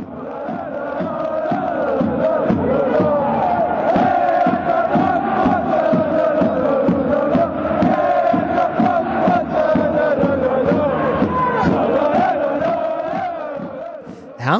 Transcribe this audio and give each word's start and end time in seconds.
Thank. 0.00 0.39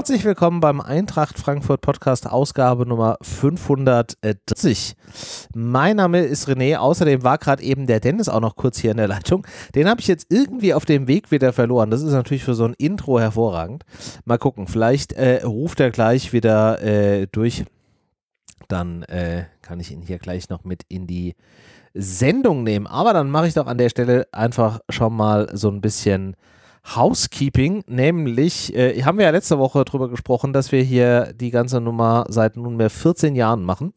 Herzlich 0.00 0.24
willkommen 0.24 0.60
beim 0.60 0.80
Eintracht 0.80 1.38
Frankfurt 1.38 1.82
Podcast 1.82 2.26
Ausgabe 2.26 2.86
Nummer 2.86 3.18
530. 3.20 4.96
Mein 5.54 5.96
Name 5.96 6.20
ist 6.20 6.48
René, 6.48 6.78
außerdem 6.78 7.22
war 7.22 7.36
gerade 7.36 7.62
eben 7.62 7.86
der 7.86 8.00
Dennis 8.00 8.30
auch 8.30 8.40
noch 8.40 8.56
kurz 8.56 8.78
hier 8.78 8.92
in 8.92 8.96
der 8.96 9.08
Leitung. 9.08 9.46
Den 9.74 9.86
habe 9.90 10.00
ich 10.00 10.06
jetzt 10.06 10.28
irgendwie 10.30 10.72
auf 10.72 10.86
dem 10.86 11.06
Weg 11.06 11.30
wieder 11.30 11.52
verloren. 11.52 11.90
Das 11.90 12.00
ist 12.00 12.14
natürlich 12.14 12.44
für 12.44 12.54
so 12.54 12.64
ein 12.64 12.72
Intro 12.78 13.20
hervorragend. 13.20 13.84
Mal 14.24 14.38
gucken, 14.38 14.68
vielleicht 14.68 15.12
äh, 15.12 15.42
ruft 15.44 15.80
er 15.80 15.90
gleich 15.90 16.32
wieder 16.32 16.80
äh, 16.82 17.26
durch. 17.26 17.66
Dann 18.68 19.02
äh, 19.02 19.44
kann 19.60 19.80
ich 19.80 19.90
ihn 19.90 20.00
hier 20.00 20.18
gleich 20.18 20.48
noch 20.48 20.64
mit 20.64 20.82
in 20.88 21.06
die 21.06 21.36
Sendung 21.92 22.62
nehmen. 22.62 22.86
Aber 22.86 23.12
dann 23.12 23.28
mache 23.28 23.48
ich 23.48 23.54
doch 23.54 23.66
an 23.66 23.76
der 23.76 23.90
Stelle 23.90 24.28
einfach 24.32 24.80
schon 24.88 25.14
mal 25.14 25.50
so 25.52 25.68
ein 25.68 25.82
bisschen 25.82 26.36
Housekeeping, 26.84 27.84
nämlich 27.86 28.74
äh, 28.74 29.02
haben 29.02 29.18
wir 29.18 29.26
ja 29.26 29.30
letzte 29.30 29.58
Woche 29.58 29.84
darüber 29.84 30.08
gesprochen, 30.08 30.52
dass 30.52 30.72
wir 30.72 30.82
hier 30.82 31.32
die 31.34 31.50
ganze 31.50 31.80
Nummer 31.80 32.24
seit 32.28 32.56
nunmehr 32.56 32.90
14 32.90 33.34
Jahren 33.36 33.62
machen 33.62 33.92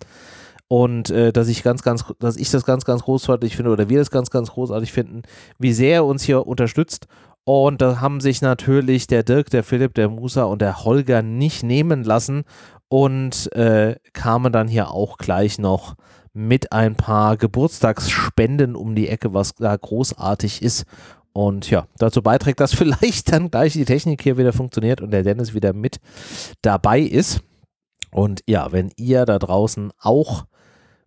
und 0.67 1.09
äh, 1.09 1.31
dass 1.31 1.47
ich 1.47 1.63
ganz, 1.63 1.83
ganz, 1.83 2.05
dass 2.19 2.35
ich 2.35 2.49
das 2.49 2.65
ganz, 2.65 2.83
ganz 2.85 3.03
großartig 3.03 3.55
finde 3.55 3.71
oder 3.71 3.89
wir 3.89 3.99
das 3.99 4.11
ganz, 4.11 4.29
ganz 4.29 4.51
großartig 4.51 4.91
finden, 4.91 5.21
wie 5.59 5.73
sehr 5.73 5.95
er 5.95 6.05
uns 6.05 6.23
hier 6.23 6.47
unterstützt. 6.47 7.07
Und 7.45 7.81
da 7.81 7.99
haben 7.99 8.21
sich 8.21 8.41
natürlich 8.41 9.05
der 9.07 9.23
Dirk, 9.23 9.49
der 9.49 9.63
Philipp, 9.63 9.93
der 9.95 10.09
Musa 10.09 10.43
und 10.43 10.61
der 10.61 10.83
Holger 10.83 11.21
nicht 11.21 11.61
nehmen 11.61 12.03
lassen 12.03 12.43
und 12.87 13.51
äh, 13.53 13.97
kamen 14.13 14.53
dann 14.53 14.67
hier 14.67 14.91
auch 14.91 15.17
gleich 15.17 15.59
noch 15.59 15.95
mit 16.33 16.71
ein 16.71 16.95
paar 16.95 17.37
Geburtstagsspenden 17.37 18.75
um 18.75 18.95
die 18.95 19.09
Ecke, 19.09 19.33
was 19.33 19.53
da 19.55 19.75
großartig 19.75 20.61
ist. 20.63 20.85
Und 21.33 21.69
ja, 21.69 21.87
dazu 21.97 22.21
beiträgt, 22.21 22.59
dass 22.59 22.73
vielleicht 22.75 23.31
dann 23.31 23.51
gleich 23.51 23.73
die 23.73 23.85
Technik 23.85 24.21
hier 24.21 24.37
wieder 24.37 24.53
funktioniert 24.53 25.01
und 25.01 25.11
der 25.11 25.23
Dennis 25.23 25.53
wieder 25.53 25.73
mit 25.73 25.99
dabei 26.61 27.01
ist. 27.01 27.41
Und 28.11 28.41
ja, 28.47 28.71
wenn 28.71 28.91
ihr 28.95 29.25
da 29.25 29.39
draußen 29.39 29.91
auch 29.99 30.45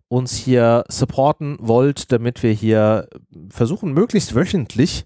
uns 0.09 0.35
hier 0.35 0.83
supporten 0.89 1.57
wollt, 1.59 2.11
damit 2.11 2.43
wir 2.43 2.51
hier 2.51 3.07
versuchen, 3.49 3.93
möglichst 3.93 4.35
wöchentlich, 4.35 5.05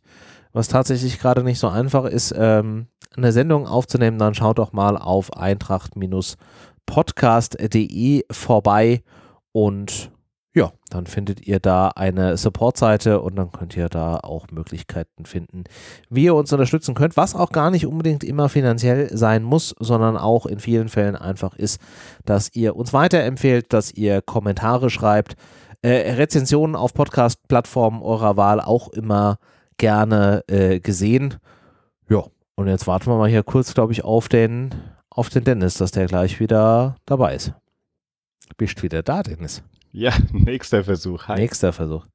was 0.53 0.67
tatsächlich 0.67 1.19
gerade 1.19 1.43
nicht 1.43 1.59
so 1.59 1.67
einfach 1.67 2.05
ist, 2.05 2.33
ähm, 2.37 2.87
eine 3.15 3.31
Sendung 3.31 3.67
aufzunehmen, 3.67 4.19
dann 4.19 4.33
schaut 4.33 4.57
doch 4.57 4.73
mal 4.73 4.97
auf 4.97 5.33
eintracht-podcast.de 5.33 8.25
vorbei 8.31 9.03
und 9.51 10.11
ja, 10.53 10.73
dann 10.89 11.05
findet 11.05 11.47
ihr 11.47 11.59
da 11.61 11.89
eine 11.89 12.35
Support-Seite 12.35 13.21
und 13.21 13.37
dann 13.37 13.51
könnt 13.53 13.77
ihr 13.77 13.87
da 13.87 14.17
auch 14.17 14.47
Möglichkeiten 14.51 15.25
finden, 15.25 15.63
wie 16.09 16.25
ihr 16.25 16.35
uns 16.35 16.51
unterstützen 16.51 16.93
könnt, 16.93 17.15
was 17.15 17.35
auch 17.35 17.51
gar 17.51 17.71
nicht 17.71 17.85
unbedingt 17.85 18.25
immer 18.25 18.49
finanziell 18.49 19.15
sein 19.15 19.43
muss, 19.43 19.73
sondern 19.79 20.17
auch 20.17 20.45
in 20.45 20.59
vielen 20.59 20.89
Fällen 20.89 21.15
einfach 21.15 21.55
ist, 21.55 21.79
dass 22.25 22.53
ihr 22.53 22.75
uns 22.75 22.91
weiterempfehlt, 22.91 23.71
dass 23.71 23.93
ihr 23.93 24.21
Kommentare 24.21 24.89
schreibt, 24.89 25.35
äh, 25.83 26.13
Rezensionen 26.13 26.75
auf 26.75 26.93
Podcast-Plattformen 26.93 28.01
eurer 28.01 28.35
Wahl 28.35 28.59
auch 28.59 28.89
immer 28.89 29.37
gerne 29.77 30.43
äh, 30.47 30.81
gesehen. 30.81 31.35
Ja, 32.09 32.25
und 32.55 32.67
jetzt 32.67 32.87
warten 32.87 33.07
wir 33.07 33.17
mal 33.17 33.29
hier 33.29 33.43
kurz, 33.43 33.73
glaube 33.73 33.93
ich, 33.93 34.03
auf 34.03 34.27
den, 34.27 34.75
auf 35.09 35.29
den 35.29 35.45
Dennis, 35.45 35.75
dass 35.75 35.91
der 35.91 36.07
gleich 36.07 36.41
wieder 36.41 36.97
dabei 37.05 37.35
ist. 37.35 37.53
Bist 38.57 38.83
wieder 38.83 39.01
da, 39.01 39.23
Dennis? 39.23 39.63
Ja, 39.91 40.13
nächster 40.31 40.83
Versuch. 40.83 41.27
Hi. 41.27 41.39
Nächster 41.39 41.73
Versuch. 41.73 42.05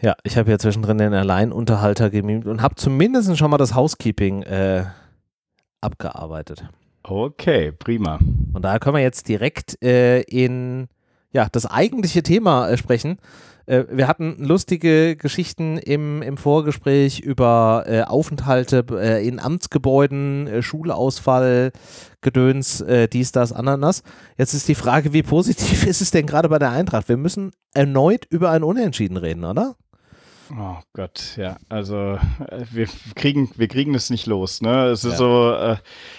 Ja, 0.00 0.14
ich 0.22 0.36
habe 0.36 0.50
ja 0.50 0.58
zwischendrin 0.58 0.98
den 0.98 1.14
Alleinunterhalter 1.14 2.10
gemimt 2.10 2.46
und 2.46 2.62
habe 2.62 2.74
zumindest 2.74 3.36
schon 3.38 3.50
mal 3.50 3.58
das 3.58 3.74
Housekeeping 3.74 4.42
äh, 4.42 4.84
abgearbeitet. 5.80 6.66
Okay, 7.02 7.72
prima. 7.72 8.18
Und 8.52 8.62
daher 8.62 8.80
können 8.80 8.96
wir 8.96 9.02
jetzt 9.02 9.28
direkt 9.28 9.82
äh, 9.82 10.22
in 10.22 10.88
ja, 11.32 11.48
das 11.50 11.66
eigentliche 11.66 12.22
Thema 12.22 12.68
äh, 12.68 12.76
sprechen. 12.76 13.18
Äh, 13.66 13.84
wir 13.90 14.08
hatten 14.08 14.36
lustige 14.38 15.16
Geschichten 15.16 15.78
im, 15.78 16.22
im 16.22 16.36
Vorgespräch 16.36 17.20
über 17.20 17.84
äh, 17.86 18.02
Aufenthalte 18.02 18.84
äh, 18.92 19.26
in 19.26 19.40
Amtsgebäuden, 19.40 20.46
äh, 20.46 20.62
Schulausfall, 20.62 21.72
Gedöns, 22.20 22.80
äh, 22.80 23.08
dies, 23.08 23.32
das, 23.32 23.52
Ananas. 23.52 24.02
Jetzt 24.36 24.54
ist 24.54 24.68
die 24.68 24.74
Frage, 24.74 25.12
wie 25.12 25.22
positiv 25.22 25.86
ist 25.86 26.00
es 26.00 26.10
denn 26.10 26.26
gerade 26.26 26.48
bei 26.48 26.58
der 26.58 26.70
Eintracht? 26.70 27.08
Wir 27.08 27.16
müssen 27.16 27.52
erneut 27.74 28.26
über 28.30 28.50
ein 28.50 28.62
Unentschieden 28.62 29.16
reden, 29.16 29.44
oder? 29.44 29.76
Oh 30.50 30.78
Gott, 30.92 31.36
ja. 31.36 31.56
Also 31.68 32.18
äh, 32.48 32.64
wir 32.70 32.88
kriegen, 33.14 33.50
wir 33.56 33.68
kriegen 33.68 33.94
es 33.94 34.10
nicht 34.10 34.26
los. 34.26 34.60
Ne? 34.60 34.86
Es 34.86 35.04
ist 35.04 35.12
ja. 35.12 35.18
so 35.18 35.52
äh, 35.52 35.76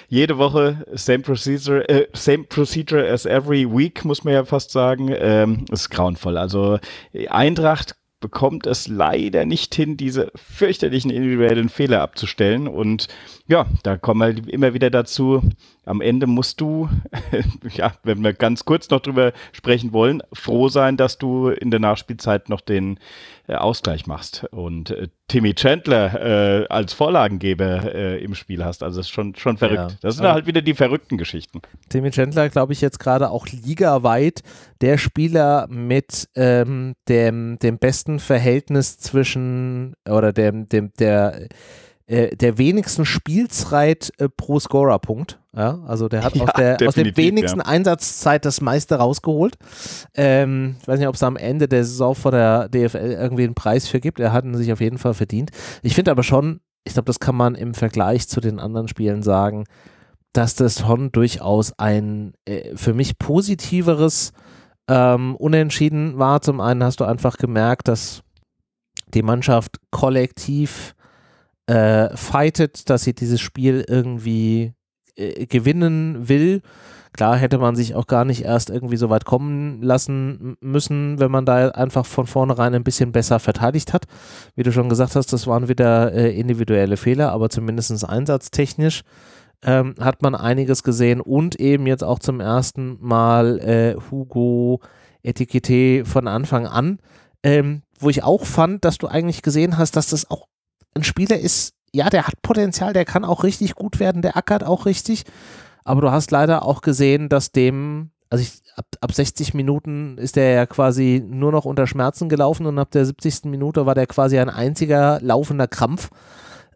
jede 0.08 0.38
Woche 0.38 0.86
same 0.94 1.20
procedure, 1.20 1.88
äh, 1.88 2.08
same 2.14 2.44
procedure 2.44 3.08
as 3.08 3.26
every 3.26 3.66
week, 3.70 4.04
muss 4.04 4.24
man 4.24 4.34
ja 4.34 4.46
fast 4.46 4.72
sagen. 4.72 5.14
Ähm, 5.16 5.66
ist 5.72 5.90
grauenvoll. 5.90 6.38
Also 6.38 6.80
Eintracht 7.28 7.96
bekommt 8.20 8.66
es 8.66 8.88
leider 8.88 9.46
nicht 9.46 9.76
hin, 9.76 9.98
diese 9.98 10.32
fürchterlichen 10.36 11.12
individuellen 11.12 11.70
Fehler 11.70 12.02
abzustellen. 12.02 12.68
Und 12.68 13.08
ja, 13.48 13.68
da 13.84 13.96
kommen 13.98 14.36
wir 14.36 14.54
immer 14.54 14.74
wieder 14.74 14.90
dazu. 14.90 15.42
Am 15.86 16.02
Ende 16.02 16.26
musst 16.26 16.62
du, 16.62 16.90
ja, 17.76 17.94
wenn 18.04 18.24
wir 18.24 18.34
ganz 18.34 18.66
kurz 18.66 18.90
noch 18.90 19.02
drüber 19.02 19.34
sprechen 19.52 19.94
wollen, 19.94 20.24
froh 20.34 20.68
sein, 20.68 20.98
dass 20.98 21.20
du 21.20 21.50
in 21.50 21.70
der 21.70 21.80
Nachspielzeit 21.80 22.50
noch 22.50 22.62
den 22.62 23.00
äh, 23.48 23.54
Ausgleich 23.54 24.08
machst 24.08 24.46
und 24.50 24.90
äh, 24.90 25.10
Timmy 25.28 25.54
Chandler 25.54 26.64
äh, 26.64 26.68
als 26.70 26.94
Vorlagengeber 26.94 27.94
äh, 27.94 28.24
im 28.24 28.34
Spiel 28.34 28.66
hast. 28.66 28.82
Also 28.82 28.98
das 29.00 29.06
ist 29.06 29.12
schon, 29.12 29.36
schon 29.36 29.58
verrückt. 29.58 29.92
Ja. 29.92 29.98
Das 30.02 30.16
sind 30.16 30.26
halt 30.26 30.48
wieder 30.48 30.64
die 30.64 30.74
verrückten 30.74 31.20
Geschichten. 31.20 31.62
Timmy 31.90 32.10
Chandler, 32.10 32.50
glaube 32.50 32.74
ich, 32.74 32.82
jetzt 32.82 33.00
gerade 33.00 33.30
auch 33.30 33.46
ligaweit 33.48 34.42
der 34.82 34.98
Spieler 34.98 35.68
mit 35.70 36.30
ähm, 36.36 36.96
dem, 37.08 37.60
dem 37.60 37.78
besten 37.78 38.20
Verhältnis 38.20 38.98
zwischen 38.98 39.94
oder 40.10 40.34
dem, 40.34 40.68
dem, 40.68 40.92
der 40.98 41.48
äh, 42.08 42.36
der 42.36 42.58
wenigsten 42.58 43.06
Spielzeit 43.06 44.12
äh, 44.18 44.30
pro 44.30 44.60
Scorerpunkt. 44.60 45.40
Ja, 45.56 45.80
also 45.88 46.08
der 46.08 46.24
hat 46.24 46.36
ja, 46.36 46.44
aus, 46.44 46.54
der, 46.54 46.78
aus 46.88 46.96
der 46.96 47.18
wenigsten 47.18 47.60
ja. 47.60 47.66
Einsatzzeit 47.66 48.46
das 48.46 48.62
meiste 48.62 48.96
rausgeholt. 48.96 49.56
Ähm, 50.14 50.76
ich 50.82 50.88
weiß 50.88 51.00
nicht, 51.00 51.08
ob 51.08 51.16
es 51.16 51.24
am 51.24 51.38
Ende 51.38 51.68
der 51.68 51.84
Saison 51.84 52.14
vor 52.14 52.32
der 52.32 52.70
DFL 52.70 53.18
irgendwie 53.20 53.46
einen 53.46 53.56
Preis 53.56 53.88
für 53.88 54.00
gibt. 54.00 54.20
Er 54.20 54.34
hat 54.34 54.46
ihn 54.46 54.56
sich 54.56 54.72
auf 54.72 54.82
jeden 54.82 54.98
Fall 54.98 55.14
verdient. 55.14 55.52
Ich 55.82 55.96
finde 55.96 56.12
aber 56.12 56.24
schon, 56.24 56.60
ich 56.84 56.94
glaube, 56.94 57.08
das 57.08 57.20
kann 57.20 57.36
man 57.36 57.56
im 57.56 57.74
Vergleich 57.74 58.28
zu 58.28 58.40
den 58.40 58.60
anderen 58.60 58.88
Spielen 58.88 59.24
sagen, 59.24 59.64
dass 60.34 60.54
das 60.54 60.82
schon 60.82 61.12
durchaus 61.12 61.74
ein 61.80 62.34
äh, 62.46 62.76
für 62.76 62.94
mich 62.94 63.18
positiveres 63.18 64.34
ähm, 64.88 65.36
Unentschieden 65.38 66.20
war. 66.20 66.42
Zum 66.42 66.62
einen 66.62 66.84
hast 66.84 67.00
du 67.00 67.06
einfach 67.06 67.38
gemerkt, 67.38 67.88
dass 67.88 68.22
die 69.14 69.24
Mannschaft 69.24 69.78
kollektiv 69.92 70.94
äh, 71.68 72.16
fightet, 72.16 72.90
dass 72.90 73.04
sie 73.04 73.14
dieses 73.14 73.42
Spiel 73.42 73.86
irgendwie 73.88 74.74
äh, 75.16 75.46
gewinnen 75.46 76.28
will. 76.30 76.62
Klar 77.14 77.38
hätte 77.38 77.60
man 77.60 77.78
sich 77.78 77.96
auch 77.96 78.08
gar 78.08 78.26
nicht 78.26 78.44
erst 78.44 78.70
irgendwie 78.70 78.98
so 78.98 79.10
weit 79.10 79.24
kommen 79.24 79.82
lassen 79.82 80.58
müssen, 80.60 81.18
wenn 81.18 81.32
man 81.32 81.46
da 81.46 81.70
einfach 81.70 82.06
von 82.06 82.28
vornherein 82.28 82.76
ein 82.76 82.84
bisschen 82.84 83.14
besser 83.14 83.40
verteidigt 83.40 83.94
hat. 83.94 84.04
Wie 84.56 84.64
du 84.64 84.74
schon 84.74 84.90
gesagt 84.90 85.16
hast, 85.16 85.32
das 85.32 85.48
waren 85.48 85.70
wieder 85.70 86.12
äh, 86.12 86.38
individuelle 86.38 86.98
Fehler, 86.98 87.32
aber 87.32 87.50
zumindest 87.50 88.08
einsatztechnisch 88.08 89.04
ähm, 89.64 89.96
hat 90.00 90.22
man 90.22 90.36
einiges 90.36 90.84
gesehen 90.84 91.22
und 91.22 91.56
eben 91.56 91.88
jetzt 91.88 92.04
auch 92.04 92.20
zum 92.20 92.42
ersten 92.42 92.98
Mal 93.00 93.60
äh, 93.60 93.96
Hugo 94.12 94.82
Etikette 95.24 96.06
von 96.06 96.28
Anfang 96.28 96.68
an, 96.68 97.00
ähm, 97.44 97.82
wo 97.98 98.10
ich 98.10 98.24
auch 98.24 98.46
fand, 98.46 98.84
dass 98.84 98.98
du 98.98 99.08
eigentlich 99.08 99.42
gesehen 99.42 99.78
hast, 99.78 99.96
dass 99.96 100.10
das 100.10 100.30
auch 100.30 100.48
ein 100.96 101.04
Spieler 101.04 101.40
ist, 101.40 101.74
ja, 101.94 102.10
der 102.10 102.28
hat 102.28 102.42
Potenzial, 102.42 102.94
der 102.94 103.06
kann 103.06 103.26
auch 103.26 103.44
richtig 103.44 103.76
gut 103.76 104.00
werden, 104.00 104.22
der 104.22 104.36
ackert 104.36 104.64
auch 104.64 104.86
richtig. 104.86 105.24
Aber 105.84 106.02
du 106.02 106.12
hast 106.12 106.32
leider 106.32 106.64
auch 106.66 106.82
gesehen, 106.82 107.30
dass 107.30 107.52
dem, 107.52 108.12
also 108.30 108.42
ich, 108.42 108.62
ab, 108.76 108.86
ab 109.02 109.14
60 109.14 109.54
Minuten 109.54 110.18
ist 110.18 110.36
der 110.36 110.52
ja 110.52 110.66
quasi 110.66 111.24
nur 111.26 111.52
noch 111.52 111.66
unter 111.66 111.88
Schmerzen 111.88 112.28
gelaufen 112.28 112.66
und 112.66 112.80
ab 112.80 112.92
der 112.92 113.06
70. 113.06 113.46
Minute 113.46 113.86
war 113.86 113.96
der 113.96 114.08
quasi 114.08 114.40
ein 114.40 114.50
einziger 114.50 115.20
laufender 115.22 115.68
Krampf. 115.68 116.10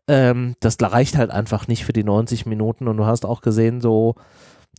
Ähm, 0.08 0.56
das 0.60 0.78
reicht 0.80 1.18
halt 1.18 1.32
einfach 1.32 1.68
nicht 1.68 1.86
für 1.86 1.94
die 1.94 2.04
90 2.04 2.46
Minuten 2.46 2.88
und 2.88 2.98
du 2.98 3.06
hast 3.06 3.26
auch 3.26 3.42
gesehen, 3.42 3.82
so 3.82 4.16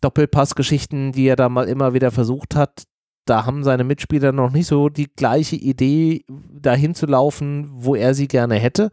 Doppelpassgeschichten, 0.00 1.12
die 1.12 1.26
er 1.26 1.36
da 1.36 1.48
mal 1.48 1.68
immer 1.68 1.92
wieder 1.92 2.10
versucht 2.10 2.54
hat, 2.54 2.84
da 3.26 3.46
haben 3.46 3.62
seine 3.62 3.84
Mitspieler 3.84 4.32
noch 4.32 4.50
nicht 4.50 4.66
so 4.66 4.88
die 4.88 5.06
gleiche 5.14 5.56
Idee, 5.56 6.24
dahin 6.28 6.94
zu 6.94 7.06
laufen, 7.06 7.68
wo 7.72 7.94
er 7.94 8.14
sie 8.14 8.26
gerne 8.26 8.56
hätte. 8.56 8.90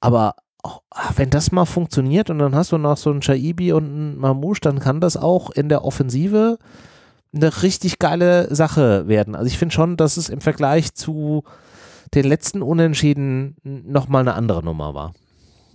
Aber 0.00 0.34
oh, 0.62 0.78
wenn 1.16 1.30
das 1.30 1.52
mal 1.52 1.66
funktioniert 1.66 2.30
und 2.30 2.38
dann 2.38 2.54
hast 2.54 2.72
du 2.72 2.78
noch 2.78 2.96
so 2.96 3.10
einen 3.10 3.22
Shaibi 3.22 3.72
und 3.72 3.84
einen 3.84 4.18
Mamouche, 4.18 4.60
dann 4.62 4.80
kann 4.80 5.00
das 5.00 5.16
auch 5.16 5.50
in 5.50 5.68
der 5.68 5.84
Offensive 5.84 6.58
eine 7.32 7.62
richtig 7.62 7.98
geile 7.98 8.52
Sache 8.54 9.06
werden. 9.06 9.34
Also 9.34 9.46
ich 9.46 9.58
finde 9.58 9.74
schon, 9.74 9.96
dass 9.96 10.16
es 10.16 10.28
im 10.28 10.40
Vergleich 10.40 10.94
zu 10.94 11.44
den 12.14 12.24
letzten 12.24 12.62
Unentschieden 12.62 13.56
nochmal 13.62 14.22
eine 14.22 14.34
andere 14.34 14.64
Nummer 14.64 14.94
war. 14.94 15.14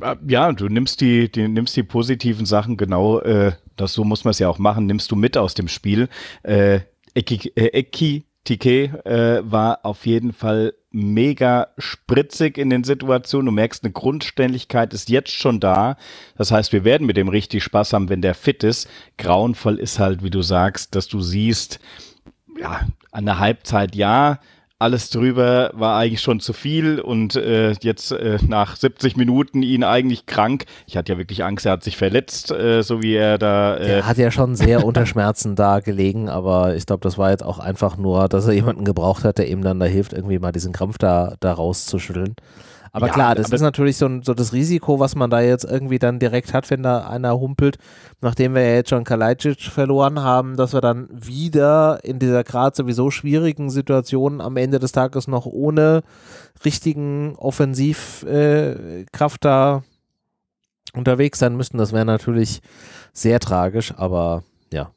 Äh, 0.01 0.15
ja, 0.27 0.51
du 0.51 0.67
nimmst 0.67 0.99
die, 1.01 1.31
die, 1.31 1.47
nimmst 1.47 1.75
die 1.77 1.83
positiven 1.83 2.45
Sachen 2.45 2.75
genau, 2.75 3.19
äh, 3.19 3.53
das 3.77 3.93
so 3.93 4.03
muss 4.03 4.25
man 4.25 4.31
es 4.31 4.39
ja 4.39 4.49
auch 4.49 4.59
machen, 4.59 4.85
nimmst 4.85 5.11
du 5.11 5.15
mit 5.15 5.37
aus 5.37 5.53
dem 5.53 5.67
Spiel. 5.67 6.09
Äh, 6.43 6.81
Eki, 7.13 7.53
äh, 7.55 7.67
Eki 7.67 8.25
Tike 8.43 9.05
äh, 9.05 9.41
war 9.49 9.79
auf 9.83 10.05
jeden 10.05 10.33
Fall 10.33 10.73
mega 10.95 11.67
spritzig 11.77 12.57
in 12.57 12.69
den 12.69 12.83
Situationen. 12.83 13.47
Du 13.47 13.51
merkst, 13.51 13.83
eine 13.83 13.91
Grundständigkeit 13.91 14.93
ist 14.93 15.09
jetzt 15.09 15.31
schon 15.31 15.59
da. 15.59 15.97
Das 16.37 16.51
heißt, 16.51 16.71
wir 16.71 16.85
werden 16.85 17.05
mit 17.05 17.17
dem 17.17 17.27
richtig 17.27 17.63
Spaß 17.63 17.93
haben, 17.93 18.09
wenn 18.09 18.21
der 18.21 18.33
fit 18.33 18.63
ist. 18.63 18.89
Grauenvoll 19.17 19.77
ist 19.77 19.99
halt, 19.99 20.23
wie 20.23 20.29
du 20.29 20.41
sagst, 20.41 20.95
dass 20.95 21.07
du 21.07 21.19
siehst, 21.19 21.79
ja, 22.59 22.87
an 23.11 23.25
der 23.25 23.39
Halbzeit 23.39 23.95
ja, 23.95 24.39
alles 24.77 25.09
drüber 25.09 25.71
war 25.73 25.97
eigentlich 25.97 26.21
schon 26.21 26.41
zu 26.41 26.51
viel 26.51 26.99
und 26.99 27.35
äh, 27.37 27.71
jetzt 27.81 28.11
äh, 28.11 28.39
nach 28.45 28.75
70 28.75 29.15
Minuten 29.15 29.63
ihn 29.63 29.85
eigentlich 29.85 30.25
krank. 30.25 30.65
Ich 30.85 30.97
hatte 30.97 31.13
ja 31.13 31.17
wirklich 31.17 31.45
Angst, 31.45 31.65
er 31.65 31.73
hat 31.73 31.83
sich 31.83 31.95
verletzt, 31.95 32.51
äh, 32.51 32.81
so 32.81 33.01
wie 33.01 33.15
er 33.15 33.37
da. 33.37 33.75
er 33.75 33.99
äh, 33.99 34.01
hat 34.03 34.17
ja 34.17 34.31
schon 34.31 34.55
sehr 34.55 34.85
unter 34.85 35.05
Schmerzen 35.05 35.55
da 35.55 35.79
gelegen, 35.79 36.27
aber 36.27 36.75
ich 36.75 36.85
glaube, 36.85 37.01
das 37.01 37.17
war 37.17 37.31
jetzt 37.31 37.43
auch 37.43 37.59
einfach 37.59 37.95
nur, 37.95 38.27
dass 38.27 38.47
er 38.47 38.53
jemanden 38.53 38.83
gebraucht 38.83 39.23
hat, 39.23 39.37
der 39.37 39.47
ihm 39.49 39.61
dann 39.61 39.79
da 39.79 39.85
hilft, 39.85 40.11
irgendwie 40.11 40.39
mal 40.39 40.51
diesen 40.51 40.73
Krampf 40.73 40.97
da, 40.97 41.35
da 41.39 41.53
rauszuschütteln. 41.53 42.35
Aber 42.95 43.07
ja, 43.07 43.13
klar, 43.13 43.35
das 43.35 43.49
ist 43.49 43.59
natürlich 43.59 43.97
so, 43.97 44.09
so, 44.21 44.33
das 44.33 44.53
Risiko, 44.53 45.01
was 45.01 45.15
man 45.15 45.29
da 45.29 45.41
jetzt 45.41 45.65
irgendwie 45.65 45.99
dann 45.99 46.17
direkt 46.17 46.53
hat, 46.53 46.69
wenn 46.69 46.81
da 46.81 47.05
einer 47.05 47.37
humpelt, 47.37 47.77
nachdem 48.21 48.55
wir 48.55 48.61
ja 48.61 48.75
jetzt 48.75 48.89
schon 48.89 49.03
Kalajdzic 49.03 49.63
verloren 49.63 50.21
haben, 50.21 50.55
dass 50.55 50.71
wir 50.71 50.79
dann 50.79 51.09
wieder 51.11 51.99
in 52.05 52.19
dieser 52.19 52.45
gerade 52.45 52.73
sowieso 52.73 53.11
schwierigen 53.11 53.69
Situation 53.69 54.39
am 54.39 54.55
Ende 54.55 54.79
des 54.79 54.93
Tages 54.93 55.27
noch 55.27 55.45
ohne 55.45 56.03
richtigen 56.63 57.35
Offensivkraft 57.35 58.25
äh, 58.29 59.41
da 59.41 59.83
unterwegs 60.93 61.39
sein 61.39 61.57
müssten. 61.57 61.77
Das 61.77 61.91
wäre 61.91 62.05
natürlich 62.05 62.61
sehr 63.11 63.41
tragisch, 63.41 63.93
aber 63.97 64.43
ja, 64.71 64.91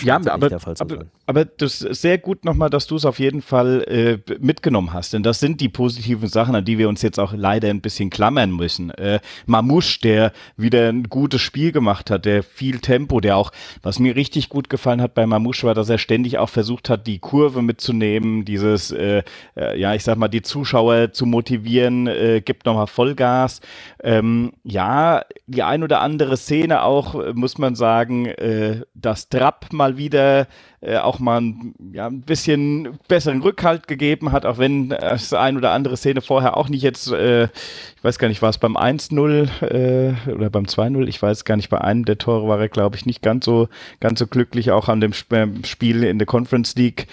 ja, 0.00 0.16
aber, 0.16 0.32
aber, 0.78 1.06
aber, 1.26 1.44
das 1.44 1.82
ist 1.82 2.02
sehr 2.02 2.18
gut 2.18 2.44
nochmal, 2.44 2.70
dass 2.70 2.86
du 2.86 2.96
es 2.96 3.04
auf 3.04 3.18
jeden 3.18 3.42
Fall 3.42 3.82
äh, 4.28 4.36
mitgenommen 4.38 4.92
hast, 4.92 5.12
denn 5.12 5.22
das 5.22 5.40
sind 5.40 5.60
die 5.60 5.68
positiven 5.68 6.28
Sachen, 6.28 6.54
an 6.54 6.64
die 6.64 6.78
wir 6.78 6.88
uns 6.88 7.02
jetzt 7.02 7.18
auch 7.18 7.32
leider 7.32 7.68
ein 7.68 7.80
bisschen 7.80 8.10
klammern 8.10 8.50
müssen. 8.52 8.90
Äh, 8.90 9.20
Mamouche, 9.46 10.00
der 10.00 10.32
wieder 10.56 10.88
ein 10.88 11.04
gutes 11.04 11.40
Spiel 11.40 11.72
gemacht 11.72 12.10
hat, 12.10 12.24
der 12.26 12.42
viel 12.42 12.78
Tempo, 12.78 13.20
der 13.20 13.36
auch, 13.36 13.50
was 13.82 13.98
mir 13.98 14.14
richtig 14.14 14.48
gut 14.48 14.68
gefallen 14.68 15.02
hat 15.02 15.14
bei 15.14 15.26
Mamouche, 15.26 15.66
war, 15.66 15.74
dass 15.74 15.88
er 15.88 15.98
ständig 15.98 16.38
auch 16.38 16.48
versucht 16.48 16.88
hat, 16.88 17.06
die 17.06 17.18
Kurve 17.18 17.62
mitzunehmen, 17.62 18.44
dieses, 18.44 18.92
äh, 18.92 19.22
äh 19.56 19.78
ja, 19.78 19.94
ich 19.94 20.04
sag 20.04 20.16
mal, 20.16 20.28
die 20.28 20.42
Zuschauer 20.42 21.12
zu 21.12 21.26
motivieren, 21.26 22.06
äh, 22.06 22.40
gibt 22.44 22.66
nochmal 22.66 22.86
Vollgas. 22.86 23.60
Ähm, 24.02 24.52
ja, 24.62 25.22
die 25.46 25.62
ein 25.62 25.82
oder 25.82 26.00
andere 26.00 26.36
Szene 26.36 26.82
auch, 26.82 27.34
muss 27.34 27.58
man 27.58 27.74
sagen, 27.74 28.26
äh, 28.26 28.82
das 28.94 29.28
Mal 29.72 29.96
wieder 29.96 30.46
äh, 30.86 30.98
auch 30.98 31.18
mal 31.18 31.40
ein, 31.40 31.74
ja, 31.92 32.06
ein 32.06 32.20
bisschen 32.20 32.98
besseren 33.08 33.42
Rückhalt 33.42 33.88
gegeben 33.88 34.30
hat, 34.30 34.46
auch 34.46 34.58
wenn 34.58 34.90
das 34.90 35.32
ein 35.32 35.56
oder 35.56 35.72
andere 35.72 35.96
Szene 35.96 36.20
vorher 36.20 36.56
auch 36.56 36.68
nicht 36.68 36.82
jetzt, 36.82 37.10
äh, 37.10 37.44
ich 37.44 38.04
weiß 38.04 38.18
gar 38.20 38.28
nicht, 38.28 38.40
war 38.40 38.50
es 38.50 38.58
beim 38.58 38.76
1-0 38.76 39.62
äh, 39.62 40.30
oder 40.30 40.48
beim 40.48 40.64
2-0, 40.64 41.08
ich 41.08 41.20
weiß 41.20 41.44
gar 41.44 41.56
nicht, 41.56 41.70
bei 41.70 41.80
einem 41.80 42.04
der 42.04 42.18
Tore 42.18 42.46
war 42.46 42.60
er, 42.60 42.68
glaube 42.68 42.94
ich, 42.94 43.04
nicht 43.04 43.20
ganz 43.20 43.44
so, 43.44 43.68
ganz 43.98 44.20
so 44.20 44.28
glücklich, 44.28 44.70
auch 44.70 44.88
an 44.88 45.00
dem 45.00 45.12
Spiel 45.12 46.04
in 46.04 46.18
der 46.18 46.26
Conference 46.26 46.76
League. 46.76 47.08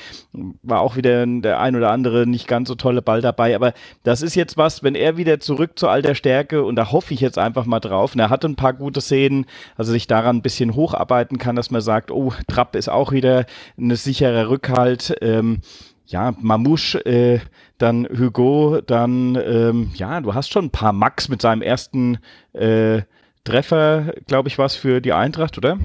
War 0.62 0.82
auch 0.82 0.96
wieder 0.96 1.26
der 1.26 1.60
ein 1.60 1.76
oder 1.76 1.92
andere 1.92 2.28
nicht 2.28 2.48
ganz 2.48 2.68
so 2.68 2.76
tolle 2.76 3.02
Ball 3.02 3.22
dabei, 3.22 3.56
aber 3.56 3.74
das 4.04 4.22
ist 4.22 4.36
jetzt 4.36 4.56
was, 4.56 4.84
wenn 4.84 4.94
er 4.94 5.18
wieder 5.18 5.40
zurück 5.40 5.80
zu 5.80 5.88
alter 5.88 6.14
Stärke 6.14 6.64
und 6.64 6.76
da 6.76 6.92
hoffe 6.92 7.14
ich 7.16 7.22
jetzt 7.22 7.40
einfach 7.40 7.66
mal 7.66 7.80
drauf, 7.80 8.14
und 8.14 8.20
er 8.20 8.30
hat 8.30 8.46
ein 8.46 8.56
paar 8.56 8.74
gute 8.74 9.02
Szenen, 9.02 9.46
also 9.78 9.92
sich 9.92 10.06
daran 10.06 10.38
ein 10.38 10.42
bisschen 10.44 10.76
hocharbeiten 10.76 11.40
kann, 11.40 11.56
dass 11.56 11.72
man 11.72 11.82
sagt, 11.82 12.12
oh, 12.12 12.34
Trapp 12.48 12.76
ist 12.76 12.90
auch 12.90 13.12
wieder 13.12 13.46
ein 13.78 13.96
sicherer 13.96 14.50
Rückhalt. 14.50 15.16
Ähm, 15.22 15.62
ja, 16.06 16.34
Mamouche, 16.40 17.06
äh, 17.06 17.40
dann 17.78 18.08
Hugo, 18.08 18.82
dann, 18.86 19.36
ähm, 19.36 19.92
ja, 19.96 20.22
du 20.22 20.34
hast 20.34 20.52
schon 20.52 20.66
ein 20.66 20.72
paar 20.72 20.94
Max 20.94 21.30
mit 21.30 21.42
seinem 21.42 21.62
ersten 21.62 22.20
äh, 22.54 23.02
Treffer, 23.44 24.14
glaube 24.28 24.48
ich, 24.48 24.58
was 24.58 24.76
für 24.76 25.02
die 25.02 25.14
Eintracht, 25.14 25.58
oder? 25.58 25.78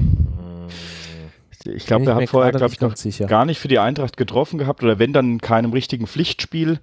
Ich 1.74 1.86
glaube, 1.86 2.04
der 2.04 2.14
hat 2.14 2.28
vorher, 2.28 2.52
glaube 2.52 2.72
ich, 2.72 2.80
noch 2.80 2.96
sicher. 2.96 3.26
gar 3.26 3.44
nicht 3.44 3.58
für 3.58 3.68
die 3.68 3.78
Eintracht 3.78 4.16
getroffen 4.16 4.58
gehabt 4.58 4.82
oder 4.82 4.98
wenn 4.98 5.12
dann 5.12 5.32
in 5.32 5.40
keinem 5.40 5.72
richtigen 5.72 6.06
Pflichtspiel 6.06 6.80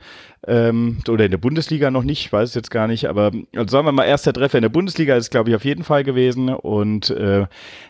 ähm, 0.48 1.00
oder 1.10 1.26
in 1.26 1.32
der 1.32 1.38
Bundesliga 1.38 1.92
noch 1.92 2.04
nicht, 2.04 2.26
ich 2.26 2.34
weiß 2.34 2.50
es 2.50 2.56
jetzt 2.56 2.72
gar 2.72 2.88
nicht, 2.88 3.08
aber 3.08 3.32
also 3.56 3.72
sagen 3.72 3.88
wir 3.88 3.92
mal, 3.92 4.06
erster 4.06 4.34
Treffer 4.34 4.58
in 4.58 4.64
der 4.64 4.70
Bundesliga 4.70 5.16
ist, 5.16 5.32
glaube 5.32 5.50
ich, 5.50 5.56
auf 5.56 5.66
jeden 5.66 5.84
Fall 5.84 6.04
gewesen 6.04 6.50
und 6.50 7.10
äh, 7.10 7.48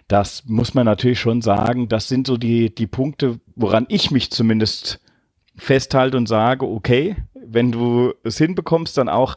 das 0.08 0.44
muss 0.46 0.74
man 0.74 0.86
natürlich 0.86 1.20
schon 1.20 1.42
sagen, 1.42 1.88
das 1.88 2.08
sind 2.08 2.28
so 2.28 2.38
die, 2.38 2.74
die 2.74 2.88
Punkte, 2.88 3.40
woran 3.56 3.86
ich 3.90 4.12
mich 4.12 4.32
zumindest 4.32 5.00
festhalte 5.58 6.18
und 6.18 6.28
sage, 6.28 6.66
okay, 6.68 7.16
wenn 7.34 7.72
du 7.72 8.14
es 8.24 8.38
hinbekommst, 8.38 8.98
dann 8.98 9.10
auch 9.10 9.36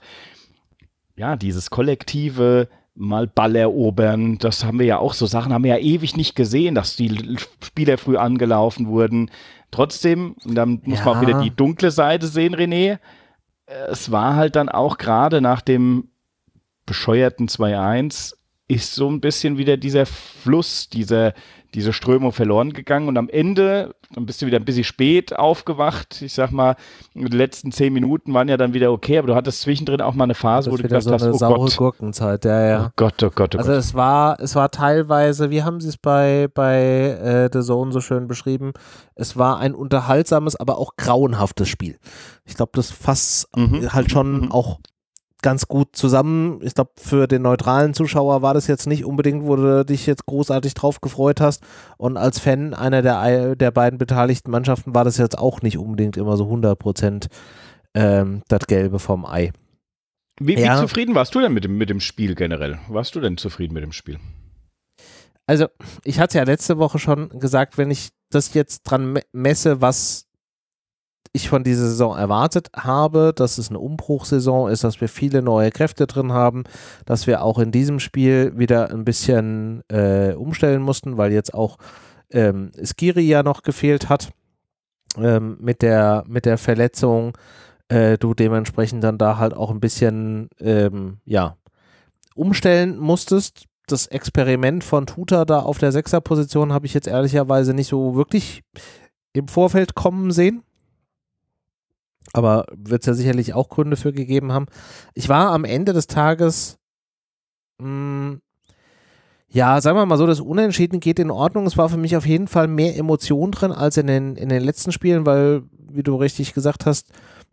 ja, 1.16 1.36
dieses 1.36 1.70
kollektive 1.70 2.68
mal 2.98 3.26
Ball 3.26 3.56
erobern. 3.56 4.38
Das 4.38 4.64
haben 4.64 4.78
wir 4.78 4.86
ja 4.86 4.98
auch, 4.98 5.14
so 5.14 5.26
Sachen 5.26 5.52
haben 5.52 5.64
wir 5.64 5.76
ja 5.76 5.82
ewig 5.82 6.16
nicht 6.16 6.34
gesehen, 6.34 6.74
dass 6.74 6.96
die 6.96 7.36
Spieler 7.62 7.96
früh 7.96 8.16
angelaufen 8.16 8.88
wurden. 8.88 9.30
Trotzdem, 9.70 10.36
dann 10.44 10.80
muss 10.84 10.98
ja. 10.98 11.04
man 11.04 11.16
auch 11.16 11.20
wieder 11.20 11.42
die 11.42 11.54
dunkle 11.54 11.90
Seite 11.90 12.26
sehen, 12.26 12.54
René. 12.54 12.98
Es 13.66 14.10
war 14.10 14.34
halt 14.34 14.56
dann 14.56 14.68
auch 14.68 14.98
gerade 14.98 15.40
nach 15.40 15.60
dem 15.60 16.08
bescheuerten 16.86 17.48
2-1 17.48 18.34
ist 18.66 18.94
so 18.94 19.08
ein 19.08 19.20
bisschen 19.20 19.56
wieder 19.56 19.76
dieser 19.76 20.04
Fluss, 20.04 20.88
dieser, 20.88 21.32
diese 21.74 21.92
Strömung 21.92 22.32
verloren 22.32 22.72
gegangen 22.72 23.08
und 23.08 23.16
am 23.16 23.28
Ende, 23.28 23.94
dann 24.14 24.24
bist 24.24 24.40
du 24.40 24.46
wieder 24.46 24.58
ein 24.58 24.64
bisschen 24.64 24.84
spät 24.84 25.36
aufgewacht. 25.36 26.22
Ich 26.22 26.32
sag 26.32 26.50
mal, 26.50 26.76
die 27.14 27.24
letzten 27.24 27.72
zehn 27.72 27.92
Minuten 27.92 28.32
waren 28.32 28.48
ja 28.48 28.56
dann 28.56 28.72
wieder 28.72 28.90
okay, 28.90 29.18
aber 29.18 29.26
du 29.26 29.34
hattest 29.34 29.60
zwischendrin 29.60 30.00
auch 30.00 30.14
mal 30.14 30.24
eine 30.24 30.34
Phase, 30.34 30.70
wo 30.70 30.76
du 30.76 30.82
gedacht 30.82 31.02
so 31.02 31.12
hast, 31.12 31.22
eine 31.22 31.34
oh 31.34 31.38
saure 31.38 31.66
Gott. 31.66 31.76
Gurkenzeit, 31.76 32.44
ja, 32.46 32.68
ja. 32.68 32.86
Oh 32.86 32.92
Gott, 32.96 33.22
oh 33.22 33.30
Gott, 33.34 33.54
oh 33.54 33.58
also 33.58 33.70
Gott. 33.70 33.78
es 33.78 33.94
war, 33.94 34.40
es 34.40 34.54
war 34.54 34.70
teilweise, 34.70 35.50
wie 35.50 35.62
haben 35.62 35.80
sie 35.80 35.88
es 35.88 35.98
bei, 35.98 36.48
bei 36.54 36.78
äh, 36.78 37.50
The 37.52 37.60
Zone 37.60 37.92
so 37.92 38.00
schön 38.00 38.28
beschrieben, 38.28 38.72
es 39.14 39.36
war 39.36 39.58
ein 39.58 39.74
unterhaltsames, 39.74 40.56
aber 40.56 40.78
auch 40.78 40.96
grauenhaftes 40.96 41.68
Spiel. 41.68 41.98
Ich 42.46 42.54
glaube, 42.54 42.72
das 42.74 42.90
fasst 42.90 43.48
mhm. 43.56 43.92
halt 43.92 44.10
schon 44.10 44.40
mhm. 44.42 44.52
auch 44.52 44.78
ganz 45.42 45.68
gut 45.68 45.94
zusammen. 45.94 46.60
Ich 46.62 46.74
glaube, 46.74 46.90
für 46.96 47.26
den 47.26 47.42
neutralen 47.42 47.94
Zuschauer 47.94 48.42
war 48.42 48.54
das 48.54 48.66
jetzt 48.66 48.86
nicht 48.86 49.04
unbedingt, 49.04 49.44
wo 49.44 49.56
du 49.56 49.84
dich 49.84 50.06
jetzt 50.06 50.26
großartig 50.26 50.74
drauf 50.74 51.00
gefreut 51.00 51.40
hast. 51.40 51.62
Und 51.96 52.16
als 52.16 52.38
Fan 52.38 52.74
einer 52.74 53.02
der, 53.02 53.56
der 53.56 53.70
beiden 53.70 53.98
beteiligten 53.98 54.50
Mannschaften 54.50 54.94
war 54.94 55.04
das 55.04 55.16
jetzt 55.16 55.38
auch 55.38 55.62
nicht 55.62 55.78
unbedingt 55.78 56.16
immer 56.16 56.36
so 56.36 56.44
100 56.44 56.78
Prozent 56.78 57.28
ähm, 57.94 58.42
das 58.48 58.66
Gelbe 58.66 58.98
vom 58.98 59.24
Ei. 59.24 59.52
Wie, 60.40 60.54
ja. 60.54 60.76
wie, 60.76 60.80
zufrieden 60.80 61.14
warst 61.14 61.34
du 61.34 61.40
denn 61.40 61.52
mit 61.52 61.64
dem, 61.64 61.78
mit 61.78 61.90
dem 61.90 62.00
Spiel 62.00 62.34
generell? 62.34 62.78
Warst 62.88 63.14
du 63.14 63.20
denn 63.20 63.36
zufrieden 63.36 63.74
mit 63.74 63.82
dem 63.82 63.92
Spiel? 63.92 64.18
Also, 65.46 65.66
ich 66.04 66.20
hatte 66.20 66.38
ja 66.38 66.44
letzte 66.44 66.78
Woche 66.78 66.98
schon 66.98 67.30
gesagt, 67.40 67.78
wenn 67.78 67.90
ich 67.90 68.10
das 68.30 68.54
jetzt 68.54 68.82
dran 68.82 69.18
messe, 69.32 69.80
was 69.80 70.27
ich 71.38 71.48
von 71.48 71.64
dieser 71.64 71.86
Saison 71.86 72.16
erwartet 72.16 72.68
habe, 72.76 73.32
dass 73.34 73.58
es 73.58 73.70
eine 73.70 73.78
Umbruchsaison 73.78 74.70
ist, 74.70 74.84
dass 74.84 75.00
wir 75.00 75.08
viele 75.08 75.42
neue 75.42 75.70
Kräfte 75.70 76.06
drin 76.06 76.32
haben, 76.32 76.64
dass 77.06 77.26
wir 77.26 77.42
auch 77.42 77.58
in 77.58 77.72
diesem 77.72 78.00
Spiel 78.00 78.52
wieder 78.56 78.90
ein 78.90 79.04
bisschen 79.04 79.82
äh, 79.88 80.34
umstellen 80.34 80.82
mussten, 80.82 81.16
weil 81.16 81.32
jetzt 81.32 81.54
auch 81.54 81.78
ähm, 82.30 82.72
Skiri 82.82 83.22
ja 83.22 83.42
noch 83.42 83.62
gefehlt 83.62 84.08
hat 84.08 84.30
ähm, 85.16 85.56
mit, 85.60 85.82
der, 85.82 86.24
mit 86.26 86.44
der 86.44 86.58
Verletzung. 86.58 87.36
Äh, 87.88 88.18
du 88.18 88.34
dementsprechend 88.34 89.02
dann 89.02 89.16
da 89.16 89.38
halt 89.38 89.54
auch 89.54 89.70
ein 89.70 89.80
bisschen, 89.80 90.50
ähm, 90.60 91.18
ja, 91.24 91.56
umstellen 92.34 92.98
musstest. 92.98 93.64
Das 93.86 94.06
Experiment 94.06 94.84
von 94.84 95.06
Tuta 95.06 95.46
da 95.46 95.60
auf 95.60 95.78
der 95.78 95.92
Sechserposition 95.92 96.74
habe 96.74 96.84
ich 96.84 96.92
jetzt 96.92 97.08
ehrlicherweise 97.08 97.72
nicht 97.72 97.88
so 97.88 98.16
wirklich 98.16 98.62
im 99.32 99.48
Vorfeld 99.48 99.94
kommen 99.94 100.30
sehen. 100.30 100.62
Aber 102.32 102.66
wird 102.76 103.02
es 103.02 103.06
ja 103.06 103.14
sicherlich 103.14 103.54
auch 103.54 103.68
Gründe 103.68 103.96
für 103.96 104.12
gegeben 104.12 104.52
haben. 104.52 104.66
Ich 105.14 105.28
war 105.28 105.50
am 105.50 105.64
Ende 105.64 105.92
des 105.92 106.06
Tages, 106.06 106.78
mh, 107.78 107.86
hm, 107.86 108.40
ja, 109.50 109.80
sagen 109.80 109.96
wir 109.96 110.04
mal 110.04 110.18
so, 110.18 110.26
das 110.26 110.40
Unentschieden 110.40 111.00
geht 111.00 111.18
in 111.18 111.30
Ordnung. 111.30 111.64
Es 111.64 111.78
war 111.78 111.88
für 111.88 111.96
mich 111.96 112.16
auf 112.16 112.26
jeden 112.26 112.48
Fall 112.48 112.68
mehr 112.68 112.96
Emotion 112.96 113.50
drin 113.50 113.72
als 113.72 113.96
in 113.96 114.06
den, 114.06 114.36
in 114.36 114.50
den 114.50 114.62
letzten 114.62 114.92
Spielen, 114.92 115.24
weil, 115.24 115.62
wie 115.90 116.02
du 116.02 116.16
richtig 116.16 116.52
gesagt 116.52 116.84
hast, 116.84 117.10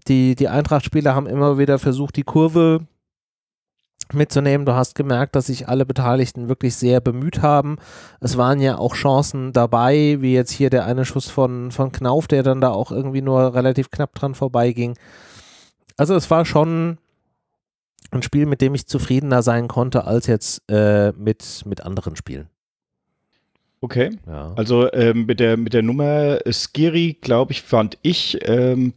die, 0.08 0.36
die 0.36 0.50
Eintracht-Spieler 0.50 1.16
haben 1.16 1.26
immer 1.26 1.58
wieder 1.58 1.80
versucht, 1.80 2.18
die 2.18 2.24
Kurve 2.24 2.86
mitzunehmen. 4.14 4.66
Du 4.66 4.74
hast 4.74 4.96
gemerkt, 4.96 5.36
dass 5.36 5.48
sich 5.48 5.68
alle 5.68 5.86
Beteiligten 5.86 6.50
wirklich 6.50 6.76
sehr 6.76 7.02
bemüht 7.02 7.42
haben. 7.42 7.78
Es 8.20 8.38
waren 8.38 8.60
ja 8.60 8.78
auch 8.78 8.96
Chancen 8.96 9.54
dabei, 9.54 10.18
wie 10.20 10.34
jetzt 10.34 10.52
hier 10.52 10.70
der 10.70 10.86
eine 10.86 11.06
Schuss 11.06 11.30
von, 11.30 11.72
von 11.72 11.92
Knauf, 11.92 12.28
der 12.28 12.44
dann 12.44 12.62
da 12.62 12.72
auch 12.72 12.92
irgendwie 12.92 13.22
nur 13.22 13.54
relativ 13.54 13.90
knapp 13.90 14.14
dran 14.16 14.36
vorbeiging. 14.36 14.98
Also 15.98 16.16
es 16.16 16.30
war 16.30 16.46
schon 16.46 16.98
ein 18.12 18.24
Spiel, 18.24 18.46
mit 18.46 18.62
dem 18.62 18.76
ich 18.76 18.88
zufriedener 18.88 19.42
sein 19.42 19.68
konnte 19.68 20.06
als 20.06 20.28
jetzt 20.28 20.62
äh, 20.70 21.12
mit, 21.14 21.64
mit 21.66 21.82
anderen 21.84 22.16
Spielen. 22.16 22.50
Okay. 23.82 24.12
Ja. 24.26 24.54
Also 24.56 24.92
ähm, 24.94 25.26
mit, 25.26 25.40
der, 25.40 25.58
mit 25.58 25.74
der 25.74 25.84
Nummer 25.84 26.40
Skiri, 26.50 27.18
glaube 27.22 27.52
ich, 27.52 27.62
fand 27.62 27.98
ich, 28.02 28.40
ähm, 28.48 28.94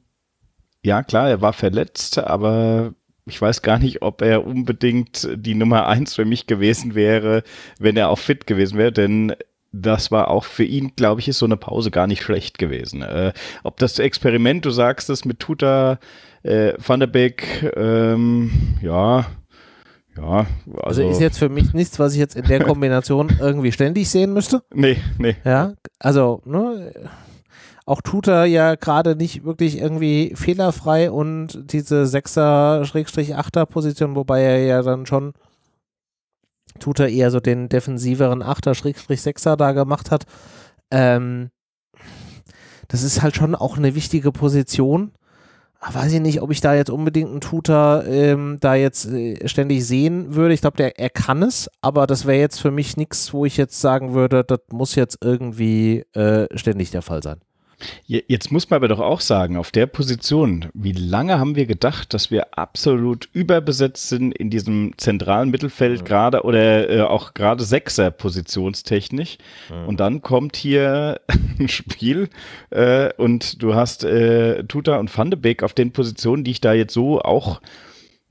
ja 0.82 1.02
klar, 1.02 1.28
er 1.28 1.42
war 1.42 1.52
verletzt, 1.52 2.18
aber 2.18 2.94
ich 3.28 3.40
weiß 3.40 3.62
gar 3.62 3.78
nicht, 3.78 4.02
ob 4.02 4.22
er 4.22 4.46
unbedingt 4.46 5.28
die 5.34 5.54
Nummer 5.54 5.86
eins 5.86 6.14
für 6.14 6.24
mich 6.24 6.46
gewesen 6.46 6.94
wäre, 6.94 7.42
wenn 7.78 7.96
er 7.96 8.08
auch 8.08 8.18
fit 8.18 8.46
gewesen 8.46 8.78
wäre, 8.78 8.92
denn 8.92 9.34
das 9.72 10.10
war 10.10 10.28
auch 10.28 10.44
für 10.44 10.64
ihn, 10.64 10.92
glaube 10.96 11.20
ich, 11.20 11.28
ist 11.28 11.38
so 11.38 11.46
eine 11.46 11.56
Pause 11.56 11.90
gar 11.90 12.06
nicht 12.06 12.22
schlecht 12.22 12.58
gewesen. 12.58 13.02
Äh, 13.02 13.32
ob 13.64 13.76
das 13.76 13.98
Experiment, 13.98 14.64
du 14.64 14.70
sagst 14.70 15.10
es 15.10 15.24
mit 15.24 15.40
Tuta, 15.40 15.98
äh, 16.42 16.72
Van 16.78 17.00
der 17.00 17.06
Beek, 17.06 17.72
ähm, 17.76 18.50
ja, 18.80 19.26
ja, 20.16 20.46
also, 20.82 21.02
also, 21.02 21.10
ist 21.10 21.20
jetzt 21.20 21.38
für 21.38 21.48
mich 21.48 21.74
nichts, 21.74 21.98
was 21.98 22.14
ich 22.14 22.18
jetzt 22.18 22.34
in 22.34 22.44
der 22.44 22.60
Kombination 22.64 23.30
irgendwie 23.38 23.70
ständig 23.72 24.08
sehen 24.08 24.32
müsste. 24.32 24.62
Nee, 24.74 24.96
nee. 25.18 25.36
Ja, 25.44 25.74
also, 26.00 26.42
ne, 26.44 26.92
auch 27.88 28.02
Tutor 28.02 28.44
ja 28.44 28.74
gerade 28.74 29.16
nicht 29.16 29.44
wirklich 29.44 29.78
irgendwie 29.78 30.32
fehlerfrei 30.36 31.10
und 31.10 31.72
diese 31.72 32.02
6er-8er 32.02 33.64
Position, 33.64 34.14
wobei 34.14 34.42
er 34.42 34.58
ja 34.64 34.82
dann 34.82 35.06
schon 35.06 35.32
Tutor 36.78 37.06
eher 37.06 37.30
so 37.30 37.40
den 37.40 37.68
defensiveren 37.68 38.42
8er-6er 38.42 39.56
da 39.56 39.72
gemacht 39.72 40.10
hat. 40.10 40.24
Ähm, 40.90 41.50
das 42.88 43.02
ist 43.02 43.22
halt 43.22 43.36
schon 43.36 43.54
auch 43.54 43.78
eine 43.78 43.94
wichtige 43.94 44.32
Position. 44.32 45.12
Weiß 45.80 46.12
ich 46.12 46.20
nicht, 46.20 46.42
ob 46.42 46.50
ich 46.50 46.60
da 46.60 46.74
jetzt 46.74 46.90
unbedingt 46.90 47.30
einen 47.30 47.40
Tutor 47.40 48.04
ähm, 48.04 48.58
da 48.60 48.74
jetzt 48.74 49.06
äh, 49.06 49.48
ständig 49.48 49.86
sehen 49.86 50.34
würde. 50.34 50.52
Ich 50.52 50.60
glaube, 50.60 50.98
er 50.98 51.10
kann 51.10 51.42
es, 51.42 51.70
aber 51.80 52.06
das 52.06 52.26
wäre 52.26 52.40
jetzt 52.40 52.60
für 52.60 52.72
mich 52.72 52.96
nichts, 52.96 53.32
wo 53.32 53.44
ich 53.44 53.56
jetzt 53.56 53.80
sagen 53.80 54.12
würde, 54.12 54.44
das 54.44 54.58
muss 54.72 54.94
jetzt 54.96 55.18
irgendwie 55.22 56.04
äh, 56.14 56.46
ständig 56.56 56.90
der 56.90 57.02
Fall 57.02 57.22
sein. 57.22 57.40
Jetzt 58.06 58.50
muss 58.50 58.68
man 58.70 58.78
aber 58.78 58.88
doch 58.88 58.98
auch 58.98 59.20
sagen, 59.20 59.56
auf 59.56 59.70
der 59.70 59.86
Position, 59.86 60.66
wie 60.74 60.92
lange 60.92 61.38
haben 61.38 61.54
wir 61.54 61.66
gedacht, 61.66 62.12
dass 62.12 62.30
wir 62.30 62.58
absolut 62.58 63.28
überbesetzt 63.32 64.08
sind 64.08 64.32
in 64.32 64.50
diesem 64.50 64.94
zentralen 64.96 65.50
Mittelfeld, 65.50 66.00
mhm. 66.00 66.04
gerade 66.04 66.42
oder 66.42 66.90
äh, 66.90 67.00
auch 67.02 67.34
gerade 67.34 67.62
Sechser 67.62 68.10
positionstechnisch. 68.10 69.38
Mhm. 69.70 69.88
Und 69.88 70.00
dann 70.00 70.22
kommt 70.22 70.56
hier 70.56 71.20
ein 71.58 71.68
Spiel 71.68 72.30
äh, 72.70 73.12
und 73.14 73.62
du 73.62 73.74
hast 73.74 74.02
äh, 74.04 74.64
Tuta 74.64 74.96
und 74.96 75.16
Van 75.16 75.30
de 75.30 75.38
Beek 75.38 75.62
auf 75.62 75.72
den 75.72 75.92
Positionen, 75.92 76.42
die 76.42 76.50
ich 76.50 76.60
da 76.60 76.72
jetzt 76.72 76.94
so 76.94 77.20
auch 77.20 77.60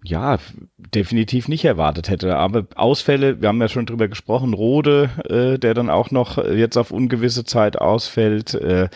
ja, 0.08 0.38
definitiv 0.78 1.48
nicht 1.48 1.66
erwartet 1.66 2.10
hätte. 2.10 2.38
Aber 2.38 2.66
Ausfälle, 2.76 3.42
wir 3.42 3.50
haben 3.50 3.62
ja 3.62 3.68
schon 3.68 3.86
drüber 3.86 4.08
gesprochen, 4.08 4.54
Rode, 4.54 5.10
äh, 5.30 5.60
der 5.60 5.74
dann 5.74 5.90
auch 5.90 6.12
noch 6.12 6.38
jetzt 6.38 6.78
auf 6.78 6.92
ungewisse 6.92 7.44
Zeit 7.44 7.80
ausfällt, 7.80 8.54
äh, 8.56 8.90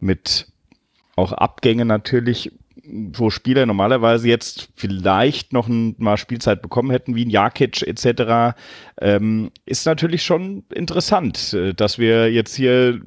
mit 0.00 0.48
auch 1.16 1.32
Abgängen 1.32 1.88
natürlich, 1.88 2.52
wo 2.84 3.30
Spieler 3.30 3.66
normalerweise 3.66 4.28
jetzt 4.28 4.68
vielleicht 4.74 5.52
noch 5.52 5.68
ein, 5.68 5.94
mal 5.98 6.16
Spielzeit 6.16 6.62
bekommen 6.62 6.90
hätten, 6.90 7.16
wie 7.16 7.24
ein 7.24 7.30
Jakic 7.30 7.82
etc., 7.82 8.56
ähm, 9.00 9.50
ist 9.64 9.86
natürlich 9.86 10.22
schon 10.22 10.64
interessant, 10.72 11.52
äh, 11.54 11.74
dass 11.74 11.98
wir 11.98 12.32
jetzt 12.32 12.54
hier 12.54 13.00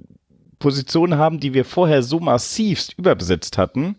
Positionen 0.60 1.18
haben, 1.18 1.39
die 1.39 1.54
wir 1.54 1.66
vorher 1.66 2.04
so 2.04 2.20
massivst 2.20 2.98
überbesetzt 2.98 3.58
hatten 3.58 3.96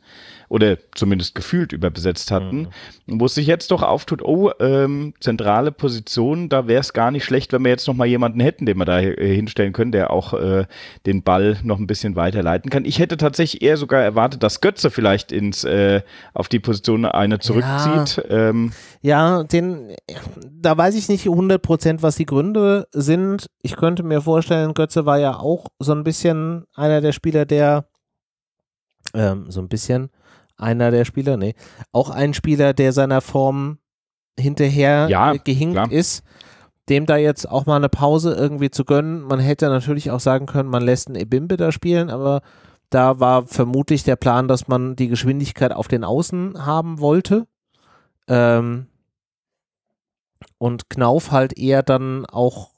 oder 0.50 0.76
zumindest 0.97 1.37
gefühlt 1.37 1.73
überbesetzt 1.73 2.33
hatten, 2.33 2.69
mhm. 3.07 3.21
wo 3.21 3.26
es 3.26 3.35
sich 3.35 3.47
jetzt 3.47 3.71
doch 3.71 3.85
auftut, 3.85 4.21
oh, 4.21 4.50
ähm, 4.59 5.14
zentrale 5.21 5.71
Position, 5.71 6.49
da 6.49 6.66
wäre 6.66 6.80
es 6.80 6.92
gar 6.92 7.12
nicht 7.12 7.25
schlecht, 7.25 7.52
wenn 7.52 7.62
wir 7.62 7.71
jetzt 7.71 7.87
noch 7.87 7.95
mal 7.95 8.07
jemanden 8.07 8.40
hätten, 8.40 8.66
den 8.66 8.76
wir 8.76 8.85
da 8.85 8.99
äh, 8.99 9.33
hinstellen 9.33 9.73
können, 9.73 9.92
der 9.92 10.11
auch 10.11 10.35
äh, 10.35 10.66
den 11.07 11.23
Ball 11.23 11.59
noch 11.62 11.78
ein 11.78 11.87
bisschen 11.87 12.16
weiterleiten 12.16 12.69
kann. 12.69 12.85
Ich 12.85 12.99
hätte 12.99 13.16
tatsächlich 13.16 13.62
eher 13.62 13.76
sogar 13.76 14.02
erwartet, 14.02 14.42
dass 14.42 14.61
Götze 14.61 14.90
vielleicht 14.90 15.30
ins 15.30 15.62
äh, 15.62 16.02
auf 16.35 16.49
die 16.49 16.59
Position 16.59 17.04
eine 17.04 17.38
zurückzieht. 17.38 18.25
Ja, 18.28 18.49
ähm, 18.49 18.73
ja 19.02 19.45
den, 19.45 19.95
da 20.50 20.76
weiß 20.76 20.97
ich 20.97 21.09
nicht 21.09 21.26
100 21.26 21.62
Prozent, 21.62 22.02
was 22.02 22.16
die 22.16 22.26
Gründe 22.26 22.88
sind. 22.90 23.47
Ich 23.62 23.76
könnte 23.76 24.02
mir 24.02 24.21
vorstellen, 24.21 24.75
Götze 24.75 25.07
war 25.07 25.21
ja 25.21 25.37
auch 25.38 25.66
so 25.78 25.92
ein 25.92 26.02
bisschen 26.02 26.64
einer 26.75 27.00
der 27.00 27.12
Spieler, 27.12 27.47
der 27.47 27.85
ähm, 29.14 29.49
so 29.49 29.61
ein 29.61 29.69
bisschen 29.69 30.11
einer 30.61 30.90
der 30.90 31.05
Spieler, 31.05 31.37
nee, 31.37 31.55
auch 31.93 32.11
ein 32.11 32.35
Spieler, 32.35 32.73
der 32.73 32.93
seiner 32.93 33.21
Form 33.21 33.79
hinterher 34.38 35.09
ja, 35.09 35.33
gehinkt 35.33 35.75
klar. 35.75 35.93
ist, 35.93 36.23
dem 36.88 37.07
da 37.07 37.17
jetzt 37.17 37.49
auch 37.49 37.67
mal 37.67 37.76
eine 37.76 37.88
Pause 37.88 38.35
irgendwie 38.35 38.71
zu 38.71 38.85
gönnen. 38.85 39.23
Man 39.23 39.38
hätte 39.38 39.67
natürlich 39.69 40.11
auch 40.11 40.21
sagen 40.21 40.47
können, 40.47 40.69
man 40.69 40.83
lässt 40.83 41.09
einen 41.09 41.17
Ebimbe 41.17 41.57
da 41.57 41.73
spielen, 41.73 42.11
aber 42.11 42.43
da 42.90 43.21
war 43.21 43.47
vermutlich 43.47 44.02
der 44.02 44.17
Plan, 44.17 44.49
dass 44.49 44.67
man 44.67 44.97
die 44.97 45.09
Geschwindigkeit 45.09 45.73
auf 45.73 45.87
den 45.87 46.02
Außen 46.02 46.67
haben 46.67 46.99
wollte. 46.99 47.47
Ähm, 48.29 48.87
und 50.59 50.90
Knauf 50.90 51.31
halt 51.31 51.57
eher 51.57 51.83
dann 51.83 52.26
auch, 52.26 52.71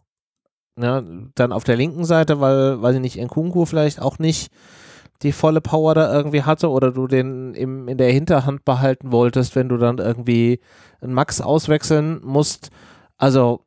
ja, 0.78 1.02
dann 1.34 1.52
auf 1.52 1.64
der 1.64 1.76
linken 1.76 2.04
Seite, 2.04 2.40
weil, 2.40 2.82
weiß 2.82 2.96
ich 2.96 3.00
nicht, 3.00 3.16
Nkunku 3.16 3.64
vielleicht 3.64 4.00
auch 4.00 4.18
nicht 4.18 4.52
die 5.22 5.32
volle 5.32 5.60
Power 5.60 5.94
da 5.94 6.12
irgendwie 6.12 6.42
hatte 6.42 6.68
oder 6.70 6.90
du 6.90 7.06
den 7.06 7.54
im, 7.54 7.88
in 7.88 7.98
der 7.98 8.12
Hinterhand 8.12 8.64
behalten 8.64 9.12
wolltest, 9.12 9.54
wenn 9.54 9.68
du 9.68 9.76
dann 9.76 9.98
irgendwie 9.98 10.60
einen 11.00 11.14
Max 11.14 11.40
auswechseln 11.40 12.20
musst. 12.24 12.70
Also, 13.16 13.60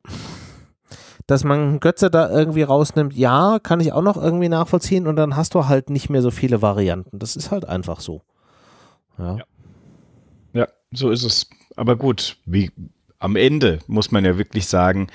dass 1.26 1.44
man 1.44 1.80
Götze 1.80 2.10
da 2.10 2.30
irgendwie 2.30 2.62
rausnimmt, 2.62 3.14
ja, 3.14 3.58
kann 3.62 3.80
ich 3.80 3.92
auch 3.92 4.02
noch 4.02 4.16
irgendwie 4.16 4.48
nachvollziehen 4.48 5.06
und 5.06 5.16
dann 5.16 5.36
hast 5.36 5.54
du 5.54 5.66
halt 5.66 5.90
nicht 5.90 6.10
mehr 6.10 6.22
so 6.22 6.30
viele 6.30 6.62
Varianten. 6.62 7.18
Das 7.18 7.36
ist 7.36 7.50
halt 7.50 7.66
einfach 7.66 8.00
so. 8.00 8.22
Ja, 9.18 9.36
ja, 9.36 9.44
ja 10.52 10.68
so 10.92 11.10
ist 11.10 11.24
es. 11.24 11.48
Aber 11.76 11.96
gut, 11.96 12.36
wie 12.44 12.70
am 13.18 13.36
Ende 13.36 13.80
muss 13.86 14.10
man 14.10 14.24
ja 14.24 14.38
wirklich 14.38 14.66
sagen, 14.66 15.08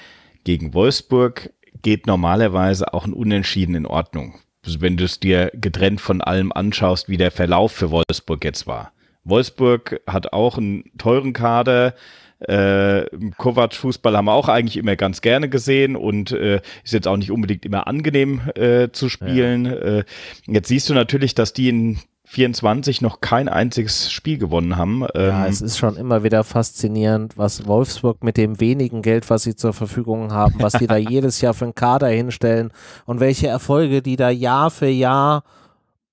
gegen 0.44 0.74
Wolfsburg 0.74 1.54
geht 1.82 2.08
normalerweise 2.08 2.94
auch 2.94 3.06
ein 3.06 3.14
Unentschieden 3.14 3.76
in 3.76 3.86
Ordnung 3.86 4.36
wenn 4.64 4.98
du 4.98 5.06
es 5.06 5.20
dir 5.20 5.52
getrennt 5.54 6.02
von 6.02 6.22
allem 6.22 6.52
anschaust, 6.52 7.10
wie 7.10 7.18
der 7.18 7.32
Verlauf 7.32 7.72
für 7.72 7.92
Wolfsburg 7.92 8.44
jetzt 8.44 8.68
war. 8.68 8.92
Wolfsburg 9.24 10.02
hat 10.08 10.34
auch 10.34 10.58
einen 10.58 10.86
teuren 10.98 11.34
Kader. 11.34 11.94
Äh, 12.40 13.06
Kovac-Fußball 13.38 14.18
haben 14.18 14.26
wir 14.26 14.34
auch 14.34 14.50
eigentlich 14.50 14.78
immer 14.78 14.96
ganz 14.96 15.22
gerne 15.22 15.48
gesehen 15.48 15.96
und 15.96 16.32
äh, 16.32 16.62
ist 16.84 16.94
jetzt 16.94 17.08
auch 17.08 17.18
nicht 17.18 17.30
unbedingt 17.30 17.66
immer 17.66 17.86
angenehm 17.86 18.42
äh, 18.56 18.90
zu 18.92 19.10
spielen. 19.10 19.66
Ja. 19.66 19.74
Äh, 19.74 20.04
jetzt 20.48 20.68
siehst 20.68 20.90
du 20.90 20.96
natürlich, 20.96 21.36
dass 21.36 21.54
die 21.54 21.70
in 21.70 22.00
24 22.32 23.02
noch 23.02 23.20
kein 23.20 23.50
einziges 23.50 24.10
Spiel 24.10 24.38
gewonnen 24.38 24.78
haben. 24.78 25.06
Ja, 25.14 25.46
ähm, 25.46 25.52
es 25.52 25.60
ist 25.60 25.78
schon 25.78 25.98
immer 25.98 26.24
wieder 26.24 26.46
faszinierend, 26.46 27.38
was 27.38 27.68
Wolfsburg 27.68 28.24
mit 28.24 28.38
dem 28.38 28.62
wenigen 28.62 29.02
Geld, 29.02 29.30
was 29.30 29.44
sie 29.44 29.58
zur 29.58 29.74
Verfügung 29.74 30.32
haben, 30.32 30.56
was 30.60 30.74
die 30.74 30.88
da 30.88 30.96
jedes 30.98 31.42
Jahr 31.42 31.54
für 31.54 31.66
einen 31.66 31.76
Kader 31.76 32.08
hinstellen 32.08 32.72
und 33.06 33.20
welche 33.20 33.48
Erfolge 33.48 34.02
die 34.02 34.16
da 34.16 34.30
Jahr 34.30 34.72
für 34.72 34.88
Jahr 34.88 35.44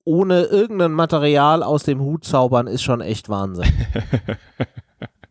ohne 0.03 0.43
irgendein 0.43 0.91
Material 0.91 1.63
aus 1.63 1.85
dem 1.85 2.01
Hut 2.01 2.25
zaubern, 2.25 2.67
ist 2.67 2.83
schon 2.83 3.01
echt 3.01 3.29
Wahnsinn. 3.29 3.73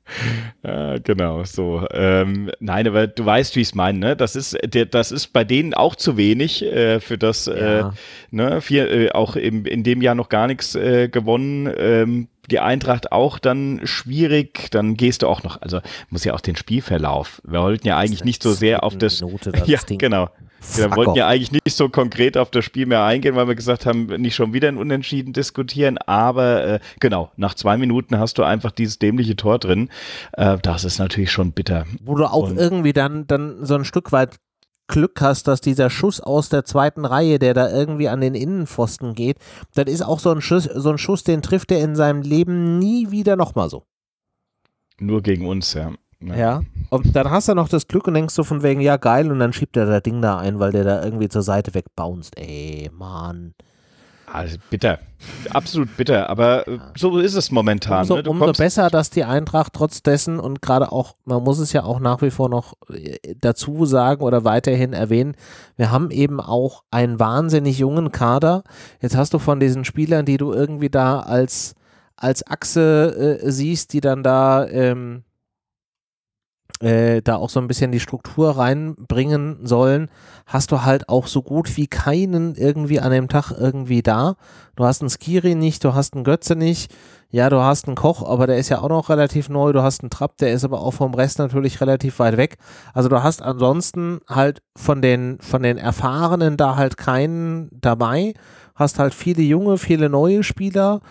Ja, 0.64 0.98
genau, 0.98 1.44
so. 1.44 1.86
Ähm, 1.92 2.52
nein, 2.60 2.88
aber 2.88 3.08
du 3.08 3.26
weißt, 3.26 3.56
wie 3.56 3.62
ich 3.62 3.70
es 3.70 3.76
meine, 3.76 4.00
ne? 4.00 4.16
Das 4.16 4.36
ist, 4.36 4.58
der, 4.66 4.86
das 4.86 5.12
ist 5.12 5.28
bei 5.28 5.44
denen 5.44 5.74
auch 5.74 5.96
zu 5.96 6.18
wenig 6.18 6.64
äh, 6.64 7.00
für 7.00 7.18
das, 7.18 7.48
äh, 7.48 7.60
ja. 7.60 7.90
äh, 7.90 7.92
ne, 8.32 8.62
vier, 8.62 8.92
äh, 8.92 9.12
auch 9.12 9.36
im, 9.36 9.66
in 9.66 9.84
dem 9.84 10.02
Jahr 10.02 10.16
noch 10.16 10.30
gar 10.30 10.48
nichts 10.48 10.76
äh, 10.76 11.10
gewonnen. 11.10 11.72
Ähm, 11.78 12.28
die 12.50 12.60
Eintracht 12.60 13.12
auch 13.12 13.40
dann 13.40 13.82
schwierig, 13.84 14.72
dann 14.72 14.96
gehst 14.96 15.22
du 15.22 15.28
auch 15.28 15.44
noch, 15.44 15.62
also 15.62 15.82
muss 16.10 16.24
ja 16.24 16.34
auch 16.34 16.42
den 16.42 16.56
Spielverlauf. 16.56 17.42
Wir 17.46 17.62
wollten 17.62 17.88
ja 17.88 17.98
eigentlich 17.98 18.24
nicht 18.24 18.42
so 18.42 18.54
sehr 18.54 18.84
auf 18.84 18.98
das. 18.98 19.22
Minute, 19.22 19.52
das 19.52 19.68
ja, 19.68 19.80
Ding. 19.80 19.98
genau. 19.98 20.30
Wir 20.76 20.96
wollten 20.96 21.16
ja 21.16 21.28
eigentlich 21.28 21.52
nicht 21.52 21.76
so 21.76 21.90
konkret 21.90 22.38
auf 22.38 22.52
das 22.52 22.66
Spiel 22.66 22.86
mehr 22.86 23.04
eingehen, 23.04 23.36
weil 23.36 23.48
wir 23.48 23.56
gesagt 23.56 23.86
haben, 23.86 24.06
nicht 24.06 24.36
schon 24.36 24.54
wieder 24.54 24.68
ein 24.68 24.78
Unentschieden 24.78 25.34
diskutieren. 25.34 25.98
Aber 26.00 26.66
äh, 26.66 26.80
genau, 27.00 27.32
nach 27.38 27.54
zwei 27.54 27.78
Minuten 27.78 28.18
hast 28.18 28.38
du 28.38 28.44
einfach 28.44 28.72
dieses 28.72 29.00
dämliche 29.00 29.36
Tor 29.36 29.60
drin. 29.60 29.90
Äh, 30.34 30.58
das 30.62 30.84
ist 30.84 31.00
natürlich 31.00 31.32
schon 31.32 31.52
bitter. 31.52 31.86
Wo 32.04 32.16
du 32.16 32.26
auch 32.26 32.50
Und 32.50 32.58
irgendwie 32.58 32.94
dann, 32.94 33.28
dann 33.28 33.66
so 33.66 33.76
ein 33.76 33.86
Stück 33.86 34.12
weit 34.12 34.38
Glück 34.88 35.20
hast, 35.22 35.48
dass 35.48 35.62
dieser 35.62 35.90
Schuss 35.90 36.22
aus 36.22 36.50
der 36.50 36.64
zweiten 36.64 37.06
Reihe, 37.06 37.40
der 37.40 37.54
da 37.54 37.70
irgendwie 37.70 38.08
an 38.08 38.22
den 38.22 38.36
Innenpfosten 38.36 39.16
geht, 39.16 39.38
das 39.76 39.86
ist 39.88 40.02
auch 40.02 40.20
so 40.20 40.32
ein 40.32 40.42
Schuss, 40.42 40.64
so 40.64 40.90
ein 40.90 40.98
Schuss, 40.98 41.24
den 41.24 41.42
trifft 41.42 41.72
er 41.72 41.82
in 41.82 41.96
seinem 41.96 42.22
Leben 42.22 42.80
nie 42.80 43.12
wieder 43.12 43.36
nochmal 43.36 43.70
so. 43.70 43.84
Nur 45.00 45.22
gegen 45.22 45.46
uns, 45.46 45.74
ja. 45.74 45.92
Ja. 46.20 46.36
ja. 46.36 46.62
Und 46.90 47.16
dann 47.16 47.30
hast 47.30 47.50
du 47.50 47.54
noch 47.54 47.70
das 47.70 47.88
Glück 47.88 48.08
und 48.08 48.14
denkst 48.14 48.34
so 48.34 48.44
von 48.44 48.64
wegen, 48.64 48.82
ja 48.82 48.98
geil, 48.98 49.32
und 49.32 49.40
dann 49.40 49.54
schiebt 49.54 49.78
er 49.78 49.86
das 49.86 50.04
Ding 50.04 50.22
da 50.22 50.38
ein, 50.38 50.60
weil 50.60 50.72
der 50.72 50.84
da 50.84 51.04
irgendwie 51.04 51.30
zur 51.30 51.44
Seite 51.44 51.74
wegbounced. 51.74 52.38
Ey, 52.38 52.90
Mann. 52.94 53.54
Also 54.32 54.58
bitter. 54.70 55.00
Absolut 55.52 55.96
bitter, 55.96 56.30
aber 56.30 56.68
äh, 56.68 56.80
so 56.98 57.18
ist 57.18 57.36
es 57.36 57.50
momentan. 57.50 58.02
Umso, 58.02 58.18
ne? 58.18 58.30
umso 58.30 58.52
besser, 58.52 58.90
dass 58.90 59.10
die 59.10 59.24
Eintracht 59.24 59.72
trotz 59.74 60.04
dessen 60.04 60.40
und 60.40 60.62
gerade 60.62 60.92
auch, 60.92 61.16
man 61.24 61.44
muss 61.44 61.60
es 61.60 61.72
ja 61.72 61.84
auch 61.84 62.00
nach 62.00 62.22
wie 62.22 62.30
vor 62.30 62.50
noch 62.50 62.74
äh, 62.90 63.18
dazu 63.40 63.86
sagen 63.86 64.22
oder 64.22 64.44
weiterhin 64.44 64.92
erwähnen, 64.92 65.36
wir 65.78 65.92
haben 65.92 66.12
eben 66.12 66.42
auch 66.42 66.84
einen 66.92 67.22
wahnsinnig 67.22 67.80
jungen 67.80 68.12
Kader. 68.12 68.64
Jetzt 69.02 69.16
hast 69.16 69.34
du 69.34 69.40
von 69.40 69.62
diesen 69.62 69.86
Spielern, 69.86 70.26
die 70.26 70.38
du 70.38 70.52
irgendwie 70.52 70.90
da 70.90 71.22
als, 71.22 71.76
als 72.18 72.46
Achse 72.46 73.40
äh, 73.42 73.50
siehst, 73.50 73.94
die 73.94 74.02
dann 74.02 74.24
da 74.24 74.68
ähm, 74.68 75.24
äh, 76.82 77.22
da 77.22 77.36
auch 77.36 77.50
so 77.50 77.60
ein 77.60 77.68
bisschen 77.68 77.92
die 77.92 78.00
Struktur 78.00 78.58
reinbringen 78.58 79.66
sollen, 79.66 80.10
hast 80.46 80.72
du 80.72 80.84
halt 80.84 81.10
auch 81.10 81.28
so 81.28 81.42
gut 81.42 81.76
wie 81.78 81.88
keinen 81.88 82.56
irgendwie 82.56 83.00
an 83.00 83.12
dem 83.12 83.28
Tag 83.28 83.52
irgendwie 83.52 84.02
da. 84.02 84.36
Du 84.76 84.86
hast 84.86 85.02
einen 85.02 85.10
Skiri 85.10 85.56
nicht, 85.56 85.84
du 85.84 85.94
hast 85.94 86.14
einen 86.14 86.24
Götze 86.24 86.56
nicht, 86.56 86.94
ja, 87.30 87.50
du 87.50 87.60
hast 87.60 87.88
einen 87.88 87.96
Koch, 87.96 88.28
aber 88.28 88.48
der 88.48 88.58
ist 88.58 88.70
ja 88.70 88.80
auch 88.80 88.90
noch 88.90 89.10
relativ 89.10 89.50
neu, 89.50 89.74
du 89.74 89.82
hast 89.82 90.02
einen 90.02 90.10
Trapp, 90.10 90.38
der 90.38 90.54
ist 90.54 90.64
aber 90.64 90.82
auch 90.82 90.92
vom 90.92 91.14
Rest 91.14 91.40
natürlich 91.40 91.82
relativ 91.82 92.20
weit 92.20 92.38
weg. 92.38 92.58
Also 92.94 93.10
du 93.10 93.22
hast 93.22 93.42
ansonsten 93.42 94.20
halt 94.30 94.62
von 94.76 95.02
den, 95.02 95.38
von 95.42 95.64
den 95.64 95.78
Erfahrenen 95.78 96.58
da 96.58 96.76
halt 96.76 96.96
keinen 96.96 97.70
dabei, 97.72 98.34
hast 98.76 99.00
halt 99.00 99.14
viele 99.14 99.42
junge, 99.42 99.78
viele 99.78 100.10
neue 100.10 100.44
Spieler 100.44 101.02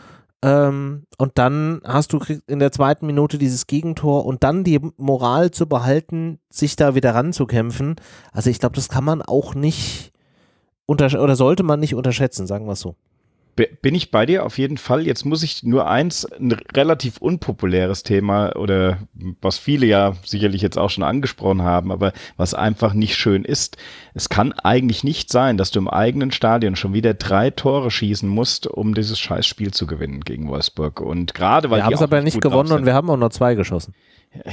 ähm, 0.43 1.07
und 1.19 1.39
dann 1.39 1.81
hast 1.85 2.13
du 2.13 2.21
in 2.47 2.59
der 2.59 2.73
zweiten 2.73 3.07
Minute 3.07 3.39
dieses 3.39 3.67
Gegentor 3.67 4.27
und 4.27 4.45
dann 4.45 4.65
die 4.65 4.81
Moral 4.97 5.51
zu 5.51 5.67
behalten, 5.67 6.39
sich 6.51 6.77
da 6.77 6.95
wieder 6.95 7.15
ranzukämpfen. 7.15 7.97
Also 8.33 8.51
ich 8.51 8.59
glaube, 8.59 8.77
das 8.77 8.89
kann 8.89 9.05
man 9.05 9.23
auch 9.23 9.55
nicht 9.55 10.13
oder 10.87 11.35
sollte 11.37 11.63
man 11.63 11.81
nicht 11.81 11.95
unterschätzen, 11.95 12.47
sagen 12.47 12.67
wir 12.67 12.73
es 12.73 12.81
so. 12.81 12.95
Bin 13.57 13.95
ich 13.95 14.11
bei 14.11 14.27
dir 14.27 14.45
auf 14.45 14.59
jeden 14.59 14.77
Fall. 14.77 15.07
Jetzt 15.07 15.25
muss 15.25 15.43
ich 15.43 15.63
nur 15.63 15.89
eins, 15.89 16.27
ein 16.27 16.53
relativ 16.53 17.17
unpopuläres 17.19 18.03
Thema 18.03 18.55
oder 18.55 18.99
was 19.41 19.57
viele 19.57 19.87
ja 19.87 20.13
sicherlich 20.25 20.61
jetzt 20.61 20.77
auch 20.77 20.91
schon 20.91 21.03
angesprochen 21.03 21.63
haben, 21.63 21.91
aber 21.91 22.13
was 22.37 22.53
einfach 22.53 22.93
nicht 22.93 23.17
schön 23.17 23.45
ist. 23.45 23.79
Es 24.13 24.29
kann 24.29 24.53
eigentlich 24.53 25.05
nicht 25.05 25.33
sein, 25.33 25.57
dass 25.57 25.71
du 25.71 25.79
im 25.79 25.89
eigenen 25.89 26.33
Stadion 26.33 26.77
schon 26.77 26.93
wieder 26.93 27.15
drei 27.15 27.51
Tore 27.51 27.91
schießen 27.91 28.29
musst, 28.29 28.67
um 28.67 28.95
dieses 28.95 29.19
Scheißspiel 29.19 29.73
zu 29.73 29.87
gewinnen 29.87 30.21
gegen 30.21 30.49
Wolfsburg. 30.49 31.01
Und 31.01 31.33
gerade 31.33 31.71
weil 31.71 31.79
wir 31.79 31.87
haben 31.87 31.95
es 31.95 32.03
aber 32.03 32.21
nicht 32.21 32.43
gewonnen 32.43 32.73
und 32.73 32.85
wir 32.85 32.93
haben 32.93 33.09
auch 33.09 33.17
nur 33.17 33.31
zwei 33.31 33.55
geschossen. 33.55 33.95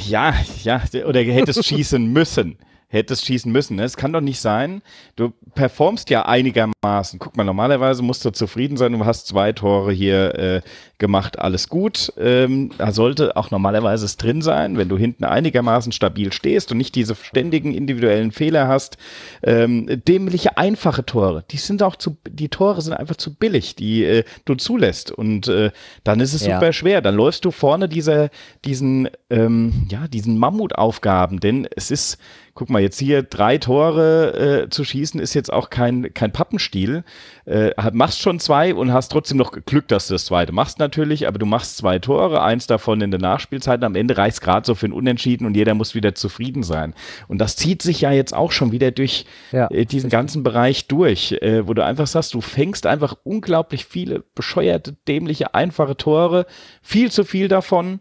Ja, 0.08 0.34
ja, 0.64 0.82
oder 1.06 1.22
hättest 1.22 1.66
schießen 1.66 2.06
müssen 2.12 2.58
hättest 2.94 3.26
schießen 3.26 3.52
müssen. 3.52 3.76
Ne? 3.76 3.84
Es 3.84 3.98
kann 3.98 4.14
doch 4.14 4.22
nicht 4.22 4.40
sein, 4.40 4.82
du 5.16 5.34
performst 5.56 6.10
ja 6.10 6.26
einigermaßen. 6.26 7.20
Guck 7.20 7.36
mal, 7.36 7.44
normalerweise 7.44 8.04
musst 8.04 8.24
du 8.24 8.30
zufrieden 8.30 8.78
sein, 8.78 8.94
du 8.94 9.06
hast 9.06 9.28
zwei 9.28 9.52
Tore 9.52 9.92
hier 9.92 10.36
äh, 10.36 10.62
gemacht, 11.04 11.38
alles 11.38 11.68
gut. 11.68 12.14
Ähm, 12.18 12.72
da 12.78 12.94
sollte 12.94 13.36
auch 13.36 13.52
normalerweise 13.52 14.06
es 14.06 14.16
drin 14.16 14.42
sein, 14.42 14.78
wenn 14.78 14.88
du 14.88 14.98
hinten 14.98 15.26
einigermaßen 15.26 15.92
stabil 15.92 16.32
stehst 16.32 16.72
und 16.72 16.78
nicht 16.78 16.96
diese 16.96 17.14
ständigen 17.14 17.74
individuellen 17.74 18.32
Fehler 18.32 18.70
hast. 18.70 18.96
Ähm, 19.44 20.02
dämliche, 20.08 20.58
einfache 20.58 21.06
Tore, 21.06 21.44
die 21.52 21.58
sind 21.58 21.84
auch 21.84 21.98
zu, 21.98 22.16
die 22.26 22.48
Tore 22.48 22.82
sind 22.82 22.94
einfach 22.94 23.18
zu 23.18 23.36
billig, 23.36 23.76
die 23.76 24.06
äh, 24.06 24.24
du 24.46 24.56
zulässt. 24.56 25.12
Und 25.12 25.50
äh, 25.50 25.72
dann 26.06 26.22
ist 26.22 26.34
es 26.34 26.46
ja. 26.46 26.56
super 26.56 26.72
schwer. 26.72 27.02
Dann 27.02 27.16
läufst 27.16 27.44
du 27.44 27.52
vorne 27.52 27.90
dieser, 27.90 28.30
diesen, 28.64 29.10
ähm, 29.30 29.86
ja, 29.92 30.08
diesen 30.08 30.38
Mammutaufgaben, 30.38 31.42
denn 31.42 31.68
es 31.76 31.92
ist 31.92 32.18
guck 32.56 32.70
mal, 32.70 32.82
jetzt 32.82 33.00
hier 33.00 33.24
drei 33.24 33.58
Tore 33.58 34.66
äh, 34.66 34.70
zu 34.70 34.84
schießen, 34.84 35.20
ist 35.20 35.34
jetzt 35.34 35.52
auch 35.52 35.70
kein, 35.70 36.14
kein 36.14 36.32
Pappenstiel. 36.32 37.04
Äh, 37.46 37.72
machst 37.94 38.22
schon 38.22 38.40
zwei 38.40 38.76
und 38.76 38.94
hast 38.94 39.12
trotzdem 39.12 39.38
noch 39.38 39.52
Glück, 39.66 39.88
dass 39.88 40.08
du 40.08 40.14
das 40.14 40.26
zweite 40.26 40.52
machst 40.52 40.80
natürlich, 40.94 41.28
aber 41.28 41.40
du 41.40 41.48
machst 41.48 41.78
zwei 41.78 41.98
Tore, 41.98 42.44
eins 42.44 42.68
davon 42.68 43.02
in 43.02 43.10
der 43.10 43.20
Nachspielzeit 43.20 43.80
und 43.80 43.86
am 43.86 43.96
Ende 43.96 44.16
reicht 44.16 44.42
gerade 44.42 44.66
so 44.66 44.76
für 44.76 44.86
ein 44.86 44.94
Unentschieden 44.94 45.48
und 45.48 45.56
jeder 45.56 45.74
muss 45.74 45.96
wieder 45.96 46.14
zufrieden 46.14 46.62
sein. 46.62 46.94
Und 47.28 47.40
das 47.40 47.56
zieht 47.56 47.82
sich 47.82 48.02
ja 48.02 48.12
jetzt 48.12 48.36
auch 48.36 48.52
schon 48.52 48.72
wieder 48.72 48.92
durch 48.92 49.26
ja, 49.52 49.68
äh, 49.72 49.86
diesen 49.86 50.12
ganzen 50.12 50.44
Bereich 50.44 50.88
durch, 50.88 51.32
äh, 51.42 51.68
wo 51.68 51.74
du 51.74 51.84
einfach 51.84 52.06
sagst, 52.06 52.36
du 52.36 52.42
fängst 52.42 52.86
einfach 52.86 53.16
unglaublich 53.24 53.86
viele 53.86 54.24
bescheuerte, 54.36 54.96
dämliche, 55.08 55.56
einfache 55.56 55.98
Tore, 55.98 56.46
viel 56.84 57.12
zu 57.12 57.24
viel 57.24 57.48
davon. 57.48 58.00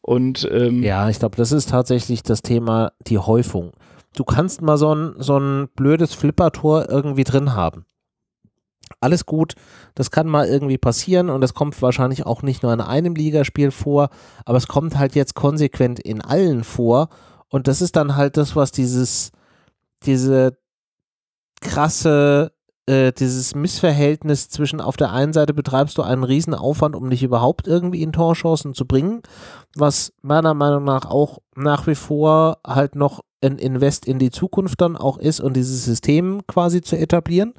Und 0.00 0.48
ähm, 0.50 0.82
ja, 0.82 1.10
ich 1.10 1.18
glaube, 1.18 1.36
das 1.36 1.52
ist 1.52 1.68
tatsächlich 1.68 2.22
das 2.22 2.40
Thema, 2.40 2.92
die 3.06 3.18
Häufung 3.18 3.72
du 4.16 4.24
kannst 4.24 4.60
mal 4.60 4.76
so 4.76 4.92
ein, 4.92 5.14
so 5.18 5.38
ein 5.38 5.68
blödes 5.76 6.14
Flippertor 6.14 6.88
irgendwie 6.88 7.22
drin 7.22 7.54
haben. 7.54 7.84
Alles 8.98 9.24
gut, 9.26 9.54
das 9.94 10.10
kann 10.10 10.26
mal 10.26 10.46
irgendwie 10.46 10.78
passieren 10.78 11.30
und 11.30 11.42
es 11.42 11.54
kommt 11.54 11.80
wahrscheinlich 11.80 12.26
auch 12.26 12.42
nicht 12.42 12.62
nur 12.62 12.72
in 12.72 12.80
einem 12.80 13.14
Ligaspiel 13.14 13.70
vor, 13.70 14.10
aber 14.44 14.58
es 14.58 14.66
kommt 14.66 14.98
halt 14.98 15.14
jetzt 15.14 15.34
konsequent 15.34 16.00
in 16.00 16.20
allen 16.20 16.64
vor 16.64 17.08
und 17.48 17.66
das 17.68 17.82
ist 17.82 17.96
dann 17.96 18.16
halt 18.16 18.36
das, 18.36 18.56
was 18.56 18.72
dieses, 18.72 19.32
diese 20.04 20.56
krasse, 21.60 22.52
äh, 22.86 23.12
dieses 23.12 23.54
Missverhältnis 23.54 24.48
zwischen 24.48 24.80
auf 24.80 24.96
der 24.96 25.12
einen 25.12 25.32
Seite 25.32 25.52
betreibst 25.52 25.98
du 25.98 26.02
einen 26.02 26.24
riesen 26.24 26.54
Aufwand, 26.54 26.94
um 26.94 27.10
dich 27.10 27.22
überhaupt 27.22 27.66
irgendwie 27.66 28.02
in 28.02 28.12
Torchancen 28.12 28.72
zu 28.74 28.86
bringen, 28.86 29.22
was 29.76 30.12
meiner 30.22 30.54
Meinung 30.54 30.84
nach 30.84 31.04
auch 31.06 31.38
nach 31.54 31.86
wie 31.86 31.94
vor 31.94 32.58
halt 32.66 32.94
noch 32.94 33.20
ein 33.42 33.58
Invest 33.58 34.06
in 34.06 34.18
die 34.18 34.30
Zukunft 34.30 34.80
dann 34.80 34.96
auch 34.96 35.18
ist 35.18 35.40
und 35.40 35.54
dieses 35.54 35.84
System 35.84 36.46
quasi 36.46 36.82
zu 36.82 36.96
etablieren. 36.96 37.54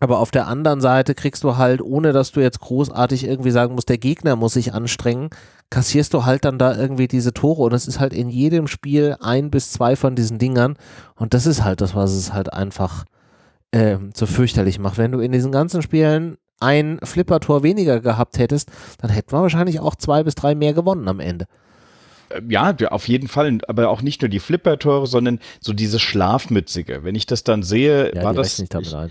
Aber 0.00 0.18
auf 0.18 0.30
der 0.30 0.46
anderen 0.46 0.80
Seite 0.80 1.14
kriegst 1.14 1.44
du 1.44 1.58
halt, 1.58 1.82
ohne 1.82 2.12
dass 2.12 2.32
du 2.32 2.40
jetzt 2.40 2.60
großartig 2.60 3.24
irgendwie 3.24 3.50
sagen 3.50 3.74
musst, 3.74 3.90
der 3.90 3.98
Gegner 3.98 4.34
muss 4.34 4.54
sich 4.54 4.72
anstrengen, 4.72 5.28
kassierst 5.68 6.14
du 6.14 6.24
halt 6.24 6.46
dann 6.46 6.58
da 6.58 6.74
irgendwie 6.74 7.06
diese 7.06 7.34
Tore 7.34 7.62
und 7.62 7.74
es 7.74 7.86
ist 7.86 8.00
halt 8.00 8.14
in 8.14 8.30
jedem 8.30 8.66
Spiel 8.66 9.16
ein 9.20 9.50
bis 9.50 9.70
zwei 9.70 9.96
von 9.96 10.16
diesen 10.16 10.38
Dingern 10.38 10.76
und 11.16 11.34
das 11.34 11.46
ist 11.46 11.62
halt 11.62 11.82
das, 11.82 11.94
was 11.94 12.12
es 12.12 12.32
halt 12.32 12.52
einfach 12.52 13.04
äh, 13.72 13.98
so 14.14 14.26
fürchterlich 14.26 14.78
macht. 14.78 14.98
Wenn 14.98 15.12
du 15.12 15.20
in 15.20 15.32
diesen 15.32 15.52
ganzen 15.52 15.82
Spielen 15.82 16.38
ein 16.60 16.98
Flippertor 17.02 17.62
weniger 17.62 18.00
gehabt 18.00 18.38
hättest, 18.38 18.70
dann 19.00 19.10
hätten 19.10 19.32
wir 19.32 19.42
wahrscheinlich 19.42 19.80
auch 19.80 19.94
zwei 19.94 20.22
bis 20.22 20.34
drei 20.34 20.54
mehr 20.54 20.72
gewonnen 20.72 21.08
am 21.08 21.20
Ende. 21.20 21.46
Äh, 22.30 22.42
ja, 22.48 22.74
auf 22.90 23.08
jeden 23.08 23.28
Fall, 23.28 23.58
aber 23.68 23.88
auch 23.88 24.02
nicht 24.02 24.22
nur 24.22 24.28
die 24.28 24.40
Flipper-Tore, 24.40 25.06
sondern 25.06 25.40
so 25.60 25.72
dieses 25.72 26.00
Schlafmützige. 26.00 27.04
Wenn 27.04 27.14
ich 27.14 27.26
das 27.26 27.44
dann 27.44 27.62
sehe, 27.62 28.14
ja, 28.14 28.22
war 28.22 28.34
das. 28.34 28.58
Äh, 28.58 29.08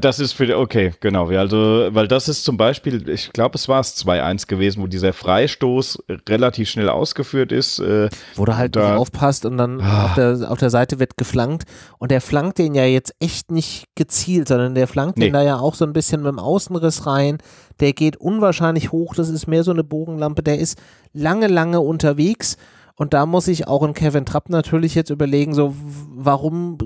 das 0.00 0.18
ist 0.18 0.32
für, 0.32 0.58
okay, 0.58 0.92
genau. 1.00 1.28
Also, 1.28 1.88
weil 1.90 2.08
das 2.08 2.28
ist 2.28 2.44
zum 2.44 2.56
Beispiel, 2.56 3.08
ich 3.08 3.32
glaube, 3.32 3.56
es 3.56 3.68
war 3.68 3.80
es 3.80 3.96
2-1 3.96 4.46
gewesen, 4.46 4.82
wo 4.82 4.86
dieser 4.86 5.12
Freistoß 5.12 6.04
relativ 6.28 6.68
schnell 6.68 6.88
ausgeführt 6.88 7.52
ist. 7.52 7.78
Äh, 7.78 8.08
wo 8.34 8.44
du 8.44 8.56
halt 8.56 8.74
da, 8.74 8.90
nicht 8.90 8.98
aufpasst 8.98 9.46
und 9.46 9.56
dann 9.56 9.80
ah. 9.80 10.06
auf, 10.06 10.14
der, 10.14 10.50
auf 10.50 10.58
der 10.58 10.70
Seite 10.70 10.98
wird 10.98 11.16
geflankt. 11.16 11.64
Und 11.98 12.10
der 12.10 12.20
flankt 12.20 12.58
den 12.58 12.74
ja 12.74 12.84
jetzt 12.84 13.14
echt 13.20 13.50
nicht 13.50 13.84
gezielt, 13.94 14.48
sondern 14.48 14.74
der 14.74 14.88
flankt 14.88 15.18
nee. 15.18 15.26
den 15.26 15.34
da 15.34 15.42
ja 15.42 15.58
auch 15.58 15.74
so 15.74 15.84
ein 15.84 15.92
bisschen 15.92 16.22
mit 16.22 16.32
dem 16.32 16.38
Außenriss 16.38 17.06
rein. 17.06 17.38
Der 17.80 17.92
geht 17.92 18.16
unwahrscheinlich 18.16 18.92
hoch. 18.92 19.14
Das 19.14 19.28
ist 19.28 19.46
mehr 19.46 19.62
so 19.62 19.70
eine 19.70 19.84
Bogenlampe. 19.84 20.42
Der 20.42 20.58
ist 20.58 20.78
lange, 21.12 21.46
lange 21.46 21.80
unterwegs 21.80 22.56
und 22.96 23.12
da 23.12 23.26
muss 23.26 23.46
ich 23.46 23.68
auch 23.68 23.82
in 23.82 23.92
Kevin 23.92 24.24
Trapp 24.24 24.48
natürlich 24.48 24.94
jetzt 24.94 25.10
überlegen, 25.10 25.52
so 25.52 25.74
warum, 26.14 26.78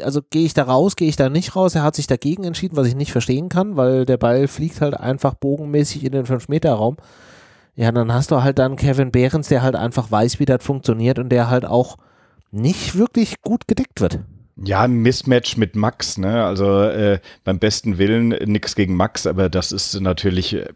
also 0.00 0.20
gehe 0.30 0.44
ich 0.44 0.54
da 0.54 0.62
raus, 0.62 0.94
gehe 0.94 1.08
ich 1.08 1.16
da 1.16 1.28
nicht 1.28 1.56
raus? 1.56 1.74
Er 1.74 1.82
hat 1.82 1.96
sich 1.96 2.06
dagegen 2.06 2.44
entschieden, 2.44 2.76
was 2.76 2.86
ich 2.86 2.94
nicht 2.94 3.10
verstehen 3.10 3.48
kann, 3.48 3.76
weil 3.76 4.04
der 4.04 4.16
Ball 4.16 4.46
fliegt 4.46 4.80
halt 4.80 4.94
einfach 4.94 5.34
bogenmäßig 5.34 6.04
in 6.04 6.12
den 6.12 6.24
5-Meter-Raum. 6.24 6.98
Ja, 7.74 7.90
dann 7.90 8.14
hast 8.14 8.30
du 8.30 8.42
halt 8.42 8.60
dann 8.60 8.76
Kevin 8.76 9.10
Behrens, 9.10 9.48
der 9.48 9.62
halt 9.62 9.74
einfach 9.74 10.10
weiß, 10.10 10.38
wie 10.38 10.44
das 10.44 10.64
funktioniert 10.64 11.18
und 11.18 11.30
der 11.30 11.50
halt 11.50 11.66
auch 11.66 11.96
nicht 12.52 12.96
wirklich 12.96 13.42
gut 13.42 13.66
gedeckt 13.66 14.00
wird. 14.00 14.20
Ja, 14.64 14.82
ein 14.82 14.94
Mismatch 14.94 15.56
mit 15.56 15.76
Max, 15.76 16.16
ne? 16.16 16.44
Also 16.44 16.82
äh, 16.84 17.18
beim 17.44 17.58
besten 17.58 17.98
Willen 17.98 18.28
nichts 18.28 18.74
gegen 18.74 18.94
Max, 18.94 19.26
aber 19.26 19.50
das 19.50 19.72
ist 19.72 20.00
natürlich 20.00 20.54
äh, 20.54 20.68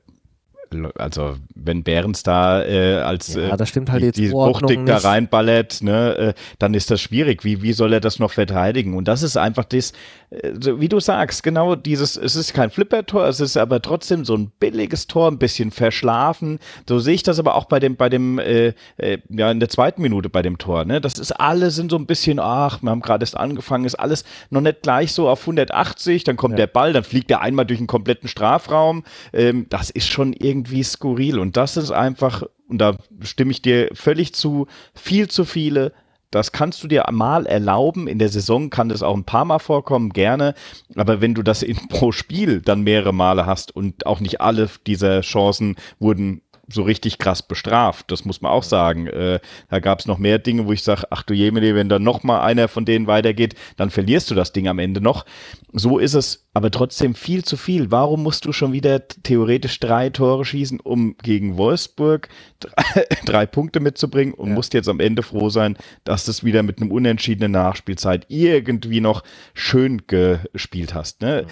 also 0.97 1.37
wenn 1.55 1.83
Behrens 1.83 2.23
da 2.23 2.65
äh, 2.65 2.97
als 2.97 3.35
ja, 3.35 3.57
das 3.57 3.69
stimmt 3.69 3.91
halt 3.91 4.03
die, 4.03 4.07
jetzt 4.07 4.19
die 4.19 4.29
Buchtig 4.29 4.87
da 4.87 4.99
reinballert, 4.99 5.83
ne, 5.83 6.17
äh, 6.17 6.35
dann 6.59 6.75
ist 6.75 6.91
das 6.91 7.01
schwierig. 7.01 7.45
Wie, 7.45 7.63
wie 7.63 7.73
soll 7.73 7.93
er 7.93 8.01
das 8.01 8.19
noch 8.19 8.33
verteidigen? 8.33 8.95
Und 8.95 9.09
das 9.09 9.23
ist 9.23 9.37
einfach 9.37 9.65
das, 9.65 9.93
äh, 10.31 10.53
wie 10.79 10.89
du 10.89 11.01
sagst, 11.01 11.43
genau 11.43 11.75
dieses, 11.75 12.17
es 12.17 12.37
ist 12.37 12.55
kein 12.55 12.71
Flipper-Tor, 12.71 13.27
es 13.27 13.41
ist 13.41 13.57
aber 13.57 13.83
trotzdem 13.83 14.25
so 14.25 14.37
ein 14.37 14.53
billiges 14.61 15.07
Tor, 15.07 15.29
ein 15.29 15.39
bisschen 15.39 15.71
verschlafen. 15.71 16.59
So 16.89 16.99
sehe 16.99 17.15
ich 17.15 17.23
das 17.23 17.39
aber 17.39 17.57
auch 17.57 17.65
bei 17.65 17.81
dem, 17.81 17.97
bei 17.97 18.09
dem, 18.09 18.39
äh, 18.39 18.75
äh, 18.97 19.19
ja, 19.29 19.51
in 19.51 19.61
der 19.61 19.69
zweiten 19.69 20.03
Minute 20.03 20.29
bei 20.29 20.43
dem 20.43 20.59
Tor, 20.59 20.85
ne? 20.85 21.01
Das 21.01 21.19
ist, 21.19 21.33
alle 21.33 21.71
sind 21.71 21.91
so 21.91 21.97
ein 21.97 22.07
bisschen, 22.07 22.39
ach, 22.39 22.83
wir 22.83 22.91
haben 22.91 23.01
gerade 23.01 23.23
erst 23.23 23.37
angefangen, 23.37 23.85
ist 23.85 23.97
alles 23.97 24.25
noch 24.51 24.61
nicht 24.61 24.83
gleich 24.83 25.13
so 25.13 25.29
auf 25.29 25.41
180, 25.41 26.25
dann 26.25 26.37
kommt 26.37 26.53
ja. 26.53 26.59
der 26.59 26.67
Ball, 26.69 26.93
dann 26.93 27.05
fliegt 27.05 27.31
er 27.31 27.41
einmal 27.41 27.67
durch 27.67 27.81
einen 27.81 27.87
kompletten 27.87 28.29
Strafraum. 28.29 29.05
Ähm, 29.33 29.67
das 29.69 29.91
ist 29.91 30.09
schon 30.09 30.33
irgendwie 30.33 30.60
irgendwie 30.61 30.83
skurril 30.83 31.39
und 31.39 31.57
das 31.57 31.77
ist 31.77 31.91
einfach 31.91 32.43
und 32.69 32.79
da 32.79 32.97
stimme 33.21 33.51
ich 33.51 33.63
dir 33.63 33.91
völlig 33.95 34.35
zu, 34.35 34.67
viel 34.95 35.29
zu 35.29 35.45
viele 35.45 35.93
das 36.31 36.53
kannst 36.53 36.83
du 36.83 36.89
dir 36.89 37.05
mal 37.11 37.47
erlauben. 37.47 38.07
In 38.07 38.19
der 38.19 38.29
Saison 38.29 38.71
kann 38.71 38.89
das 38.89 39.03
auch 39.03 39.17
ein 39.17 39.25
paar 39.25 39.45
Mal 39.45 39.59
vorkommen, 39.59 40.11
gerne. 40.11 40.55
Aber 40.95 41.21
wenn 41.21 41.35
du 41.35 41.43
das 41.43 41.63
in, 41.63 41.77
pro 41.89 42.13
Spiel 42.13 42.61
dann 42.61 42.83
mehrere 42.83 43.13
Male 43.13 43.47
hast 43.47 43.75
und 43.75 44.07
auch 44.07 44.21
nicht 44.21 44.41
alle 44.41 44.71
dieser 44.87 45.23
Chancen 45.23 45.77
wurden 45.99 46.43
so 46.73 46.83
richtig 46.83 47.19
krass 47.19 47.43
bestraft. 47.43 48.11
Das 48.11 48.25
muss 48.25 48.41
man 48.41 48.53
auch 48.53 48.63
sagen. 48.63 49.07
Äh, 49.07 49.41
da 49.69 49.81
gab 49.81 50.01
es 50.01 50.07
noch 50.07 50.19
mehr 50.19 50.39
Dinge, 50.39 50.67
wo 50.67 50.73
ich 50.73 50.83
sage, 50.83 51.05
ach 51.11 51.23
du 51.23 51.35
Jemine, 51.35 51.75
wenn 51.75 51.89
da 51.89 51.99
noch 51.99 52.23
mal 52.23 52.41
einer 52.41 52.69
von 52.69 52.85
denen 52.85 53.07
weitergeht, 53.07 53.55
dann 53.77 53.91
verlierst 53.91 54.31
du 54.31 54.35
das 54.35 54.53
Ding 54.53 54.69
am 54.69 54.79
Ende 54.79 55.01
noch. 55.01 55.25
So 55.73 55.99
ist 55.99 56.15
es 56.15 56.47
aber 56.53 56.71
trotzdem 56.71 57.15
viel 57.15 57.45
zu 57.45 57.57
viel. 57.57 57.91
Warum 57.91 58.23
musst 58.23 58.45
du 58.45 58.53
schon 58.53 58.73
wieder 58.73 59.07
theoretisch 59.07 59.79
drei 59.79 60.11
Tore 60.11 60.45
schießen, 60.45 60.81
um 60.81 61.17
gegen 61.23 61.57
Wolfsburg 61.57 62.29
drei, 62.59 63.07
drei 63.25 63.47
Punkte 63.47 63.81
mitzubringen 63.81 64.35
und 64.35 64.49
ja. 64.49 64.55
musst 64.55 64.75
jetzt 64.75 64.89
am 64.89 65.01
Ende 65.01 65.23
froh 65.23 65.49
sein, 65.49 65.77
dass 66.05 66.25
du 66.25 66.31
es 66.31 66.45
wieder 66.45 66.63
mit 66.63 66.81
einem 66.81 66.91
unentschiedenen 66.91 67.53
Nachspielzeit 67.53 68.27
irgendwie 68.29 69.01
noch 69.01 69.23
schön 69.55 70.03
gespielt 70.07 70.95
hast. 70.95 71.23
Ne? 71.23 71.47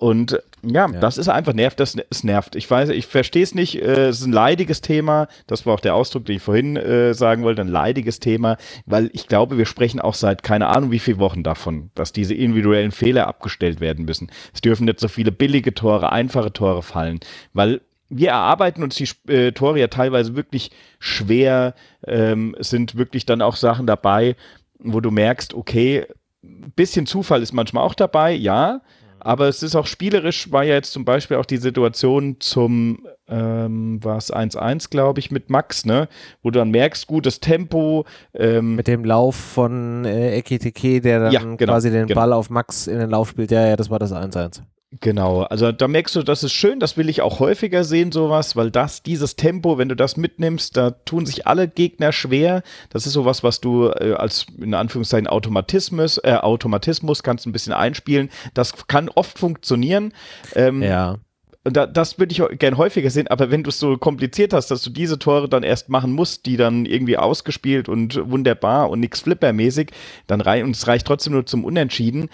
Und 0.00 0.42
ja, 0.62 0.88
ja, 0.90 0.98
das 0.98 1.18
ist 1.18 1.28
einfach 1.28 1.52
nervt, 1.52 1.78
das 1.78 1.94
es 2.08 2.24
nervt. 2.24 2.56
Ich 2.56 2.70
weiß, 2.70 2.88
ich 2.88 3.06
verstehe 3.06 3.42
es 3.42 3.54
nicht. 3.54 3.76
Äh, 3.82 4.06
es 4.08 4.20
ist 4.20 4.26
ein 4.26 4.32
leidiges 4.32 4.80
Thema. 4.80 5.28
Das 5.46 5.66
war 5.66 5.74
auch 5.74 5.80
der 5.80 5.94
Ausdruck, 5.94 6.24
den 6.24 6.36
ich 6.36 6.42
vorhin 6.42 6.78
äh, 6.78 7.12
sagen 7.12 7.42
wollte. 7.42 7.60
Ein 7.60 7.68
leidiges 7.68 8.18
Thema, 8.18 8.56
weil 8.86 9.10
ich 9.12 9.26
glaube, 9.26 9.58
wir 9.58 9.66
sprechen 9.66 10.00
auch 10.00 10.14
seit 10.14 10.42
keine 10.42 10.68
Ahnung 10.68 10.90
wie 10.90 11.00
viele 11.00 11.18
Wochen 11.18 11.42
davon, 11.42 11.90
dass 11.94 12.12
diese 12.12 12.32
individuellen 12.32 12.92
Fehler 12.92 13.26
abgestellt 13.26 13.80
werden 13.80 14.06
müssen. 14.06 14.30
Es 14.54 14.62
dürfen 14.62 14.86
nicht 14.86 15.00
so 15.00 15.08
viele 15.08 15.32
billige 15.32 15.74
Tore, 15.74 16.12
einfache 16.12 16.50
Tore 16.50 16.82
fallen, 16.82 17.20
weil 17.52 17.82
wir 18.08 18.30
erarbeiten 18.30 18.82
uns 18.82 18.94
die 18.94 19.08
äh, 19.30 19.52
Tore 19.52 19.80
ja 19.80 19.88
teilweise 19.88 20.34
wirklich 20.34 20.70
schwer. 20.98 21.74
Ähm, 22.06 22.56
es 22.58 22.70
sind 22.70 22.96
wirklich 22.96 23.26
dann 23.26 23.42
auch 23.42 23.56
Sachen 23.56 23.86
dabei, 23.86 24.34
wo 24.78 25.00
du 25.00 25.10
merkst, 25.10 25.52
okay, 25.52 26.06
ein 26.42 26.72
bisschen 26.74 27.04
Zufall 27.04 27.42
ist 27.42 27.52
manchmal 27.52 27.84
auch 27.84 27.94
dabei, 27.94 28.32
ja. 28.32 28.80
Aber 29.20 29.48
es 29.48 29.62
ist 29.62 29.76
auch 29.76 29.86
spielerisch, 29.86 30.50
war 30.50 30.64
ja 30.64 30.74
jetzt 30.74 30.92
zum 30.92 31.04
Beispiel 31.04 31.36
auch 31.36 31.46
die 31.46 31.58
Situation 31.58 32.36
zum, 32.40 33.06
ähm, 33.28 34.02
war 34.02 34.16
es 34.16 34.32
1-1, 34.32 34.90
glaube 34.90 35.20
ich, 35.20 35.30
mit 35.30 35.50
Max, 35.50 35.84
ne? 35.84 36.08
Wo 36.42 36.50
du 36.50 36.58
dann 36.58 36.70
merkst, 36.70 37.06
gutes 37.06 37.40
Tempo. 37.40 38.06
Ähm, 38.34 38.76
mit 38.76 38.88
dem 38.88 39.04
Lauf 39.04 39.36
von 39.36 40.04
äh, 40.04 40.36
Ekitike, 40.38 41.00
der 41.00 41.20
dann 41.20 41.32
ja, 41.32 41.40
genau, 41.40 41.72
quasi 41.72 41.90
den 41.90 42.06
genau. 42.06 42.20
Ball 42.20 42.32
auf 42.32 42.50
Max 42.50 42.86
in 42.86 42.98
den 42.98 43.10
Lauf 43.10 43.30
spielt. 43.30 43.50
Ja, 43.50 43.66
ja, 43.66 43.76
das 43.76 43.90
war 43.90 43.98
das 43.98 44.12
1-1. 44.12 44.62
Genau, 44.98 45.42
also 45.42 45.70
da 45.70 45.86
merkst 45.86 46.16
du, 46.16 46.24
das 46.24 46.42
ist 46.42 46.52
schön, 46.52 46.80
das 46.80 46.96
will 46.96 47.08
ich 47.08 47.22
auch 47.22 47.38
häufiger 47.38 47.84
sehen, 47.84 48.10
sowas, 48.10 48.56
weil 48.56 48.72
das, 48.72 49.04
dieses 49.04 49.36
Tempo, 49.36 49.78
wenn 49.78 49.88
du 49.88 49.94
das 49.94 50.16
mitnimmst, 50.16 50.76
da 50.76 50.90
tun 50.90 51.26
sich 51.26 51.46
alle 51.46 51.68
Gegner 51.68 52.10
schwer. 52.10 52.64
Das 52.88 53.06
ist 53.06 53.12
sowas, 53.12 53.44
was 53.44 53.60
du 53.60 53.86
äh, 53.86 54.14
als 54.14 54.46
in 54.58 54.74
Anführungszeichen 54.74 55.28
Automatismus, 55.28 56.18
äh, 56.18 56.32
Automatismus 56.32 57.22
kannst 57.22 57.46
ein 57.46 57.52
bisschen 57.52 57.72
einspielen. 57.72 58.30
Das 58.52 58.88
kann 58.88 59.08
oft 59.08 59.38
funktionieren. 59.38 60.12
Ähm, 60.56 60.82
ja. 60.82 61.18
Und 61.62 61.76
da, 61.76 61.86
das 61.86 62.18
würde 62.18 62.32
ich 62.32 62.58
gern 62.58 62.76
häufiger 62.76 63.10
sehen, 63.10 63.28
aber 63.28 63.52
wenn 63.52 63.62
du 63.62 63.68
es 63.68 63.78
so 63.78 63.96
kompliziert 63.96 64.52
hast, 64.52 64.72
dass 64.72 64.82
du 64.82 64.90
diese 64.90 65.20
Tore 65.20 65.48
dann 65.48 65.62
erst 65.62 65.88
machen 65.88 66.10
musst, 66.10 66.46
die 66.46 66.56
dann 66.56 66.84
irgendwie 66.84 67.16
ausgespielt 67.16 67.88
und 67.88 68.18
wunderbar 68.28 68.90
und 68.90 68.98
nix 68.98 69.20
flippermäßig, 69.20 69.90
dann 70.26 70.40
rein 70.40 70.64
und 70.64 70.74
es 70.74 70.88
reicht 70.88 71.06
trotzdem 71.06 71.34
nur 71.34 71.46
zum 71.46 71.64
Unentschieden 71.64 72.28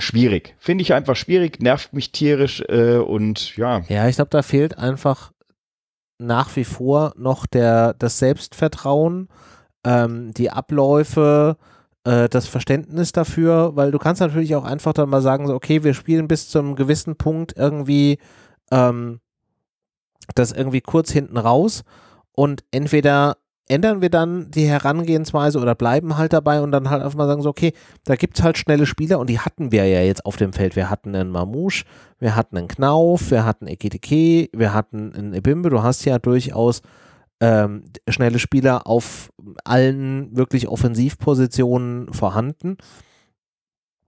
schwierig. 0.00 0.54
Finde 0.58 0.82
ich 0.82 0.92
einfach 0.92 1.16
schwierig, 1.16 1.60
nervt 1.60 1.92
mich 1.92 2.12
tierisch 2.12 2.62
äh, 2.68 2.96
und 2.96 3.56
ja. 3.56 3.82
Ja, 3.88 4.08
ich 4.08 4.16
glaube, 4.16 4.30
da 4.30 4.42
fehlt 4.42 4.78
einfach 4.78 5.32
nach 6.18 6.54
wie 6.56 6.64
vor 6.64 7.14
noch 7.16 7.46
der, 7.46 7.94
das 7.94 8.18
Selbstvertrauen, 8.18 9.28
ähm, 9.84 10.32
die 10.34 10.50
Abläufe, 10.50 11.56
äh, 12.04 12.28
das 12.28 12.46
Verständnis 12.46 13.12
dafür, 13.12 13.76
weil 13.76 13.90
du 13.90 13.98
kannst 13.98 14.20
natürlich 14.20 14.54
auch 14.54 14.64
einfach 14.64 14.92
dann 14.92 15.08
mal 15.08 15.22
sagen, 15.22 15.46
so, 15.46 15.54
okay, 15.54 15.82
wir 15.82 15.94
spielen 15.94 16.28
bis 16.28 16.48
zu 16.48 16.58
einem 16.58 16.76
gewissen 16.76 17.16
Punkt 17.16 17.54
irgendwie 17.56 18.18
ähm, 18.70 19.20
das 20.34 20.52
irgendwie 20.52 20.80
kurz 20.80 21.10
hinten 21.10 21.36
raus 21.36 21.84
und 22.32 22.64
entweder 22.70 23.36
ändern 23.70 24.02
wir 24.02 24.10
dann 24.10 24.50
die 24.50 24.66
Herangehensweise 24.66 25.60
oder 25.60 25.74
bleiben 25.74 26.16
halt 26.16 26.32
dabei 26.32 26.60
und 26.60 26.72
dann 26.72 26.90
halt 26.90 27.02
einfach 27.02 27.16
mal 27.16 27.28
sagen 27.28 27.42
so, 27.42 27.50
okay, 27.50 27.72
da 28.04 28.16
gibt 28.16 28.36
es 28.36 28.44
halt 28.44 28.58
schnelle 28.58 28.84
Spieler 28.84 29.20
und 29.20 29.30
die 29.30 29.38
hatten 29.38 29.70
wir 29.70 29.86
ja 29.86 30.00
jetzt 30.00 30.26
auf 30.26 30.36
dem 30.36 30.52
Feld. 30.52 30.74
Wir 30.74 30.90
hatten 30.90 31.14
einen 31.14 31.30
Mamouche, 31.30 31.84
wir 32.18 32.34
hatten 32.34 32.56
einen 32.56 32.68
Knauf, 32.68 33.30
wir 33.30 33.44
hatten 33.44 33.68
Ekitike, 33.68 34.50
wir 34.52 34.74
hatten 34.74 35.14
einen 35.14 35.34
Ebimbe. 35.34 35.70
Du 35.70 35.82
hast 35.82 36.04
ja 36.04 36.18
durchaus 36.18 36.82
ähm, 37.40 37.84
schnelle 38.08 38.40
Spieler 38.40 38.88
auf 38.88 39.30
allen 39.64 40.36
wirklich 40.36 40.66
Offensivpositionen 40.66 42.12
vorhanden. 42.12 42.76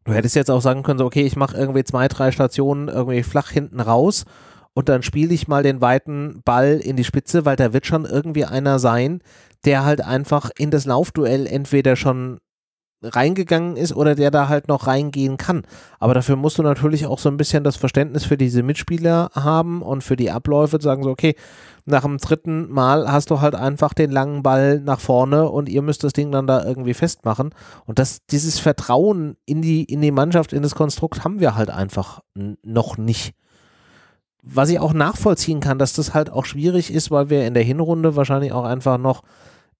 Du 0.04 0.12
hättest 0.12 0.34
jetzt 0.34 0.50
auch 0.50 0.60
sagen 0.60 0.82
können, 0.82 0.98
so, 0.98 1.06
okay, 1.06 1.22
ich 1.22 1.36
mache 1.36 1.56
irgendwie 1.56 1.84
zwei, 1.84 2.08
drei 2.08 2.32
Stationen 2.32 2.88
irgendwie 2.88 3.22
flach 3.22 3.50
hinten 3.50 3.80
raus 3.80 4.24
und 4.74 4.88
dann 4.88 5.02
spiele 5.02 5.34
ich 5.34 5.48
mal 5.48 5.62
den 5.62 5.80
weiten 5.80 6.40
Ball 6.44 6.80
in 6.82 6.96
die 6.96 7.04
Spitze, 7.04 7.44
weil 7.44 7.56
da 7.56 7.72
wird 7.72 7.86
schon 7.86 8.04
irgendwie 8.04 8.44
einer 8.44 8.78
sein, 8.78 9.20
der 9.64 9.84
halt 9.84 10.00
einfach 10.00 10.50
in 10.56 10.70
das 10.70 10.86
Laufduell 10.86 11.46
entweder 11.46 11.96
schon 11.96 12.40
reingegangen 13.02 13.76
ist 13.76 13.94
oder 13.94 14.14
der 14.14 14.30
da 14.30 14.48
halt 14.48 14.68
noch 14.68 14.86
reingehen 14.86 15.36
kann. 15.36 15.62
Aber 15.98 16.14
dafür 16.14 16.36
musst 16.36 16.58
du 16.58 16.62
natürlich 16.62 17.06
auch 17.06 17.18
so 17.18 17.28
ein 17.28 17.36
bisschen 17.36 17.64
das 17.64 17.76
Verständnis 17.76 18.24
für 18.24 18.36
diese 18.36 18.62
Mitspieler 18.62 19.30
haben 19.34 19.82
und 19.82 20.04
für 20.04 20.16
die 20.16 20.30
Abläufe 20.30 20.80
sagen 20.80 21.02
so, 21.02 21.10
okay, 21.10 21.34
nach 21.84 22.02
dem 22.02 22.18
dritten 22.18 22.70
Mal 22.70 23.10
hast 23.10 23.30
du 23.30 23.40
halt 23.40 23.56
einfach 23.56 23.92
den 23.92 24.12
langen 24.12 24.42
Ball 24.42 24.80
nach 24.80 25.00
vorne 25.00 25.48
und 25.48 25.68
ihr 25.68 25.82
müsst 25.82 26.04
das 26.04 26.12
Ding 26.12 26.30
dann 26.30 26.46
da 26.46 26.64
irgendwie 26.64 26.94
festmachen. 26.94 27.50
Und 27.86 27.98
das, 27.98 28.24
dieses 28.26 28.60
Vertrauen 28.60 29.36
in 29.46 29.62
die, 29.62 29.82
in 29.84 30.00
die 30.00 30.12
Mannschaft, 30.12 30.52
in 30.52 30.62
das 30.62 30.76
Konstrukt 30.76 31.24
haben 31.24 31.40
wir 31.40 31.56
halt 31.56 31.70
einfach 31.70 32.20
noch 32.34 32.98
nicht 32.98 33.34
was 34.42 34.68
ich 34.68 34.80
auch 34.80 34.92
nachvollziehen 34.92 35.60
kann, 35.60 35.78
dass 35.78 35.92
das 35.92 36.14
halt 36.14 36.30
auch 36.30 36.44
schwierig 36.44 36.92
ist, 36.92 37.10
weil 37.10 37.30
wir 37.30 37.46
in 37.46 37.54
der 37.54 37.62
Hinrunde 37.62 38.16
wahrscheinlich 38.16 38.52
auch 38.52 38.64
einfach 38.64 38.98
noch 38.98 39.22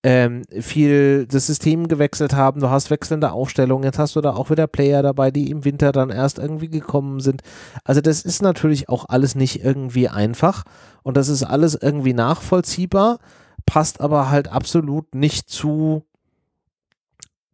ähm, 0.05 0.42
viel 0.61 1.27
das 1.27 1.46
System 1.46 1.88
gewechselt 1.88 2.35
haben. 2.35 2.61
Du 2.61 2.70
hast 2.70 2.90
wechselnde 2.90 3.33
Aufstellungen. 3.33 3.85
Jetzt 3.85 3.98
hast 3.98 4.16
du 4.16 4.20
da 4.20 4.35
auch 4.35 4.51
wieder 4.51 4.66
Player 4.66 5.03
dabei, 5.03 5.31
die 5.31 5.51
im 5.51 5.64
Winter 5.64 5.92
dann 5.92 6.11
erst 6.11 6.38
irgendwie 6.38 6.68
gekommen 6.68 7.20
sind. 7.20 7.42
Also 7.85 8.01
das 8.01 8.22
ist 8.22 8.42
natürlich 8.42 8.88
auch 8.88 9.07
alles 9.09 9.35
nicht 9.35 9.64
irgendwie 9.64 10.09
einfach 10.09 10.64
und 11.03 11.16
das 11.16 11.29
ist 11.29 11.42
alles 11.44 11.75
irgendwie 11.75 12.14
nachvollziehbar, 12.14 13.18
passt 13.66 14.01
aber 14.01 14.31
halt 14.31 14.48
absolut 14.48 15.14
nicht 15.14 15.48
zu 15.48 16.05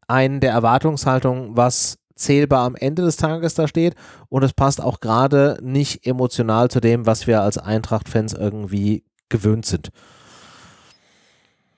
einen 0.07 0.41
der 0.41 0.53
Erwartungshaltung, 0.53 1.57
was 1.57 1.99
zählbar 2.19 2.65
am 2.65 2.77
Ende 2.77 3.03
des 3.03 3.17
Tages 3.17 3.55
da 3.55 3.69
steht 3.69 3.95
und 4.29 4.43
es 4.43 4.53
passt 4.53 4.81
auch 4.83 5.01
gerade 5.01 5.59
nicht 5.63 6.07
emotional 6.07 6.71
zu 6.71 6.81
dem, 6.81 7.07
was 7.07 7.27
wir 7.27 7.43
als 7.43 7.59
Eintracht-Fans 7.59 8.35
irgendwie 8.35 9.05
gewöhnt 9.29 9.67
sind. 9.67 9.91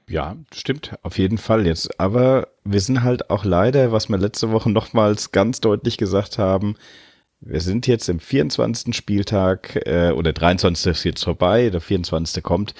Ja, 0.08 0.36
stimmt, 0.52 0.96
auf 1.02 1.18
jeden 1.18 1.38
Fall 1.38 1.66
jetzt. 1.66 2.00
Aber 2.00 2.48
wir 2.64 2.80
sind 2.80 3.04
halt 3.04 3.30
auch 3.30 3.44
leider, 3.44 3.92
was 3.92 4.08
wir 4.08 4.18
letzte 4.18 4.50
Woche 4.50 4.68
nochmals 4.70 5.30
ganz 5.30 5.60
deutlich 5.60 5.98
gesagt 5.98 6.36
haben, 6.36 6.74
wir 7.40 7.60
sind 7.60 7.86
jetzt 7.86 8.08
im 8.08 8.20
24. 8.20 8.94
Spieltag 8.94 9.76
äh, 9.86 10.10
oder 10.10 10.32
23. 10.32 10.90
ist 10.90 11.04
jetzt 11.04 11.24
vorbei, 11.24 11.70
der 11.70 11.80
24. 11.80 12.42
kommt. 12.42 12.74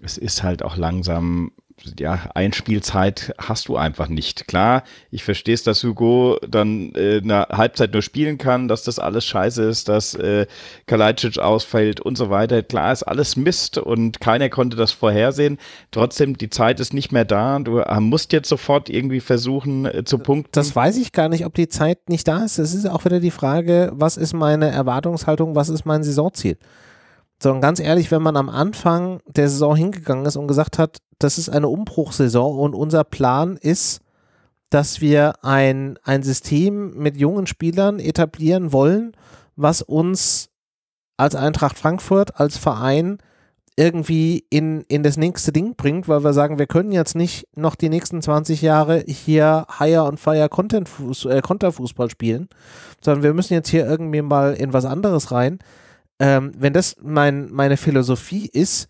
Es 0.00 0.16
ist 0.16 0.42
halt 0.42 0.62
auch 0.62 0.76
langsam 0.76 1.52
ja, 1.98 2.30
Einspielzeit 2.34 3.34
hast 3.38 3.68
du 3.68 3.76
einfach 3.76 4.08
nicht. 4.08 4.46
Klar, 4.46 4.82
ich 5.10 5.24
verstehe 5.24 5.54
es, 5.54 5.62
dass 5.62 5.82
Hugo 5.82 6.38
dann 6.46 6.92
äh, 6.94 7.20
eine 7.22 7.48
Halbzeit 7.50 7.92
nur 7.92 8.02
spielen 8.02 8.38
kann, 8.38 8.68
dass 8.68 8.84
das 8.84 8.98
alles 8.98 9.24
scheiße 9.24 9.62
ist, 9.64 9.88
dass 9.88 10.14
äh, 10.14 10.46
Kalajdzic 10.86 11.38
ausfällt 11.38 12.00
und 12.00 12.16
so 12.18 12.30
weiter. 12.30 12.62
Klar 12.62 12.92
ist 12.92 13.02
alles 13.02 13.36
Mist 13.36 13.78
und 13.78 14.20
keiner 14.20 14.48
konnte 14.48 14.76
das 14.76 14.92
vorhersehen. 14.92 15.58
Trotzdem, 15.90 16.36
die 16.36 16.50
Zeit 16.50 16.80
ist 16.80 16.94
nicht 16.94 17.12
mehr 17.12 17.24
da. 17.24 17.58
Du 17.58 17.78
äh, 17.78 18.00
musst 18.00 18.32
jetzt 18.32 18.48
sofort 18.48 18.88
irgendwie 18.88 19.20
versuchen 19.20 19.86
äh, 19.86 20.04
zu 20.04 20.18
punkten. 20.18 20.50
Das 20.52 20.74
weiß 20.74 20.96
ich 20.98 21.12
gar 21.12 21.28
nicht, 21.28 21.46
ob 21.46 21.54
die 21.54 21.68
Zeit 21.68 22.08
nicht 22.08 22.26
da 22.28 22.44
ist. 22.44 22.58
Es 22.58 22.74
ist 22.74 22.86
auch 22.86 23.04
wieder 23.04 23.20
die 23.20 23.30
Frage, 23.30 23.92
was 23.94 24.16
ist 24.16 24.32
meine 24.32 24.70
Erwartungshaltung, 24.70 25.54
was 25.54 25.68
ist 25.68 25.84
mein 25.84 26.02
Saisonziel? 26.02 26.58
Sondern 27.40 27.60
ganz 27.60 27.78
ehrlich, 27.78 28.10
wenn 28.10 28.22
man 28.22 28.36
am 28.36 28.48
Anfang 28.48 29.20
der 29.26 29.48
Saison 29.48 29.76
hingegangen 29.76 30.26
ist 30.26 30.36
und 30.36 30.48
gesagt 30.48 30.78
hat, 30.78 30.98
das 31.18 31.38
ist 31.38 31.48
eine 31.48 31.68
Umbruchsaison 31.68 32.58
und 32.58 32.74
unser 32.74 33.04
Plan 33.04 33.56
ist, 33.56 34.00
dass 34.70 35.00
wir 35.00 35.44
ein, 35.44 35.98
ein 36.04 36.22
System 36.22 36.96
mit 36.96 37.16
jungen 37.16 37.46
Spielern 37.46 37.98
etablieren 37.98 38.72
wollen, 38.72 39.12
was 39.56 39.82
uns 39.82 40.50
als 41.16 41.34
Eintracht 41.34 41.78
Frankfurt, 41.78 42.38
als 42.38 42.56
Verein 42.56 43.18
irgendwie 43.76 44.44
in, 44.50 44.82
in 44.88 45.04
das 45.04 45.16
nächste 45.16 45.52
Ding 45.52 45.76
bringt, 45.76 46.08
weil 46.08 46.24
wir 46.24 46.32
sagen, 46.32 46.58
wir 46.58 46.66
können 46.66 46.90
jetzt 46.90 47.14
nicht 47.14 47.46
noch 47.54 47.76
die 47.76 47.88
nächsten 47.88 48.20
20 48.20 48.60
Jahre 48.60 49.04
hier 49.06 49.66
Hire 49.78 50.02
und 50.02 50.18
Fire 50.18 50.48
Content 50.48 50.88
äh, 51.26 51.40
Konterfußball 51.40 52.10
spielen, 52.10 52.48
sondern 53.00 53.22
wir 53.22 53.34
müssen 53.34 53.54
jetzt 53.54 53.68
hier 53.68 53.86
irgendwie 53.86 54.22
mal 54.22 54.54
in 54.54 54.72
was 54.72 54.84
anderes 54.84 55.30
rein. 55.30 55.60
Ähm, 56.18 56.52
wenn 56.58 56.72
das 56.72 56.96
mein, 57.00 57.52
meine 57.52 57.76
Philosophie 57.76 58.48
ist, 58.52 58.88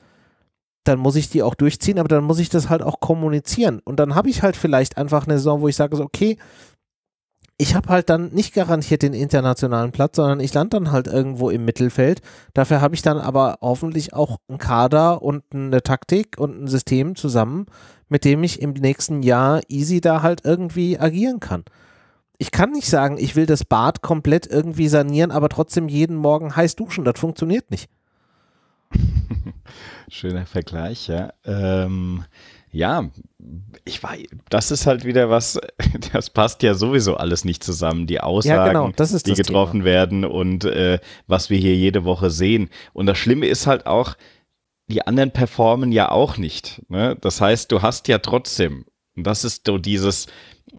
dann 0.88 0.98
muss 0.98 1.16
ich 1.16 1.28
die 1.28 1.42
auch 1.42 1.54
durchziehen, 1.54 1.98
aber 1.98 2.08
dann 2.08 2.24
muss 2.24 2.38
ich 2.38 2.48
das 2.48 2.68
halt 2.68 2.82
auch 2.82 3.00
kommunizieren. 3.00 3.80
Und 3.84 4.00
dann 4.00 4.14
habe 4.14 4.30
ich 4.30 4.42
halt 4.42 4.56
vielleicht 4.56 4.96
einfach 4.96 5.26
eine 5.26 5.38
Saison, 5.38 5.60
wo 5.60 5.68
ich 5.68 5.76
sage 5.76 5.96
so, 5.96 6.02
okay, 6.02 6.38
ich 7.60 7.74
habe 7.74 7.88
halt 7.88 8.08
dann 8.08 8.28
nicht 8.32 8.54
garantiert 8.54 9.02
den 9.02 9.12
internationalen 9.12 9.90
Platz, 9.90 10.16
sondern 10.16 10.38
ich 10.38 10.54
lande 10.54 10.78
dann 10.78 10.92
halt 10.92 11.08
irgendwo 11.08 11.50
im 11.50 11.64
Mittelfeld. 11.64 12.22
Dafür 12.54 12.80
habe 12.80 12.94
ich 12.94 13.02
dann 13.02 13.18
aber 13.18 13.58
hoffentlich 13.60 14.14
auch 14.14 14.38
einen 14.48 14.58
Kader 14.58 15.22
und 15.22 15.42
eine 15.52 15.82
Taktik 15.82 16.36
und 16.38 16.62
ein 16.62 16.68
System 16.68 17.16
zusammen, 17.16 17.66
mit 18.08 18.24
dem 18.24 18.44
ich 18.44 18.62
im 18.62 18.74
nächsten 18.74 19.22
Jahr 19.22 19.60
easy 19.68 20.00
da 20.00 20.22
halt 20.22 20.44
irgendwie 20.44 21.00
agieren 21.00 21.40
kann. 21.40 21.64
Ich 22.38 22.52
kann 22.52 22.70
nicht 22.70 22.88
sagen, 22.88 23.18
ich 23.18 23.34
will 23.34 23.46
das 23.46 23.64
Bad 23.64 24.00
komplett 24.02 24.46
irgendwie 24.46 24.86
sanieren, 24.86 25.32
aber 25.32 25.48
trotzdem 25.48 25.88
jeden 25.88 26.16
Morgen 26.16 26.54
heiß 26.54 26.76
duschen. 26.76 27.04
Das 27.04 27.18
funktioniert 27.18 27.72
nicht. 27.72 27.90
Schöner 30.08 30.46
Vergleich, 30.46 31.08
ja. 31.08 31.32
Ähm, 31.44 32.24
ja, 32.70 33.10
ich 33.84 34.02
weiß, 34.02 34.26
das 34.50 34.70
ist 34.70 34.86
halt 34.86 35.04
wieder 35.04 35.30
was, 35.30 35.58
das 36.12 36.30
passt 36.30 36.62
ja 36.62 36.74
sowieso 36.74 37.16
alles 37.16 37.44
nicht 37.44 37.64
zusammen. 37.64 38.06
Die 38.06 38.20
Aussagen, 38.20 38.56
ja, 38.56 38.68
genau, 38.68 38.90
die 38.90 39.34
getroffen 39.34 39.80
Thema. 39.80 39.84
werden 39.84 40.24
und 40.24 40.64
äh, 40.64 40.98
was 41.26 41.50
wir 41.50 41.58
hier 41.58 41.74
jede 41.76 42.04
Woche 42.04 42.30
sehen. 42.30 42.68
Und 42.92 43.06
das 43.06 43.18
Schlimme 43.18 43.46
ist 43.46 43.66
halt 43.66 43.86
auch, 43.86 44.16
die 44.88 45.06
anderen 45.06 45.30
performen 45.30 45.92
ja 45.92 46.10
auch 46.10 46.36
nicht. 46.36 46.82
Ne? 46.88 47.16
Das 47.20 47.40
heißt, 47.40 47.70
du 47.72 47.82
hast 47.82 48.08
ja 48.08 48.18
trotzdem, 48.18 48.84
und 49.16 49.26
das 49.26 49.44
ist 49.44 49.66
so 49.66 49.78
dieses, 49.78 50.26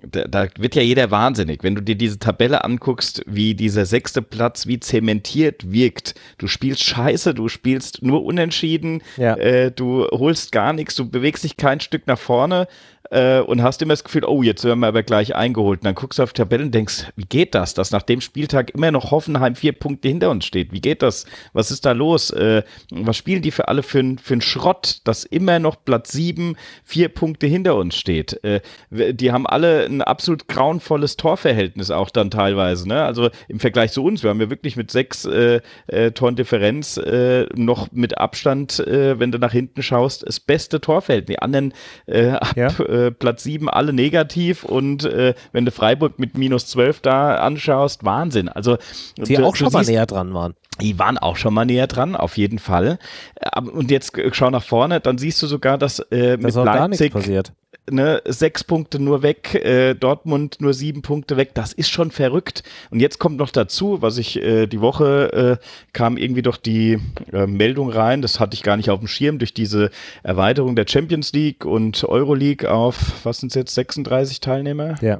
da, 0.01 0.25
da, 0.25 0.47
wird 0.57 0.75
ja 0.75 0.81
jeder 0.81 1.11
wahnsinnig, 1.11 1.63
wenn 1.63 1.75
du 1.75 1.81
dir 1.81 1.95
diese 1.95 2.19
Tabelle 2.19 2.63
anguckst, 2.63 3.23
wie 3.25 3.55
dieser 3.55 3.85
sechste 3.85 4.21
Platz, 4.21 4.67
wie 4.67 4.79
zementiert 4.79 5.71
wirkt. 5.71 6.15
Du 6.37 6.47
spielst 6.47 6.83
scheiße, 6.83 7.33
du 7.33 7.47
spielst 7.47 8.01
nur 8.01 8.23
unentschieden, 8.23 9.01
ja. 9.17 9.35
äh, 9.35 9.71
du 9.71 10.05
holst 10.11 10.51
gar 10.51 10.73
nichts, 10.73 10.95
du 10.95 11.09
bewegst 11.09 11.43
dich 11.43 11.57
kein 11.57 11.79
Stück 11.79 12.07
nach 12.07 12.19
vorne 12.19 12.67
äh, 13.09 13.39
und 13.39 13.63
hast 13.63 13.81
immer 13.81 13.93
das 13.93 14.03
Gefühl, 14.03 14.25
oh, 14.25 14.43
jetzt 14.43 14.63
werden 14.63 14.79
wir 14.79 14.87
aber 14.87 15.03
gleich 15.03 15.35
eingeholt. 15.35 15.81
Und 15.81 15.85
dann 15.85 15.95
guckst 15.95 16.19
du 16.19 16.23
auf 16.23 16.33
die 16.33 16.41
Tabelle 16.41 16.63
und 16.63 16.73
denkst, 16.73 17.05
wie 17.15 17.25
geht 17.25 17.55
das, 17.55 17.73
dass 17.73 17.91
nach 17.91 18.03
dem 18.03 18.21
Spieltag 18.21 18.71
immer 18.71 18.91
noch 18.91 19.11
Hoffenheim 19.11 19.55
vier 19.55 19.73
Punkte 19.73 20.07
hinter 20.07 20.29
uns 20.29 20.45
steht? 20.45 20.71
Wie 20.71 20.81
geht 20.81 21.01
das? 21.01 21.25
Was 21.53 21.71
ist 21.71 21.85
da 21.85 21.91
los? 21.91 22.31
Äh, 22.31 22.63
was 22.91 23.17
spielen 23.17 23.41
die 23.41 23.51
für 23.51 23.67
alle 23.67 23.83
für, 23.83 24.03
für 24.21 24.33
einen 24.33 24.41
Schrott, 24.41 25.01
dass 25.03 25.23
immer 25.23 25.59
noch 25.59 25.83
Platz 25.83 26.11
sieben 26.11 26.55
vier 26.83 27.09
Punkte 27.09 27.47
hinter 27.47 27.75
uns 27.75 27.95
steht? 27.97 28.43
Äh, 28.43 28.61
die 28.89 29.31
haben 29.31 29.47
alle 29.47 29.85
ein 29.85 30.01
absolut 30.01 30.47
grauenvolles 30.47 31.17
Torverhältnis 31.17 31.91
auch 31.91 32.09
dann 32.09 32.31
teilweise. 32.31 32.87
Ne? 32.87 33.03
Also 33.03 33.29
im 33.47 33.59
Vergleich 33.59 33.91
zu 33.91 34.03
uns, 34.03 34.23
wir 34.23 34.29
haben 34.29 34.41
ja 34.41 34.49
wirklich 34.49 34.75
mit 34.75 34.91
sechs 34.91 35.25
äh, 35.25 35.61
äh, 35.87 36.11
Toren 36.11 36.35
Differenz 36.35 36.97
äh, 36.97 37.45
noch 37.55 37.91
mit 37.91 38.17
Abstand, 38.17 38.79
wenn 38.79 39.31
du 39.31 39.37
nach 39.39 39.51
hinten 39.51 39.81
schaust, 39.81 40.27
das 40.27 40.39
beste 40.39 40.81
Torverhältnis. 40.81 41.35
Die 41.35 41.39
anderen 41.39 41.73
ab 42.07 42.53
ja 42.55 42.69
äh, 43.07 43.11
Platz 43.11 43.43
7 43.43 43.69
alle 43.69 43.93
negativ 43.93 44.63
und 44.63 45.05
äh, 45.05 45.33
wenn 45.51 45.65
du 45.65 45.71
Freiburg 45.71 46.19
mit 46.19 46.37
minus 46.37 46.67
12 46.67 47.01
da 47.01 47.35
anschaust, 47.35 48.03
Wahnsinn. 48.03 48.49
Also 48.49 48.77
die 49.17 49.35
du, 49.35 49.45
auch 49.45 49.55
schon 49.55 49.71
mal 49.71 49.85
näher 49.85 50.05
dran 50.05 50.33
waren. 50.33 50.55
Die 50.81 50.97
waren 50.97 51.17
auch 51.17 51.35
schon 51.35 51.53
mal 51.53 51.65
näher 51.65 51.87
dran, 51.87 52.15
auf 52.15 52.37
jeden 52.37 52.59
Fall. 52.59 52.99
Und 53.73 53.91
jetzt 53.91 54.13
schau 54.31 54.49
nach 54.49 54.63
vorne, 54.63 54.99
dann 55.01 55.17
siehst 55.17 55.41
du 55.41 55.47
sogar, 55.47 55.77
dass 55.77 55.99
äh, 56.11 56.37
mit 56.37 56.53
Leipzig 56.53 57.11
passiert 57.11 57.51
ne, 57.91 58.21
sechs 58.25 58.63
Punkte 58.63 58.99
nur 58.99 59.23
weg, 59.23 59.55
äh, 59.55 59.93
Dortmund 59.93 60.57
nur 60.59 60.73
sieben 60.73 61.01
Punkte 61.01 61.37
weg, 61.37 61.51
das 61.53 61.73
ist 61.73 61.89
schon 61.89 62.11
verrückt. 62.11 62.63
Und 62.89 62.99
jetzt 62.99 63.19
kommt 63.19 63.37
noch 63.37 63.49
dazu, 63.49 64.01
was 64.01 64.17
ich 64.17 64.41
äh, 64.41 64.67
die 64.67 64.81
Woche 64.81 65.59
äh, 65.61 65.65
kam 65.93 66.17
irgendwie 66.17 66.41
doch 66.41 66.57
die 66.57 66.99
äh, 67.31 67.47
Meldung 67.47 67.89
rein, 67.89 68.21
das 68.21 68.39
hatte 68.39 68.55
ich 68.55 68.63
gar 68.63 68.77
nicht 68.77 68.89
auf 68.89 68.99
dem 68.99 69.07
Schirm, 69.07 69.39
durch 69.39 69.53
diese 69.53 69.89
Erweiterung 70.23 70.75
der 70.75 70.85
Champions 70.87 71.33
League 71.33 71.65
und 71.65 72.03
Euroleague 72.03 72.69
auf, 72.69 73.25
was 73.25 73.39
sind 73.39 73.49
es 73.49 73.55
jetzt, 73.55 73.75
36 73.75 74.39
Teilnehmer? 74.39 74.95
Ja. 75.01 75.19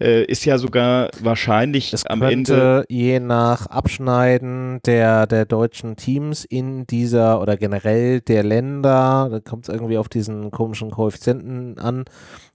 Äh, 0.00 0.24
ist 0.24 0.44
ja 0.44 0.58
sogar 0.58 1.10
wahrscheinlich 1.20 1.92
es 1.92 2.06
am 2.06 2.22
Ende. 2.22 2.84
Je 2.88 3.20
nach 3.20 3.66
Abschneiden 3.66 4.80
der, 4.86 5.26
der 5.26 5.44
deutschen 5.44 5.96
Teams 5.96 6.44
in 6.44 6.86
dieser 6.86 7.40
oder 7.40 7.56
generell 7.56 8.20
der 8.20 8.42
Länder, 8.42 9.28
da 9.30 9.40
kommt 9.40 9.68
es 9.68 9.74
irgendwie 9.74 9.98
auf 9.98 10.08
diesen 10.08 10.50
komischen 10.50 10.90
Koeffizienten 10.90 11.78
an, 11.80 12.04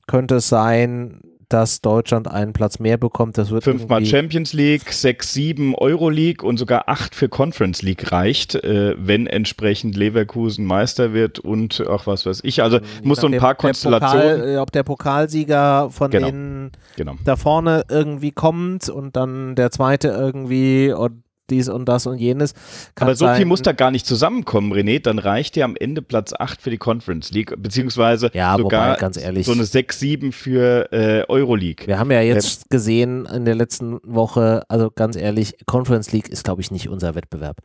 könnte 0.07 0.35
es 0.35 0.49
sein, 0.49 1.21
dass 1.49 1.81
Deutschland 1.81 2.27
einen 2.27 2.53
Platz 2.53 2.79
mehr 2.79 2.97
bekommt. 2.97 3.37
Das 3.37 3.51
wird 3.51 3.63
Fünfmal 3.63 4.05
Champions 4.05 4.53
League, 4.53 4.91
sechs, 4.91 5.33
sieben 5.33 5.75
Euro 5.75 6.09
League 6.09 6.43
und 6.43 6.57
sogar 6.57 6.89
acht 6.89 7.15
für 7.15 7.29
Conference 7.29 7.81
League 7.81 8.11
reicht, 8.11 8.55
äh, 8.55 8.95
wenn 8.97 9.27
entsprechend 9.27 9.95
Leverkusen 9.95 10.65
Meister 10.65 11.13
wird 11.13 11.39
und 11.39 11.85
auch 11.87 12.07
was 12.07 12.25
weiß 12.25 12.41
ich. 12.43 12.63
Also 12.63 12.79
muss 13.03 13.19
so 13.19 13.27
ein 13.27 13.37
paar 13.37 13.55
Konstellationen. 13.55 14.39
Pokal, 14.39 14.55
äh, 14.55 14.57
ob 14.57 14.71
der 14.71 14.83
Pokalsieger 14.83 15.89
von 15.91 16.11
genau. 16.11 16.27
denen 16.27 16.71
genau. 16.95 17.15
da 17.23 17.35
vorne 17.35 17.83
irgendwie 17.89 18.31
kommt 18.31 18.89
und 18.89 19.15
dann 19.15 19.55
der 19.55 19.71
zweite 19.71 20.09
irgendwie 20.09 20.91
und 20.91 21.24
dies 21.49 21.69
und 21.69 21.85
das 21.85 22.07
und 22.07 22.17
jenes. 22.17 22.53
Aber 22.99 23.15
so 23.15 23.25
sein, 23.25 23.37
viel 23.37 23.45
muss 23.45 23.61
da 23.61 23.71
gar 23.71 23.91
nicht 23.91 24.05
zusammenkommen, 24.05 24.73
René. 24.73 25.01
Dann 25.01 25.19
reicht 25.19 25.55
dir 25.55 25.65
am 25.65 25.75
Ende 25.75 26.01
Platz 26.01 26.33
8 26.37 26.61
für 26.61 26.69
die 26.69 26.77
Conference 26.77 27.31
League, 27.31 27.53
beziehungsweise 27.57 28.31
ja, 28.33 28.57
sogar 28.57 28.89
wobei, 28.89 28.99
ganz 28.99 29.17
ehrlich, 29.17 29.45
so 29.45 29.51
eine 29.51 29.65
6, 29.65 29.99
7 29.99 30.31
für 30.31 30.91
äh, 30.91 31.23
Euroleague. 31.27 31.87
Wir 31.87 31.99
haben 31.99 32.11
ja 32.11 32.21
jetzt 32.21 32.63
äh, 32.63 32.65
gesehen 32.69 33.25
in 33.25 33.45
der 33.45 33.55
letzten 33.55 33.99
Woche, 34.03 34.63
also 34.69 34.91
ganz 34.91 35.15
ehrlich, 35.15 35.55
Conference 35.65 36.11
League 36.11 36.29
ist, 36.29 36.43
glaube 36.43 36.61
ich, 36.61 36.71
nicht 36.71 36.89
unser 36.89 37.15
Wettbewerb. 37.15 37.57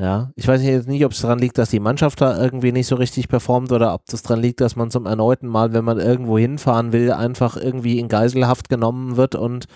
Ja, 0.00 0.30
ich 0.36 0.46
weiß 0.46 0.62
jetzt 0.62 0.86
nicht, 0.86 1.04
ob 1.04 1.10
es 1.10 1.20
daran 1.20 1.40
liegt, 1.40 1.58
dass 1.58 1.70
die 1.70 1.80
Mannschaft 1.80 2.20
da 2.20 2.40
irgendwie 2.40 2.70
nicht 2.70 2.86
so 2.86 2.94
richtig 2.94 3.26
performt 3.26 3.72
oder 3.72 3.94
ob 3.94 4.06
das 4.06 4.22
daran 4.22 4.40
liegt, 4.40 4.60
dass 4.60 4.76
man 4.76 4.92
zum 4.92 5.06
erneuten 5.06 5.48
Mal, 5.48 5.72
wenn 5.72 5.84
man 5.84 5.98
irgendwo 5.98 6.38
hinfahren 6.38 6.92
will, 6.92 7.10
einfach 7.10 7.56
irgendwie 7.56 7.98
in 7.98 8.06
Geiselhaft 8.06 8.68
genommen 8.68 9.16
wird 9.16 9.34
und 9.34 9.66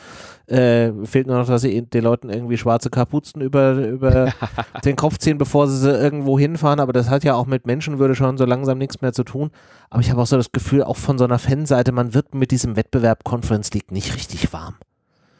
äh, 0.46 0.92
fehlt 1.04 1.26
nur 1.26 1.38
noch, 1.38 1.48
dass 1.48 1.62
sie 1.62 1.82
den 1.82 2.04
Leuten 2.04 2.30
irgendwie 2.30 2.56
schwarze 2.56 2.88
Kapuzen 2.88 3.42
über, 3.42 3.72
über 3.72 4.32
den 4.84 4.94
Kopf 4.94 5.18
ziehen, 5.18 5.38
bevor 5.38 5.66
sie, 5.66 5.78
sie 5.78 5.90
irgendwo 5.90 6.38
hinfahren. 6.38 6.78
Aber 6.78 6.92
das 6.92 7.10
hat 7.10 7.24
ja 7.24 7.34
auch 7.34 7.46
mit 7.46 7.66
Menschenwürde 7.66 8.14
schon 8.14 8.38
so 8.38 8.44
langsam 8.44 8.78
nichts 8.78 9.00
mehr 9.00 9.12
zu 9.12 9.24
tun. 9.24 9.50
Aber 9.90 10.02
ich 10.02 10.10
habe 10.12 10.22
auch 10.22 10.26
so 10.26 10.36
das 10.36 10.52
Gefühl, 10.52 10.84
auch 10.84 10.98
von 10.98 11.18
so 11.18 11.24
einer 11.24 11.40
Fanseite, 11.40 11.90
man 11.90 12.14
wird 12.14 12.32
mit 12.32 12.52
diesem 12.52 12.76
Wettbewerb 12.76 13.24
Conference 13.24 13.72
League 13.72 13.90
nicht 13.90 14.14
richtig 14.14 14.52
warm. 14.52 14.76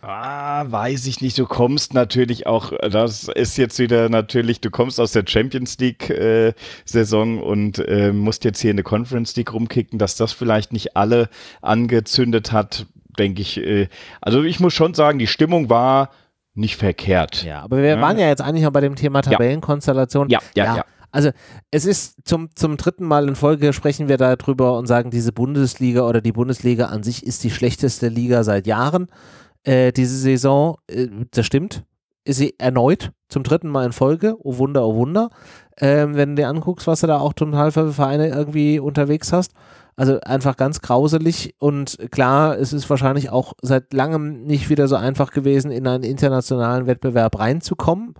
Ah, 0.04 0.64
weiß 0.68 1.06
ich 1.06 1.20
nicht. 1.20 1.38
Du 1.38 1.46
kommst 1.46 1.94
natürlich 1.94 2.48
auch, 2.48 2.72
das 2.90 3.28
ist 3.28 3.56
jetzt 3.56 3.78
wieder 3.78 4.08
natürlich, 4.08 4.60
du 4.60 4.68
kommst 4.68 4.98
aus 4.98 5.12
der 5.12 5.22
Champions 5.24 5.78
League 5.78 6.10
äh, 6.10 6.54
Saison 6.84 7.40
und 7.40 7.78
äh, 7.78 8.12
musst 8.12 8.42
jetzt 8.42 8.60
hier 8.60 8.72
in 8.72 8.76
der 8.76 8.84
Conference 8.84 9.36
League 9.36 9.52
rumkicken, 9.52 10.00
dass 10.00 10.16
das 10.16 10.32
vielleicht 10.32 10.72
nicht 10.72 10.96
alle 10.96 11.28
angezündet 11.60 12.50
hat, 12.50 12.86
denke 13.16 13.42
ich. 13.42 13.58
Äh, 13.58 13.88
also 14.20 14.42
ich 14.42 14.58
muss 14.58 14.74
schon 14.74 14.92
sagen, 14.94 15.20
die 15.20 15.28
Stimmung 15.28 15.70
war 15.70 16.10
nicht 16.54 16.76
verkehrt. 16.76 17.44
Ja, 17.44 17.60
aber 17.62 17.76
wir 17.76 17.90
ja. 17.90 18.00
waren 18.00 18.18
ja 18.18 18.26
jetzt 18.26 18.42
eigentlich 18.42 18.64
noch 18.64 18.72
bei 18.72 18.80
dem 18.80 18.96
Thema 18.96 19.22
Tabellenkonstellation. 19.22 20.28
Ja, 20.30 20.40
ja, 20.56 20.64
ja. 20.64 20.76
ja. 20.78 20.84
Also 21.12 21.30
es 21.70 21.84
ist 21.84 22.26
zum, 22.26 22.48
zum 22.56 22.76
dritten 22.76 23.04
Mal 23.04 23.28
in 23.28 23.36
Folge 23.36 23.72
sprechen 23.72 24.08
wir 24.08 24.16
darüber 24.16 24.76
und 24.78 24.86
sagen, 24.86 25.10
diese 25.10 25.30
Bundesliga 25.30 26.08
oder 26.08 26.20
die 26.22 26.32
Bundesliga 26.32 26.86
an 26.86 27.04
sich 27.04 27.24
ist 27.24 27.44
die 27.44 27.50
schlechteste 27.50 28.08
Liga 28.08 28.42
seit 28.42 28.66
Jahren 28.66 29.08
äh, 29.64 29.92
diese 29.92 30.16
Saison, 30.16 30.76
äh, 30.88 31.08
das 31.30 31.46
stimmt, 31.46 31.84
ist 32.24 32.36
sie 32.36 32.54
erneut 32.58 33.12
zum 33.28 33.42
dritten 33.42 33.68
Mal 33.68 33.86
in 33.86 33.92
Folge. 33.92 34.36
Oh 34.38 34.58
Wunder, 34.58 34.86
oh 34.86 34.94
Wunder. 34.94 35.30
Ähm, 35.78 36.14
wenn 36.14 36.30
du 36.30 36.42
dir 36.42 36.48
anguckst, 36.48 36.86
was 36.86 37.00
du 37.00 37.06
da 37.06 37.18
auch 37.18 37.32
total 37.32 37.72
für 37.72 37.92
Vereine 37.92 38.28
irgendwie 38.28 38.78
unterwegs 38.78 39.32
hast. 39.32 39.52
Also 39.94 40.20
einfach 40.20 40.56
ganz 40.56 40.80
grauselig 40.80 41.54
und 41.58 41.98
klar, 42.10 42.58
es 42.58 42.72
ist 42.72 42.88
wahrscheinlich 42.88 43.28
auch 43.28 43.52
seit 43.60 43.92
langem 43.92 44.44
nicht 44.44 44.70
wieder 44.70 44.88
so 44.88 44.96
einfach 44.96 45.32
gewesen, 45.32 45.70
in 45.70 45.86
einen 45.86 46.02
internationalen 46.02 46.86
Wettbewerb 46.86 47.38
reinzukommen. 47.38 48.14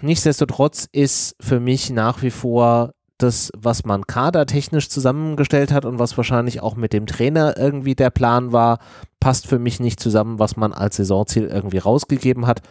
Nichtsdestotrotz 0.00 0.88
ist 0.90 1.36
für 1.40 1.60
mich 1.60 1.90
nach 1.90 2.22
wie 2.22 2.30
vor 2.30 2.92
das, 3.22 3.50
was 3.56 3.84
man 3.84 4.06
kadertechnisch 4.06 4.88
zusammengestellt 4.88 5.72
hat 5.72 5.84
und 5.84 5.98
was 5.98 6.16
wahrscheinlich 6.16 6.60
auch 6.60 6.76
mit 6.76 6.92
dem 6.92 7.06
Trainer 7.06 7.56
irgendwie 7.56 7.94
der 7.94 8.10
Plan 8.10 8.52
war, 8.52 8.78
passt 9.20 9.46
für 9.46 9.58
mich 9.58 9.80
nicht 9.80 10.00
zusammen, 10.00 10.38
was 10.38 10.56
man 10.56 10.72
als 10.72 10.96
Saisonziel 10.96 11.46
irgendwie 11.46 11.78
rausgegeben 11.78 12.46
hat. 12.46 12.62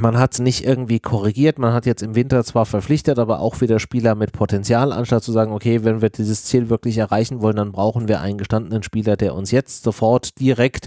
Man 0.00 0.16
hat 0.16 0.34
es 0.34 0.38
nicht 0.38 0.64
irgendwie 0.64 1.00
korrigiert, 1.00 1.58
man 1.58 1.72
hat 1.72 1.84
jetzt 1.84 2.02
im 2.02 2.14
Winter 2.14 2.44
zwar 2.44 2.66
verpflichtet, 2.66 3.18
aber 3.18 3.40
auch 3.40 3.60
wieder 3.60 3.80
Spieler 3.80 4.14
mit 4.14 4.30
Potenzial, 4.30 4.92
anstatt 4.92 5.24
zu 5.24 5.32
sagen, 5.32 5.52
okay, 5.52 5.82
wenn 5.82 6.00
wir 6.00 6.10
dieses 6.10 6.44
Ziel 6.44 6.70
wirklich 6.70 6.98
erreichen 6.98 7.42
wollen, 7.42 7.56
dann 7.56 7.72
brauchen 7.72 8.06
wir 8.06 8.20
einen 8.20 8.38
gestandenen 8.38 8.84
Spieler, 8.84 9.16
der 9.16 9.34
uns 9.34 9.50
jetzt 9.50 9.82
sofort 9.82 10.38
direkt 10.38 10.86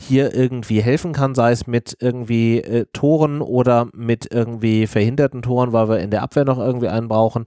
hier 0.00 0.32
irgendwie 0.32 0.80
helfen 0.80 1.12
kann, 1.12 1.34
sei 1.34 1.50
es 1.50 1.66
mit 1.66 1.96
irgendwie 2.00 2.58
äh, 2.58 2.86
Toren 2.92 3.40
oder 3.40 3.88
mit 3.94 4.32
irgendwie 4.32 4.86
verhinderten 4.86 5.42
Toren, 5.42 5.72
weil 5.72 5.88
wir 5.88 5.98
in 5.98 6.10
der 6.12 6.22
Abwehr 6.22 6.44
noch 6.44 6.58
irgendwie 6.58 6.88
einen 6.88 7.08
brauchen. 7.08 7.46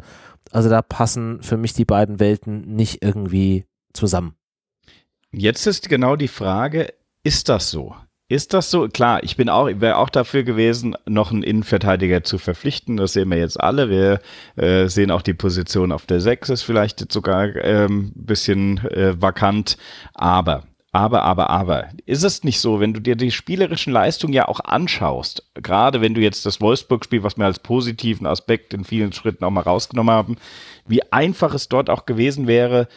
Also 0.55 0.69
da 0.69 0.81
passen 0.81 1.43
für 1.43 1.57
mich 1.57 1.73
die 1.73 1.83
beiden 1.83 2.21
Welten 2.21 2.61
nicht 2.77 3.03
irgendwie 3.03 3.65
zusammen. 3.91 4.35
Jetzt 5.33 5.67
ist 5.67 5.89
genau 5.89 6.15
die 6.15 6.29
Frage, 6.29 6.93
ist 7.23 7.49
das 7.49 7.71
so? 7.71 7.93
Ist 8.29 8.53
das 8.53 8.71
so? 8.71 8.87
Klar, 8.87 9.21
ich 9.25 9.35
bin 9.35 9.49
auch, 9.49 9.65
wäre 9.65 9.97
auch 9.97 10.09
dafür 10.09 10.43
gewesen, 10.43 10.95
noch 11.05 11.33
einen 11.33 11.43
Innenverteidiger 11.43 12.23
zu 12.23 12.37
verpflichten. 12.37 12.95
Das 12.95 13.11
sehen 13.11 13.31
wir 13.31 13.37
jetzt 13.37 13.59
alle. 13.59 13.89
Wir 13.89 14.21
äh, 14.55 14.87
sehen 14.87 15.11
auch 15.11 15.23
die 15.23 15.33
Position 15.33 15.91
auf 15.91 16.05
der 16.05 16.21
6 16.21 16.47
ist 16.47 16.63
vielleicht 16.63 17.11
sogar 17.11 17.41
ein 17.41 17.59
ähm, 17.61 18.11
bisschen 18.15 18.77
äh, 18.77 19.21
vakant. 19.21 19.77
Aber, 20.13 20.63
aber, 20.95 21.23
aber, 21.23 21.49
aber, 21.49 21.89
ist 22.05 22.23
es 22.23 22.45
nicht 22.45 22.61
so, 22.61 22.79
wenn 22.79 22.93
du 22.93 23.01
dir 23.01 23.17
die 23.17 23.31
spielerischen 23.31 23.91
Leistungen 23.91 24.31
ja 24.31 24.47
auch 24.47 24.61
anschaust, 24.61 25.43
gerade 25.53 25.99
wenn 25.99 26.13
du 26.13 26.21
jetzt 26.21 26.45
das 26.45 26.61
Wolfsburg-Spiel, 26.61 27.21
was 27.21 27.35
wir 27.35 27.43
als 27.43 27.59
positiven 27.59 28.25
Aspekt 28.25 28.73
in 28.73 28.85
vielen 28.85 29.11
Schritten 29.11 29.43
auch 29.43 29.51
mal 29.51 29.59
rausgenommen 29.59 30.15
haben, 30.15 30.37
wie 30.87 31.03
einfach 31.11 31.53
es 31.53 31.67
dort 31.67 31.89
auch 31.89 32.05
gewesen 32.05 32.47
wäre, 32.47 32.87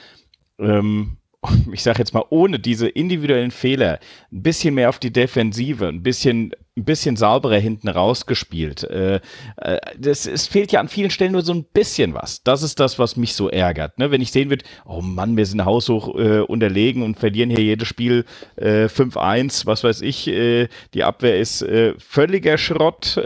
ähm, 0.60 1.16
ich 1.72 1.82
sage 1.82 2.00
jetzt 2.00 2.14
mal, 2.14 2.24
ohne 2.30 2.58
diese 2.58 2.88
individuellen 2.88 3.50
Fehler 3.50 4.00
ein 4.32 4.42
bisschen 4.42 4.74
mehr 4.74 4.88
auf 4.88 4.98
die 4.98 5.12
Defensive, 5.12 5.86
ein 5.86 6.02
bisschen, 6.02 6.52
ein 6.76 6.84
bisschen 6.84 7.16
sauberer 7.16 7.58
hinten 7.58 7.88
rausgespielt. 7.88 8.82
Äh, 8.84 9.20
äh, 9.56 9.78
das, 9.96 10.26
es 10.26 10.48
fehlt 10.48 10.72
ja 10.72 10.80
an 10.80 10.88
vielen 10.88 11.10
Stellen 11.10 11.32
nur 11.32 11.42
so 11.42 11.54
ein 11.54 11.64
bisschen 11.64 12.12
was. 12.14 12.42
Das 12.42 12.62
ist 12.64 12.80
das, 12.80 12.98
was 12.98 13.16
mich 13.16 13.34
so 13.34 13.48
ärgert. 13.48 13.98
Ne? 13.98 14.10
Wenn 14.10 14.20
ich 14.20 14.32
sehen 14.32 14.50
würde, 14.50 14.64
oh 14.84 15.00
Mann, 15.00 15.36
wir 15.36 15.46
sind 15.46 15.64
haushoch 15.64 16.14
äh, 16.16 16.40
unterlegen 16.40 17.02
und 17.02 17.18
verlieren 17.18 17.50
hier 17.50 17.62
jedes 17.62 17.86
Spiel 17.86 18.24
äh, 18.56 18.86
5-1, 18.86 19.64
was 19.66 19.84
weiß 19.84 20.00
ich, 20.02 20.26
äh, 20.26 20.68
die 20.94 21.04
Abwehr 21.04 21.38
ist 21.38 21.62
äh, 21.62 21.94
völliger 21.98 22.58
Schrott, 22.58 23.20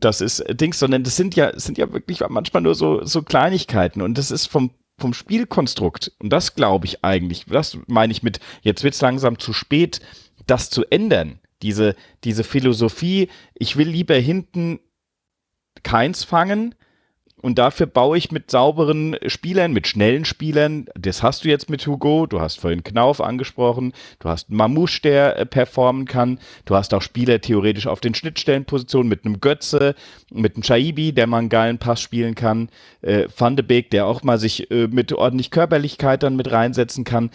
das 0.00 0.20
ist 0.20 0.44
Dings, 0.48 0.78
sondern 0.78 1.02
das 1.02 1.16
sind 1.16 1.36
ja, 1.36 1.58
sind 1.58 1.78
ja 1.78 1.92
wirklich 1.92 2.20
manchmal 2.28 2.62
nur 2.62 2.74
so, 2.74 3.04
so 3.04 3.22
Kleinigkeiten 3.22 4.02
und 4.02 4.18
das 4.18 4.30
ist 4.30 4.46
vom 4.46 4.70
vom 5.02 5.14
Spielkonstrukt, 5.14 6.12
und 6.20 6.30
das 6.30 6.54
glaube 6.54 6.86
ich 6.86 7.04
eigentlich, 7.04 7.46
das 7.46 7.76
meine 7.88 8.12
ich 8.12 8.22
mit, 8.22 8.38
jetzt 8.62 8.84
wird 8.84 8.94
es 8.94 9.00
langsam 9.00 9.36
zu 9.36 9.52
spät, 9.52 10.00
das 10.46 10.70
zu 10.70 10.84
ändern. 10.90 11.40
Diese, 11.60 11.96
diese 12.22 12.44
Philosophie, 12.44 13.28
ich 13.54 13.76
will 13.76 13.88
lieber 13.88 14.14
hinten 14.14 14.78
keins 15.82 16.22
fangen, 16.22 16.76
und 17.42 17.58
dafür 17.58 17.86
baue 17.86 18.16
ich 18.16 18.30
mit 18.30 18.50
sauberen 18.50 19.16
Spielern, 19.26 19.72
mit 19.72 19.88
schnellen 19.88 20.24
Spielern. 20.24 20.86
Das 20.94 21.22
hast 21.22 21.44
du 21.44 21.48
jetzt 21.48 21.68
mit 21.68 21.84
Hugo. 21.86 22.26
Du 22.26 22.40
hast 22.40 22.60
vorhin 22.60 22.84
Knauf 22.84 23.20
angesprochen. 23.20 23.92
Du 24.20 24.28
hast 24.28 24.48
Mamouche, 24.50 25.02
der 25.02 25.36
äh, 25.36 25.44
performen 25.44 26.06
kann. 26.06 26.38
Du 26.64 26.76
hast 26.76 26.94
auch 26.94 27.02
Spieler 27.02 27.40
theoretisch 27.40 27.88
auf 27.88 28.00
den 28.00 28.14
Schnittstellenpositionen 28.14 29.08
mit 29.08 29.24
einem 29.24 29.40
Götze, 29.40 29.96
mit 30.32 30.54
einem 30.54 30.62
Shaibi, 30.62 31.12
der 31.12 31.26
mal 31.26 31.38
einen 31.38 31.48
geilen 31.48 31.78
Pass 31.78 32.00
spielen 32.00 32.36
kann. 32.36 32.68
Äh, 33.02 33.26
Van 33.36 33.56
de 33.56 33.66
Beek, 33.66 33.90
der 33.90 34.06
auch 34.06 34.22
mal 34.22 34.38
sich 34.38 34.70
äh, 34.70 34.86
mit 34.86 35.12
ordentlich 35.12 35.50
Körperlichkeit 35.50 36.22
dann 36.22 36.36
mit 36.36 36.52
reinsetzen 36.52 37.02
kann. 37.02 37.30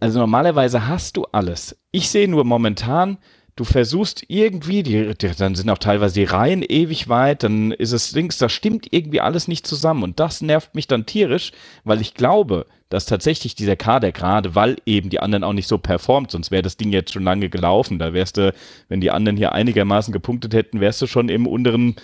Also 0.00 0.18
normalerweise 0.18 0.88
hast 0.88 1.16
du 1.16 1.24
alles. 1.32 1.76
Ich 1.92 2.10
sehe 2.10 2.28
nur 2.28 2.44
momentan, 2.44 3.16
du 3.56 3.64
versuchst 3.64 4.24
irgendwie, 4.28 4.82
die, 4.82 5.14
die, 5.14 5.30
dann 5.36 5.54
sind 5.54 5.70
auch 5.70 5.78
teilweise 5.78 6.14
die 6.14 6.24
Reihen 6.24 6.62
ewig 6.62 7.08
weit, 7.08 7.42
dann 7.42 7.72
ist 7.72 7.92
es 7.92 8.12
links, 8.12 8.38
da 8.38 8.48
stimmt 8.48 8.88
irgendwie 8.90 9.20
alles 9.20 9.48
nicht 9.48 9.66
zusammen 9.66 10.02
und 10.02 10.20
das 10.20 10.42
nervt 10.42 10.74
mich 10.74 10.86
dann 10.86 11.06
tierisch, 11.06 11.52
weil 11.82 12.00
ich 12.02 12.14
glaube, 12.14 12.66
dass 12.90 13.06
tatsächlich 13.06 13.54
dieser 13.54 13.74
Kader 13.74 14.12
gerade, 14.12 14.54
weil 14.54 14.76
eben 14.84 15.10
die 15.10 15.20
anderen 15.20 15.42
auch 15.42 15.54
nicht 15.54 15.68
so 15.68 15.78
performt, 15.78 16.30
sonst 16.30 16.50
wäre 16.50 16.62
das 16.62 16.76
Ding 16.76 16.92
jetzt 16.92 17.14
schon 17.14 17.24
lange 17.24 17.48
gelaufen, 17.48 17.98
da 17.98 18.12
wärst 18.12 18.36
du, 18.36 18.52
wenn 18.88 19.00
die 19.00 19.10
anderen 19.10 19.36
hier 19.38 19.52
einigermaßen 19.52 20.12
gepunktet 20.12 20.54
hätten, 20.54 20.80
wärst 20.80 21.00
du 21.02 21.06
schon 21.06 21.28
im 21.30 21.46
unteren 21.46 21.96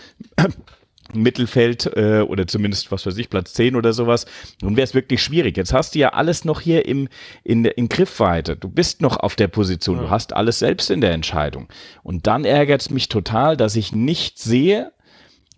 Mittelfeld 1.15 1.91
äh, 1.97 2.21
oder 2.21 2.47
zumindest, 2.47 2.91
was 2.93 3.07
weiß 3.07 3.17
ich, 3.19 3.31
Platz 3.31 3.55
10 3.55 3.77
oder 3.77 3.93
sowas. 3.93 4.27
Nun 4.63 4.77
wäre 4.77 4.85
es 4.85 4.95
wirklich 4.95 5.23
schwierig. 5.23 5.57
Jetzt 5.57 5.73
hast 5.73 5.95
du 5.95 5.99
ja 5.99 6.11
alles 6.11 6.45
noch 6.45 6.61
hier 6.61 6.87
im, 6.87 7.09
in, 7.45 7.65
in 7.65 7.89
Griffweite. 7.89 8.57
Du 8.57 8.69
bist 8.69 9.01
noch 9.01 9.17
auf 9.17 9.37
der 9.37 9.49
Position. 9.49 9.97
Ja. 9.97 10.03
Du 10.05 10.11
hast 10.11 10.33
alles 10.33 10.59
selbst 10.59 10.91
in 10.91 11.01
der 11.01 11.13
Entscheidung. 11.13 11.69
Und 12.03 12.27
dann 12.27 12.45
ärgert 12.45 12.83
es 12.83 12.91
mich 12.91 13.09
total, 13.09 13.57
dass 13.57 13.77
ich 13.77 13.93
nicht 13.93 14.39
sehe, 14.39 14.93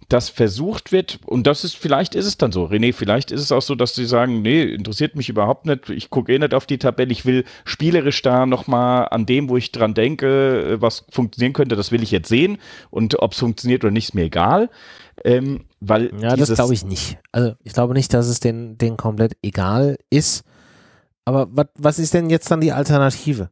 dass 0.08 0.28
versucht 0.28 0.92
wird, 0.92 1.18
und 1.24 1.46
das 1.46 1.64
ist, 1.64 1.76
vielleicht 1.76 2.14
ist 2.14 2.26
es 2.26 2.36
dann 2.36 2.52
so, 2.52 2.66
René, 2.66 2.92
vielleicht 2.92 3.30
ist 3.30 3.40
es 3.40 3.52
auch 3.52 3.62
so, 3.62 3.74
dass 3.74 3.94
sie 3.94 4.04
sagen, 4.04 4.42
nee, 4.42 4.62
interessiert 4.62 5.16
mich 5.16 5.28
überhaupt 5.28 5.66
nicht, 5.66 5.88
ich 5.90 6.10
gucke 6.10 6.34
eh 6.34 6.38
nicht 6.38 6.54
auf 6.54 6.66
die 6.66 6.78
Tabelle, 6.78 7.12
ich 7.12 7.24
will 7.24 7.44
spielerisch 7.64 8.20
da 8.22 8.46
nochmal 8.46 9.08
an 9.10 9.26
dem, 9.26 9.48
wo 9.48 9.56
ich 9.56 9.72
dran 9.72 9.94
denke, 9.94 10.74
äh, 10.74 10.80
was 10.80 11.04
funktionieren 11.10 11.52
könnte, 11.52 11.76
das 11.76 11.92
will 11.92 12.02
ich 12.02 12.10
jetzt 12.10 12.28
sehen 12.28 12.58
und 12.90 13.20
ob 13.20 13.32
es 13.32 13.38
funktioniert 13.38 13.84
oder 13.84 13.92
nicht, 13.92 14.08
ist 14.08 14.14
mir 14.14 14.24
egal. 14.24 14.70
Ähm, 15.22 15.66
weil 15.80 16.10
ja, 16.20 16.36
das 16.36 16.52
glaube 16.54 16.74
ich 16.74 16.84
nicht. 16.84 17.18
Also 17.30 17.54
ich 17.62 17.72
glaube 17.72 17.94
nicht, 17.94 18.12
dass 18.12 18.26
es 18.26 18.40
denen, 18.40 18.78
denen 18.78 18.96
komplett 18.96 19.36
egal 19.42 19.96
ist. 20.10 20.44
Aber 21.24 21.48
wat, 21.50 21.70
was 21.76 21.98
ist 21.98 22.14
denn 22.14 22.30
jetzt 22.30 22.50
dann 22.50 22.60
die 22.60 22.72
Alternative? 22.72 23.50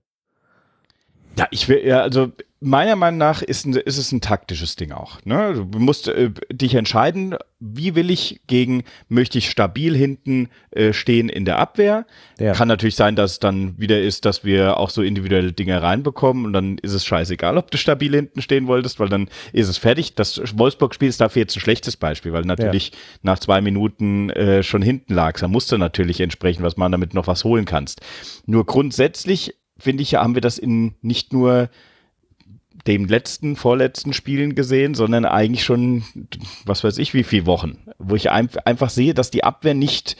Ja, 1.38 1.46
ich 1.50 1.68
will, 1.68 1.86
ja, 1.86 2.02
also 2.02 2.32
meiner 2.62 2.96
Meinung 2.96 3.18
nach 3.18 3.42
ist, 3.42 3.66
ein, 3.66 3.74
ist 3.74 3.98
es 3.98 4.12
ein 4.12 4.20
taktisches 4.20 4.76
Ding 4.76 4.92
auch. 4.92 5.18
Ne? 5.24 5.66
Du 5.70 5.78
musst 5.78 6.08
äh, 6.08 6.30
dich 6.50 6.74
entscheiden, 6.74 7.36
wie 7.58 7.94
will 7.94 8.10
ich 8.10 8.40
gegen, 8.46 8.84
möchte 9.08 9.38
ich 9.38 9.50
stabil 9.50 9.96
hinten 9.96 10.48
äh, 10.70 10.92
stehen 10.92 11.28
in 11.28 11.44
der 11.44 11.58
Abwehr. 11.58 12.06
Ja. 12.38 12.52
Kann 12.52 12.68
natürlich 12.68 12.96
sein, 12.96 13.16
dass 13.16 13.32
es 13.32 13.38
dann 13.40 13.78
wieder 13.78 14.00
ist, 14.00 14.24
dass 14.24 14.44
wir 14.44 14.78
auch 14.78 14.90
so 14.90 15.02
individuelle 15.02 15.52
Dinge 15.52 15.82
reinbekommen 15.82 16.46
und 16.46 16.52
dann 16.52 16.78
ist 16.78 16.92
es 16.92 17.04
scheißegal, 17.04 17.58
ob 17.58 17.70
du 17.70 17.78
stabil 17.78 18.14
hinten 18.14 18.42
stehen 18.42 18.66
wolltest, 18.66 19.00
weil 19.00 19.08
dann 19.08 19.28
ist 19.52 19.68
es 19.68 19.78
fertig. 19.78 20.14
Das 20.14 20.40
Wolfsburg-Spiel 20.56 21.08
ist 21.08 21.20
dafür 21.20 21.42
jetzt 21.42 21.56
ein 21.56 21.60
schlechtes 21.60 21.96
Beispiel, 21.96 22.32
weil 22.32 22.42
natürlich 22.42 22.90
ja. 22.90 22.96
nach 23.22 23.38
zwei 23.38 23.60
Minuten 23.60 24.30
äh, 24.30 24.62
schon 24.62 24.82
hinten 24.82 25.14
lag. 25.14 25.38
Da 25.38 25.48
musst 25.48 25.72
du 25.72 25.78
natürlich 25.78 26.20
entsprechend 26.20 26.64
was 26.64 26.76
machen, 26.76 26.92
damit 26.92 27.14
noch 27.14 27.26
was 27.26 27.44
holen 27.44 27.64
kannst. 27.64 28.00
Nur 28.46 28.66
grundsätzlich 28.66 29.54
finde 29.78 30.02
ich, 30.02 30.14
haben 30.14 30.34
wir 30.34 30.40
das 30.40 30.58
in 30.58 30.94
nicht 31.00 31.32
nur 31.32 31.68
dem 32.86 33.06
letzten, 33.06 33.56
vorletzten 33.56 34.12
Spielen 34.12 34.54
gesehen, 34.54 34.94
sondern 34.94 35.24
eigentlich 35.24 35.64
schon, 35.64 36.04
was 36.64 36.82
weiß 36.82 36.98
ich, 36.98 37.14
wie 37.14 37.24
viele 37.24 37.46
Wochen, 37.46 37.78
wo 37.98 38.14
ich 38.14 38.30
ein, 38.30 38.48
einfach 38.64 38.90
sehe, 38.90 39.14
dass 39.14 39.30
die 39.30 39.44
Abwehr 39.44 39.74
nicht 39.74 40.16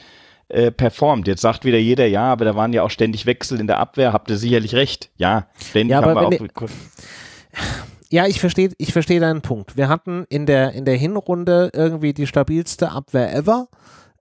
äh, 0.49 0.71
performt. 0.71 1.27
Jetzt 1.27 1.41
sagt 1.41 1.65
wieder 1.65 1.77
jeder, 1.77 2.05
ja, 2.05 2.31
aber 2.31 2.45
da 2.45 2.55
waren 2.55 2.73
ja 2.73 2.83
auch 2.83 2.91
ständig 2.91 3.25
Wechsel 3.25 3.59
in 3.59 3.67
der 3.67 3.79
Abwehr, 3.79 4.13
habt 4.13 4.29
ihr 4.29 4.37
sicherlich 4.37 4.75
recht. 4.75 5.09
Ja, 5.17 5.47
ständig 5.59 5.91
ja, 5.91 6.01
haben 6.01 6.15
wir 6.15 6.27
auch. 6.27 6.69
Ja, 8.09 8.27
ich 8.27 8.39
verstehe 8.39 8.69
ich 8.77 8.93
versteh 8.93 9.19
deinen 9.19 9.41
Punkt. 9.41 9.75
Wir 9.75 9.89
hatten 9.89 10.25
in 10.29 10.45
der, 10.45 10.73
in 10.73 10.85
der 10.85 10.95
Hinrunde 10.95 11.71
irgendwie 11.73 12.13
die 12.13 12.27
stabilste 12.27 12.91
Abwehr 12.91 13.33
ever. 13.33 13.67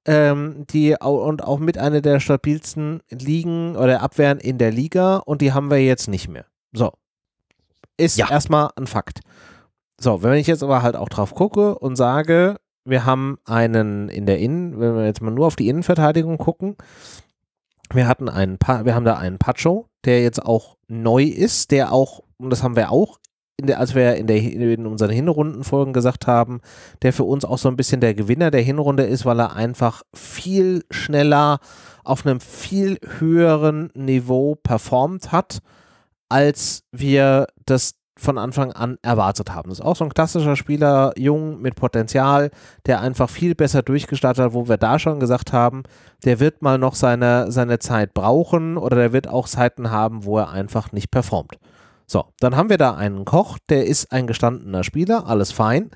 Ähm, 0.05 0.65
die 0.71 0.97
und 0.99 1.45
auch 1.45 1.59
mit 1.59 1.79
einer 1.79 2.01
der 2.01 2.19
stabilsten 2.19 3.03
Ligen 3.11 3.77
oder 3.77 4.01
Abwehren 4.01 4.41
in 4.41 4.59
der 4.59 4.73
Liga 4.73 5.19
und 5.19 5.43
die 5.43 5.53
haben 5.53 5.71
wir 5.71 5.79
jetzt 5.79 6.09
nicht 6.09 6.29
mehr. 6.29 6.47
So, 6.73 6.93
ist 7.97 8.17
ja. 8.17 8.31
erstmal 8.31 8.71
ein 8.77 8.87
Fakt. 8.87 9.21
So, 10.01 10.23
wenn 10.23 10.35
ich 10.35 10.47
jetzt 10.47 10.63
aber 10.63 10.83
halt 10.83 10.97
auch 10.97 11.09
drauf 11.09 11.35
gucke 11.35 11.79
und 11.79 11.97
sage, 11.97 12.57
wir 12.85 13.05
haben 13.05 13.39
einen 13.45 14.09
in 14.09 14.27
der 14.27 14.39
Innen, 14.39 14.81
wenn 14.81 14.97
wir 14.97 15.05
jetzt 15.05 15.23
mal 15.23 15.31
nur 15.31 15.47
auf 15.47 15.57
die 15.57 15.69
Innenverteidigung 15.69 16.39
gucken, 16.39 16.77
wir 17.93 18.09
hatten 18.09 18.29
einen, 18.29 18.59
pa 18.59 18.85
wir 18.85 18.95
haben 18.95 19.05
da 19.05 19.17
einen 19.17 19.39
Pacho, 19.39 19.89
der 20.05 20.23
jetzt 20.23 20.45
auch 20.45 20.77
neu 20.89 21.25
ist, 21.25 21.71
der 21.71 21.93
auch, 21.93 22.23
und 22.39 22.51
das 22.51 22.63
haben 22.63 22.77
wir 22.77 22.91
auch, 22.91 23.19
in 23.59 23.67
der, 23.67 23.79
als 23.79 23.95
wir 23.95 24.17
in, 24.17 24.27
der, 24.27 24.39
in 24.39 24.87
unseren 24.87 25.11
Hinrundenfolgen 25.11 25.93
gesagt 25.93 26.27
haben, 26.27 26.61
der 27.03 27.13
für 27.13 27.25
uns 27.25 27.45
auch 27.45 27.59
so 27.59 27.69
ein 27.69 27.77
bisschen 27.77 28.01
der 28.01 28.15
Gewinner 28.15 28.51
der 28.51 28.63
Hinrunde 28.63 29.05
ist, 29.05 29.25
weil 29.25 29.39
er 29.41 29.55
einfach 29.55 30.03
viel 30.15 30.85
schneller 30.91 31.61
auf 32.03 32.27
einem 32.27 32.41
viel 32.41 32.99
höheren 33.19 33.91
Niveau 33.95 34.57
performt 34.57 35.31
hat 35.31 35.61
als 36.33 36.85
wir 36.93 37.47
das 37.67 37.95
von 38.19 38.39
Anfang 38.39 38.73
an 38.73 38.99
erwartet 39.03 39.55
haben. 39.55 39.69
Das 39.69 39.81
ist 39.81 39.85
auch 39.85 39.97
so 39.97 40.05
ein 40.05 40.15
klassischer 40.15 40.57
Spieler, 40.57 41.13
jung 41.17 41.61
mit 41.61 41.75
Potenzial, 41.75 42.51
der 42.87 43.01
einfach 43.01 43.29
viel 43.29 43.55
besser 43.55 43.83
durchgestartet 43.83 44.45
hat, 44.45 44.53
wo 44.55 44.69
wir 44.69 44.79
da 44.79 44.99
schon 44.99 45.21
gesagt 45.21 45.53
haben, 45.53 45.83
der 46.25 46.41
wird 46.41 46.63
mal 46.63 46.79
noch 46.79 46.95
seine, 46.95 47.53
seine 47.53 47.79
Zeit 47.81 48.15
brauchen 48.15 48.79
oder 48.79 48.97
der 48.97 49.13
wird 49.13 49.29
auch 49.29 49.47
Zeiten 49.47 49.91
haben, 49.91 50.25
wo 50.25 50.39
er 50.39 50.51
einfach 50.51 50.93
nicht 50.93 51.11
performt. 51.11 51.59
So, 52.07 52.25
dann 52.41 52.57
haben 52.57 52.71
wir 52.71 52.79
da 52.79 52.95
einen 52.95 53.25
Koch, 53.25 53.59
der 53.69 53.87
ist 53.87 54.11
ein 54.13 54.27
gestandener 54.27 54.85
Spieler, 54.85 55.27
alles 55.27 55.53
fein. 55.53 55.91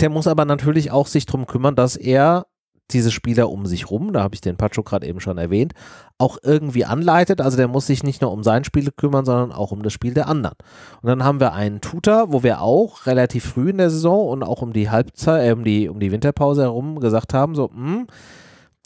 Der 0.00 0.10
muss 0.10 0.26
aber 0.26 0.44
natürlich 0.44 0.90
auch 0.90 1.06
sich 1.06 1.26
darum 1.26 1.46
kümmern, 1.46 1.76
dass 1.76 1.96
er 1.96 2.46
diese 2.90 3.10
Spieler 3.10 3.50
um 3.50 3.66
sich 3.66 3.90
rum, 3.90 4.12
da 4.12 4.22
habe 4.22 4.34
ich 4.34 4.40
den 4.40 4.56
Pacho 4.56 4.82
gerade 4.82 5.06
eben 5.06 5.20
schon 5.20 5.38
erwähnt, 5.38 5.72
auch 6.18 6.38
irgendwie 6.42 6.84
anleitet. 6.84 7.40
Also 7.40 7.56
der 7.56 7.68
muss 7.68 7.86
sich 7.86 8.02
nicht 8.02 8.20
nur 8.20 8.32
um 8.32 8.42
sein 8.42 8.64
Spiel 8.64 8.90
kümmern, 8.90 9.24
sondern 9.24 9.52
auch 9.52 9.72
um 9.72 9.82
das 9.82 9.92
Spiel 9.92 10.14
der 10.14 10.28
anderen. 10.28 10.56
Und 11.00 11.08
dann 11.08 11.24
haben 11.24 11.40
wir 11.40 11.52
einen 11.52 11.80
Tutor, 11.80 12.32
wo 12.32 12.42
wir 12.42 12.60
auch 12.60 13.06
relativ 13.06 13.44
früh 13.44 13.70
in 13.70 13.78
der 13.78 13.90
Saison 13.90 14.28
und 14.28 14.42
auch 14.42 14.62
um 14.62 14.72
die 14.72 14.90
Halbzeit, 14.90 15.48
äh, 15.48 15.52
um 15.52 15.64
die, 15.64 15.88
um 15.88 16.00
die 16.00 16.12
Winterpause 16.12 16.62
herum 16.62 17.00
gesagt 17.00 17.34
haben, 17.34 17.54
so, 17.54 17.70
mh, 17.72 17.92
hm, 17.92 18.06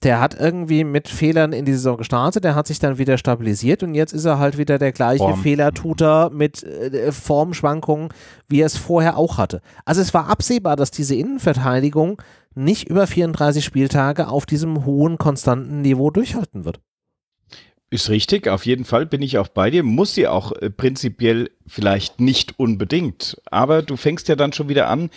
der 0.02 0.20
hat 0.20 0.38
irgendwie 0.38 0.84
mit 0.84 1.08
Fehlern 1.08 1.52
in 1.52 1.64
die 1.64 1.72
Saison 1.72 1.96
gestartet, 1.96 2.44
der 2.44 2.54
hat 2.54 2.66
sich 2.66 2.78
dann 2.78 2.98
wieder 2.98 3.16
stabilisiert 3.16 3.82
und 3.82 3.94
jetzt 3.94 4.12
ist 4.12 4.26
er 4.26 4.38
halt 4.38 4.58
wieder 4.58 4.78
der 4.78 4.92
gleiche 4.92 5.24
Form. 5.24 5.42
Fehlertuter 5.42 6.30
mit 6.30 6.62
äh, 6.62 7.12
Formschwankungen, 7.12 8.10
wie 8.46 8.60
er 8.60 8.66
es 8.66 8.76
vorher 8.76 9.16
auch 9.16 9.38
hatte. 9.38 9.62
Also 9.84 10.02
es 10.02 10.12
war 10.12 10.28
absehbar, 10.28 10.76
dass 10.76 10.90
diese 10.90 11.14
Innenverteidigung 11.14 12.20
nicht 12.54 12.88
über 12.88 13.06
34 13.06 13.64
Spieltage 13.64 14.28
auf 14.28 14.44
diesem 14.46 14.84
hohen, 14.84 15.18
konstanten 15.18 15.80
Niveau 15.80 16.10
durchhalten 16.10 16.64
wird. 16.64 16.80
Ist 17.88 18.10
richtig, 18.10 18.48
auf 18.48 18.66
jeden 18.66 18.84
Fall 18.84 19.06
bin 19.06 19.22
ich 19.22 19.38
auch 19.38 19.46
bei 19.46 19.70
dir. 19.70 19.84
Muss 19.84 20.14
sie 20.14 20.26
auch 20.26 20.52
äh, 20.52 20.70
prinzipiell 20.70 21.50
vielleicht 21.66 22.20
nicht 22.20 22.58
unbedingt. 22.58 23.40
Aber 23.50 23.82
du 23.82 23.96
fängst 23.96 24.28
ja 24.28 24.34
dann 24.34 24.52
schon 24.52 24.68
wieder 24.68 24.88
an. 24.88 25.08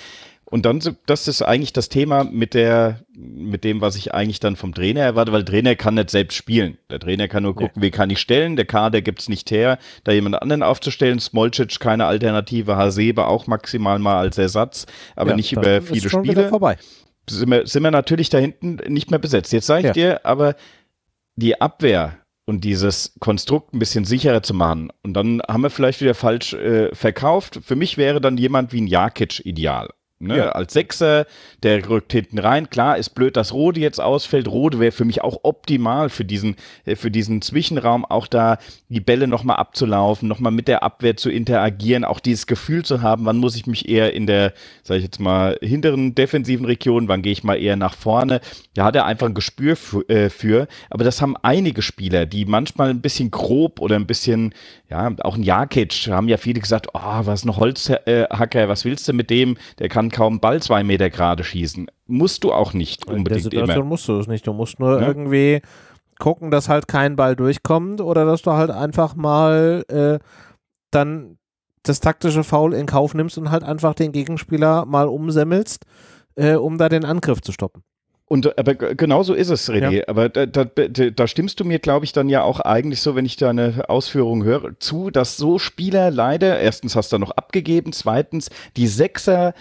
Und 0.49 0.65
dann, 0.65 0.81
das 1.05 1.27
ist 1.27 1.43
eigentlich 1.43 1.73
das 1.73 1.89
Thema 1.89 2.23
mit 2.23 2.55
der, 2.55 3.01
mit 3.15 3.63
dem, 3.63 3.81
was 3.81 3.95
ich 3.95 4.15
eigentlich 4.15 4.39
dann 4.39 4.55
vom 4.55 4.73
Trainer 4.73 5.01
erwarte, 5.01 5.31
weil 5.31 5.45
Trainer 5.45 5.75
kann 5.75 5.93
nicht 5.93 6.09
selbst 6.09 6.35
spielen. 6.35 6.79
Der 6.89 6.99
Trainer 6.99 7.27
kann 7.27 7.43
nur 7.43 7.55
gucken, 7.55 7.81
ja. 7.81 7.87
wie 7.87 7.91
kann 7.91 8.09
ich 8.09 8.19
stellen. 8.19 8.55
Der 8.55 8.65
Kader 8.65 9.01
gibt's 9.01 9.29
nicht 9.29 9.51
her, 9.51 9.77
da 10.03 10.11
jemand 10.11 10.41
anderen 10.41 10.63
aufzustellen. 10.63 11.19
Smolcic 11.19 11.79
keine 11.79 12.05
Alternative, 12.05 12.75
Hasebe 12.77 13.27
auch 13.27 13.45
maximal 13.45 13.99
mal 13.99 14.17
als 14.17 14.39
Ersatz, 14.39 14.87
aber 15.15 15.31
ja, 15.31 15.35
nicht 15.35 15.51
über 15.51 15.83
viele 15.83 16.09
Spiele. 16.09 16.49
vorbei. 16.49 16.77
Sind 17.29 17.51
wir, 17.51 17.67
sind 17.67 17.83
wir 17.83 17.91
natürlich 17.91 18.29
da 18.29 18.39
hinten 18.39 18.79
nicht 18.91 19.11
mehr 19.11 19.19
besetzt. 19.19 19.53
Jetzt 19.53 19.67
sage 19.67 19.81
ich 19.81 19.85
ja. 19.87 19.93
dir, 19.93 20.25
aber 20.25 20.55
die 21.35 21.61
Abwehr 21.61 22.17
und 22.45 22.63
dieses 22.63 23.13
Konstrukt 23.19 23.75
ein 23.75 23.79
bisschen 23.79 24.03
sicherer 24.03 24.41
zu 24.41 24.55
machen. 24.55 24.91
Und 25.03 25.13
dann 25.13 25.43
haben 25.47 25.61
wir 25.61 25.69
vielleicht 25.69 26.01
wieder 26.01 26.15
falsch 26.15 26.53
äh, 26.55 26.93
verkauft. 26.95 27.59
Für 27.63 27.75
mich 27.75 27.99
wäre 27.99 28.19
dann 28.19 28.37
jemand 28.37 28.73
wie 28.73 28.81
ein 28.81 28.87
Jakic 28.87 29.45
ideal. 29.45 29.89
Ne, 30.21 30.35
ja. 30.35 30.49
Als 30.49 30.73
Sechser, 30.73 31.25
der 31.63 31.87
rückt 31.87 32.11
hinten 32.11 32.39
rein. 32.39 32.69
Klar, 32.69 32.97
ist 32.97 33.11
blöd, 33.11 33.37
dass 33.37 33.53
Rode 33.53 33.79
jetzt 33.79 34.01
ausfällt. 34.01 34.49
Rode 34.49 34.77
wäre 34.77 34.91
für 34.91 35.05
mich 35.05 35.21
auch 35.21 35.39
optimal 35.43 36.09
für 36.09 36.25
diesen, 36.25 36.57
äh, 36.83 36.97
für 36.97 37.09
diesen 37.09 37.41
Zwischenraum, 37.41 38.03
auch 38.03 38.27
da 38.27 38.57
die 38.89 38.99
Bälle 38.99 39.27
nochmal 39.27 39.55
abzulaufen, 39.55 40.27
nochmal 40.27 40.51
mit 40.51 40.67
der 40.67 40.83
Abwehr 40.83 41.15
zu 41.15 41.29
interagieren, 41.29 42.03
auch 42.03 42.19
dieses 42.19 42.47
Gefühl 42.47 42.83
zu 42.83 43.01
haben, 43.01 43.23
wann 43.23 43.37
muss 43.37 43.55
ich 43.55 43.65
mich 43.65 43.87
eher 43.87 44.13
in 44.13 44.27
der, 44.27 44.51
sag 44.83 44.97
ich 44.97 45.03
jetzt 45.03 45.21
mal, 45.21 45.57
hinteren 45.61 46.15
defensiven 46.15 46.65
Region, 46.65 47.07
wann 47.07 47.21
gehe 47.21 47.31
ich 47.31 47.45
mal 47.45 47.55
eher 47.55 47.77
nach 47.77 47.93
vorne. 47.93 48.41
Da 48.73 48.83
hat 48.83 48.97
er 48.97 49.05
einfach 49.05 49.27
ein 49.27 49.33
Gespür 49.33 49.77
äh, 50.09 50.29
für. 50.29 50.67
Aber 50.89 51.05
das 51.05 51.21
haben 51.21 51.37
einige 51.43 51.81
Spieler, 51.81 52.25
die 52.25 52.43
manchmal 52.43 52.89
ein 52.89 52.99
bisschen 52.99 53.31
grob 53.31 53.79
oder 53.79 53.95
ein 53.95 54.05
bisschen, 54.05 54.53
ja, 54.89 55.09
auch 55.21 55.35
ein 55.35 55.43
Jakic, 55.43 55.93
haben 56.09 56.27
ja 56.27 56.35
viele 56.35 56.59
gesagt, 56.59 56.87
oh, 56.93 57.21
was 57.21 57.45
ein 57.45 57.55
Holzhacker, 57.55 58.67
was 58.67 58.83
willst 58.83 59.07
du 59.07 59.13
mit 59.13 59.29
dem? 59.29 59.55
Der 59.79 59.87
kann 59.87 60.08
kaum 60.09 60.39
Ball 60.39 60.61
zwei 60.61 60.83
Meter 60.83 61.09
gerade 61.09 61.43
schießen. 61.43 61.89
Musst 62.07 62.43
du 62.43 62.51
auch 62.51 62.73
nicht 62.73 63.07
unbedingt 63.07 63.27
In 63.27 63.33
der 63.33 63.41
Situation 63.41 63.77
immer. 63.77 63.85
musst 63.85 64.07
du 64.07 64.19
es 64.19 64.27
nicht. 64.27 64.45
Du 64.47 64.53
musst 64.53 64.79
nur 64.79 64.99
ja? 65.01 65.07
irgendwie 65.07 65.61
gucken, 66.19 66.51
dass 66.51 66.69
halt 66.69 66.87
kein 66.87 67.15
Ball 67.15 67.35
durchkommt 67.35 68.01
oder 68.01 68.25
dass 68.25 68.41
du 68.41 68.51
halt 68.51 68.71
einfach 68.71 69.15
mal 69.15 69.83
äh, 69.87 70.19
dann 70.91 71.37
das 71.83 71.99
taktische 71.99 72.43
Foul 72.43 72.73
in 72.73 72.85
Kauf 72.85 73.13
nimmst 73.13 73.37
und 73.37 73.51
halt 73.51 73.63
einfach 73.63 73.93
den 73.93 74.11
Gegenspieler 74.11 74.85
mal 74.85 75.07
umsemmelst, 75.07 75.85
äh, 76.35 76.55
um 76.55 76.77
da 76.77 76.89
den 76.89 77.05
Angriff 77.05 77.41
zu 77.41 77.51
stoppen. 77.51 77.83
Und 78.29 78.59
aber 78.59 78.75
genau 78.75 79.23
so 79.23 79.33
ist 79.33 79.49
es, 79.49 79.71
René. 79.71 79.89
Ja. 79.89 80.03
Aber 80.07 80.29
da, 80.29 80.45
da, 80.45 80.65
da, 80.65 81.27
stimmst 81.27 81.59
du 81.59 81.65
mir, 81.65 81.79
glaube 81.79 82.05
ich, 82.05 82.13
dann 82.13 82.29
ja 82.29 82.43
auch 82.43 82.59
eigentlich 82.59 83.01
so, 83.01 83.15
wenn 83.15 83.25
ich 83.25 83.37
deine 83.37 83.89
Ausführungen 83.89 84.43
höre, 84.43 84.79
zu, 84.79 85.09
dass 85.09 85.35
so 85.35 85.57
Spieler 85.57 86.11
leider, 86.11 86.59
erstens 86.59 86.95
hast 86.95 87.11
du 87.11 87.17
noch 87.17 87.31
abgegeben, 87.31 87.91
zweitens 87.91 88.51
die 88.77 88.85
Sechser 88.85 89.55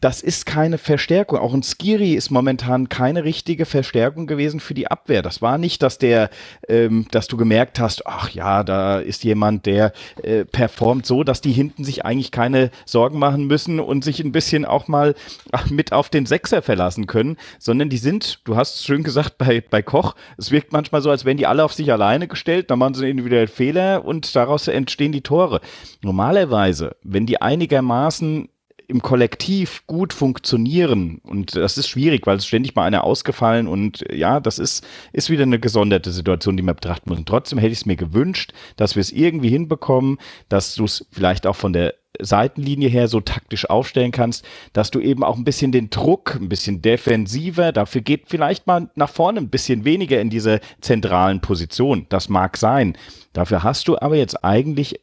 das 0.00 0.22
ist 0.22 0.44
keine 0.44 0.78
Verstärkung. 0.78 1.38
Auch 1.38 1.54
ein 1.54 1.62
Skiri 1.62 2.14
ist 2.14 2.30
momentan 2.30 2.88
keine 2.88 3.24
richtige 3.24 3.64
Verstärkung 3.64 4.26
gewesen 4.26 4.60
für 4.60 4.74
die 4.74 4.88
Abwehr. 4.88 5.22
Das 5.22 5.40
war 5.40 5.56
nicht, 5.56 5.82
dass 5.82 5.98
der, 5.98 6.30
ähm, 6.68 7.06
dass 7.10 7.28
du 7.28 7.36
gemerkt 7.36 7.78
hast, 7.78 8.06
ach 8.06 8.30
ja, 8.30 8.64
da 8.64 8.98
ist 8.98 9.24
jemand, 9.24 9.66
der 9.66 9.92
äh, 10.22 10.44
performt 10.44 11.06
so, 11.06 11.22
dass 11.22 11.40
die 11.40 11.52
hinten 11.52 11.84
sich 11.84 12.04
eigentlich 12.04 12.32
keine 12.32 12.70
Sorgen 12.84 13.18
machen 13.18 13.46
müssen 13.46 13.80
und 13.80 14.04
sich 14.04 14.20
ein 14.20 14.32
bisschen 14.32 14.64
auch 14.64 14.88
mal 14.88 15.14
mit 15.70 15.92
auf 15.92 16.08
den 16.08 16.26
Sechser 16.26 16.60
verlassen 16.60 17.06
können, 17.06 17.36
sondern 17.58 17.88
die 17.88 17.98
sind, 17.98 18.40
du 18.44 18.56
hast 18.56 18.76
es 18.76 18.84
schön 18.84 19.04
gesagt 19.04 19.38
bei, 19.38 19.62
bei 19.68 19.82
Koch, 19.82 20.16
es 20.36 20.50
wirkt 20.50 20.72
manchmal 20.72 21.02
so, 21.02 21.10
als 21.10 21.24
wären 21.24 21.36
die 21.36 21.46
alle 21.46 21.64
auf 21.64 21.72
sich 21.72 21.92
alleine 21.92 22.28
gestellt, 22.28 22.70
dann 22.70 22.78
machen 22.78 22.94
sie 22.94 23.08
individuell 23.08 23.46
Fehler 23.46 24.04
und 24.04 24.34
daraus 24.34 24.66
entstehen 24.66 25.12
die 25.12 25.22
Tore. 25.22 25.60
Normalerweise, 26.02 26.96
wenn 27.02 27.26
die 27.26 27.40
einigermaßen 27.40 28.48
im 28.88 29.02
Kollektiv 29.02 29.86
gut 29.86 30.12
funktionieren. 30.12 31.20
Und 31.22 31.56
das 31.56 31.78
ist 31.78 31.88
schwierig, 31.88 32.26
weil 32.26 32.36
es 32.36 32.46
ständig 32.46 32.74
mal 32.74 32.84
einer 32.84 33.04
ausgefallen 33.04 33.66
und 33.66 34.04
ja, 34.12 34.40
das 34.40 34.58
ist, 34.58 34.86
ist 35.12 35.30
wieder 35.30 35.42
eine 35.42 35.58
gesonderte 35.58 36.12
Situation, 36.12 36.56
die 36.56 36.62
man 36.62 36.74
betrachten 36.74 37.10
muss. 37.10 37.18
Und 37.18 37.28
trotzdem 37.28 37.58
hätte 37.58 37.72
ich 37.72 37.80
es 37.80 37.86
mir 37.86 37.96
gewünscht, 37.96 38.52
dass 38.76 38.96
wir 38.96 39.00
es 39.00 39.12
irgendwie 39.12 39.48
hinbekommen, 39.50 40.18
dass 40.48 40.74
du 40.74 40.84
es 40.84 41.06
vielleicht 41.10 41.46
auch 41.46 41.56
von 41.56 41.72
der 41.72 41.94
Seitenlinie 42.20 42.88
her 42.88 43.08
so 43.08 43.20
taktisch 43.20 43.68
aufstellen 43.68 44.12
kannst, 44.12 44.44
dass 44.72 44.90
du 44.90 45.00
eben 45.00 45.24
auch 45.24 45.36
ein 45.36 45.44
bisschen 45.44 45.72
den 45.72 45.90
Druck, 45.90 46.36
ein 46.36 46.48
bisschen 46.48 46.80
defensiver, 46.80 47.72
dafür 47.72 48.02
geht 48.02 48.28
vielleicht 48.28 48.66
mal 48.66 48.90
nach 48.94 49.10
vorne 49.10 49.40
ein 49.40 49.50
bisschen 49.50 49.84
weniger 49.84 50.20
in 50.20 50.30
diese 50.30 50.60
zentralen 50.80 51.40
Position. 51.40 52.06
Das 52.08 52.28
mag 52.28 52.56
sein. 52.56 52.96
Dafür 53.32 53.64
hast 53.64 53.88
du 53.88 53.98
aber 53.98 54.16
jetzt 54.16 54.44
eigentlich 54.44 55.00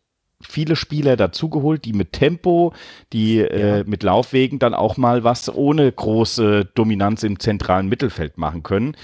viele 0.48 0.76
Spieler 0.76 1.18
dazugeholt, 1.18 1.86
die 1.86 1.94
mit 1.94 2.14
Tempo, 2.14 2.74
die 3.14 3.40
äh, 3.40 3.60
ja. 3.60 3.78
äh, 3.78 3.84
mit 3.86 4.04
Laufwegen 4.04 4.60
dann 4.60 4.74
auch 4.74 4.98
mal 4.98 5.24
was 5.24 5.54
ohne 5.54 5.92
große 5.92 6.66
Dominanz 6.76 7.24
im 7.24 7.40
zentralen 7.40 7.88
Mittelfeld 7.88 8.38
machen 8.38 8.64
können. 8.64 8.96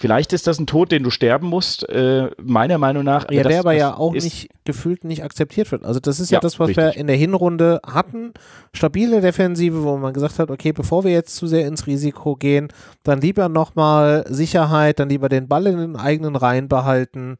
Vielleicht 0.00 0.32
ist 0.32 0.46
das 0.46 0.58
ein 0.58 0.66
Tod, 0.66 0.92
den 0.92 1.02
du 1.02 1.10
sterben 1.10 1.46
musst, 1.46 1.86
äh, 1.90 2.30
meiner 2.42 2.78
Meinung 2.78 3.04
nach. 3.04 3.30
Ja, 3.30 3.42
der 3.42 3.60
aber 3.60 3.72
ja 3.74 3.94
auch 3.94 4.14
nicht 4.14 4.48
gefühlt 4.64 5.04
nicht 5.04 5.22
akzeptiert 5.22 5.70
wird. 5.70 5.84
Also 5.84 6.00
das 6.00 6.20
ist 6.20 6.30
ja, 6.30 6.36
ja 6.36 6.40
das, 6.40 6.58
was 6.58 6.68
richtig. 6.68 6.84
wir 6.84 6.96
in 6.96 7.06
der 7.06 7.16
Hinrunde 7.16 7.82
hatten. 7.86 8.32
Stabile 8.72 9.20
Defensive, 9.20 9.82
wo 9.82 9.98
man 9.98 10.14
gesagt 10.14 10.38
hat, 10.38 10.50
okay, 10.50 10.72
bevor 10.72 11.04
wir 11.04 11.12
jetzt 11.12 11.36
zu 11.36 11.46
sehr 11.46 11.66
ins 11.66 11.86
Risiko 11.86 12.34
gehen, 12.34 12.68
dann 13.02 13.20
lieber 13.20 13.50
nochmal 13.50 14.24
Sicherheit, 14.26 15.00
dann 15.00 15.10
lieber 15.10 15.28
den 15.28 15.48
Ball 15.48 15.66
in 15.66 15.76
den 15.76 15.96
eigenen 15.96 16.34
Reihen 16.34 16.68
behalten 16.68 17.36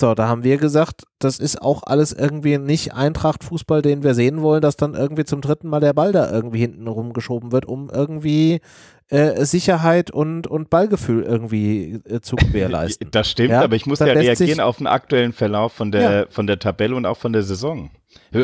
so, 0.00 0.14
da 0.14 0.26
haben 0.28 0.44
wir 0.44 0.56
gesagt, 0.56 1.04
das 1.18 1.38
ist 1.38 1.60
auch 1.60 1.82
alles 1.84 2.12
irgendwie 2.12 2.58
nicht 2.58 2.94
Eintracht-Fußball, 2.94 3.82
den 3.82 4.02
wir 4.02 4.14
sehen 4.14 4.42
wollen, 4.42 4.62
dass 4.62 4.76
dann 4.76 4.94
irgendwie 4.94 5.24
zum 5.24 5.40
dritten 5.40 5.68
Mal 5.68 5.80
der 5.80 5.92
Ball 5.92 6.12
da 6.12 6.30
irgendwie 6.30 6.58
hinten 6.58 6.86
rumgeschoben 6.88 7.52
wird, 7.52 7.66
um 7.66 7.90
irgendwie 7.90 8.60
äh, 9.08 9.44
Sicherheit 9.44 10.10
und, 10.10 10.46
und 10.46 10.70
Ballgefühl 10.70 11.22
irgendwie 11.22 12.00
äh, 12.08 12.20
zu 12.20 12.36
gewährleisten. 12.36 13.10
Das 13.12 13.28
stimmt, 13.28 13.50
ja? 13.50 13.62
aber 13.62 13.76
ich 13.76 13.86
muss 13.86 13.98
ja 13.98 14.06
reagieren 14.06 14.60
auf 14.60 14.78
den 14.78 14.86
aktuellen 14.86 15.32
Verlauf 15.32 15.72
von 15.72 15.92
der, 15.92 16.10
ja. 16.12 16.26
von 16.30 16.46
der 16.46 16.58
Tabelle 16.58 16.94
und 16.94 17.06
auch 17.06 17.16
von 17.16 17.32
der 17.32 17.42
Saison. 17.42 17.90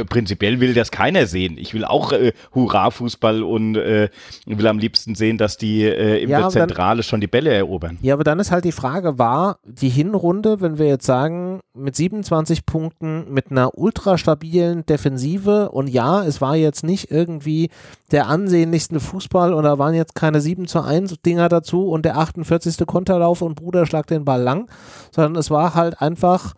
Prinzipiell 0.08 0.60
will 0.60 0.74
das 0.74 0.90
keiner 0.90 1.26
sehen. 1.26 1.58
Ich 1.58 1.72
will 1.72 1.84
auch 1.84 2.12
äh, 2.12 2.32
Hurra-Fußball 2.54 3.42
und 3.42 3.76
äh, 3.76 4.08
will 4.44 4.66
am 4.66 4.78
liebsten 4.78 5.14
sehen, 5.14 5.38
dass 5.38 5.56
die 5.56 5.82
äh, 5.82 6.22
in 6.22 6.30
ja, 6.30 6.40
der 6.40 6.48
Zentrale 6.48 6.98
dann, 6.98 7.02
schon 7.04 7.20
die 7.20 7.26
Bälle 7.26 7.52
erobern. 7.52 7.98
Ja, 8.02 8.14
aber 8.14 8.24
dann 8.24 8.40
ist 8.40 8.50
halt 8.50 8.64
die 8.64 8.72
Frage, 8.72 9.18
war 9.18 9.58
die 9.64 9.88
Hinrunde, 9.88 10.60
wenn 10.60 10.78
wir 10.78 10.86
jetzt 10.86 11.06
sagen, 11.06 11.60
mit 11.74 11.94
27 11.94 12.66
Punkten, 12.66 13.32
mit 13.32 13.50
einer 13.50 13.78
ultra 13.78 14.18
stabilen 14.18 14.84
Defensive 14.86 15.70
und 15.70 15.88
ja, 15.88 16.24
es 16.24 16.40
war 16.40 16.56
jetzt 16.56 16.82
nicht 16.82 17.10
irgendwie 17.10 17.70
der 18.10 18.26
ansehnlichste 18.26 19.00
Fußball 19.00 19.52
und 19.52 19.64
da 19.64 19.78
waren 19.78 19.94
jetzt 19.94 20.14
keine 20.14 20.40
7 20.40 20.66
zu 20.66 20.80
1 20.80 21.20
Dinger 21.22 21.48
dazu 21.48 21.88
und 21.88 22.04
der 22.04 22.18
48. 22.18 22.86
Konterlauf 22.86 23.42
und 23.42 23.54
Bruder 23.54 23.86
schlag 23.86 24.06
den 24.06 24.24
Ball 24.24 24.42
lang, 24.42 24.68
sondern 25.12 25.36
es 25.36 25.50
war 25.50 25.74
halt 25.74 26.00
einfach 26.00 26.54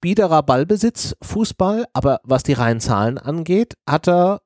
biederer 0.00 0.42
Ballbesitz, 0.42 1.16
Fußball, 1.22 1.86
aber 1.92 2.20
was 2.24 2.42
die 2.42 2.52
reinen 2.52 2.80
Zahlen 2.80 3.18
angeht, 3.18 3.74
hat 3.88 4.08
er 4.08 4.40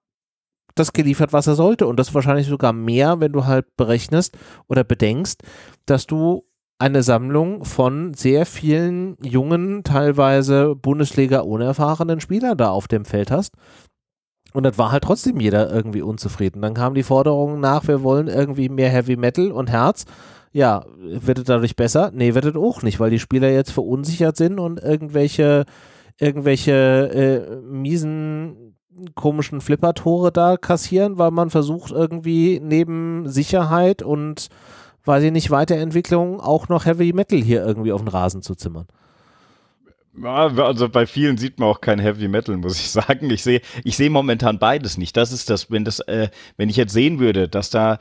das 0.74 0.92
geliefert, 0.92 1.32
was 1.32 1.46
er 1.46 1.54
sollte. 1.54 1.86
Und 1.86 1.98
das 1.98 2.14
wahrscheinlich 2.14 2.46
sogar 2.46 2.72
mehr, 2.72 3.20
wenn 3.20 3.32
du 3.32 3.44
halt 3.44 3.76
berechnest 3.76 4.36
oder 4.68 4.84
bedenkst, 4.84 5.42
dass 5.86 6.06
du 6.06 6.44
eine 6.78 7.02
Sammlung 7.02 7.64
von 7.64 8.12
sehr 8.14 8.44
vielen 8.44 9.16
jungen, 9.22 9.84
teilweise 9.84 10.74
Bundesliga-unerfahrenen 10.74 12.20
Spielern 12.20 12.58
da 12.58 12.70
auf 12.70 12.88
dem 12.88 13.04
Feld 13.04 13.30
hast. 13.30 13.54
Und 14.52 14.64
das 14.64 14.78
war 14.78 14.90
halt 14.90 15.04
trotzdem 15.04 15.40
jeder 15.40 15.72
irgendwie 15.72 16.02
unzufrieden. 16.02 16.60
Dann 16.60 16.74
kamen 16.74 16.94
die 16.94 17.04
Forderungen 17.04 17.60
nach, 17.60 17.86
wir 17.86 18.02
wollen 18.02 18.26
irgendwie 18.26 18.68
mehr 18.68 18.90
Heavy 18.90 19.16
Metal 19.16 19.52
und 19.52 19.70
Herz. 19.70 20.04
Ja, 20.52 20.84
wird 20.98 21.38
es 21.38 21.44
dadurch 21.44 21.76
besser? 21.76 22.10
Nee, 22.14 22.34
wird 22.34 22.44
es 22.44 22.56
auch 22.56 22.82
nicht, 22.82 23.00
weil 23.00 23.10
die 23.10 23.18
Spieler 23.18 23.50
jetzt 23.50 23.70
verunsichert 23.70 24.36
sind 24.36 24.58
und 24.58 24.82
irgendwelche, 24.82 25.64
irgendwelche 26.18 26.72
äh, 26.72 27.56
miesen, 27.62 28.76
komischen 29.14 29.62
Flipper-Tore 29.62 30.30
da 30.30 30.58
kassieren, 30.58 31.18
weil 31.18 31.30
man 31.30 31.48
versucht 31.48 31.90
irgendwie 31.90 32.60
neben 32.62 33.28
Sicherheit 33.28 34.02
und 34.02 34.48
weiß 35.04 35.24
ich 35.24 35.32
nicht, 35.32 35.50
Weiterentwicklung 35.50 36.40
auch 36.40 36.68
noch 36.68 36.84
Heavy 36.84 37.12
Metal 37.12 37.38
hier 37.38 37.64
irgendwie 37.64 37.92
auf 37.92 38.02
den 38.02 38.08
Rasen 38.08 38.42
zu 38.42 38.54
zimmern. 38.54 38.86
Ja, 40.14 40.46
also 40.46 40.90
bei 40.90 41.06
vielen 41.06 41.38
sieht 41.38 41.58
man 41.58 41.70
auch 41.70 41.80
kein 41.80 41.98
Heavy 41.98 42.28
Metal, 42.28 42.56
muss 42.58 42.78
ich 42.78 42.90
sagen. 42.90 43.30
Ich 43.30 43.42
sehe, 43.42 43.62
ich 43.82 43.96
sehe 43.96 44.10
momentan 44.10 44.58
beides 44.58 44.98
nicht. 44.98 45.16
Das 45.16 45.32
ist 45.32 45.48
das, 45.48 45.70
wenn 45.70 45.84
das, 45.84 46.00
äh, 46.00 46.28
wenn 46.56 46.68
ich 46.68 46.76
jetzt 46.76 46.92
sehen 46.92 47.18
würde, 47.18 47.48
dass 47.48 47.70
da 47.70 47.98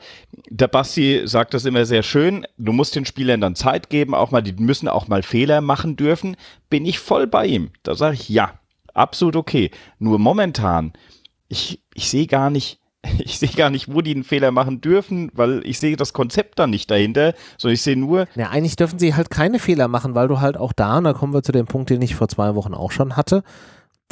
der 0.48 0.68
Basti 0.68 1.22
sagt 1.24 1.54
das 1.54 1.64
immer 1.64 1.86
sehr 1.86 2.02
schön. 2.02 2.46
Du 2.58 2.72
musst 2.72 2.94
den 2.96 3.06
Spielern 3.06 3.40
dann 3.40 3.56
Zeit 3.56 3.88
geben, 3.88 4.14
auch 4.14 4.30
mal, 4.30 4.42
die 4.42 4.52
müssen 4.52 4.88
auch 4.88 5.08
mal 5.08 5.22
Fehler 5.22 5.62
machen 5.62 5.96
dürfen. 5.96 6.36
Bin 6.68 6.84
ich 6.84 6.98
voll 6.98 7.26
bei 7.26 7.46
ihm. 7.46 7.70
Da 7.82 7.94
sage 7.94 8.14
ich 8.14 8.28
ja, 8.28 8.58
absolut 8.92 9.36
okay. 9.36 9.70
Nur 9.98 10.18
momentan, 10.18 10.92
ich, 11.48 11.80
ich 11.94 12.10
sehe 12.10 12.26
gar 12.26 12.50
nicht, 12.50 12.78
ich 13.18 13.38
sehe 13.38 13.50
gar 13.50 13.70
nicht, 13.70 13.92
wo 13.92 14.00
die 14.00 14.14
einen 14.14 14.24
Fehler 14.24 14.50
machen 14.50 14.80
dürfen, 14.80 15.30
weil 15.34 15.62
ich 15.64 15.78
sehe 15.78 15.96
das 15.96 16.12
Konzept 16.12 16.58
dann 16.58 16.70
nicht 16.70 16.90
dahinter, 16.90 17.34
sondern 17.58 17.74
ich 17.74 17.82
sehe 17.82 17.96
nur. 17.96 18.26
Ja, 18.34 18.50
eigentlich 18.50 18.76
dürfen 18.76 18.98
sie 18.98 19.14
halt 19.14 19.30
keine 19.30 19.58
Fehler 19.58 19.88
machen, 19.88 20.14
weil 20.14 20.28
du 20.28 20.40
halt 20.40 20.56
auch 20.56 20.72
da, 20.72 20.98
und 20.98 21.04
da 21.04 21.12
kommen 21.12 21.34
wir 21.34 21.42
zu 21.42 21.52
dem 21.52 21.66
Punkt, 21.66 21.90
den 21.90 22.02
ich 22.02 22.14
vor 22.14 22.28
zwei 22.28 22.54
Wochen 22.54 22.74
auch 22.74 22.92
schon 22.92 23.16
hatte, 23.16 23.42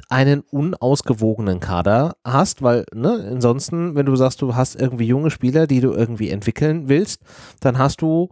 einen 0.09 0.41
unausgewogenen 0.51 1.61
Kader 1.61 2.17
hast, 2.25 2.63
weil, 2.63 2.85
ne, 2.95 3.29
ansonsten, 3.31 3.95
wenn 3.95 4.07
du 4.07 4.17
sagst, 4.17 4.41
du 4.43 4.55
hast 4.55 4.81
irgendwie 4.81 5.07
junge 5.07 5.31
Spieler, 5.31 5.67
die 5.67 5.81
du 5.81 5.93
irgendwie 5.93 6.31
entwickeln 6.31 6.89
willst, 6.89 7.23
dann 7.61 7.79
hast 7.79 8.03
du 8.03 8.31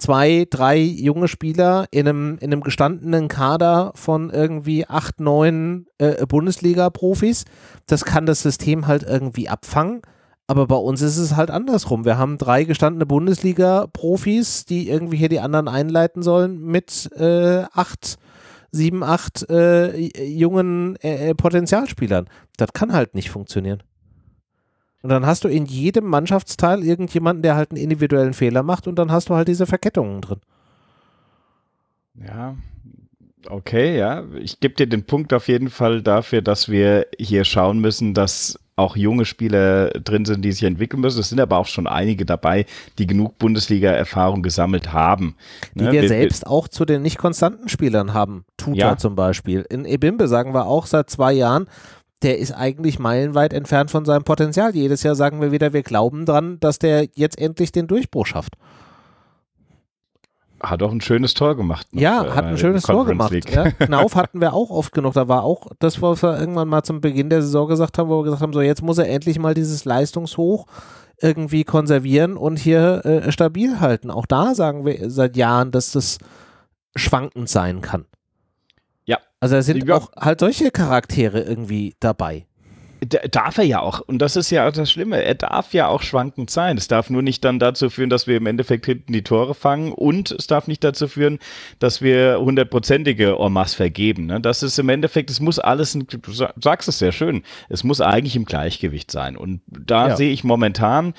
zwei, 0.00 0.46
drei 0.48 0.78
junge 0.78 1.28
Spieler 1.28 1.86
in 1.90 2.08
einem, 2.08 2.38
in 2.40 2.52
einem 2.52 2.62
gestandenen 2.62 3.28
Kader 3.28 3.92
von 3.94 4.30
irgendwie 4.30 4.86
acht, 4.86 5.20
neun 5.20 5.86
äh, 5.98 6.26
Bundesliga-Profis. 6.26 7.44
Das 7.86 8.04
kann 8.04 8.26
das 8.26 8.42
System 8.42 8.86
halt 8.86 9.02
irgendwie 9.02 9.48
abfangen. 9.48 10.02
Aber 10.46 10.66
bei 10.66 10.76
uns 10.76 11.00
ist 11.00 11.16
es 11.16 11.36
halt 11.36 11.50
andersrum. 11.50 12.04
Wir 12.04 12.18
haben 12.18 12.36
drei 12.36 12.64
gestandene 12.64 13.06
Bundesliga-Profis, 13.06 14.64
die 14.64 14.88
irgendwie 14.88 15.16
hier 15.16 15.28
die 15.28 15.38
anderen 15.38 15.68
einleiten 15.68 16.22
sollen 16.22 16.60
mit 16.60 17.08
äh, 17.16 17.62
acht, 17.72 18.18
sieben, 18.72 19.04
acht 19.04 19.48
äh, 19.48 19.96
jungen 20.24 20.96
äh, 21.02 21.34
Potenzialspielern. 21.36 22.28
Das 22.56 22.72
kann 22.72 22.92
halt 22.92 23.14
nicht 23.14 23.30
funktionieren. 23.30 23.82
Und 25.02 25.10
dann 25.10 25.24
hast 25.24 25.44
du 25.44 25.48
in 25.48 25.64
jedem 25.66 26.06
Mannschaftsteil 26.06 26.84
irgendjemanden, 26.84 27.42
der 27.42 27.56
halt 27.56 27.70
einen 27.70 27.80
individuellen 27.80 28.34
Fehler 28.34 28.62
macht 28.62 28.86
und 28.86 28.96
dann 28.96 29.10
hast 29.10 29.28
du 29.30 29.34
halt 29.34 29.48
diese 29.48 29.66
Verkettungen 29.66 30.20
drin. 30.20 30.40
Ja, 32.26 32.54
okay, 33.48 33.96
ja. 33.96 34.24
Ich 34.40 34.60
gebe 34.60 34.74
dir 34.74 34.86
den 34.86 35.04
Punkt 35.04 35.32
auf 35.32 35.48
jeden 35.48 35.70
Fall 35.70 36.02
dafür, 36.02 36.42
dass 36.42 36.68
wir 36.68 37.06
hier 37.18 37.44
schauen 37.44 37.80
müssen, 37.80 38.12
dass 38.12 38.58
auch 38.80 38.96
junge 38.96 39.26
Spieler 39.26 39.90
drin 39.90 40.24
sind, 40.24 40.42
die 40.42 40.52
sich 40.52 40.64
entwickeln 40.64 41.00
müssen. 41.00 41.20
Es 41.20 41.28
sind 41.28 41.40
aber 41.40 41.58
auch 41.58 41.66
schon 41.66 41.86
einige 41.86 42.24
dabei, 42.24 42.64
die 42.98 43.06
genug 43.06 43.38
Bundesliga-Erfahrung 43.38 44.42
gesammelt 44.42 44.92
haben. 44.92 45.36
Die 45.74 45.84
ne? 45.84 45.92
wir, 45.92 46.02
wir, 46.02 46.08
selbst 46.08 46.46
auch 46.46 46.66
zu 46.66 46.84
den 46.84 47.02
nicht 47.02 47.18
konstanten 47.18 47.68
Spielern 47.68 48.14
haben. 48.14 48.44
Tuta 48.56 48.78
ja. 48.78 48.96
zum 48.96 49.14
Beispiel. 49.14 49.66
In 49.68 49.84
Ebimbe 49.84 50.28
sagen 50.28 50.54
wir 50.54 50.66
auch 50.66 50.86
seit 50.86 51.10
zwei 51.10 51.32
Jahren, 51.32 51.66
der 52.22 52.38
ist 52.38 52.52
eigentlich 52.52 52.98
meilenweit 52.98 53.52
entfernt 53.52 53.90
von 53.90 54.04
seinem 54.04 54.24
Potenzial. 54.24 54.74
Jedes 54.74 55.02
Jahr 55.02 55.14
sagen 55.14 55.40
wir 55.40 55.52
wieder, 55.52 55.72
wir 55.72 55.82
glauben 55.82 56.26
dran, 56.26 56.58
dass 56.60 56.78
der 56.78 57.08
jetzt 57.14 57.38
endlich 57.38 57.72
den 57.72 57.86
Durchbruch 57.86 58.26
schafft. 58.26 58.56
Hat 60.62 60.82
auch 60.82 60.92
ein 60.92 61.00
schönes 61.00 61.32
Tor 61.32 61.56
gemacht. 61.56 61.86
Ja, 61.92 62.34
hat 62.34 62.44
ein 62.44 62.58
schönes 62.58 62.82
Tor 62.82 63.06
gemacht. 63.06 63.32
Ja, 63.50 63.70
Knauf 63.70 64.14
hatten 64.16 64.42
wir 64.42 64.52
auch 64.52 64.68
oft 64.68 64.92
genug. 64.92 65.14
Da 65.14 65.26
war 65.26 65.42
auch 65.42 65.68
das, 65.78 66.02
was 66.02 66.22
wir 66.22 66.38
irgendwann 66.38 66.68
mal 66.68 66.82
zum 66.82 67.00
Beginn 67.00 67.30
der 67.30 67.40
Saison 67.40 67.66
gesagt 67.66 67.96
haben, 67.96 68.10
wo 68.10 68.18
wir 68.18 68.24
gesagt 68.24 68.42
haben, 68.42 68.52
so 68.52 68.60
jetzt 68.60 68.82
muss 68.82 68.98
er 68.98 69.08
endlich 69.08 69.38
mal 69.38 69.54
dieses 69.54 69.86
Leistungshoch 69.86 70.66
irgendwie 71.22 71.64
konservieren 71.64 72.36
und 72.36 72.58
hier 72.58 73.04
äh, 73.06 73.32
stabil 73.32 73.80
halten. 73.80 74.10
Auch 74.10 74.26
da 74.26 74.54
sagen 74.54 74.84
wir 74.84 75.10
seit 75.10 75.36
Jahren, 75.36 75.70
dass 75.70 75.92
das 75.92 76.18
schwankend 76.94 77.48
sein 77.48 77.80
kann. 77.80 78.04
Also 79.40 79.56
da 79.56 79.62
sind 79.62 79.86
ja. 79.86 79.96
auch 79.96 80.12
halt 80.16 80.40
solche 80.40 80.70
Charaktere 80.70 81.40
irgendwie 81.40 81.94
dabei. 81.98 82.46
Darf 83.30 83.56
er 83.56 83.64
ja 83.64 83.80
auch. 83.80 84.00
Und 84.00 84.18
das 84.18 84.36
ist 84.36 84.50
ja 84.50 84.68
auch 84.68 84.72
das 84.72 84.90
Schlimme. 84.90 85.24
Er 85.24 85.34
darf 85.34 85.72
ja 85.72 85.88
auch 85.88 86.02
schwankend 86.02 86.50
sein. 86.50 86.76
Es 86.76 86.86
darf 86.86 87.08
nur 87.08 87.22
nicht 87.22 87.42
dann 87.46 87.58
dazu 87.58 87.88
führen, 87.88 88.10
dass 88.10 88.26
wir 88.26 88.36
im 88.36 88.44
Endeffekt 88.44 88.84
hinten 88.84 89.14
die 89.14 89.22
Tore 89.24 89.54
fangen. 89.54 89.92
Und 89.92 90.30
es 90.32 90.46
darf 90.46 90.68
nicht 90.68 90.84
dazu 90.84 91.08
führen, 91.08 91.38
dass 91.78 92.02
wir 92.02 92.38
hundertprozentige 92.40 93.40
Ormas 93.40 93.72
vergeben. 93.72 94.26
Ne? 94.26 94.42
Das 94.42 94.62
ist 94.62 94.78
im 94.78 94.90
Endeffekt, 94.90 95.30
es 95.30 95.40
muss 95.40 95.58
alles, 95.58 95.94
du 95.94 96.32
sagst 96.60 96.90
es 96.90 96.98
sehr 96.98 97.12
schön, 97.12 97.42
es 97.70 97.84
muss 97.84 98.02
eigentlich 98.02 98.36
im 98.36 98.44
Gleichgewicht 98.44 99.10
sein. 99.10 99.38
Und 99.38 99.62
da 99.66 100.08
ja. 100.08 100.16
sehe 100.16 100.30
ich 100.30 100.44
momentan, 100.44 101.14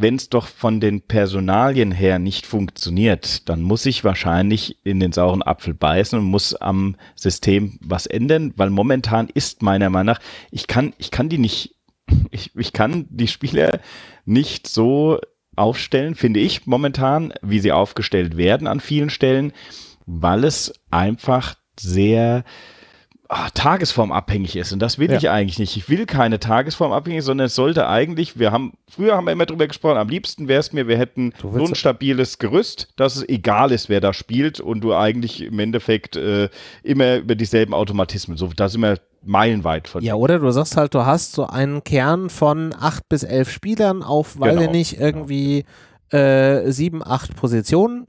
wenn 0.00 0.16
es 0.16 0.28
doch 0.28 0.46
von 0.46 0.80
den 0.80 1.02
Personalien 1.02 1.92
her 1.92 2.18
nicht 2.18 2.46
funktioniert, 2.46 3.48
dann 3.48 3.62
muss 3.62 3.86
ich 3.86 4.04
wahrscheinlich 4.04 4.78
in 4.84 5.00
den 5.00 5.12
sauren 5.12 5.42
Apfel 5.42 5.74
beißen 5.74 6.18
und 6.18 6.24
muss 6.24 6.54
am 6.54 6.96
System 7.14 7.78
was 7.80 8.06
ändern, 8.06 8.52
weil 8.56 8.70
momentan 8.70 9.28
ist 9.28 9.62
meiner 9.62 9.90
Meinung 9.90 10.14
nach, 10.14 10.20
ich 10.50 10.66
kann, 10.66 10.94
ich 10.98 11.10
kann 11.10 11.28
die 11.28 11.38
nicht, 11.38 11.74
ich, 12.30 12.54
ich 12.56 12.72
kann 12.72 13.06
die 13.10 13.28
Spieler 13.28 13.80
nicht 14.24 14.66
so 14.66 15.18
aufstellen, 15.56 16.14
finde 16.14 16.40
ich 16.40 16.66
momentan, 16.66 17.34
wie 17.42 17.58
sie 17.58 17.72
aufgestellt 17.72 18.36
werden 18.36 18.66
an 18.66 18.80
vielen 18.80 19.10
Stellen, 19.10 19.52
weil 20.06 20.44
es 20.44 20.72
einfach 20.90 21.56
sehr 21.78 22.44
ah, 23.28 23.50
tagesformabhängig 23.50 24.56
ist. 24.56 24.72
Und 24.72 24.80
das 24.80 24.98
will 24.98 25.10
ja. 25.10 25.18
ich 25.18 25.28
eigentlich 25.30 25.58
nicht. 25.58 25.76
Ich 25.76 25.88
will 25.88 26.06
keine 26.06 26.40
tagesformabhängig, 26.40 27.22
sondern 27.22 27.46
es 27.46 27.54
sollte 27.54 27.86
eigentlich, 27.86 28.38
wir 28.38 28.52
haben, 28.52 28.72
früher 28.90 29.16
haben 29.16 29.26
wir 29.26 29.32
immer 29.32 29.46
drüber 29.46 29.66
gesprochen, 29.66 29.98
am 29.98 30.08
liebsten 30.08 30.48
wäre 30.48 30.60
es 30.60 30.72
mir, 30.72 30.88
wir 30.88 30.98
hätten 30.98 31.32
so 31.40 31.64
ein 31.64 31.74
stabiles 31.74 32.38
Gerüst, 32.38 32.88
dass 32.96 33.16
es 33.16 33.28
egal 33.28 33.70
ist, 33.70 33.88
wer 33.88 34.00
da 34.00 34.12
spielt 34.12 34.60
und 34.60 34.80
du 34.80 34.94
eigentlich 34.94 35.42
im 35.42 35.58
Endeffekt 35.58 36.16
äh, 36.16 36.48
immer 36.82 37.16
über 37.16 37.34
dieselben 37.34 37.74
Automatismen, 37.74 38.36
so, 38.36 38.48
da 38.56 38.68
sind 38.68 38.80
wir 38.80 38.98
meilenweit 39.22 39.88
von. 39.88 40.02
Ja, 40.02 40.14
oder 40.14 40.38
du 40.38 40.50
sagst 40.50 40.76
halt, 40.76 40.94
du 40.94 41.04
hast 41.04 41.32
so 41.32 41.46
einen 41.46 41.84
Kern 41.84 42.30
von 42.30 42.74
acht 42.78 43.08
bis 43.08 43.24
elf 43.24 43.50
Spielern 43.50 44.02
auf, 44.02 44.40
weil 44.40 44.56
genau. 44.56 44.70
nicht 44.70 44.98
irgendwie 44.98 45.64
äh, 46.10 46.70
sieben, 46.70 47.06
acht 47.06 47.36
Positionen 47.36 48.06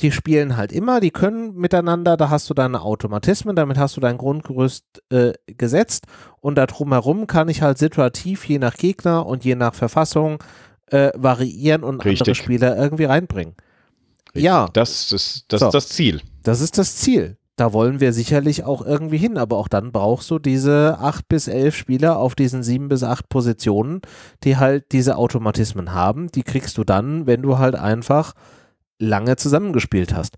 die 0.00 0.12
spielen 0.12 0.56
halt 0.56 0.72
immer, 0.72 1.00
die 1.00 1.10
können 1.10 1.54
miteinander, 1.56 2.16
da 2.16 2.30
hast 2.30 2.48
du 2.48 2.54
deine 2.54 2.82
Automatismen, 2.82 3.56
damit 3.56 3.78
hast 3.78 3.96
du 3.96 4.00
dein 4.00 4.16
Grundgerüst 4.16 4.84
äh, 5.10 5.32
gesetzt 5.46 6.06
und 6.40 6.54
da 6.54 6.66
drumherum 6.66 7.26
kann 7.26 7.48
ich 7.48 7.62
halt 7.62 7.78
situativ 7.78 8.44
je 8.44 8.58
nach 8.58 8.76
Gegner 8.76 9.26
und 9.26 9.44
je 9.44 9.56
nach 9.56 9.74
Verfassung 9.74 10.42
äh, 10.86 11.10
variieren 11.14 11.82
und 11.82 12.04
Richtig. 12.04 12.20
andere 12.20 12.34
Spieler 12.34 12.76
irgendwie 12.76 13.04
reinbringen. 13.04 13.54
Richtig. 14.28 14.44
Ja. 14.44 14.68
Das 14.72 15.12
ist 15.12 15.46
das, 15.48 15.60
so. 15.60 15.66
ist 15.66 15.74
das 15.74 15.88
Ziel. 15.88 16.20
Das 16.42 16.60
ist 16.60 16.78
das 16.78 16.96
Ziel. 16.96 17.36
Da 17.56 17.72
wollen 17.72 17.98
wir 17.98 18.12
sicherlich 18.12 18.62
auch 18.62 18.86
irgendwie 18.86 19.16
hin, 19.16 19.36
aber 19.36 19.56
auch 19.56 19.66
dann 19.66 19.90
brauchst 19.90 20.30
du 20.30 20.38
diese 20.38 20.98
acht 21.00 21.28
bis 21.28 21.48
elf 21.48 21.74
Spieler 21.74 22.16
auf 22.16 22.36
diesen 22.36 22.62
sieben 22.62 22.88
bis 22.88 23.02
acht 23.02 23.28
Positionen, 23.28 24.00
die 24.44 24.58
halt 24.58 24.92
diese 24.92 25.16
Automatismen 25.16 25.92
haben. 25.92 26.28
Die 26.30 26.44
kriegst 26.44 26.78
du 26.78 26.84
dann, 26.84 27.26
wenn 27.26 27.42
du 27.42 27.58
halt 27.58 27.74
einfach 27.74 28.34
lange 28.98 29.36
zusammengespielt 29.36 30.14
hast. 30.14 30.36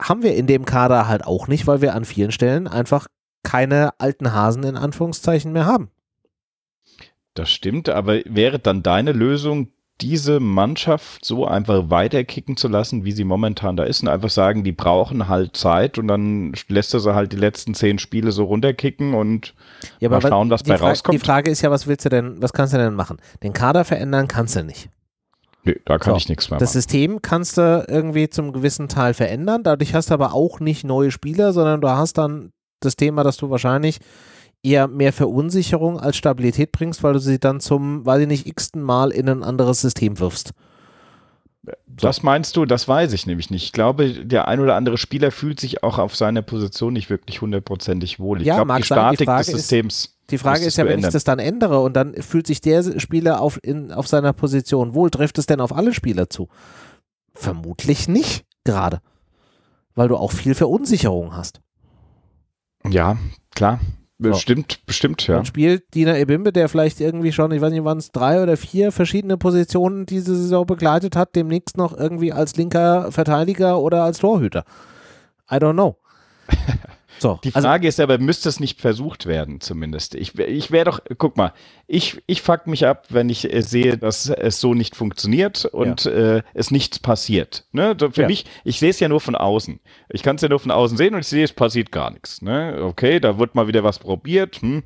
Haben 0.00 0.22
wir 0.22 0.34
in 0.34 0.46
dem 0.46 0.64
Kader 0.64 1.08
halt 1.08 1.24
auch 1.24 1.48
nicht, 1.48 1.66
weil 1.66 1.80
wir 1.80 1.94
an 1.94 2.04
vielen 2.04 2.32
Stellen 2.32 2.66
einfach 2.66 3.06
keine 3.42 3.98
alten 4.00 4.32
Hasen 4.32 4.64
in 4.64 4.76
Anführungszeichen 4.76 5.52
mehr 5.52 5.66
haben. 5.66 5.90
Das 7.34 7.50
stimmt, 7.50 7.88
aber 7.88 8.20
wäre 8.24 8.58
dann 8.58 8.82
deine 8.82 9.12
Lösung, 9.12 9.68
diese 10.00 10.40
Mannschaft 10.40 11.24
so 11.24 11.46
einfach 11.46 11.88
weiterkicken 11.88 12.56
zu 12.56 12.66
lassen, 12.66 13.04
wie 13.04 13.12
sie 13.12 13.22
momentan 13.24 13.76
da 13.76 13.84
ist 13.84 14.02
und 14.02 14.08
einfach 14.08 14.30
sagen, 14.30 14.64
die 14.64 14.72
brauchen 14.72 15.28
halt 15.28 15.56
Zeit 15.56 15.98
und 15.98 16.08
dann 16.08 16.52
lässt 16.68 16.94
er 16.94 17.00
sie 17.00 17.14
halt 17.14 17.32
die 17.32 17.36
letzten 17.36 17.74
zehn 17.74 17.98
Spiele 18.00 18.32
so 18.32 18.44
runterkicken 18.44 19.14
und 19.14 19.54
ja, 20.00 20.08
mal 20.08 20.20
schauen, 20.20 20.50
was 20.50 20.64
bei 20.64 20.74
rauskommt. 20.74 21.14
Die 21.14 21.24
Frage 21.24 21.50
ist 21.50 21.62
ja, 21.62 21.70
was 21.70 21.86
willst 21.86 22.04
du 22.04 22.08
denn, 22.08 22.42
was 22.42 22.52
kannst 22.52 22.74
du 22.74 22.78
denn 22.78 22.94
machen? 22.94 23.18
Den 23.44 23.52
Kader 23.52 23.84
verändern 23.84 24.26
kannst 24.26 24.56
du 24.56 24.64
nicht. 24.64 24.90
Nee, 25.64 25.80
da 25.84 25.98
kann 25.98 26.14
so, 26.14 26.18
ich 26.18 26.28
nichts 26.28 26.50
mehr 26.50 26.56
machen. 26.56 26.64
Das 26.64 26.72
System 26.72 27.22
kannst 27.22 27.56
du 27.56 27.84
irgendwie 27.88 28.28
zum 28.28 28.52
gewissen 28.52 28.88
Teil 28.88 29.14
verändern. 29.14 29.62
Dadurch 29.62 29.94
hast 29.94 30.10
du 30.10 30.14
aber 30.14 30.34
auch 30.34 30.60
nicht 30.60 30.84
neue 30.84 31.10
Spieler, 31.10 31.52
sondern 31.52 31.80
du 31.80 31.88
hast 31.88 32.18
dann 32.18 32.52
das 32.80 32.96
Thema, 32.96 33.22
dass 33.24 33.36
du 33.36 33.50
wahrscheinlich 33.50 33.98
eher 34.62 34.88
mehr 34.88 35.12
Verunsicherung 35.12 36.00
als 36.00 36.16
Stabilität 36.16 36.72
bringst, 36.72 37.02
weil 37.02 37.12
du 37.12 37.18
sie 37.18 37.38
dann 37.38 37.60
zum, 37.60 38.04
weiß 38.04 38.22
ich 38.22 38.28
nicht, 38.28 38.46
x-ten 38.46 38.82
Mal 38.82 39.10
in 39.10 39.28
ein 39.28 39.42
anderes 39.42 39.80
System 39.80 40.18
wirfst. 40.18 40.52
Das 41.86 42.22
meinst 42.22 42.56
du? 42.56 42.64
Das 42.64 42.88
weiß 42.88 43.12
ich 43.12 43.26
nämlich 43.26 43.50
nicht. 43.50 43.64
Ich 43.64 43.72
glaube, 43.72 44.24
der 44.24 44.48
ein 44.48 44.60
oder 44.60 44.74
andere 44.74 44.98
Spieler 44.98 45.30
fühlt 45.30 45.60
sich 45.60 45.82
auch 45.82 45.98
auf 45.98 46.16
seiner 46.16 46.42
Position 46.42 46.92
nicht 46.92 47.10
wirklich 47.10 47.40
hundertprozentig 47.40 48.18
wohl. 48.18 48.40
Ich 48.40 48.46
ja, 48.46 48.56
glaube, 48.56 48.74
die 48.76 48.84
Statik 48.84 49.18
die 49.28 49.36
des 49.36 49.46
Systems. 49.46 50.04
Ist, 50.04 50.18
die 50.30 50.38
Frage 50.38 50.64
ist 50.64 50.76
ja, 50.76 50.86
wenn 50.86 50.98
ich 51.00 51.08
das 51.08 51.24
dann 51.24 51.38
ändere 51.38 51.80
und 51.80 51.94
dann 51.94 52.14
fühlt 52.14 52.46
sich 52.46 52.60
der 52.60 52.98
Spieler 52.98 53.40
auf, 53.40 53.58
in, 53.62 53.92
auf 53.92 54.08
seiner 54.08 54.32
Position 54.32 54.94
wohl, 54.94 55.10
trifft 55.10 55.38
es 55.38 55.46
denn 55.46 55.60
auf 55.60 55.74
alle 55.74 55.94
Spieler 55.94 56.28
zu? 56.28 56.48
Vermutlich 57.34 58.08
nicht 58.08 58.44
gerade. 58.64 59.00
Weil 59.94 60.08
du 60.08 60.16
auch 60.16 60.32
viel 60.32 60.54
Verunsicherung 60.54 61.36
hast. 61.36 61.60
Ja, 62.88 63.16
klar. 63.54 63.80
Bestimmt, 64.18 64.72
so. 64.72 64.78
bestimmt, 64.86 65.26
ja. 65.26 65.36
Dann 65.36 65.44
spielt 65.44 65.94
Dina 65.94 66.16
Ebimbe, 66.16 66.52
der 66.52 66.68
vielleicht 66.68 67.00
irgendwie 67.00 67.32
schon, 67.32 67.50
ich 67.50 67.60
weiß 67.60 67.72
nicht, 67.72 67.84
waren 67.84 67.98
es 67.98 68.12
drei 68.12 68.42
oder 68.42 68.56
vier 68.56 68.92
verschiedene 68.92 69.36
Positionen 69.36 70.06
diese 70.06 70.36
Saison 70.36 70.66
begleitet 70.66 71.16
hat, 71.16 71.34
demnächst 71.34 71.76
noch 71.76 71.96
irgendwie 71.96 72.32
als 72.32 72.54
linker 72.56 73.10
Verteidiger 73.10 73.80
oder 73.80 74.04
als 74.04 74.18
Torhüter. 74.18 74.64
I 75.50 75.56
don't 75.56 75.72
know. 75.72 75.96
So, 77.18 77.38
die 77.42 77.54
also 77.54 77.66
Frage 77.66 77.86
also, 77.86 77.88
ist 77.88 78.00
aber, 78.00 78.18
müsste 78.18 78.48
es 78.48 78.60
nicht 78.60 78.80
versucht 78.80 79.26
werden, 79.26 79.60
zumindest? 79.60 80.14
Ich, 80.14 80.38
ich 80.38 80.70
wäre 80.70 80.84
doch, 80.84 81.00
guck 81.18 81.36
mal, 81.36 81.52
ich, 81.86 82.22
ich 82.26 82.40
fuck 82.40 82.66
mich 82.66 82.86
ab, 82.86 83.06
wenn 83.10 83.28
ich 83.28 83.52
äh, 83.52 83.60
sehe, 83.62 83.98
dass 83.98 84.28
es 84.28 84.60
so 84.60 84.74
nicht 84.74 84.96
funktioniert 84.96 85.66
und 85.66 86.04
ja. 86.04 86.36
äh, 86.36 86.42
es 86.54 86.70
nichts 86.70 86.98
passiert. 86.98 87.64
Ne? 87.72 87.94
Für 87.98 88.22
ja. 88.22 88.26
mich, 88.26 88.46
ich 88.64 88.78
sehe 88.78 88.90
es 88.90 89.00
ja 89.00 89.08
nur 89.08 89.20
von 89.20 89.34
außen. 89.34 89.80
Ich 90.08 90.22
kann 90.22 90.36
es 90.36 90.42
ja 90.42 90.48
nur 90.48 90.60
von 90.60 90.70
außen 90.70 90.96
sehen 90.96 91.14
und 91.14 91.20
ich 91.20 91.26
sehe, 91.26 91.44
es 91.44 91.52
passiert 91.52 91.92
gar 91.92 92.10
nichts. 92.10 92.40
Ne? 92.40 92.80
Okay, 92.82 93.20
da 93.20 93.38
wird 93.38 93.54
mal 93.54 93.68
wieder 93.68 93.84
was 93.84 93.98
probiert. 93.98 94.56
Hm. 94.62 94.82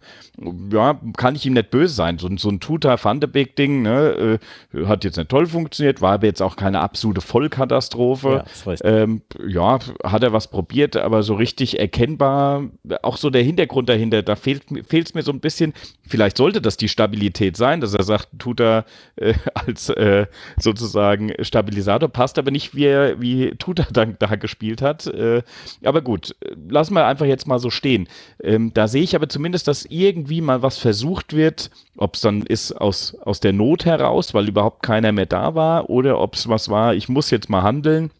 Ja, 0.72 1.00
kann 1.16 1.36
ich 1.36 1.46
ihm 1.46 1.52
nicht 1.52 1.70
böse 1.70 1.94
sein. 1.94 2.18
So, 2.18 2.28
so 2.36 2.48
ein 2.48 2.58
Tutor 2.60 2.98
Van 3.02 3.20
de 3.20 3.28
Beek-Ding 3.28 3.82
ne? 3.82 4.38
äh, 4.74 4.86
hat 4.86 5.04
jetzt 5.04 5.16
nicht 5.16 5.28
toll 5.28 5.46
funktioniert, 5.46 6.00
war 6.00 6.14
aber 6.14 6.26
jetzt 6.26 6.42
auch 6.42 6.56
keine 6.56 6.80
absolute 6.80 7.20
Vollkatastrophe. 7.20 8.44
Ja, 8.64 8.74
ähm, 8.82 9.22
ja, 9.46 9.78
hat 10.02 10.22
er 10.22 10.32
was 10.32 10.48
probiert, 10.48 10.96
aber 10.96 11.22
so 11.22 11.34
richtig 11.34 11.78
erkennbar, 12.18 12.70
auch 13.02 13.16
so 13.16 13.30
der 13.30 13.42
Hintergrund 13.42 13.88
dahinter, 13.88 14.22
da 14.22 14.36
fehlt 14.36 14.64
es 14.70 15.14
mir 15.14 15.22
so 15.22 15.32
ein 15.32 15.40
bisschen. 15.40 15.72
Vielleicht 16.06 16.36
sollte 16.36 16.60
das 16.60 16.76
die 16.76 16.88
Stabilität 16.88 17.56
sein, 17.56 17.80
dass 17.80 17.94
er 17.94 18.02
sagt, 18.02 18.28
tut 18.38 18.60
er 18.60 18.84
äh, 19.16 19.34
als 19.54 19.88
äh, 19.90 20.26
sozusagen 20.58 21.32
Stabilisator, 21.40 22.08
passt 22.08 22.38
aber 22.38 22.50
nicht, 22.50 22.74
wie, 22.74 22.84
er, 22.84 23.20
wie 23.20 23.52
Tuta 23.56 23.86
dann 23.92 24.16
da 24.18 24.36
gespielt 24.36 24.82
hat. 24.82 25.06
Äh, 25.06 25.42
aber 25.84 26.02
gut, 26.02 26.34
lassen 26.68 26.94
wir 26.94 27.06
einfach 27.06 27.26
jetzt 27.26 27.46
mal 27.46 27.58
so 27.58 27.70
stehen. 27.70 28.08
Ähm, 28.42 28.72
da 28.74 28.88
sehe 28.88 29.02
ich 29.02 29.14
aber 29.14 29.28
zumindest, 29.28 29.68
dass 29.68 29.84
irgendwie 29.84 30.40
mal 30.40 30.62
was 30.62 30.78
versucht 30.78 31.34
wird, 31.34 31.70
ob 31.96 32.14
es 32.14 32.20
dann 32.20 32.42
ist 32.42 32.72
aus, 32.72 33.16
aus 33.22 33.40
der 33.40 33.52
Not 33.52 33.84
heraus, 33.84 34.34
weil 34.34 34.48
überhaupt 34.48 34.82
keiner 34.82 35.12
mehr 35.12 35.26
da 35.26 35.54
war, 35.54 35.90
oder 35.90 36.20
ob 36.20 36.34
es 36.34 36.48
was 36.48 36.68
war, 36.68 36.94
ich 36.94 37.08
muss 37.08 37.30
jetzt 37.30 37.50
mal 37.50 37.62
handeln. 37.62 38.10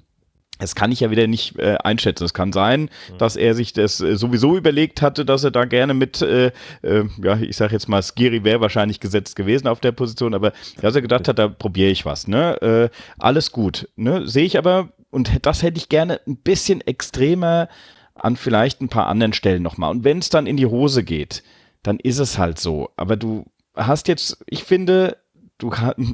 Das 0.59 0.75
kann 0.75 0.93
ich 0.93 1.01
ja 1.01 1.11
wieder 1.11 1.27
nicht 1.27 1.59
äh, 1.59 1.77
einschätzen. 1.83 2.25
Es 2.25 2.35
kann 2.35 2.53
sein, 2.53 2.83
mhm. 2.83 3.19
dass 3.19 3.37
er 3.37 3.55
sich 3.55 3.73
das 3.73 4.01
äh, 4.01 4.17
sowieso 4.17 4.57
überlegt 4.57 5.03
hatte, 5.03 5.25
dass 5.25 5.45
er 5.45 5.51
da 5.51 5.65
gerne 5.65 5.95
mit, 5.95 6.21
äh, 6.23 6.53
äh, 6.83 7.05
ja, 7.23 7.39
ich 7.39 7.57
sage 7.57 7.73
jetzt 7.73 7.89
mal, 7.89 8.03
Skiri 8.03 8.45
wäre 8.45 8.61
wahrscheinlich 8.61 9.01
gesetzt 9.01 9.37
gewesen 9.37 9.69
auf 9.69 9.81
der 9.81 9.93
Position, 9.93 10.35
aber 10.35 10.53
dass 10.81 10.95
er 10.95 11.03
gedacht 11.03 11.29
hat, 11.29 11.39
da 11.39 11.49
probiere 11.49 11.91
ich 11.91 12.05
was. 12.05 12.27
Ne? 12.29 12.61
Äh, 12.63 12.97
alles 13.19 13.53
gut. 13.53 13.89
Ne? 13.97 14.27
Sehe 14.27 14.45
ich 14.45 14.59
aber, 14.59 14.91
und 15.11 15.31
das 15.47 15.63
hätte 15.63 15.79
ich 15.79 15.89
gerne 15.89 16.21
ein 16.27 16.37
bisschen 16.37 16.81
extremer 16.81 17.69
an 18.15 18.37
vielleicht 18.37 18.81
ein 18.81 18.89
paar 18.89 19.07
anderen 19.07 19.33
Stellen 19.33 19.63
nochmal. 19.63 19.91
Und 19.91 20.05
wenn 20.05 20.19
es 20.19 20.29
dann 20.29 20.47
in 20.47 20.57
die 20.57 20.67
Hose 20.67 21.05
geht, 21.05 21.43
dann 21.83 21.99
ist 22.01 22.19
es 22.19 22.39
halt 22.39 22.59
so. 22.59 22.91
Aber 22.97 23.17
du 23.17 23.47
hast 23.75 24.09
jetzt, 24.09 24.39
ich 24.47 24.65
finde, 24.65 25.17
du 25.59 25.71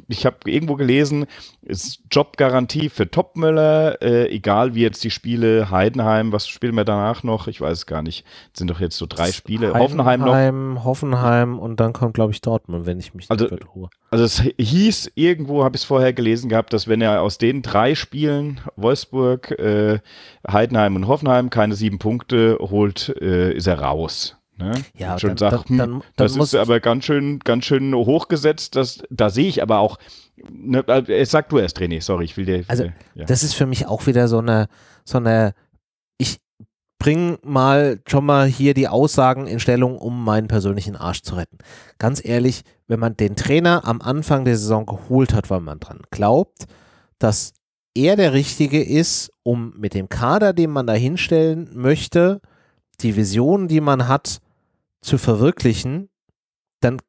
ich 0.07 0.25
habe 0.25 0.37
irgendwo 0.45 0.75
gelesen, 0.75 1.25
ist 1.61 2.01
Jobgarantie 2.11 2.89
für 2.89 3.09
Topmüller, 3.09 4.01
äh, 4.01 4.29
egal 4.29 4.75
wie 4.75 4.81
jetzt 4.81 5.03
die 5.03 5.11
Spiele 5.11 5.71
Heidenheim, 5.71 6.31
was 6.31 6.47
spielen 6.47 6.75
wir 6.75 6.83
danach 6.83 7.23
noch? 7.23 7.47
Ich 7.47 7.61
weiß 7.61 7.77
es 7.77 7.85
gar 7.85 8.01
nicht. 8.01 8.25
Das 8.51 8.59
sind 8.59 8.69
doch 8.69 8.79
jetzt 8.79 8.97
so 8.97 9.05
drei 9.05 9.31
Spiele. 9.31 9.73
Heidenheim 9.73 10.25
Hoffenheim 10.25 10.73
noch. 10.73 10.83
Hoffenheim 10.83 11.59
und 11.59 11.79
dann 11.79 11.93
kommt, 11.93 12.15
glaube 12.15 12.33
ich, 12.33 12.41
Dortmund, 12.41 12.85
wenn 12.85 12.99
ich 12.99 13.13
mich 13.13 13.29
also, 13.29 13.45
nicht 13.45 13.75
ruhe. 13.75 13.89
Also 14.09 14.23
es 14.25 14.41
hieß, 14.57 15.11
irgendwo 15.15 15.63
habe 15.63 15.75
ich 15.75 15.83
es 15.83 15.85
vorher 15.85 16.13
gelesen 16.13 16.49
gehabt, 16.49 16.73
dass 16.73 16.87
wenn 16.87 17.01
er 17.01 17.21
aus 17.21 17.37
den 17.37 17.61
drei 17.61 17.95
Spielen, 17.95 18.61
Wolfsburg, 18.75 19.51
äh, 19.51 19.99
Heidenheim 20.49 20.95
und 20.95 21.07
Hoffenheim, 21.07 21.49
keine 21.49 21.75
sieben 21.75 21.99
Punkte 21.99 22.57
holt, 22.59 23.09
äh, 23.21 23.53
ist 23.53 23.67
er 23.67 23.79
raus. 23.79 24.37
Ne? 24.57 24.73
Ja, 24.97 25.19
schon 25.19 25.35
dann, 25.35 25.37
sagt, 25.37 25.69
dann, 25.69 25.77
dann, 25.77 25.93
hm, 25.95 26.03
das 26.15 26.37
ist 26.37 26.55
aber 26.55 26.79
ganz 26.79 27.05
schön, 27.05 27.39
ganz 27.39 27.65
schön 27.65 27.93
hochgesetzt. 27.93 28.75
Das, 28.75 29.03
da 29.09 29.29
sehe 29.29 29.47
ich 29.47 29.61
aber 29.61 29.79
auch. 29.79 29.97
Ne, 30.49 30.79
äh, 30.87 31.25
sag 31.25 31.49
du 31.49 31.57
erst, 31.57 31.79
René, 31.79 32.01
sorry, 32.01 32.25
ich 32.25 32.37
will 32.37 32.45
dir. 32.45 32.63
Also, 32.67 32.85
ja. 33.15 33.25
das 33.25 33.43
ist 33.43 33.53
für 33.53 33.65
mich 33.65 33.87
auch 33.87 34.07
wieder 34.07 34.27
so 34.27 34.39
eine, 34.39 34.67
so 35.03 35.17
eine. 35.17 35.53
Ich 36.17 36.39
bringe 36.99 37.37
mal 37.43 37.99
schon 38.07 38.25
mal 38.25 38.47
hier 38.47 38.73
die 38.73 38.87
Aussagen 38.87 39.47
in 39.47 39.59
Stellung, 39.59 39.97
um 39.97 40.23
meinen 40.23 40.47
persönlichen 40.47 40.95
Arsch 40.95 41.21
zu 41.21 41.35
retten. 41.35 41.57
Ganz 41.99 42.23
ehrlich, 42.23 42.61
wenn 42.87 42.99
man 42.99 43.17
den 43.17 43.35
Trainer 43.35 43.85
am 43.85 44.01
Anfang 44.01 44.45
der 44.45 44.55
Saison 44.55 44.85
geholt 44.85 45.33
hat, 45.33 45.49
weil 45.49 45.59
man 45.59 45.81
dran 45.81 46.01
glaubt, 46.11 46.65
dass 47.19 47.53
er 47.93 48.15
der 48.15 48.33
Richtige 48.33 48.81
ist, 48.81 49.31
um 49.43 49.73
mit 49.77 49.93
dem 49.93 50.07
Kader, 50.07 50.53
den 50.53 50.69
man 50.69 50.87
da 50.87 50.93
hinstellen 50.93 51.69
möchte, 51.73 52.41
die 53.01 53.15
Vision, 53.15 53.67
die 53.67 53.81
man 53.81 54.07
hat, 54.07 54.39
zu 55.05 55.17
verwirklichen, 55.17 56.09
dann, 56.81 57.01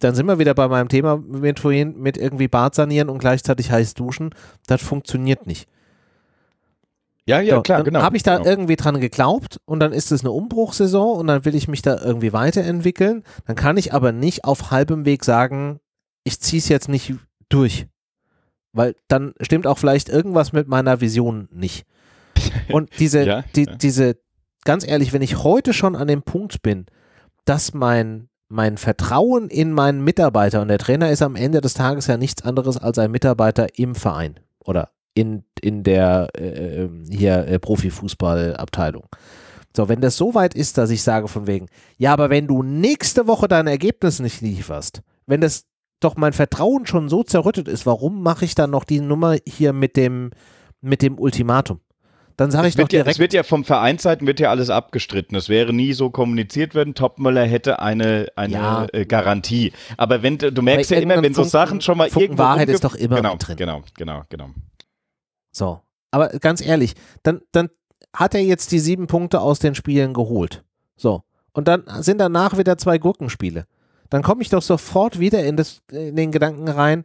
dann 0.00 0.14
sind 0.14 0.26
wir 0.26 0.38
wieder 0.38 0.54
bei 0.54 0.68
meinem 0.68 0.88
Thema 0.88 1.16
mit 1.16 1.60
vorhin, 1.60 1.98
mit 1.98 2.16
irgendwie 2.16 2.48
Bad 2.48 2.74
sanieren 2.74 3.08
und 3.08 3.18
gleichzeitig 3.18 3.70
heiß 3.70 3.94
duschen. 3.94 4.34
Das 4.66 4.82
funktioniert 4.82 5.46
nicht. 5.46 5.68
Ja, 7.26 7.40
ja, 7.40 7.56
so, 7.56 7.62
klar, 7.62 7.78
dann 7.78 7.86
genau. 7.86 8.02
Habe 8.02 8.16
ich 8.16 8.22
da 8.22 8.36
genau. 8.36 8.50
irgendwie 8.50 8.76
dran 8.76 9.00
geglaubt 9.00 9.58
und 9.64 9.80
dann 9.80 9.92
ist 9.92 10.12
es 10.12 10.20
eine 10.20 10.30
Umbruchsaison 10.30 11.18
und 11.18 11.26
dann 11.26 11.44
will 11.46 11.54
ich 11.54 11.68
mich 11.68 11.80
da 11.80 11.98
irgendwie 12.02 12.34
weiterentwickeln. 12.34 13.24
Dann 13.46 13.56
kann 13.56 13.78
ich 13.78 13.94
aber 13.94 14.12
nicht 14.12 14.44
auf 14.44 14.70
halbem 14.70 15.06
Weg 15.06 15.24
sagen, 15.24 15.80
ich 16.24 16.40
ziehe 16.40 16.60
es 16.60 16.68
jetzt 16.68 16.88
nicht 16.88 17.14
durch. 17.48 17.86
Weil 18.72 18.94
dann 19.08 19.34
stimmt 19.40 19.66
auch 19.66 19.78
vielleicht 19.78 20.08
irgendwas 20.08 20.52
mit 20.52 20.68
meiner 20.68 21.00
Vision 21.00 21.48
nicht. 21.50 21.86
Und 22.70 22.90
diese, 22.98 23.24
ja, 23.24 23.44
die, 23.54 23.64
ja. 23.64 23.74
diese, 23.76 24.18
ganz 24.64 24.86
ehrlich, 24.86 25.12
wenn 25.12 25.22
ich 25.22 25.42
heute 25.42 25.72
schon 25.72 25.96
an 25.96 26.08
dem 26.08 26.22
Punkt 26.22 26.60
bin, 26.60 26.86
dass 27.44 27.74
mein, 27.74 28.28
mein 28.48 28.76
Vertrauen 28.76 29.48
in 29.48 29.72
meinen 29.72 30.02
Mitarbeiter, 30.02 30.62
und 30.62 30.68
der 30.68 30.78
Trainer 30.78 31.10
ist 31.10 31.22
am 31.22 31.36
Ende 31.36 31.60
des 31.60 31.74
Tages 31.74 32.06
ja 32.06 32.16
nichts 32.16 32.42
anderes 32.42 32.76
als 32.76 32.98
ein 32.98 33.10
Mitarbeiter 33.10 33.78
im 33.78 33.94
Verein 33.94 34.40
oder 34.58 34.90
in, 35.14 35.44
in 35.60 35.82
der 35.82 36.28
äh, 36.36 36.82
ähm, 36.82 37.04
hier 37.08 37.46
äh, 37.46 37.58
Profifußballabteilung. 37.58 39.06
So, 39.76 39.88
wenn 39.88 40.00
das 40.00 40.16
so 40.16 40.34
weit 40.34 40.54
ist, 40.54 40.78
dass 40.78 40.90
ich 40.90 41.02
sage 41.02 41.28
von 41.28 41.46
wegen, 41.46 41.66
ja, 41.96 42.12
aber 42.12 42.30
wenn 42.30 42.46
du 42.46 42.62
nächste 42.62 43.26
Woche 43.26 43.48
dein 43.48 43.66
Ergebnis 43.66 44.20
nicht 44.20 44.40
lieferst, 44.40 45.02
wenn 45.26 45.40
das 45.40 45.64
doch 46.00 46.16
mein 46.16 46.32
Vertrauen 46.32 46.86
schon 46.86 47.08
so 47.08 47.22
zerrüttet 47.22 47.66
ist, 47.66 47.86
warum 47.86 48.22
mache 48.22 48.44
ich 48.44 48.54
dann 48.54 48.70
noch 48.70 48.84
die 48.84 49.00
Nummer 49.00 49.36
hier 49.46 49.72
mit 49.72 49.96
dem, 49.96 50.30
mit 50.80 51.02
dem 51.02 51.18
Ultimatum? 51.18 51.80
Dann 52.36 52.50
sage 52.50 52.68
ich 52.68 52.74
doch 52.74 52.88
direkt. 52.88 53.06
Ja, 53.06 53.12
es 53.12 53.18
wird 53.18 53.32
ja 53.32 53.42
vom 53.44 53.64
Vereinsseiten 53.64 54.26
wird 54.26 54.40
ja 54.40 54.50
alles 54.50 54.70
abgestritten. 54.70 55.36
Es 55.36 55.48
wäre 55.48 55.72
nie 55.72 55.92
so 55.92 56.10
kommuniziert 56.10 56.74
werden. 56.74 56.94
Topmöller 56.94 57.44
hätte 57.44 57.80
eine, 57.80 58.26
eine 58.34 58.52
ja. 58.52 58.86
äh, 58.92 59.04
Garantie. 59.04 59.72
Aber 59.96 60.22
wenn 60.22 60.38
du 60.38 60.62
merkst 60.62 60.90
ja 60.90 60.98
immer, 60.98 61.22
wenn 61.22 61.34
so 61.34 61.44
Sachen 61.44 61.80
schon 61.80 61.98
mal 61.98 62.08
Funken 62.08 62.22
irgendwo 62.22 62.42
Wahrheit 62.42 62.68
ist 62.68 62.82
doch 62.82 62.94
immer 62.94 63.16
genau, 63.16 63.36
drin. 63.36 63.56
Genau, 63.56 63.82
genau, 63.96 64.22
genau. 64.28 64.50
So, 65.52 65.80
aber 66.10 66.28
ganz 66.40 66.60
ehrlich, 66.60 66.94
dann, 67.22 67.40
dann 67.52 67.70
hat 68.12 68.34
er 68.34 68.42
jetzt 68.42 68.72
die 68.72 68.80
sieben 68.80 69.06
Punkte 69.06 69.40
aus 69.40 69.60
den 69.60 69.74
Spielen 69.74 70.12
geholt. 70.12 70.64
So. 70.96 71.22
Und 71.52 71.68
dann 71.68 71.84
sind 72.00 72.18
danach 72.18 72.58
wieder 72.58 72.78
zwei 72.78 72.98
Gurkenspiele. 72.98 73.66
Dann 74.10 74.22
komme 74.22 74.42
ich 74.42 74.48
doch 74.48 74.62
sofort 74.62 75.18
wieder 75.18 75.44
in, 75.44 75.56
das, 75.56 75.82
in 75.90 76.16
den 76.16 76.32
Gedanken 76.32 76.68
rein, 76.68 77.04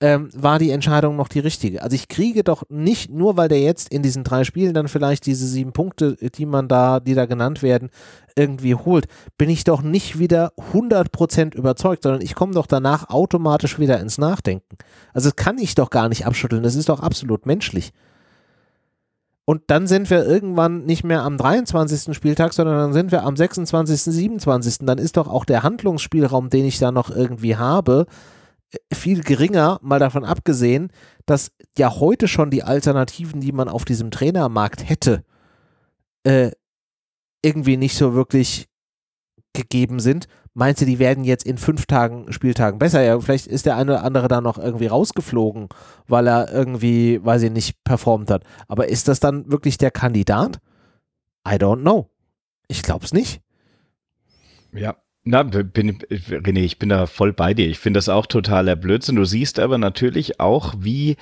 ähm, 0.00 0.28
war 0.32 0.58
die 0.58 0.70
Entscheidung 0.70 1.16
noch 1.16 1.28
die 1.28 1.40
richtige. 1.40 1.82
Also 1.82 1.94
ich 1.94 2.08
kriege 2.08 2.44
doch 2.44 2.62
nicht, 2.68 3.10
nur 3.10 3.36
weil 3.36 3.48
der 3.48 3.60
jetzt 3.60 3.92
in 3.92 4.02
diesen 4.02 4.22
drei 4.22 4.44
Spielen 4.44 4.72
dann 4.72 4.86
vielleicht 4.86 5.26
diese 5.26 5.46
sieben 5.46 5.72
Punkte, 5.72 6.16
die 6.16 6.46
man 6.46 6.68
da, 6.68 7.00
die 7.00 7.14
da 7.14 7.26
genannt 7.26 7.62
werden, 7.62 7.90
irgendwie 8.36 8.76
holt, 8.76 9.06
bin 9.36 9.50
ich 9.50 9.64
doch 9.64 9.82
nicht 9.82 10.18
wieder 10.20 10.52
100% 10.72 11.56
überzeugt, 11.56 12.04
sondern 12.04 12.22
ich 12.22 12.36
komme 12.36 12.54
doch 12.54 12.66
danach 12.66 13.10
automatisch 13.10 13.80
wieder 13.80 13.98
ins 13.98 14.18
Nachdenken. 14.18 14.76
Also 15.12 15.30
das 15.30 15.36
kann 15.36 15.58
ich 15.58 15.74
doch 15.74 15.90
gar 15.90 16.08
nicht 16.08 16.26
abschütteln, 16.26 16.62
das 16.62 16.76
ist 16.76 16.88
doch 16.88 17.00
absolut 17.00 17.44
menschlich. 17.46 17.92
Und 19.44 19.62
dann 19.68 19.86
sind 19.86 20.10
wir 20.10 20.26
irgendwann 20.26 20.84
nicht 20.84 21.04
mehr 21.04 21.22
am 21.22 21.38
23. 21.38 22.14
Spieltag, 22.14 22.52
sondern 22.52 22.76
dann 22.76 22.92
sind 22.92 23.10
wir 23.10 23.24
am 23.24 23.34
26., 23.34 24.02
27. 24.02 24.80
Dann 24.82 24.98
ist 24.98 25.16
doch 25.16 25.26
auch 25.26 25.46
der 25.46 25.62
Handlungsspielraum, 25.62 26.50
den 26.50 26.66
ich 26.66 26.78
da 26.78 26.92
noch 26.92 27.08
irgendwie 27.08 27.56
habe, 27.56 28.04
viel 28.92 29.22
geringer, 29.22 29.78
mal 29.82 29.98
davon 29.98 30.24
abgesehen, 30.24 30.90
dass 31.26 31.52
ja 31.76 31.98
heute 31.98 32.28
schon 32.28 32.50
die 32.50 32.62
Alternativen, 32.62 33.40
die 33.40 33.52
man 33.52 33.68
auf 33.68 33.84
diesem 33.84 34.10
Trainermarkt 34.10 34.88
hätte, 34.88 35.24
äh, 36.24 36.50
irgendwie 37.42 37.76
nicht 37.76 37.96
so 37.96 38.14
wirklich 38.14 38.68
gegeben 39.52 40.00
sind. 40.00 40.26
Meinst 40.54 40.80
du, 40.80 40.86
die 40.86 40.98
werden 40.98 41.24
jetzt 41.24 41.46
in 41.46 41.56
fünf 41.56 41.86
Tagen, 41.86 42.32
Spieltagen 42.32 42.78
besser? 42.78 43.02
Ja, 43.02 43.18
vielleicht 43.20 43.46
ist 43.46 43.66
der 43.66 43.76
eine 43.76 43.92
oder 43.92 44.04
andere 44.04 44.28
da 44.28 44.40
noch 44.40 44.58
irgendwie 44.58 44.88
rausgeflogen, 44.88 45.68
weil 46.06 46.26
er 46.26 46.52
irgendwie, 46.52 47.24
weiß 47.24 47.42
ich 47.44 47.52
nicht, 47.52 47.84
performt 47.84 48.30
hat. 48.30 48.42
Aber 48.66 48.88
ist 48.88 49.08
das 49.08 49.20
dann 49.20 49.50
wirklich 49.50 49.78
der 49.78 49.90
Kandidat? 49.90 50.58
I 51.46 51.52
don't 51.52 51.82
know. 51.82 52.10
Ich 52.66 52.82
glaube 52.82 53.04
es 53.04 53.12
nicht. 53.12 53.40
Ja, 54.72 54.96
na, 55.28 55.42
bin, 55.42 55.98
René, 56.08 56.60
ich 56.60 56.78
bin 56.78 56.88
da 56.88 57.06
voll 57.06 57.34
bei 57.34 57.52
dir. 57.52 57.68
Ich 57.68 57.78
finde 57.78 57.98
das 57.98 58.08
auch 58.08 58.24
totaler 58.24 58.76
Blödsinn. 58.76 59.16
Du 59.16 59.26
siehst 59.26 59.58
aber 59.58 59.76
natürlich 59.76 60.40
auch, 60.40 60.74
wie 60.78 61.16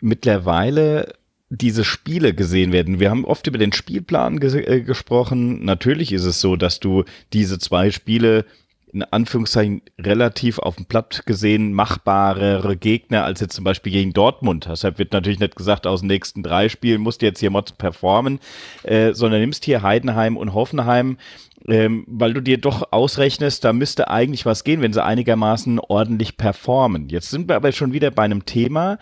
mittlerweile 0.00 1.14
diese 1.50 1.84
Spiele 1.84 2.32
gesehen 2.32 2.72
werden. 2.72 2.98
Wir 2.98 3.10
haben 3.10 3.26
oft 3.26 3.46
über 3.46 3.58
den 3.58 3.74
Spielplan 3.74 4.40
ges 4.40 4.54
äh, 4.54 4.80
gesprochen. 4.80 5.64
Natürlich 5.64 6.12
ist 6.12 6.24
es 6.24 6.40
so, 6.40 6.56
dass 6.56 6.80
du 6.80 7.04
diese 7.34 7.58
zwei 7.58 7.90
Spiele 7.90 8.46
in 8.92 9.02
Anführungszeichen 9.02 9.82
relativ 9.98 10.58
auf 10.58 10.76
dem 10.76 10.86
Platt 10.86 11.24
gesehen 11.26 11.72
machbarere 11.72 12.76
Gegner 12.76 13.24
als 13.24 13.40
jetzt 13.40 13.54
zum 13.54 13.64
Beispiel 13.64 13.92
gegen 13.92 14.12
Dortmund. 14.12 14.68
Deshalb 14.70 14.98
wird 14.98 15.12
natürlich 15.12 15.40
nicht 15.40 15.56
gesagt, 15.56 15.86
aus 15.86 16.00
den 16.00 16.06
nächsten 16.06 16.42
drei 16.42 16.68
Spielen 16.68 17.00
musst 17.00 17.20
du 17.20 17.26
jetzt 17.26 17.40
hier 17.40 17.50
Mods 17.50 17.72
performen, 17.72 18.38
äh, 18.84 19.12
sondern 19.12 19.40
nimmst 19.40 19.64
hier 19.64 19.82
Heidenheim 19.82 20.36
und 20.36 20.54
Hoffenheim, 20.54 21.18
ähm, 21.66 22.04
weil 22.06 22.32
du 22.32 22.40
dir 22.40 22.58
doch 22.58 22.92
ausrechnest, 22.92 23.64
da 23.64 23.72
müsste 23.72 24.08
eigentlich 24.08 24.46
was 24.46 24.62
gehen, 24.62 24.80
wenn 24.82 24.92
sie 24.92 25.04
einigermaßen 25.04 25.80
ordentlich 25.80 26.36
performen. 26.36 27.08
Jetzt 27.08 27.30
sind 27.30 27.48
wir 27.48 27.56
aber 27.56 27.72
schon 27.72 27.92
wieder 27.92 28.12
bei 28.12 28.22
einem 28.22 28.46
Thema. 28.46 28.98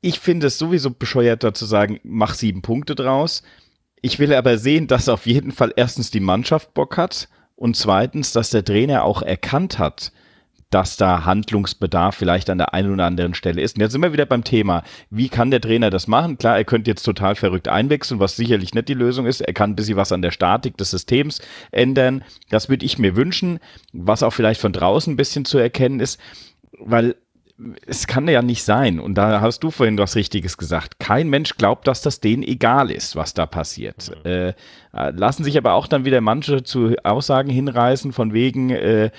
Ich 0.00 0.20
finde 0.20 0.46
es 0.46 0.58
sowieso 0.58 0.90
bescheuert, 0.90 1.42
da 1.42 1.52
zu 1.52 1.66
sagen, 1.66 1.98
mach 2.04 2.34
sieben 2.34 2.62
Punkte 2.62 2.94
draus. 2.94 3.42
Ich 4.00 4.20
will 4.20 4.32
aber 4.32 4.58
sehen, 4.58 4.86
dass 4.86 5.08
auf 5.08 5.26
jeden 5.26 5.50
Fall 5.50 5.72
erstens 5.74 6.12
die 6.12 6.20
Mannschaft 6.20 6.72
Bock 6.72 6.96
hat 6.96 7.28
und 7.56 7.76
zweitens, 7.76 8.32
dass 8.32 8.50
der 8.50 8.64
Trainer 8.64 9.04
auch 9.04 9.22
erkannt 9.22 9.78
hat, 9.78 10.12
dass 10.70 10.96
da 10.96 11.24
Handlungsbedarf 11.24 12.16
vielleicht 12.16 12.50
an 12.50 12.58
der 12.58 12.74
einen 12.74 12.92
oder 12.92 13.04
anderen 13.04 13.34
Stelle 13.34 13.62
ist. 13.62 13.76
Und 13.76 13.82
jetzt 13.82 13.92
sind 13.92 14.02
wir 14.02 14.12
wieder 14.12 14.26
beim 14.26 14.44
Thema, 14.44 14.82
wie 15.10 15.28
kann 15.28 15.50
der 15.50 15.60
Trainer 15.60 15.90
das 15.90 16.08
machen? 16.08 16.38
Klar, 16.38 16.56
er 16.56 16.64
könnte 16.64 16.90
jetzt 16.90 17.04
total 17.04 17.36
verrückt 17.36 17.68
einwechseln, 17.68 18.20
was 18.20 18.36
sicherlich 18.36 18.74
nicht 18.74 18.88
die 18.88 18.94
Lösung 18.94 19.26
ist. 19.26 19.40
Er 19.40 19.54
kann 19.54 19.70
ein 19.70 19.76
bisschen 19.76 19.96
was 19.96 20.12
an 20.12 20.22
der 20.22 20.32
Statik 20.32 20.76
des 20.76 20.90
Systems 20.90 21.40
ändern. 21.70 22.24
Das 22.50 22.68
würde 22.68 22.84
ich 22.84 22.98
mir 22.98 23.14
wünschen, 23.14 23.60
was 23.92 24.22
auch 24.22 24.32
vielleicht 24.32 24.60
von 24.60 24.72
draußen 24.72 25.12
ein 25.12 25.16
bisschen 25.16 25.44
zu 25.44 25.58
erkennen 25.58 26.00
ist, 26.00 26.20
weil 26.78 27.14
es 27.86 28.06
kann 28.06 28.28
ja 28.28 28.42
nicht 28.42 28.64
sein, 28.64 29.00
und 29.00 29.14
da 29.14 29.40
hast 29.40 29.60
du 29.60 29.70
vorhin 29.70 29.96
was 29.96 30.14
Richtiges 30.14 30.58
gesagt, 30.58 30.98
kein 30.98 31.28
Mensch 31.28 31.56
glaubt, 31.56 31.86
dass 31.86 32.02
das 32.02 32.20
denen 32.20 32.42
egal 32.42 32.90
ist, 32.90 33.16
was 33.16 33.32
da 33.32 33.46
passiert. 33.46 34.12
Mhm. 34.24 34.30
Äh, 34.30 34.54
lassen 34.92 35.42
sich 35.42 35.56
aber 35.56 35.72
auch 35.72 35.86
dann 35.86 36.04
wieder 36.04 36.20
manche 36.20 36.62
zu 36.64 36.96
Aussagen 37.02 37.50
hinreißen, 37.50 38.12
von 38.12 38.34
wegen, 38.34 38.70
äh, 38.70 39.10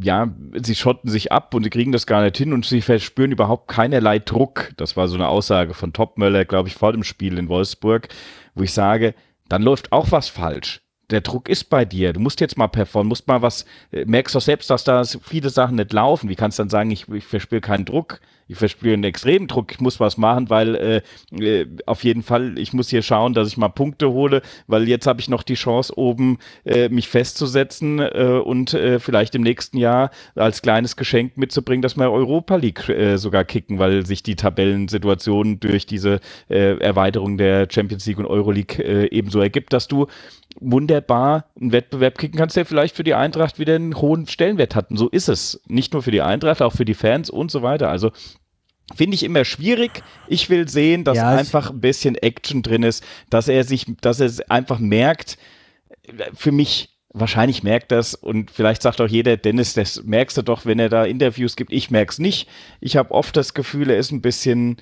ja, 0.00 0.28
sie 0.62 0.76
schotten 0.76 1.10
sich 1.10 1.32
ab 1.32 1.54
und 1.54 1.64
sie 1.64 1.70
kriegen 1.70 1.92
das 1.92 2.06
gar 2.06 2.22
nicht 2.22 2.36
hin 2.36 2.52
und 2.52 2.64
sie 2.64 2.82
verspüren 2.82 3.32
überhaupt 3.32 3.68
keinerlei 3.68 4.20
Druck. 4.20 4.72
Das 4.76 4.96
war 4.96 5.08
so 5.08 5.16
eine 5.16 5.28
Aussage 5.28 5.74
von 5.74 5.92
Topmöller, 5.92 6.44
glaube 6.44 6.68
ich, 6.68 6.74
vor 6.76 6.92
dem 6.92 7.02
Spiel 7.02 7.36
in 7.36 7.48
Wolfsburg, 7.48 8.08
wo 8.54 8.62
ich 8.62 8.72
sage, 8.72 9.14
dann 9.48 9.62
läuft 9.62 9.90
auch 9.92 10.12
was 10.12 10.28
falsch 10.28 10.82
der 11.10 11.20
Druck 11.20 11.48
ist 11.48 11.64
bei 11.64 11.84
dir. 11.84 12.12
Du 12.12 12.20
musst 12.20 12.40
jetzt 12.40 12.58
mal 12.58 12.68
performen, 12.68 13.08
musst 13.08 13.28
mal 13.28 13.42
was, 13.42 13.64
äh, 13.92 14.04
merkst 14.04 14.34
doch 14.34 14.40
selbst, 14.40 14.70
dass 14.70 14.84
da 14.84 15.04
viele 15.04 15.50
Sachen 15.50 15.76
nicht 15.76 15.92
laufen. 15.92 16.28
Wie 16.28 16.36
kannst 16.36 16.58
du 16.58 16.62
dann 16.62 16.70
sagen, 16.70 16.90
ich, 16.90 17.08
ich 17.08 17.24
verspüre 17.24 17.60
keinen 17.60 17.84
Druck? 17.84 18.20
Ich 18.48 18.56
verspüre 18.56 18.94
einen 18.94 19.04
extremen 19.04 19.48
Druck, 19.48 19.72
ich 19.72 19.80
muss 19.80 19.98
was 20.00 20.16
machen, 20.16 20.50
weil 20.50 20.74
äh, 20.74 21.02
äh, 21.36 21.66
auf 21.86 22.04
jeden 22.04 22.22
Fall, 22.22 22.58
ich 22.58 22.72
muss 22.72 22.88
hier 22.88 23.02
schauen, 23.02 23.34
dass 23.34 23.48
ich 23.48 23.56
mal 23.56 23.68
Punkte 23.68 24.10
hole, 24.10 24.42
weil 24.66 24.88
jetzt 24.88 25.06
habe 25.06 25.20
ich 25.20 25.28
noch 25.28 25.42
die 25.42 25.54
Chance, 25.54 25.96
oben 25.96 26.38
äh, 26.64 26.88
mich 26.88 27.08
festzusetzen 27.08 27.98
äh, 27.98 28.40
und 28.42 28.74
äh, 28.74 29.00
vielleicht 29.00 29.34
im 29.34 29.42
nächsten 29.42 29.78
Jahr 29.78 30.10
als 30.34 30.62
kleines 30.62 30.96
Geschenk 30.96 31.36
mitzubringen, 31.36 31.82
dass 31.82 31.96
wir 31.96 32.10
Europa 32.10 32.56
League 32.56 32.88
äh, 32.88 33.16
sogar 33.18 33.44
kicken, 33.44 33.78
weil 33.78 34.06
sich 34.06 34.22
die 34.22 34.36
Tabellensituation 34.36 35.60
durch 35.60 35.86
diese 35.86 36.20
äh, 36.48 36.78
Erweiterung 36.78 37.38
der 37.38 37.66
Champions 37.70 38.06
League 38.06 38.18
und 38.18 38.26
Euroleague 38.26 38.82
äh, 38.82 39.08
ebenso 39.10 39.40
ergibt, 39.40 39.72
dass 39.72 39.88
du 39.88 40.06
wunderbar 40.60 41.46
einen 41.60 41.72
Wettbewerb 41.72 42.18
kicken 42.18 42.38
kannst, 42.38 42.56
der 42.56 42.66
vielleicht 42.66 42.96
für 42.96 43.04
die 43.04 43.14
Eintracht 43.14 43.58
wieder 43.58 43.74
einen 43.74 43.96
hohen 43.96 44.26
Stellenwert 44.26 44.74
hat. 44.74 44.90
Und 44.90 44.96
so 44.96 45.08
ist 45.08 45.28
es. 45.28 45.60
Nicht 45.66 45.92
nur 45.92 46.02
für 46.02 46.10
die 46.10 46.22
Eintracht, 46.22 46.62
auch 46.62 46.72
für 46.72 46.84
die 46.84 46.94
Fans 46.94 47.30
und 47.30 47.50
so 47.50 47.62
weiter. 47.62 47.90
Also 47.90 48.10
Finde 48.94 49.16
ich 49.16 49.24
immer 49.24 49.44
schwierig. 49.44 50.02
Ich 50.28 50.48
will 50.48 50.68
sehen, 50.68 51.02
dass 51.02 51.16
ja, 51.16 51.28
einfach 51.28 51.70
ein 51.70 51.80
bisschen 51.80 52.14
Action 52.14 52.62
drin 52.62 52.84
ist, 52.84 53.04
dass 53.30 53.48
er 53.48 53.64
sich, 53.64 53.86
dass 54.00 54.20
er 54.20 54.30
einfach 54.48 54.78
merkt, 54.78 55.38
für 56.34 56.52
mich, 56.52 56.90
wahrscheinlich 57.12 57.62
merkt 57.62 57.92
das 57.92 58.14
und 58.14 58.50
vielleicht 58.50 58.82
sagt 58.82 59.00
auch 59.00 59.08
jeder, 59.08 59.36
Dennis, 59.36 59.72
das 59.72 60.04
merkst 60.04 60.36
du 60.36 60.42
doch, 60.42 60.66
wenn 60.66 60.78
er 60.78 60.90
da 60.90 61.04
Interviews 61.04 61.56
gibt. 61.56 61.72
Ich 61.72 61.90
merke 61.90 62.12
es 62.12 62.18
nicht. 62.18 62.48
Ich 62.80 62.96
habe 62.96 63.10
oft 63.10 63.36
das 63.36 63.54
Gefühl, 63.54 63.90
er 63.90 63.96
ist 63.96 64.12
ein 64.12 64.20
bisschen, 64.20 64.76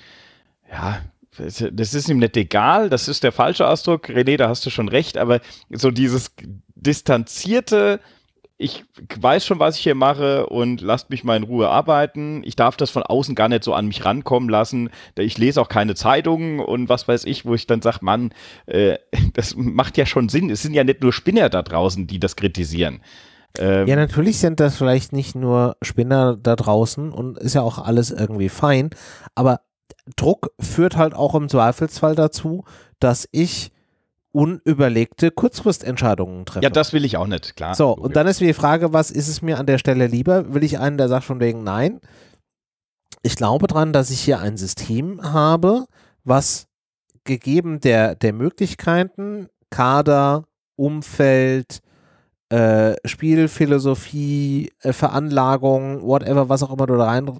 ja, 0.71 1.01
das 1.39 1.95
ist 1.95 2.09
ihm 2.09 2.19
nicht 2.19 2.37
egal, 2.37 2.91
das 2.91 3.09
ist 3.09 3.23
der 3.25 3.33
falsche 3.33 3.69
Ausdruck. 3.69 4.09
René, 4.09 4.37
da 4.37 4.49
hast 4.49 4.67
du 4.67 4.71
schon 4.71 4.89
recht, 4.89 5.17
aber 5.17 5.41
so 5.71 5.91
dieses 5.91 6.35
distanzierte, 6.75 8.01
ich 8.57 8.85
weiß 9.19 9.45
schon, 9.45 9.59
was 9.59 9.77
ich 9.77 9.83
hier 9.83 9.97
mache 9.97 10.47
und 10.47 10.81
lasst 10.81 11.11
mich 11.11 11.25
mal 11.25 11.37
in 11.37 11.43
Ruhe 11.43 11.69
arbeiten. 11.69 12.43
Ich 12.45 12.55
darf 12.55 12.77
das 12.77 12.91
von 12.91 13.03
außen 13.03 13.35
gar 13.35 13.49
nicht 13.49 13.65
so 13.65 13.75
an 13.75 13.87
mich 13.87 14.05
rankommen 14.05 14.49
lassen. 14.49 14.91
Ich 15.19 15.39
lese 15.39 15.61
auch 15.61 15.69
keine 15.69 15.97
Zeitungen 15.97 16.61
und 16.61 16.89
was 16.89 17.09
weiß 17.09 17.25
ich, 17.25 17.45
wo 17.45 17.55
ich 17.55 17.67
dann 17.67 17.83
sage, 17.83 17.99
Mann, 18.03 18.33
äh, 18.67 18.99
das 19.35 19.57
macht 19.57 19.97
ja 19.97 20.07
schon 20.07 20.29
Sinn. 20.29 20.51
Es 20.51 20.63
sind 20.63 20.75
ja 20.75 20.85
nicht 20.85 21.03
nur 21.03 21.13
Spinner 21.13 21.49
da 21.49 21.63
draußen, 21.63 22.07
die 22.07 22.21
das 22.21 22.37
kritisieren. 22.37 23.01
Ähm, 23.59 23.87
ja, 23.87 23.97
natürlich 23.97 24.39
sind 24.39 24.61
das 24.61 24.77
vielleicht 24.77 25.13
nicht 25.13 25.35
nur 25.35 25.77
Spinner 25.83 26.37
da 26.37 26.57
draußen 26.57 27.13
und 27.13 27.39
ist 27.39 27.55
ja 27.55 27.63
auch 27.63 27.79
alles 27.79 28.11
irgendwie 28.11 28.49
fein, 28.49 28.91
aber 29.35 29.61
Druck 30.17 30.53
führt 30.61 30.97
halt 30.97 31.15
auch 31.15 31.35
im 31.35 31.49
Zweifelsfall 31.49 32.15
dazu, 32.15 32.65
dass 32.99 33.29
ich 33.31 33.71
unüberlegte 34.35 35.31
Kurzfristentscheidungen 35.31 36.45
treffe. 36.45 36.65
Ja, 36.65 36.71
das 36.71 36.93
will 36.93 37.05
ich 37.05 37.17
auch 37.17 37.29
nicht, 37.29 37.55
klar. 37.55 37.75
So, 37.75 37.93
und 37.93 38.17
dann 38.17 38.27
ist 38.27 38.41
die 38.41 38.53
Frage, 38.53 38.93
was 38.93 39.13
ist 39.13 39.29
es 39.29 39.43
mir 39.43 39.59
an 39.59 39.67
der 39.67 39.79
Stelle 39.79 40.09
lieber? 40.09 40.53
Will 40.53 40.65
ich 40.65 40.81
einen, 40.81 40.99
der 40.99 41.09
sagt 41.09 41.25
von 41.25 41.39
wegen, 41.39 41.63
nein, 41.63 42.01
ich 43.23 43.37
glaube 43.37 43.69
dran, 43.69 43.93
dass 43.93 44.11
ich 44.11 44.21
hier 44.21 44.41
ein 44.41 44.57
System 44.57 45.23
habe, 45.23 45.87
was 46.25 46.67
gegeben 47.23 47.81
der, 47.81 48.17
der 48.17 48.33
Möglichkeiten, 48.33 49.49
Kader, 49.71 50.45
Umfeld, 50.75 51.81
äh, 52.49 52.97
Spielphilosophie, 53.05 54.73
äh, 54.81 54.93
Veranlagung, 54.93 56.03
whatever, 56.03 56.49
was 56.49 56.65
auch 56.65 56.73
immer 56.73 56.87
du 56.87 56.97
da 56.97 57.05
rein 57.05 57.39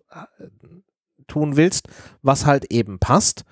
tun 1.27 1.57
willst, 1.57 1.89
was 2.23 2.47
halt 2.47 2.71
eben 2.71 3.01
passt, 3.01 3.45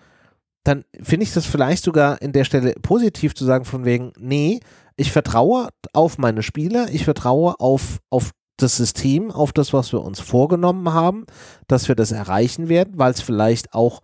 dann 0.64 0.84
finde 1.00 1.24
ich 1.24 1.32
das 1.32 1.46
vielleicht 1.46 1.82
sogar 1.82 2.22
in 2.22 2.32
der 2.32 2.44
Stelle 2.44 2.74
positiv 2.82 3.34
zu 3.34 3.44
sagen, 3.44 3.64
von 3.64 3.84
wegen, 3.84 4.12
nee, 4.18 4.60
ich 4.96 5.10
vertraue 5.10 5.68
auf 5.92 6.18
meine 6.18 6.42
Spieler, 6.42 6.88
ich 6.92 7.04
vertraue 7.04 7.58
auf, 7.58 7.98
auf 8.10 8.30
das 8.56 8.76
System, 8.76 9.30
auf 9.30 9.52
das, 9.52 9.72
was 9.72 9.92
wir 9.92 10.02
uns 10.02 10.20
vorgenommen 10.20 10.92
haben, 10.92 11.26
dass 11.66 11.88
wir 11.88 11.96
das 11.96 12.12
erreichen 12.12 12.68
werden, 12.68 12.94
weil 12.96 13.12
es 13.12 13.20
vielleicht 13.20 13.74
auch 13.74 14.00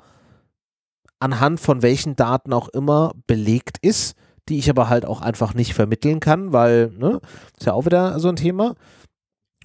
anhand 1.21 1.61
von 1.61 1.83
welchen 1.83 2.17
Daten 2.17 2.53
auch 2.53 2.69
immer 2.69 3.13
belegt 3.27 3.79
ist, 3.81 4.17
die 4.49 4.59
ich 4.59 4.71
aber 4.71 4.89
halt 4.89 5.05
auch 5.05 5.21
einfach 5.21 5.55
nicht 5.55 5.75
vermitteln 5.75 6.21
kann, 6.21 6.53
weil, 6.53 6.91
ne, 6.97 7.21
ist 7.57 7.67
ja 7.67 7.73
auch 7.73 7.85
wieder 7.85 8.19
so 8.19 8.29
ein 8.29 8.37
Thema. 8.37 8.75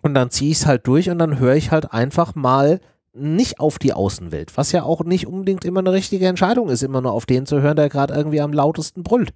Und 0.02 0.14
dann 0.14 0.30
ziehe 0.30 0.52
ich 0.52 0.58
es 0.58 0.66
halt 0.66 0.86
durch 0.86 1.10
und 1.10 1.20
dann 1.20 1.40
höre 1.40 1.56
ich 1.56 1.72
halt 1.72 1.94
einfach 1.94 2.36
mal 2.36 2.82
nicht 3.14 3.60
auf 3.60 3.80
die 3.80 3.94
Außenwelt, 3.94 4.58
was 4.58 4.72
ja 4.72 4.84
auch 4.84 5.04
nicht 5.04 5.28
unbedingt 5.28 5.66
immer 5.66 5.80
eine 5.80 5.94
richtige 5.94 6.28
Entscheidung 6.28 6.70
ist, 6.70 6.84
immer 6.84 7.02
nur 7.02 7.14
auf 7.14 7.26
den 7.26 7.46
zu 7.46 7.62
hören, 7.62 7.76
der 7.76 7.90
gerade 7.90 8.14
irgendwie 8.14 8.42
am 8.42 8.54
lautesten 8.54 9.04
brüllt. 9.04 9.34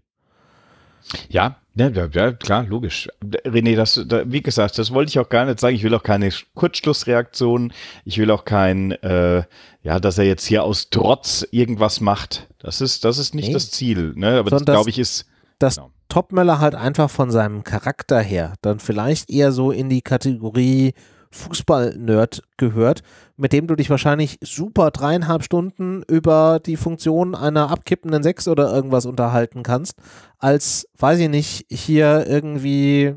Ja, 1.29 1.57
ja, 1.75 1.89
ja, 1.89 2.31
klar, 2.31 2.65
logisch. 2.65 3.07
René, 3.23 3.75
das, 3.75 4.03
da, 4.07 4.29
wie 4.29 4.41
gesagt, 4.41 4.77
das 4.77 4.91
wollte 4.91 5.09
ich 5.09 5.19
auch 5.19 5.29
gar 5.29 5.45
nicht 5.45 5.59
sagen. 5.59 5.75
Ich 5.75 5.83
will 5.83 5.93
auch 5.93 6.03
keine 6.03 6.29
Kurzschlussreaktion. 6.55 7.71
Ich 8.03 8.17
will 8.17 8.31
auch 8.31 8.45
kein, 8.45 8.91
äh, 8.91 9.43
ja, 9.83 9.99
dass 9.99 10.17
er 10.17 10.25
jetzt 10.25 10.45
hier 10.45 10.63
aus 10.63 10.89
Trotz 10.89 11.47
irgendwas 11.51 12.01
macht. 12.01 12.47
Das 12.59 12.81
ist, 12.81 13.05
das 13.05 13.19
ist 13.19 13.35
nicht 13.35 13.49
nee. 13.49 13.53
das 13.53 13.71
Ziel. 13.71 14.13
Ne? 14.15 14.39
Aber 14.39 14.49
Sondern 14.49 14.65
das, 14.65 14.75
glaube 14.75 14.89
ich, 14.89 14.99
ist. 14.99 15.27
Dass 15.59 15.75
genau. 15.75 15.91
Topmöller 16.09 16.59
halt 16.59 16.75
einfach 16.75 17.09
von 17.09 17.31
seinem 17.31 17.63
Charakter 17.63 18.19
her 18.19 18.53
dann 18.61 18.79
vielleicht 18.79 19.29
eher 19.29 19.51
so 19.51 19.71
in 19.71 19.89
die 19.89 20.01
Kategorie 20.01 20.93
Fußball-Nerd 21.31 22.43
gehört, 22.57 23.03
mit 23.35 23.53
dem 23.53 23.67
du 23.67 23.75
dich 23.75 23.89
wahrscheinlich 23.89 24.37
super 24.41 24.91
dreieinhalb 24.91 25.43
Stunden 25.43 26.03
über 26.07 26.59
die 26.65 26.77
Funktion 26.77 27.35
einer 27.35 27.69
abkippenden 27.69 28.23
Sechs 28.23 28.47
oder 28.47 28.73
irgendwas 28.73 29.05
unterhalten 29.05 29.63
kannst, 29.63 29.95
als, 30.37 30.87
weiß 30.97 31.19
ich 31.19 31.29
nicht, 31.29 31.65
hier 31.69 32.25
irgendwie, 32.27 33.15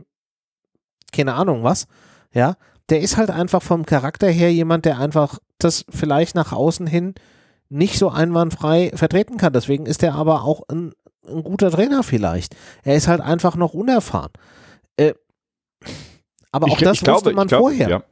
keine 1.12 1.34
Ahnung 1.34 1.62
was, 1.62 1.86
ja. 2.32 2.56
Der 2.88 3.00
ist 3.00 3.16
halt 3.16 3.30
einfach 3.30 3.62
vom 3.62 3.86
Charakter 3.86 4.28
her 4.28 4.52
jemand, 4.52 4.84
der 4.84 4.98
einfach 4.98 5.38
das 5.58 5.84
vielleicht 5.90 6.34
nach 6.34 6.52
außen 6.52 6.88
hin 6.88 7.14
nicht 7.68 7.98
so 7.98 8.11
einwandfrei 8.11 8.90
vertreten 8.94 9.36
kann. 9.36 9.52
Deswegen 9.52 9.86
ist 9.86 10.02
er 10.02 10.16
aber 10.16 10.42
auch 10.42 10.62
ein, 10.68 10.92
ein 11.26 11.44
guter 11.44 11.70
Trainer 11.70 12.02
vielleicht. 12.02 12.56
Er 12.82 12.96
ist 12.96 13.08
halt 13.08 13.20
einfach 13.20 13.54
noch 13.54 13.74
unerfahren. 13.74 14.32
Äh, 14.96 15.14
aber 16.53 16.66
auch 16.66 16.78
ich, 16.78 16.84
das 16.84 17.01
ich 17.03 17.07
wusste 17.07 17.30
glaube, 17.30 17.32
man 17.34 17.48
glaub, 17.48 17.61
vorher. 17.61 17.88
Ja. 17.88 18.03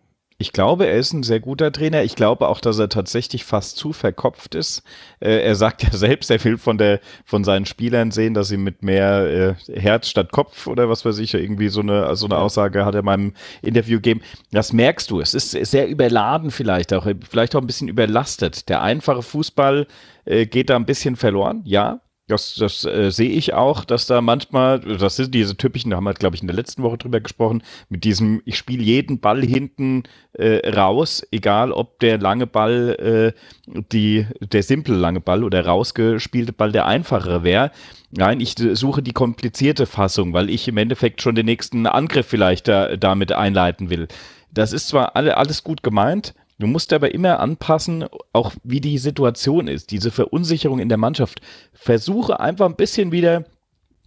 Ich 0.41 0.53
glaube, 0.53 0.87
er 0.87 0.97
ist 0.97 1.13
ein 1.13 1.25
sehr 1.25 1.41
guter 1.41 1.73
Trainer. 1.73 2.05
Ich 2.05 2.15
glaube 2.15 2.47
auch, 2.47 2.61
dass 2.61 2.79
er 2.79 2.89
tatsächlich 2.89 3.45
fast 3.45 3.77
zu 3.77 3.93
verkopft 3.93 4.55
ist. 4.55 4.85
Äh, 5.19 5.41
er 5.41 5.57
sagt 5.57 5.83
ja 5.83 5.91
selbst, 5.93 6.31
er 6.31 6.43
will 6.45 6.59
von, 6.59 6.79
der, 6.79 7.01
von 7.25 7.43
seinen 7.43 7.67
Spielern 7.67 8.13
sehen, 8.13 8.35
dass 8.35 8.47
sie 8.47 8.57
mit 8.57 8.85
mehr 8.85 9.57
äh, 9.69 9.81
Herz 9.81 10.09
statt 10.09 10.31
Kopf 10.31 10.69
oder 10.69 10.89
was 10.89 11.05
weiß 11.05 11.19
ich, 11.19 11.35
irgendwie 11.35 11.69
so 11.71 11.81
eine, 11.81 12.15
so 12.15 12.27
eine 12.27 12.39
Aussage 12.39 12.85
hat 12.85 12.95
er 12.95 13.01
in 13.01 13.07
meinem 13.07 13.33
Interview 13.63 13.97
gegeben. 13.97 14.21
Das 14.53 14.73
merkst 14.73 15.11
du. 15.11 15.21
Es 15.21 15.35
ist 15.35 15.51
sehr 15.51 15.89
überladen 15.89 16.53
vielleicht 16.53 16.93
auch, 16.93 17.09
vielleicht 17.29 17.57
auch 17.57 17.61
ein 17.61 17.67
bisschen 17.67 17.89
überlastet. 17.89 18.69
Der 18.69 18.81
einfache 18.81 19.23
Fußball 19.23 19.89
äh, 20.25 20.47
geht 20.47 20.71
da 20.71 20.77
ein 20.77 20.87
bisschen 20.87 21.17
verloren, 21.17 21.63
ja. 21.65 22.01
Das, 22.29 22.57
das 22.57 22.85
äh, 22.85 23.11
sehe 23.11 23.31
ich 23.31 23.55
auch, 23.55 23.87
dass 23.87 24.07
da 24.07 24.21
manchmal, 24.21 24.81
das 24.81 25.17
sind 25.17 25.35
diese 25.35 25.57
typischen, 25.57 25.91
da 25.91 25.97
haben 25.97 26.05
wir, 26.05 26.13
glaube 26.13 26.37
ich, 26.37 26.43
in 26.43 26.47
der 26.47 26.57
letzten 26.57 26.83
Woche 26.83 26.99
drüber 26.99 27.21
gesprochen, 27.21 27.63
mit 27.89 28.05
diesem, 28.05 28.43
ich 28.45 28.59
spiele 28.59 28.83
jeden 28.83 29.19
Ball 29.19 29.43
hinten 29.43 30.03
äh, 30.35 30.69
raus, 30.69 31.27
egal 31.33 31.73
ob 31.73 31.99
der 32.01 32.19
lange 32.19 32.47
Ball, 32.47 33.35
äh, 33.67 33.81
die, 33.93 34.27
der 34.41 34.63
simple 34.63 34.95
lange 34.95 35.21
Ball 35.21 35.43
oder 35.43 35.65
rausgespielte 35.65 36.53
Ball 36.53 36.71
der 36.71 36.87
einfachere 36.87 37.45
wäre. 37.45 37.71
Nein, 38.11 38.41
ich 38.41 38.57
suche 38.73 39.03
die 39.03 39.13
komplizierte 39.13 39.87
Fassung, 39.87 40.35
weil 40.35 40.51
ich 40.51 40.69
im 40.69 40.77
Endeffekt 40.77 41.23
schon 41.23 41.35
den 41.35 41.47
nächsten 41.47 41.87
Angriff 41.87 42.27
vielleicht 42.27 42.69
da, 42.69 42.97
damit 42.97 43.33
einleiten 43.33 43.89
will. 43.89 44.07
Das 44.53 44.75
ist 44.75 44.89
zwar 44.89 45.17
alle, 45.17 45.39
alles 45.39 45.65
gut 45.65 45.83
gemeint, 45.83 46.35
Du 46.59 46.67
musst 46.67 46.93
aber 46.93 47.15
immer 47.15 47.39
anpassen, 47.39 48.07
auch 48.33 48.53
wie 48.65 48.81
die 48.81 48.99
Situation 48.99 49.69
ist, 49.69 49.93
diese 49.93 50.11
Verunsicherung 50.11 50.81
in 50.81 50.89
der 50.89 50.99
Mannschaft. 50.99 51.41
Versuche 51.73 52.41
einfach 52.41 52.67
ein 52.67 52.77
bisschen 52.77 53.13
wieder 53.13 53.45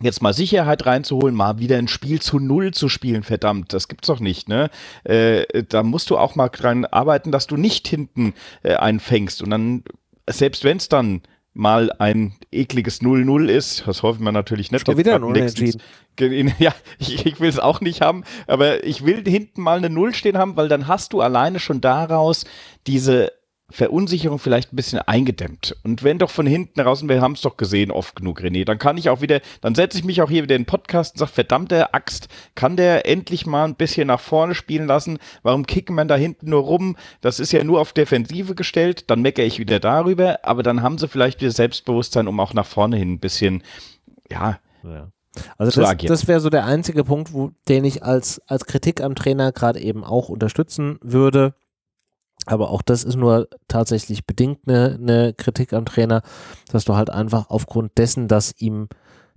jetzt 0.02 0.22
mal 0.22 0.34
Sicherheit 0.34 0.86
reinzuholen, 0.86 1.36
mal 1.36 1.60
wieder 1.60 1.78
ein 1.78 1.88
Spiel 1.88 2.22
zu 2.22 2.39
Null 2.39 2.74
zu 2.74 2.89
spielen, 2.89 3.24
verdammt, 3.24 3.72
das 3.72 3.88
gibt's 3.88 4.08
doch 4.08 4.20
nicht, 4.20 4.49
ne? 4.49 4.70
Äh, 5.04 5.64
da 5.70 5.84
musst 5.84 6.10
du 6.10 6.18
auch 6.18 6.36
mal 6.36 6.49
dran 6.49 6.86
arbeiten, 6.86 7.32
dass 7.32 7.47
du 7.47 7.56
nicht 7.56 7.88
hinten 7.88 8.34
äh, 8.64 8.76
einfängst 8.76 9.41
und 9.41 9.52
dann, 9.52 9.84
selbst 10.28 10.64
wenn 10.64 10.78
es 10.78 10.89
dann 10.89 11.22
mal 11.54 11.91
ein 11.99 12.34
ekliges 12.52 13.02
0-0 13.02 13.47
ist, 13.47 13.84
das 13.86 14.04
hoffen 14.04 14.24
wir 14.24 14.32
natürlich 14.32 14.72
nicht. 14.72 14.86
Schon 14.86 14.97
wieder 14.97 15.16
ein 15.16 15.24
Unentschieden. 15.24 15.82
Ja, 16.60 16.76
ich, 16.99 17.26
ich 17.26 17.39
will 17.39 17.49
es 17.49 17.58
auch 17.58 17.82
nicht 17.82 18.02
haben, 18.02 18.26
aber 18.45 18.84
ich 18.84 19.06
will 19.06 19.24
hinten 19.26 19.62
mal 19.62 19.78
eine 19.78 19.89
Null 19.89 20.14
stehen 20.14 20.38
haben, 20.38 20.56
weil 20.56 20.68
dann 20.68 20.88
hast 20.88 21.14
du 21.14 21.22
alleine 21.22 21.60
schon 21.60 21.82
daraus 21.82 22.45
diese 22.86 23.32
Verunsicherung 23.72 24.40
vielleicht 24.40 24.74
ein 24.74 24.76
bisschen 24.76 25.00
eingedämmt. 25.00 25.76
Und 25.84 26.04
wenn 26.04 26.20
doch 26.20 26.30
von 26.30 26.46
hinten 26.46 26.80
raus, 26.80 27.02
und 27.02 27.10
wir 27.10 27.22
haben 27.22 27.34
es 27.34 27.42
doch 27.42 27.58
gesehen 27.58 27.92
oft 27.92 28.16
genug, 28.16 28.42
René, 28.42 28.66
dann 28.66 28.78
kann 28.78 28.98
ich 28.98 29.10
auch 29.10 29.22
wieder, 29.22 29.42
dann 29.62 29.76
setze 29.76 29.98
ich 29.98 30.04
mich 30.04 30.22
auch 30.22 30.30
hier 30.30 30.44
wieder 30.44 30.56
in 30.56 30.64
den 30.64 30.68
Podcast 30.68 31.16
und 31.16 31.20
sage, 31.20 31.32
verdammte 31.32 31.94
Axt, 31.94 32.28
kann 32.56 32.78
der 32.78 33.06
endlich 33.06 33.46
mal 33.46 33.66
ein 33.66 33.76
bisschen 33.76 34.08
nach 34.08 34.20
vorne 34.20 34.56
spielen 34.56 34.88
lassen? 34.88 35.20
Warum 35.44 35.66
kicken 35.66 35.96
man 35.96 36.08
da 36.08 36.16
hinten 36.16 36.50
nur 36.50 36.62
rum? 36.62 36.98
Das 37.22 37.40
ist 37.40 37.52
ja 37.52 37.64
nur 37.64 37.80
auf 37.80 37.94
Defensive 37.94 38.56
gestellt, 38.56 39.10
dann 39.10 39.22
meckere 39.22 39.46
ich 39.46 39.60
wieder 39.60 39.80
darüber, 39.80 40.40
aber 40.44 40.64
dann 40.64 40.82
haben 40.82 40.98
sie 40.98 41.08
vielleicht 41.08 41.42
wieder 41.42 41.52
Selbstbewusstsein, 41.52 42.28
um 42.28 42.40
auch 42.40 42.54
nach 42.54 42.66
vorne 42.66 42.98
hin 42.98 43.14
ein 43.14 43.20
bisschen, 43.20 43.64
ja, 44.30 44.60
ja. 44.84 45.12
Also 45.58 45.82
das, 45.82 45.98
das 45.98 46.28
wäre 46.28 46.42
so 46.42 46.50
der 46.50 46.66
einzige 46.66 47.06
Punkt, 47.06 47.32
wo, 47.34 47.52
den 47.70 47.86
ich 47.86 48.04
als, 48.04 48.42
als 48.48 48.66
Kritik 48.66 49.02
am 49.02 49.16
Trainer 49.16 49.52
gerade 49.54 49.80
eben 49.80 50.04
auch 50.04 50.28
unterstützen 50.28 51.00
würde. 51.02 51.54
Aber 52.46 52.72
auch 52.72 52.82
das 52.82 53.04
ist 53.04 53.16
nur 53.16 53.48
tatsächlich 53.68 54.26
bedingt 54.26 54.60
eine, 54.68 54.98
eine 55.00 55.34
Kritik 55.34 55.74
am 55.74 55.86
Trainer, 55.86 56.22
dass 56.72 56.86
du 56.86 56.96
halt 56.96 57.10
einfach 57.10 57.50
aufgrund 57.50 57.98
dessen, 57.98 58.28
dass 58.28 58.54
ihm 58.58 58.88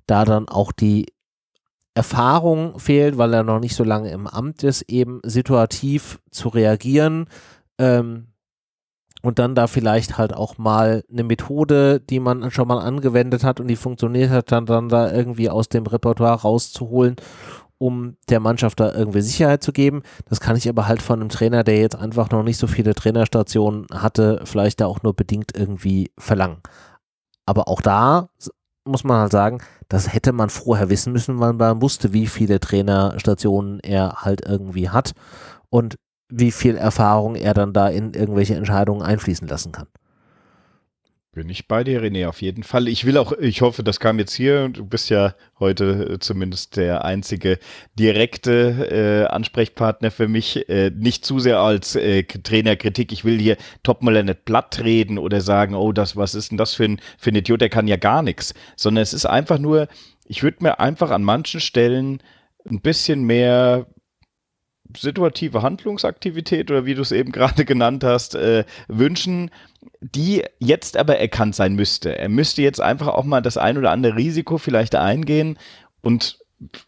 da 0.06 0.24
dann 0.24 0.48
auch 0.48 0.72
die 0.72 1.06
Erfahrung 1.94 2.78
fehlt, 2.78 3.18
weil 3.18 3.32
er 3.34 3.44
noch 3.44 3.60
nicht 3.60 3.76
so 3.76 3.84
lange 3.84 4.10
im 4.10 4.26
Amt 4.26 4.64
ist, 4.64 4.82
eben 4.82 5.20
situativ 5.24 6.20
zu 6.30 6.48
reagieren 6.48 7.26
ähm, 7.78 8.28
und 9.22 9.38
dann 9.38 9.54
da 9.54 9.68
vielleicht 9.68 10.18
halt 10.18 10.34
auch 10.34 10.58
mal 10.58 11.04
eine 11.10 11.22
Methode, 11.22 12.00
die 12.00 12.20
man 12.20 12.50
schon 12.50 12.68
mal 12.68 12.80
angewendet 12.80 13.44
hat 13.44 13.60
und 13.60 13.68
die 13.68 13.76
funktioniert 13.76 14.30
hat, 14.30 14.50
dann, 14.50 14.66
dann 14.66 14.88
da 14.88 15.12
irgendwie 15.12 15.48
aus 15.48 15.68
dem 15.68 15.86
Repertoire 15.86 16.42
rauszuholen 16.42 17.16
um 17.78 18.16
der 18.28 18.40
Mannschaft 18.40 18.80
da 18.80 18.92
irgendwie 18.92 19.20
Sicherheit 19.20 19.62
zu 19.62 19.72
geben. 19.72 20.02
Das 20.28 20.40
kann 20.40 20.56
ich 20.56 20.68
aber 20.68 20.86
halt 20.86 21.02
von 21.02 21.20
einem 21.20 21.28
Trainer, 21.28 21.64
der 21.64 21.78
jetzt 21.78 21.96
einfach 21.96 22.30
noch 22.30 22.42
nicht 22.42 22.58
so 22.58 22.66
viele 22.66 22.94
Trainerstationen 22.94 23.86
hatte, 23.92 24.40
vielleicht 24.44 24.80
da 24.80 24.86
auch 24.86 25.02
nur 25.02 25.14
bedingt 25.14 25.52
irgendwie 25.56 26.10
verlangen. 26.18 26.58
Aber 27.46 27.68
auch 27.68 27.80
da 27.80 28.28
muss 28.86 29.04
man 29.04 29.18
halt 29.18 29.32
sagen, 29.32 29.58
das 29.88 30.12
hätte 30.12 30.32
man 30.32 30.50
vorher 30.50 30.90
wissen 30.90 31.12
müssen, 31.12 31.40
weil 31.40 31.54
man 31.54 31.80
wusste, 31.80 32.12
wie 32.12 32.26
viele 32.26 32.60
Trainerstationen 32.60 33.80
er 33.80 34.22
halt 34.22 34.46
irgendwie 34.46 34.90
hat 34.90 35.12
und 35.70 35.96
wie 36.30 36.52
viel 36.52 36.76
Erfahrung 36.76 37.34
er 37.34 37.54
dann 37.54 37.72
da 37.72 37.88
in 37.88 38.14
irgendwelche 38.14 38.54
Entscheidungen 38.54 39.02
einfließen 39.02 39.48
lassen 39.48 39.72
kann. 39.72 39.86
Bin 41.34 41.48
ich 41.48 41.66
bei 41.66 41.82
dir, 41.82 42.00
René, 42.00 42.28
auf 42.28 42.42
jeden 42.42 42.62
Fall. 42.62 42.86
Ich 42.86 43.06
will 43.06 43.18
auch, 43.18 43.32
ich 43.32 43.60
hoffe, 43.60 43.82
das 43.82 43.98
kam 43.98 44.20
jetzt 44.20 44.34
hier. 44.34 44.68
Du 44.68 44.86
bist 44.86 45.10
ja 45.10 45.34
heute 45.58 46.12
äh, 46.12 46.18
zumindest 46.20 46.76
der 46.76 47.04
einzige 47.04 47.58
direkte 47.98 49.26
äh, 49.28 49.32
Ansprechpartner 49.32 50.12
für 50.12 50.28
mich. 50.28 50.68
Äh, 50.68 50.92
nicht 50.94 51.24
zu 51.24 51.40
sehr 51.40 51.58
als 51.58 51.96
äh, 51.96 52.22
Trainerkritik. 52.22 53.10
Ich 53.10 53.24
will 53.24 53.40
hier 53.40 53.56
Topmüller 53.82 54.22
nicht 54.22 54.44
platt 54.44 54.80
reden 54.84 55.18
oder 55.18 55.40
sagen, 55.40 55.74
oh, 55.74 55.90
das, 55.90 56.14
was 56.14 56.36
ist 56.36 56.52
denn 56.52 56.58
das 56.58 56.74
für 56.74 56.84
ein, 56.84 57.00
für 57.18 57.30
ein 57.30 57.36
Idiot, 57.36 57.60
der 57.60 57.68
kann 57.68 57.88
ja 57.88 57.96
gar 57.96 58.22
nichts. 58.22 58.54
Sondern 58.76 59.02
es 59.02 59.12
ist 59.12 59.26
einfach 59.26 59.58
nur, 59.58 59.88
ich 60.26 60.44
würde 60.44 60.58
mir 60.60 60.78
einfach 60.78 61.10
an 61.10 61.24
manchen 61.24 61.58
Stellen 61.58 62.22
ein 62.64 62.80
bisschen 62.80 63.24
mehr 63.24 63.88
situative 64.96 65.62
Handlungsaktivität 65.62 66.70
oder 66.70 66.86
wie 66.86 66.94
du 66.94 67.02
es 67.02 67.12
eben 67.12 67.32
gerade 67.32 67.64
genannt 67.64 68.04
hast, 68.04 68.34
äh, 68.34 68.64
wünschen, 68.88 69.50
die 70.00 70.42
jetzt 70.58 70.96
aber 70.96 71.18
erkannt 71.18 71.54
sein 71.54 71.74
müsste. 71.74 72.16
Er 72.16 72.28
müsste 72.28 72.62
jetzt 72.62 72.80
einfach 72.80 73.08
auch 73.08 73.24
mal 73.24 73.40
das 73.40 73.56
ein 73.56 73.78
oder 73.78 73.90
andere 73.90 74.16
Risiko 74.16 74.58
vielleicht 74.58 74.94
eingehen 74.94 75.58
und 76.02 76.38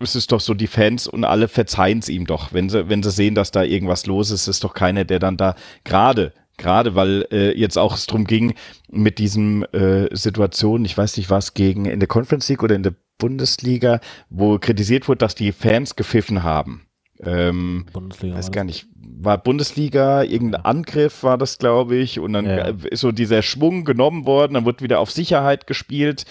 es 0.01 0.15
ist 0.15 0.33
doch 0.33 0.41
so, 0.41 0.55
die 0.55 0.69
Fans 0.69 1.07
und 1.07 1.25
alle 1.25 1.49
verzeihen 1.49 1.99
es 1.99 2.09
ihm 2.09 2.27
doch, 2.27 2.53
wenn 2.53 2.69
sie, 2.69 2.89
wenn 2.89 3.03
sie 3.03 3.11
sehen, 3.11 3.35
dass 3.35 3.51
da 3.51 3.63
irgendwas 3.63 4.07
los 4.07 4.31
ist, 4.31 4.49
ist 4.49 4.65
doch 4.65 4.75
keiner, 4.75 5.05
der 5.05 5.19
dann 5.19 5.37
da 5.37 5.55
gerade 5.85 6.33
Gerade 6.57 6.95
weil 6.95 7.27
äh, 7.31 7.59
jetzt 7.59 7.77
auch 7.77 7.95
es 7.95 8.07
drum 8.07 8.25
ging 8.25 8.55
mit 8.91 9.19
diesem 9.19 9.65
äh, 9.73 10.15
Situation, 10.17 10.85
ich 10.85 10.97
weiß 10.97 11.17
nicht 11.19 11.29
was, 11.29 11.55
gegen 11.55 11.85
in 11.85 12.01
der 12.01 12.09
Conference 12.09 12.49
League 12.49 12.63
oder 12.63 12.75
in 12.75 12.83
der 12.83 12.95
Bundesliga, 13.19 14.01
wo 14.31 14.59
kritisiert 14.59 15.09
wurde, 15.09 15.19
dass 15.19 15.35
die 15.35 15.53
Fans 15.53 15.97
gepfiffen 15.97 16.43
haben. 16.43 16.86
Ähm, 17.25 17.87
Bundesliga. 17.93 18.37
Weiß 18.37 18.53
gar 18.53 18.65
nicht. 18.65 18.87
War 19.19 19.39
Bundesliga, 19.39 20.23
irgendein 20.23 20.65
Angriff 20.65 21.23
war 21.23 21.39
das, 21.39 21.59
glaube 21.59 21.97
ich. 21.97 22.21
Und 22.21 22.35
dann 22.35 22.47
ja. 22.47 22.73
ist 22.91 23.01
so 23.01 23.13
dieser 23.13 23.43
Schwung 23.43 23.85
genommen 23.85 24.27
worden, 24.27 24.55
dann 24.55 24.67
wird 24.67 24.83
wieder 24.83 25.01
auf 25.01 25.11
Sicherheit 25.11 25.67
gespielt. 25.67 26.27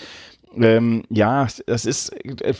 Ähm, 0.57 1.03
ja, 1.09 1.47
das 1.65 1.85
ist, 1.85 2.15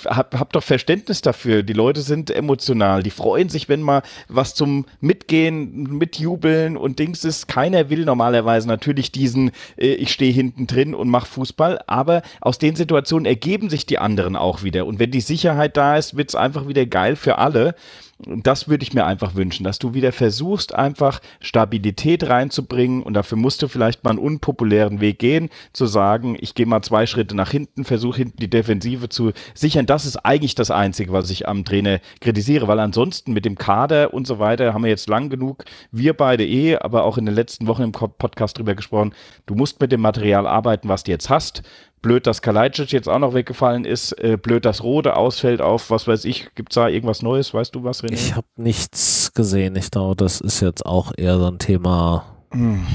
hab, 0.05 0.37
hab 0.37 0.53
doch 0.53 0.63
Verständnis 0.63 1.21
dafür. 1.21 1.63
Die 1.63 1.73
Leute 1.73 2.01
sind 2.01 2.29
emotional. 2.29 3.03
Die 3.03 3.11
freuen 3.11 3.49
sich, 3.49 3.69
wenn 3.69 3.81
mal 3.81 4.01
was 4.27 4.53
zum 4.53 4.85
Mitgehen, 4.99 5.83
Mitjubeln 5.97 6.77
und 6.77 6.99
Dings 6.99 7.23
ist. 7.23 7.47
Keiner 7.47 7.89
will 7.89 8.05
normalerweise 8.05 8.67
natürlich 8.67 9.11
diesen, 9.11 9.51
äh, 9.77 9.93
ich 9.93 10.11
stehe 10.11 10.33
hinten 10.33 10.67
drin 10.67 10.93
und 10.93 11.09
mache 11.09 11.27
Fußball. 11.27 11.79
Aber 11.87 12.21
aus 12.41 12.57
den 12.57 12.75
Situationen 12.75 13.25
ergeben 13.25 13.69
sich 13.69 13.85
die 13.85 13.99
anderen 13.99 14.35
auch 14.35 14.63
wieder. 14.63 14.85
Und 14.85 14.99
wenn 14.99 15.11
die 15.11 15.21
Sicherheit 15.21 15.77
da 15.77 15.97
ist, 15.97 16.17
wird 16.17 16.29
es 16.29 16.35
einfach 16.35 16.67
wieder 16.67 16.85
geil 16.85 17.15
für 17.15 17.37
alle. 17.37 17.75
Das 18.17 18.69
würde 18.69 18.83
ich 18.83 18.93
mir 18.93 19.05
einfach 19.05 19.35
wünschen, 19.35 19.65
dass 19.65 19.77
du 19.77 19.93
wieder 19.93 20.13
versuchst, 20.13 20.73
einfach 20.73 21.19
Stabilität 21.41 22.23
reinzubringen. 22.29 23.03
Und 23.03 23.13
dafür 23.13 23.37
musst 23.37 23.61
du 23.61 23.67
vielleicht 23.67 24.05
mal 24.05 24.11
einen 24.11 24.19
unpopulären 24.19 25.01
Weg 25.01 25.19
gehen, 25.19 25.49
zu 25.73 25.85
sagen, 25.85 26.37
ich 26.39 26.55
gehe 26.55 26.65
mal 26.65 26.81
zwei 26.81 27.07
Schritte 27.07 27.35
nach 27.35 27.51
hinten, 27.51 27.83
versuche 27.83 28.17
hinten 28.17 28.37
die 28.37 28.49
Defensive 28.49 29.09
zu 29.09 29.33
sichern. 29.53 29.85
Das 29.85 30.05
ist 30.05 30.15
eigentlich 30.17 30.55
das 30.55 30.71
Einzige, 30.71 31.11
was 31.11 31.29
ich 31.29 31.45
am 31.45 31.65
Trainer 31.65 31.99
kritisiere, 32.21 32.69
weil 32.69 32.79
ansonsten 32.79 33.33
mit 33.33 33.43
dem 33.43 33.57
Kader 33.57 34.13
und 34.13 34.25
so 34.25 34.39
weiter 34.39 34.73
haben 34.73 34.83
wir 34.83 34.89
jetzt 34.89 35.09
lang 35.09 35.29
genug, 35.29 35.65
wir 35.91 36.13
beide 36.13 36.45
eh, 36.45 36.77
aber 36.77 37.03
auch 37.03 37.17
in 37.17 37.25
den 37.25 37.35
letzten 37.35 37.67
Wochen 37.67 37.83
im 37.83 37.91
Podcast 37.91 38.57
drüber 38.57 38.75
gesprochen. 38.75 39.13
Du 39.45 39.55
musst 39.55 39.81
mit 39.81 39.91
dem 39.91 40.01
Material 40.01 40.47
arbeiten, 40.47 40.87
was 40.87 41.03
du 41.03 41.11
jetzt 41.11 41.29
hast. 41.29 41.63
Blöd, 42.05 42.27
dass 42.27 42.43
Kalajdzic 42.43 42.91
jetzt 42.91 43.09
auch 43.09 43.17
noch 43.17 43.33
weggefallen 43.33 43.83
ist. 43.83 44.11
Äh, 44.19 44.37
blöd, 44.37 44.63
dass 44.63 44.83
Rode 44.83 45.15
ausfällt 45.15 45.59
auf, 45.59 45.89
was 45.89 46.07
weiß 46.07 46.25
ich. 46.25 46.53
Gibt 46.53 46.71
es 46.71 46.75
da 46.75 46.87
irgendwas 46.87 47.23
Neues? 47.23 47.51
Weißt 47.51 47.73
du 47.73 47.83
was, 47.83 48.03
René? 48.03 48.13
Ich 48.13 48.35
habe 48.35 48.45
nichts 48.57 49.31
gesehen. 49.33 49.75
Ich 49.75 49.89
glaube, 49.89 50.15
das 50.15 50.39
ist 50.39 50.61
jetzt 50.61 50.85
auch 50.85 51.13
eher 51.17 51.39
so 51.39 51.47
ein 51.47 51.57
Thema. 51.57 52.25
Hm. 52.51 52.85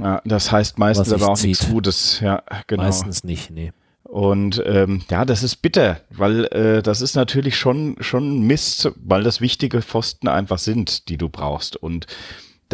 Ja, 0.00 0.22
das 0.24 0.50
heißt 0.50 0.78
meistens 0.78 1.12
aber 1.12 1.28
auch 1.28 1.36
zieht. 1.36 1.48
nichts 1.48 1.68
Gutes. 1.68 2.20
Ja, 2.20 2.42
genau. 2.66 2.84
Meistens 2.84 3.22
nicht, 3.22 3.50
nee. 3.50 3.74
Und 4.04 4.62
ähm, 4.64 5.02
ja, 5.10 5.26
das 5.26 5.42
ist 5.42 5.56
bitter, 5.56 6.00
weil 6.08 6.46
äh, 6.46 6.82
das 6.82 7.02
ist 7.02 7.16
natürlich 7.16 7.58
schon, 7.58 7.96
schon 8.00 8.46
Mist, 8.46 8.90
weil 8.96 9.24
das 9.24 9.42
wichtige 9.42 9.82
Pfosten 9.82 10.26
einfach 10.26 10.58
sind, 10.58 11.10
die 11.10 11.18
du 11.18 11.28
brauchst. 11.28 11.76
Und 11.76 12.06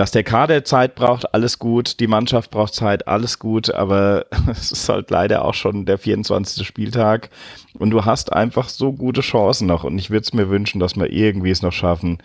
dass 0.00 0.12
der 0.12 0.24
Kader 0.24 0.64
Zeit 0.64 0.94
braucht, 0.94 1.34
alles 1.34 1.58
gut. 1.58 2.00
Die 2.00 2.06
Mannschaft 2.06 2.50
braucht 2.50 2.72
Zeit, 2.72 3.06
alles 3.06 3.38
gut. 3.38 3.68
Aber 3.68 4.24
es 4.50 4.72
ist 4.72 4.88
halt 4.88 5.10
leider 5.10 5.44
auch 5.44 5.52
schon 5.52 5.84
der 5.84 5.98
24. 5.98 6.66
Spieltag. 6.66 7.28
Und 7.74 7.90
du 7.90 8.06
hast 8.06 8.32
einfach 8.32 8.70
so 8.70 8.94
gute 8.94 9.20
Chancen 9.20 9.66
noch. 9.66 9.84
Und 9.84 9.98
ich 9.98 10.08
würde 10.08 10.22
es 10.22 10.32
mir 10.32 10.48
wünschen, 10.48 10.80
dass 10.80 10.96
wir 10.96 11.12
irgendwie 11.12 11.50
es 11.50 11.60
noch 11.60 11.74
schaffen, 11.74 12.16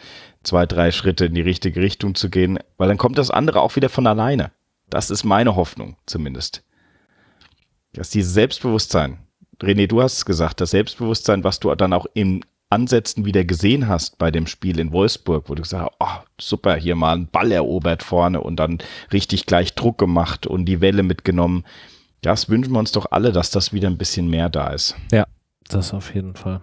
zwei, 0.41 0.65
drei 0.65 0.91
Schritte 0.91 1.25
in 1.25 1.33
die 1.33 1.41
richtige 1.41 1.81
Richtung 1.81 2.15
zu 2.15 2.29
gehen. 2.29 2.59
Weil 2.77 2.87
dann 2.87 2.97
kommt 2.97 3.17
das 3.17 3.29
andere 3.29 3.59
auch 3.59 3.75
wieder 3.75 3.89
von 3.89 4.07
alleine. 4.07 4.51
Das 4.89 5.09
ist 5.09 5.25
meine 5.25 5.57
Hoffnung 5.57 5.97
zumindest. 6.05 6.63
Dass 7.91 8.09
dieses 8.09 8.33
Selbstbewusstsein, 8.33 9.17
René, 9.61 9.87
du 9.87 10.01
hast 10.01 10.13
es 10.19 10.25
gesagt, 10.25 10.61
das 10.61 10.69
Selbstbewusstsein, 10.69 11.43
was 11.43 11.59
du 11.59 11.75
dann 11.75 11.91
auch 11.91 12.05
im 12.13 12.39
Ansätzen 12.75 13.25
wieder 13.25 13.45
gesehen 13.45 13.87
hast 13.87 14.17
bei 14.17 14.31
dem 14.31 14.47
Spiel 14.47 14.79
in 14.79 14.91
Wolfsburg, 14.91 15.49
wo 15.49 15.55
du 15.55 15.61
gesagt 15.61 15.83
hast, 15.83 15.95
oh, 15.99 16.25
super, 16.39 16.75
hier 16.75 16.95
mal 16.95 17.13
einen 17.13 17.27
Ball 17.27 17.51
erobert 17.51 18.03
vorne 18.03 18.41
und 18.41 18.57
dann 18.57 18.79
richtig 19.13 19.45
gleich 19.45 19.75
Druck 19.75 19.97
gemacht 19.97 20.45
und 20.45 20.65
die 20.65 20.81
Welle 20.81 21.03
mitgenommen. 21.03 21.63
das 22.21 22.49
wünschen 22.49 22.73
wir 22.73 22.79
uns 22.79 22.91
doch 22.91 23.07
alle, 23.11 23.31
dass 23.31 23.49
das 23.49 23.71
wieder 23.71 23.87
ein 23.87 23.97
bisschen 23.97 24.29
mehr 24.29 24.49
da 24.49 24.67
ist. 24.67 24.95
Ja, 25.11 25.25
das 25.69 25.93
auf 25.93 26.13
jeden 26.13 26.35
Fall. 26.35 26.61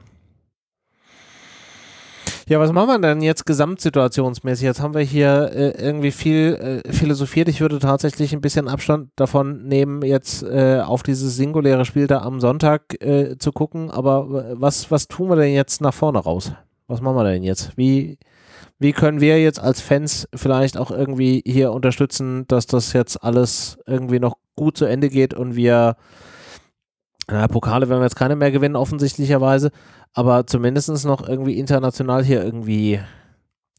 Ja, 2.48 2.58
was 2.58 2.72
machen 2.72 2.88
wir 2.88 2.98
denn 2.98 3.22
jetzt 3.22 3.46
gesamtsituationsmäßig? 3.46 4.64
Jetzt 4.64 4.80
haben 4.80 4.94
wir 4.94 5.02
hier 5.02 5.52
äh, 5.54 5.70
irgendwie 5.80 6.10
viel 6.10 6.82
äh, 6.84 6.92
philosophiert. 6.92 7.48
Ich 7.48 7.60
würde 7.60 7.78
tatsächlich 7.78 8.32
ein 8.32 8.40
bisschen 8.40 8.68
Abstand 8.68 9.10
davon 9.16 9.64
nehmen, 9.68 10.02
jetzt 10.02 10.42
äh, 10.42 10.80
auf 10.84 11.04
dieses 11.04 11.36
singuläre 11.36 11.84
Spiel 11.84 12.08
da 12.08 12.22
am 12.22 12.40
Sonntag 12.40 13.00
äh, 13.00 13.36
zu 13.38 13.52
gucken. 13.52 13.90
Aber 13.90 14.56
was, 14.60 14.90
was 14.90 15.06
tun 15.06 15.28
wir 15.28 15.36
denn 15.36 15.54
jetzt 15.54 15.80
nach 15.80 15.94
vorne 15.94 16.18
raus? 16.18 16.52
Was 16.88 17.00
machen 17.00 17.16
wir 17.16 17.24
denn 17.24 17.44
jetzt? 17.44 17.70
Wie, 17.76 18.18
wie 18.78 18.92
können 18.92 19.20
wir 19.20 19.40
jetzt 19.40 19.60
als 19.60 19.80
Fans 19.80 20.28
vielleicht 20.34 20.76
auch 20.76 20.90
irgendwie 20.90 21.42
hier 21.46 21.72
unterstützen, 21.72 22.44
dass 22.48 22.66
das 22.66 22.92
jetzt 22.92 23.22
alles 23.22 23.78
irgendwie 23.86 24.18
noch 24.18 24.34
gut 24.56 24.76
zu 24.76 24.84
Ende 24.84 25.08
geht 25.08 25.32
und 25.32 25.54
wir 25.54 25.96
na, 27.30 27.48
Pokale 27.48 27.88
werden 27.88 28.00
wir 28.00 28.06
jetzt 28.06 28.16
keine 28.16 28.36
mehr 28.36 28.50
gewinnen, 28.50 28.76
offensichtlicherweise, 28.76 29.70
aber 30.12 30.46
zumindest 30.46 31.04
noch 31.04 31.26
irgendwie 31.26 31.58
international 31.58 32.24
hier 32.24 32.44
irgendwie 32.44 33.00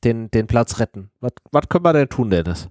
den, 0.04 0.32
den 0.32 0.48
Platz 0.48 0.80
retten. 0.80 1.10
Was, 1.20 1.70
können 1.70 1.86
wir 1.86 1.94
denn 1.94 2.10
tun, 2.10 2.30
Dennis? 2.30 2.70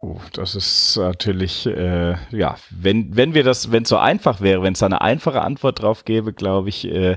Oh, 0.00 0.20
das 0.32 0.54
ist 0.54 0.96
natürlich, 0.96 1.66
äh, 1.66 2.14
ja, 2.30 2.56
wenn, 2.70 3.16
wenn 3.16 3.34
wir 3.34 3.42
das, 3.42 3.72
wenn 3.72 3.82
es 3.82 3.88
so 3.88 3.96
einfach 3.96 4.40
wäre, 4.40 4.62
wenn 4.62 4.74
es 4.74 4.78
da 4.78 4.86
eine 4.86 5.00
einfache 5.00 5.42
Antwort 5.42 5.82
drauf 5.82 6.04
gäbe, 6.04 6.32
glaube 6.32 6.68
ich, 6.68 6.86
äh, 6.86 7.16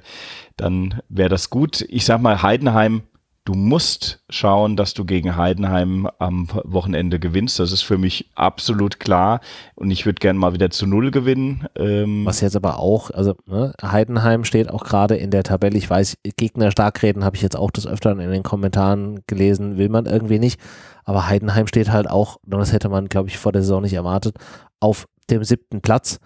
dann 0.58 1.00
wäre 1.08 1.30
das 1.30 1.52
gut. 1.52 1.82
Ich 1.90 2.06
sag 2.06 2.22
mal, 2.22 2.42
Heidenheim 2.42 3.04
du 3.46 3.54
musst 3.54 4.24
schauen, 4.30 4.76
dass 4.76 4.94
du 4.94 5.06
gegen 5.06 5.36
Heidenheim 5.36 6.08
am 6.20 6.48
Wochenende 6.64 7.20
gewinnst. 7.20 7.60
Das 7.60 7.72
ist 7.72 7.82
für 7.82 7.98
mich 7.98 8.30
absolut 8.36 9.00
klar. 9.00 9.42
Und 9.76 9.90
ich 9.92 10.06
würde 10.06 10.20
gerne 10.20 10.38
mal 10.38 10.54
wieder 10.54 10.70
zu 10.70 10.86
Null 10.86 11.12
gewinnen. 11.12 11.66
Ähm 11.76 12.26
Was 12.26 12.42
jetzt 12.42 12.56
aber 12.56 12.80
auch, 12.80 13.10
also 13.12 13.36
ne, 13.46 13.74
Heidenheim 13.82 14.44
steht 14.44 14.70
auch 14.70 14.84
gerade 14.84 15.16
in 15.16 15.32
der 15.32 15.44
Tabelle. 15.44 15.78
Ich 15.78 15.90
weiß, 15.90 16.18
Gegner 16.38 16.72
stark 16.72 17.02
reden 17.02 17.24
habe 17.24 17.36
ich 17.36 17.42
jetzt 17.42 17.58
auch 17.58 17.72
des 17.72 17.88
Öfteren 17.88 18.20
in 18.20 18.32
den 18.32 18.44
Kommentaren 18.44 19.22
gelesen, 19.28 19.78
will 19.78 19.90
man 19.90 20.06
irgendwie 20.06 20.40
nicht. 20.40 20.60
Aber 21.04 21.28
Heidenheim 21.28 21.68
steht 21.68 21.92
halt 21.92 22.10
auch, 22.10 22.38
das 22.44 22.74
hätte 22.74 22.90
man, 22.90 23.08
glaube 23.08 23.30
ich, 23.30 23.38
vor 23.38 23.52
der 23.52 23.64
Saison 23.64 23.82
nicht 23.82 23.94
erwartet, 23.94 24.38
auf 24.80 25.08
dem 25.30 25.44
siebten 25.44 25.82
Platz 25.82 26.20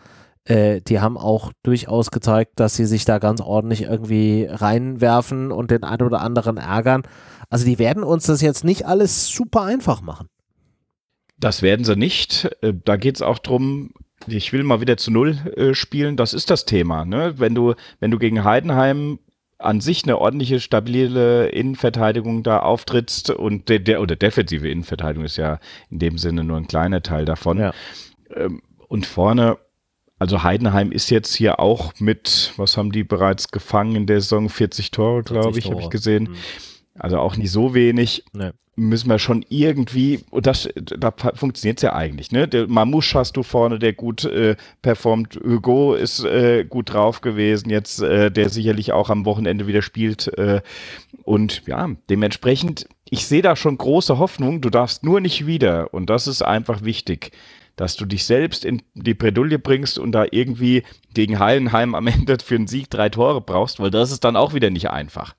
äh, 0.46 0.82
die 0.82 1.00
haben 1.00 1.18
auch 1.18 1.52
durchaus 1.64 2.12
gezeigt, 2.12 2.60
dass 2.60 2.76
sie 2.76 2.86
sich 2.86 3.06
da 3.06 3.20
ganz 3.20 3.42
ordentlich 3.42 3.84
irgendwie 3.84 4.48
reinwerfen 4.50 5.52
und 5.52 5.72
den 5.72 5.84
einen 5.84 6.04
oder 6.04 6.22
anderen 6.22 6.58
ärgern. 6.58 7.04
Also 7.50 7.66
die 7.66 7.80
werden 7.80 8.04
uns 8.04 8.26
das 8.28 8.42
jetzt 8.42 8.64
nicht 8.64 8.86
alles 8.86 9.28
super 9.28 9.64
einfach 9.64 10.02
machen. 10.02 10.28
Das 11.38 11.62
werden 11.62 11.84
sie 11.84 11.96
nicht. 11.96 12.50
Äh, 12.62 12.74
da 12.84 12.96
geht 12.96 13.16
es 13.16 13.22
auch 13.22 13.40
darum, 13.40 13.92
ich 14.28 14.54
will 14.54 14.64
mal 14.64 14.82
wieder 14.82 14.98
zu 14.98 15.12
Null 15.12 15.38
äh, 15.56 15.74
spielen. 15.74 16.16
Das 16.16 16.34
ist 16.34 16.50
das 16.50 16.66
Thema. 16.66 17.06
Ne? 17.06 17.34
Wenn, 17.38 17.56
du, 17.56 17.74
wenn 18.00 18.12
du 18.12 18.20
gegen 18.20 18.44
Heidenheim 18.44 19.20
an 19.58 19.82
sich 19.82 20.04
eine 20.04 20.18
ordentliche, 20.18 20.60
stabile 20.60 21.48
Innenverteidigung 21.48 22.44
da 22.44 22.60
auftrittst 22.60 23.32
und 23.32 23.70
der, 23.70 23.80
der 23.80 24.02
oder 24.02 24.16
defensive 24.16 24.70
Innenverteidigung 24.70 25.26
ist 25.26 25.38
ja 25.38 25.60
in 25.90 26.00
dem 26.00 26.18
Sinne 26.18 26.44
nur 26.44 26.58
ein 26.58 26.68
kleiner 26.68 27.02
Teil 27.02 27.26
davon. 27.26 27.60
Ja. 27.60 27.74
Ähm, 28.36 28.62
und 28.88 29.06
vorne 29.06 29.58
also 30.18 30.44
Heidenheim 30.44 30.92
ist 30.92 31.10
jetzt 31.10 31.36
hier 31.36 31.60
auch 31.60 31.94
mit, 32.00 32.54
was 32.58 32.78
haben 32.78 32.92
die 32.92 33.04
bereits 33.04 33.50
gefangen 33.50 33.96
in 33.96 34.08
der 34.08 34.22
Saison? 34.22 34.50
40 34.50 34.92
Tore, 34.92 35.24
glaube 35.24 35.60
ich, 35.60 35.70
habe 35.70 35.82
ich 35.82 35.90
gesehen. 35.90 36.24
Mhm. 36.24 36.36
Also 36.98 37.20
auch 37.20 37.36
nicht 37.36 37.52
so 37.52 37.74
wenig. 37.74 38.24
Nee. 38.32 38.52
Müssen 38.78 39.10
wir 39.10 39.20
schon 39.20 39.46
irgendwie, 39.48 40.22
und 40.32 40.48
das, 40.48 40.68
da 40.76 41.14
funktioniert 41.34 41.78
es 41.78 41.84
ja 41.84 41.94
eigentlich, 41.94 42.32
ne? 42.34 42.46
Der 42.46 42.68
Mamouche 42.68 43.18
hast 43.18 43.38
du 43.38 43.44
vorne, 43.44 43.80
der 43.80 43.94
gut 43.94 44.26
äh, 44.26 44.58
performt. 44.82 45.40
Hugo 45.46 45.94
ist 45.94 46.24
äh, 46.26 46.66
gut 46.66 46.94
drauf 46.94 47.22
gewesen, 47.22 47.70
jetzt, 47.70 48.02
äh, 48.02 48.32
der 48.32 48.50
sicherlich 48.50 48.92
auch 48.92 49.10
am 49.10 49.26
Wochenende 49.26 49.68
wieder 49.68 49.82
spielt. 49.82 50.28
Äh, 50.38 50.62
und 51.24 51.64
ja, 51.68 51.90
dementsprechend, 52.10 52.88
ich 53.10 53.26
sehe 53.26 53.42
da 53.42 53.56
schon 53.56 53.78
große 53.78 54.18
Hoffnung. 54.18 54.60
Du 54.60 54.70
darfst 54.70 55.04
nur 55.04 55.22
nicht 55.22 55.46
wieder, 55.48 55.94
und 55.94 56.10
das 56.10 56.28
ist 56.28 56.42
einfach 56.42 56.84
wichtig 56.84 57.32
dass 57.76 57.96
du 57.96 58.06
dich 58.06 58.26
selbst 58.26 58.66
in 58.66 58.82
die 58.94 59.14
Bredouille 59.14 59.60
bringst 59.60 60.00
und 60.00 60.12
da 60.12 60.26
irgendwie 60.30 60.84
gegen 61.14 61.40
Heilenheim 61.40 61.96
am 61.96 62.08
Ende 62.08 62.38
für 62.44 62.56
einen 62.56 62.68
Sieg 62.68 62.90
drei 62.90 63.10
Tore 63.10 63.42
brauchst, 63.42 63.80
weil 63.80 63.92
das 63.92 64.12
ist 64.12 64.24
dann 64.24 64.36
auch 64.36 64.54
wieder 64.54 64.70
nicht 64.70 64.90
einfach. 64.90 65.36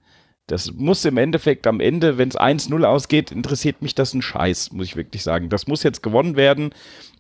Das 0.47 0.73
muss 0.73 1.05
im 1.05 1.17
Endeffekt 1.17 1.67
am 1.67 1.81
Ende, 1.81 2.19
wenn 2.19 2.29
es 2.29 2.39
1-0 2.39 2.85
ausgeht, 2.85 3.33
interessiert 3.33 3.83
mich 3.83 3.97
das 3.97 4.15
ein 4.15 4.23
Scheiß, 4.23 4.71
muss 4.71 4.87
ich 4.87 4.97
wirklich 4.97 5.25
sagen. 5.25 5.49
Das 5.49 5.67
muss 5.67 5.83
jetzt 5.83 6.05
gewonnen 6.05 6.37
werden 6.37 6.71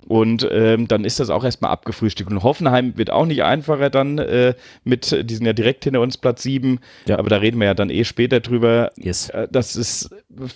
und 0.06 0.48
ähm, 0.50 0.88
dann 0.88 1.04
ist 1.04 1.20
das 1.20 1.30
auch 1.30 1.44
erstmal 1.44 1.70
abgefrühstückt. 1.72 2.30
Und 2.30 2.42
Hoffenheim 2.42 2.96
wird 2.96 3.10
auch 3.10 3.26
nicht 3.26 3.42
einfacher 3.42 3.90
dann 3.90 4.18
äh, 4.18 4.54
mit, 4.84 5.10
die 5.28 5.34
sind 5.34 5.46
ja 5.46 5.52
direkt 5.52 5.84
hinter 5.84 6.00
uns 6.00 6.16
Platz 6.16 6.42
7, 6.42 6.78
ja. 7.06 7.18
aber 7.18 7.28
da 7.28 7.36
reden 7.36 7.58
wir 7.58 7.66
ja 7.66 7.74
dann 7.74 7.90
eh 7.90 8.04
später 8.04 8.40
drüber. 8.40 8.92
Yes. 8.96 9.30
Äh, 9.30 9.48
das 9.50 9.76
ist, 9.76 10.10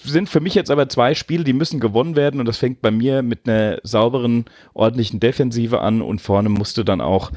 sind 0.05 0.29
für 0.29 0.41
mich 0.41 0.55
jetzt 0.55 0.71
aber 0.71 0.89
zwei 0.89 1.15
Spiele, 1.15 1.45
die 1.45 1.53
müssen 1.53 1.81
gewonnen 1.81 2.17
werden 2.17 2.41
und 2.41 2.47
das 2.47 2.59
fängt 2.59 2.81
bei 2.81 2.91
mir 2.91 3.23
mit 3.23 3.49
einer 3.49 3.79
sauberen, 3.83 4.45
ordentlichen 4.73 5.21
Defensive 5.21 5.81
an 5.81 6.03
und 6.03 6.21
vorne 6.21 6.49
musst 6.49 6.79
du 6.79 6.85
dann 6.85 7.01
auch 7.01 7.33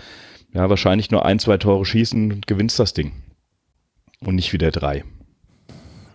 ja, 0.54 0.70
wahrscheinlich 0.70 1.10
nur 1.10 1.26
ein, 1.26 1.40
zwei 1.40 1.58
Tore 1.58 1.86
schießen 1.86 2.32
und 2.32 2.48
gewinnst 2.48 2.80
das 2.80 2.94
Ding. 2.94 3.12
Und 4.20 4.36
nicht 4.36 4.54
wieder 4.54 4.72
drei. 4.72 5.04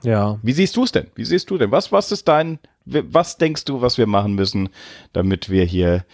Ja. 0.02 0.38
Wie 0.42 0.52
siehst 0.52 0.76
du 0.76 0.84
es 0.84 0.92
denn? 0.92 1.08
Wie 1.14 1.24
siehst 1.24 1.50
du 1.50 1.58
denn? 1.58 1.70
Was, 1.70 1.92
was 1.92 2.12
ist 2.12 2.28
dein, 2.28 2.58
was 2.84 3.36
denkst 3.36 3.64
du, 3.64 3.80
was 3.80 3.98
wir 3.98 4.06
machen 4.06 4.34
müssen, 4.34 4.68
damit 5.12 5.50
wir 5.50 5.64
hier 5.64 6.04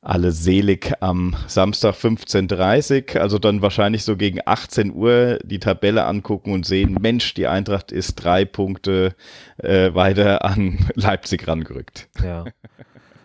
alle 0.00 0.30
selig 0.30 0.92
am 1.00 1.34
Samstag 1.48 1.94
15.30 1.94 3.16
Uhr, 3.16 3.20
also 3.20 3.38
dann 3.38 3.62
wahrscheinlich 3.62 4.04
so 4.04 4.16
gegen 4.16 4.38
18 4.44 4.94
Uhr 4.94 5.38
die 5.42 5.58
Tabelle 5.58 6.04
angucken 6.04 6.52
und 6.52 6.64
sehen, 6.64 6.96
Mensch, 7.00 7.34
die 7.34 7.48
Eintracht 7.48 7.90
ist 7.90 8.14
drei 8.14 8.44
Punkte 8.44 9.16
äh, 9.58 9.92
weiter 9.94 10.44
an 10.44 10.78
Leipzig 10.94 11.48
rangerückt. 11.48 12.08
Ja. 12.22 12.44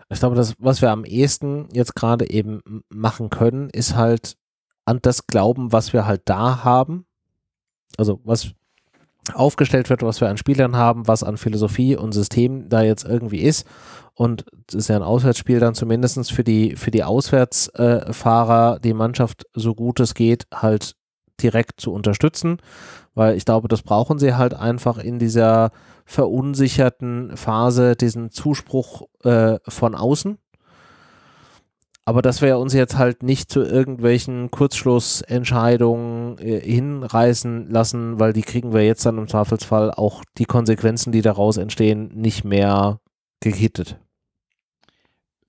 Ich 0.10 0.20
glaube, 0.20 0.36
das, 0.36 0.56
was 0.60 0.82
wir 0.82 0.92
am 0.92 1.06
ehesten 1.06 1.70
jetzt 1.74 1.96
gerade 1.96 2.30
eben 2.30 2.84
machen 2.90 3.30
können, 3.30 3.70
ist 3.70 3.96
halt 3.96 4.36
an 4.86 5.00
das 5.02 5.28
Glauben, 5.28 5.72
was 5.72 5.94
wir 5.94 6.06
halt 6.06 6.24
da 6.26 6.64
haben. 6.64 7.06
Also 7.98 8.20
was 8.24 8.54
aufgestellt 9.34 9.90
wird, 9.90 10.04
was 10.04 10.22
wir 10.22 10.30
an 10.30 10.38
Spielern 10.38 10.76
haben, 10.76 11.08
was 11.08 11.24
an 11.24 11.38
Philosophie 11.38 11.96
und 11.96 12.12
System 12.12 12.68
da 12.70 12.82
jetzt 12.82 13.06
irgendwie 13.06 13.42
ist. 13.42 13.68
Und 14.16 14.46
es 14.68 14.76
ist 14.76 14.90
ja 14.90 14.96
ein 14.96 15.04
Auswärtsspiel 15.04 15.60
dann 15.60 15.76
zumindest 15.76 16.32
für 16.32 16.44
die, 16.44 16.76
für 16.76 16.92
die 16.92 17.04
Auswärtsfahrer, 17.04 18.80
die 18.80 18.94
Mannschaft 18.94 19.46
so 19.54 19.74
gut 19.74 20.00
es 20.00 20.14
geht, 20.14 20.46
halt 20.54 20.96
direkt 21.42 21.82
zu 21.82 21.92
unterstützen, 21.92 22.58
weil 23.16 23.36
ich 23.36 23.46
glaube, 23.46 23.68
das 23.68 23.82
brauchen 23.82 24.20
sie 24.20 24.36
halt 24.36 24.54
einfach 24.54 24.98
in 24.98 25.18
dieser 25.18 25.72
verunsicherten 26.06 27.36
Phase, 27.38 27.96
diesen 27.96 28.30
Zuspruch 28.30 29.04
äh, 29.24 29.58
von 29.68 29.96
außen 29.96 30.38
aber 32.06 32.22
dass 32.22 32.42
wir 32.42 32.58
uns 32.58 32.74
jetzt 32.74 32.98
halt 32.98 33.24
nicht 33.24 33.50
zu 33.50 33.62
irgendwelchen 33.62 34.52
Kurzschlussentscheidungen 34.52 36.38
äh, 36.38 36.60
hinreißen 36.60 37.70
lassen, 37.70 38.20
weil 38.20 38.34
die 38.34 38.42
kriegen 38.42 38.74
wir 38.74 38.86
jetzt 38.86 39.06
dann 39.06 39.18
im 39.18 39.28
Zweifelsfall 39.28 39.92
auch 39.92 40.24
die 40.38 40.46
Konsequenzen, 40.46 41.12
die 41.12 41.22
daraus 41.22 41.58
entstehen, 41.58 42.12
nicht 42.14 42.44
mehr 42.44 43.00
gehittet. 43.40 43.98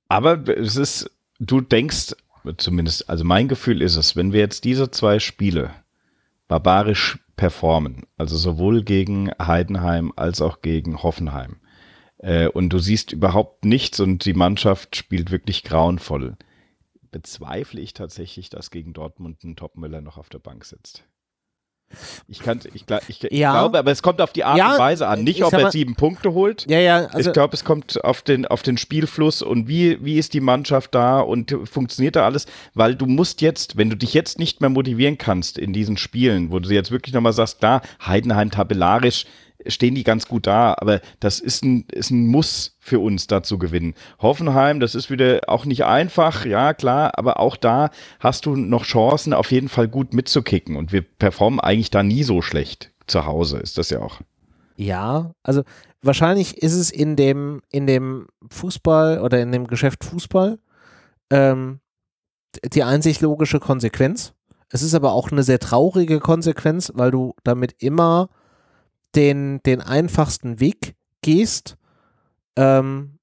Aber 0.08 0.48
es 0.48 0.76
ist, 0.76 1.10
du 1.40 1.60
denkst, 1.60 2.14
zumindest, 2.58 3.08
also 3.08 3.24
mein 3.24 3.48
Gefühl 3.48 3.82
ist 3.82 3.96
es, 3.96 4.14
wenn 4.14 4.32
wir 4.32 4.40
jetzt 4.40 4.64
diese 4.64 4.90
zwei 4.90 5.18
Spiele 5.18 5.70
barbarisch 6.46 7.18
performen, 7.36 8.04
also 8.16 8.36
sowohl 8.36 8.84
gegen 8.84 9.30
Heidenheim 9.40 10.12
als 10.14 10.40
auch 10.40 10.60
gegen 10.60 11.02
Hoffenheim, 11.02 11.56
äh, 12.18 12.48
und 12.48 12.70
du 12.70 12.78
siehst 12.78 13.12
überhaupt 13.12 13.64
nichts 13.64 14.00
und 14.00 14.24
die 14.24 14.34
Mannschaft 14.34 14.96
spielt 14.96 15.30
wirklich 15.30 15.64
grauenvoll, 15.64 16.36
bezweifle 17.10 17.80
ich 17.80 17.94
tatsächlich, 17.94 18.50
dass 18.50 18.70
gegen 18.70 18.92
Dortmund 18.92 19.44
ein 19.44 19.56
Topmüller 19.56 20.00
noch 20.00 20.18
auf 20.18 20.28
der 20.28 20.40
Bank 20.40 20.64
sitzt. 20.64 21.04
Ich, 22.26 22.40
kann, 22.40 22.60
ich, 22.72 22.84
ich, 23.08 23.22
ja. 23.30 23.52
glaube, 23.52 23.78
aber 23.78 23.90
es 23.90 24.02
kommt 24.02 24.20
auf 24.20 24.32
die 24.32 24.42
Art 24.44 24.58
ja, 24.58 24.72
und 24.72 24.78
Weise 24.78 25.06
an. 25.06 25.22
Nicht, 25.22 25.44
ob 25.44 25.52
er 25.52 25.70
sieben 25.70 25.94
Punkte 25.94 26.32
holt. 26.32 26.68
Ja, 26.68 26.78
ja, 26.78 27.06
also 27.06 27.30
ich 27.30 27.34
glaube, 27.34 27.54
es 27.54 27.64
kommt 27.64 28.02
auf 28.02 28.22
den, 28.22 28.46
auf 28.46 28.62
den 28.62 28.78
Spielfluss 28.78 29.42
und 29.42 29.68
wie, 29.68 30.04
wie 30.04 30.18
ist 30.18 30.34
die 30.34 30.40
Mannschaft 30.40 30.94
da 30.94 31.20
und 31.20 31.56
funktioniert 31.64 32.16
da 32.16 32.24
alles. 32.24 32.46
Weil 32.72 32.96
du 32.96 33.06
musst 33.06 33.42
jetzt, 33.42 33.76
wenn 33.76 33.90
du 33.90 33.96
dich 33.96 34.14
jetzt 34.14 34.38
nicht 34.38 34.60
mehr 34.60 34.70
motivieren 34.70 35.18
kannst 35.18 35.58
in 35.58 35.72
diesen 35.72 35.96
Spielen, 35.96 36.50
wo 36.50 36.58
du 36.58 36.68
jetzt 36.70 36.90
wirklich 36.90 37.14
nochmal 37.14 37.32
sagst, 37.32 37.62
da, 37.62 37.82
Heidenheim 38.04 38.50
tabellarisch, 38.50 39.26
stehen 39.66 39.94
die 39.94 40.04
ganz 40.04 40.26
gut 40.26 40.46
da, 40.46 40.74
aber 40.78 41.00
das 41.20 41.40
ist 41.40 41.64
ein, 41.64 41.86
ist 41.92 42.10
ein 42.10 42.26
Muss 42.26 42.76
für 42.80 43.00
uns 43.00 43.26
da 43.26 43.42
zu 43.42 43.58
gewinnen. 43.58 43.94
Hoffenheim, 44.20 44.80
das 44.80 44.94
ist 44.94 45.10
wieder 45.10 45.40
auch 45.46 45.64
nicht 45.64 45.84
einfach, 45.84 46.44
ja 46.44 46.74
klar, 46.74 47.12
aber 47.16 47.40
auch 47.40 47.56
da 47.56 47.90
hast 48.20 48.46
du 48.46 48.56
noch 48.56 48.84
Chancen, 48.84 49.32
auf 49.32 49.50
jeden 49.50 49.68
Fall 49.68 49.88
gut 49.88 50.14
mitzukicken 50.14 50.76
und 50.76 50.92
wir 50.92 51.02
performen 51.02 51.60
eigentlich 51.60 51.90
da 51.90 52.02
nie 52.02 52.22
so 52.22 52.42
schlecht. 52.42 52.90
Zu 53.06 53.26
Hause 53.26 53.58
ist 53.58 53.76
das 53.76 53.90
ja 53.90 54.00
auch. 54.00 54.20
Ja, 54.76 55.32
also 55.42 55.62
wahrscheinlich 56.02 56.58
ist 56.58 56.74
es 56.74 56.90
in 56.90 57.16
dem, 57.16 57.62
in 57.70 57.86
dem 57.86 58.28
Fußball 58.50 59.20
oder 59.20 59.40
in 59.40 59.52
dem 59.52 59.66
Geschäft 59.66 60.04
Fußball 60.04 60.58
ähm, 61.30 61.80
die 62.72 62.82
einzig 62.82 63.20
logische 63.20 63.60
Konsequenz. 63.60 64.34
Es 64.70 64.82
ist 64.82 64.94
aber 64.94 65.12
auch 65.12 65.30
eine 65.30 65.42
sehr 65.42 65.58
traurige 65.58 66.20
Konsequenz, 66.20 66.92
weil 66.94 67.10
du 67.10 67.34
damit 67.44 67.74
immer 67.78 68.28
den, 69.14 69.60
den 69.64 69.80
einfachsten 69.80 70.60
Weg 70.60 70.94
gehst. 71.22 71.76
Ähm, 72.56 73.18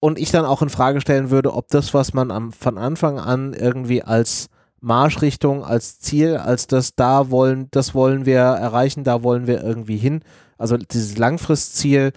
und 0.00 0.18
ich 0.18 0.32
dann 0.32 0.44
auch 0.44 0.62
in 0.62 0.68
Frage 0.68 1.00
stellen 1.00 1.30
würde, 1.30 1.54
ob 1.54 1.68
das, 1.68 1.94
was 1.94 2.12
man 2.12 2.30
am, 2.32 2.50
von 2.52 2.76
Anfang 2.76 3.20
an 3.20 3.52
irgendwie 3.52 4.02
als 4.02 4.48
Marschrichtung, 4.80 5.64
als 5.64 6.00
Ziel, 6.00 6.36
als 6.36 6.66
das 6.66 6.96
da 6.96 7.30
wollen, 7.30 7.68
das 7.70 7.94
wollen 7.94 8.26
wir 8.26 8.40
erreichen, 8.40 9.04
da 9.04 9.22
wollen 9.22 9.46
wir 9.46 9.62
irgendwie 9.62 9.96
hin. 9.96 10.22
Also 10.58 10.76
dieses 10.76 11.18
Langfristziel, 11.18 12.12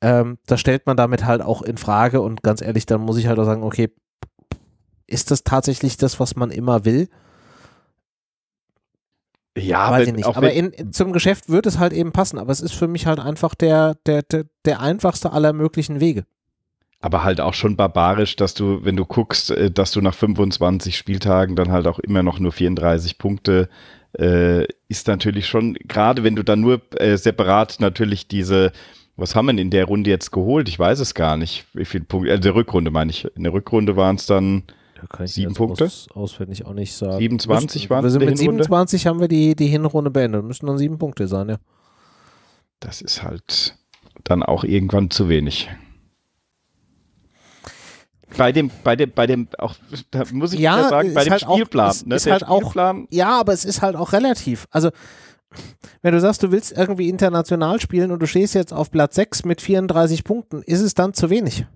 ähm, 0.00 0.38
das 0.46 0.60
stellt 0.60 0.86
man 0.86 0.96
damit 0.96 1.26
halt 1.26 1.42
auch 1.42 1.60
in 1.60 1.76
Frage 1.76 2.22
und 2.22 2.42
ganz 2.42 2.62
ehrlich, 2.62 2.86
dann 2.86 3.02
muss 3.02 3.18
ich 3.18 3.26
halt 3.26 3.38
auch 3.38 3.44
sagen, 3.44 3.62
okay, 3.62 3.90
ist 5.06 5.30
das 5.30 5.44
tatsächlich 5.44 5.98
das, 5.98 6.18
was 6.18 6.34
man 6.34 6.50
immer 6.50 6.86
will? 6.86 7.08
Ja, 9.58 9.90
weiß 9.90 10.08
ich 10.08 10.14
nicht. 10.14 10.26
Aber 10.26 10.52
in, 10.52 10.92
zum 10.92 11.12
Geschäft 11.12 11.48
wird 11.48 11.66
es 11.66 11.78
halt 11.78 11.92
eben 11.92 12.12
passen. 12.12 12.38
Aber 12.38 12.52
es 12.52 12.60
ist 12.60 12.74
für 12.74 12.88
mich 12.88 13.06
halt 13.06 13.18
einfach 13.18 13.54
der, 13.54 13.96
der, 14.06 14.22
der, 14.22 14.44
der 14.64 14.80
einfachste 14.80 15.32
aller 15.32 15.52
möglichen 15.52 16.00
Wege. 16.00 16.24
Aber 17.00 17.22
halt 17.22 17.40
auch 17.40 17.54
schon 17.54 17.76
barbarisch, 17.76 18.34
dass 18.36 18.54
du, 18.54 18.84
wenn 18.84 18.96
du 18.96 19.04
guckst, 19.04 19.50
äh, 19.50 19.70
dass 19.70 19.92
du 19.92 20.00
nach 20.00 20.14
25 20.14 20.96
Spieltagen 20.96 21.54
dann 21.56 21.70
halt 21.70 21.86
auch 21.86 21.98
immer 21.98 22.22
noch 22.22 22.40
nur 22.40 22.52
34 22.52 23.18
Punkte 23.18 23.68
äh, 24.18 24.64
ist 24.88 25.06
natürlich 25.06 25.46
schon, 25.46 25.74
gerade 25.74 26.24
wenn 26.24 26.34
du 26.34 26.42
dann 26.42 26.60
nur 26.60 26.80
äh, 26.96 27.16
separat 27.16 27.76
natürlich 27.78 28.26
diese, 28.26 28.72
was 29.16 29.34
haben 29.34 29.46
wir 29.46 29.58
in 29.58 29.70
der 29.70 29.84
Runde 29.84 30.10
jetzt 30.10 30.30
geholt? 30.30 30.68
Ich 30.68 30.78
weiß 30.78 31.00
es 31.00 31.14
gar 31.14 31.36
nicht, 31.36 31.66
wie 31.74 31.84
viele 31.84 32.04
Punkte, 32.04 32.30
also 32.30 32.42
der 32.42 32.54
Rückrunde 32.54 32.90
meine 32.90 33.10
ich. 33.10 33.26
In 33.36 33.44
der 33.44 33.52
Rückrunde 33.52 33.96
waren 33.96 34.16
es 34.16 34.26
dann 34.26 34.64
sieben 35.24 35.54
Punkte. 35.54 35.84
Aus, 35.84 36.08
auswendig 36.14 36.66
auch 36.66 36.74
nicht 36.74 36.94
sagen. 36.94 37.18
27 37.18 37.90
waren 37.90 38.04
es. 38.04 38.14
Also 38.14 38.18
mit 38.24 38.36
27 38.36 39.06
haben 39.06 39.20
wir 39.20 39.28
die, 39.28 39.54
die 39.54 39.66
Hinrunde 39.66 40.10
beendet. 40.10 40.44
Müssen 40.44 40.66
dann 40.66 40.78
sieben 40.78 40.98
Punkte 40.98 41.28
sein, 41.28 41.48
ja. 41.48 41.56
Das 42.80 43.00
ist 43.00 43.22
halt 43.22 43.76
dann 44.24 44.42
auch 44.42 44.64
irgendwann 44.64 45.10
zu 45.10 45.28
wenig 45.28 45.68
bei 48.36 48.52
dem, 48.52 48.70
bei 48.84 48.96
dem, 48.96 49.12
bei 49.12 49.26
dem, 49.26 49.48
auch, 49.58 49.74
da 50.10 50.24
muss 50.32 50.52
ich 50.52 50.60
ja 50.60 50.88
sagen, 50.88 51.14
bei 51.14 51.24
dem 51.24 51.32
halt 51.32 51.42
Spielplan. 51.42 51.90
Auch, 51.90 52.06
ne? 52.06 52.14
ist 52.16 52.26
halt 52.26 52.42
Spielplan. 52.42 53.04
Auch, 53.04 53.08
ja, 53.10 53.40
aber 53.40 53.52
es 53.52 53.64
ist 53.64 53.82
halt 53.82 53.96
auch 53.96 54.12
relativ. 54.12 54.66
Also, 54.70 54.90
wenn 56.02 56.12
du 56.12 56.20
sagst, 56.20 56.42
du 56.42 56.52
willst 56.52 56.76
irgendwie 56.76 57.08
international 57.08 57.80
spielen 57.80 58.10
und 58.10 58.20
du 58.20 58.26
stehst 58.26 58.54
jetzt 58.54 58.72
auf 58.72 58.90
Platz 58.90 59.14
6 59.14 59.44
mit 59.44 59.60
34 59.60 60.24
Punkten, 60.24 60.62
ist 60.62 60.80
es 60.80 60.94
dann 60.94 61.14
zu 61.14 61.30
wenig? 61.30 61.66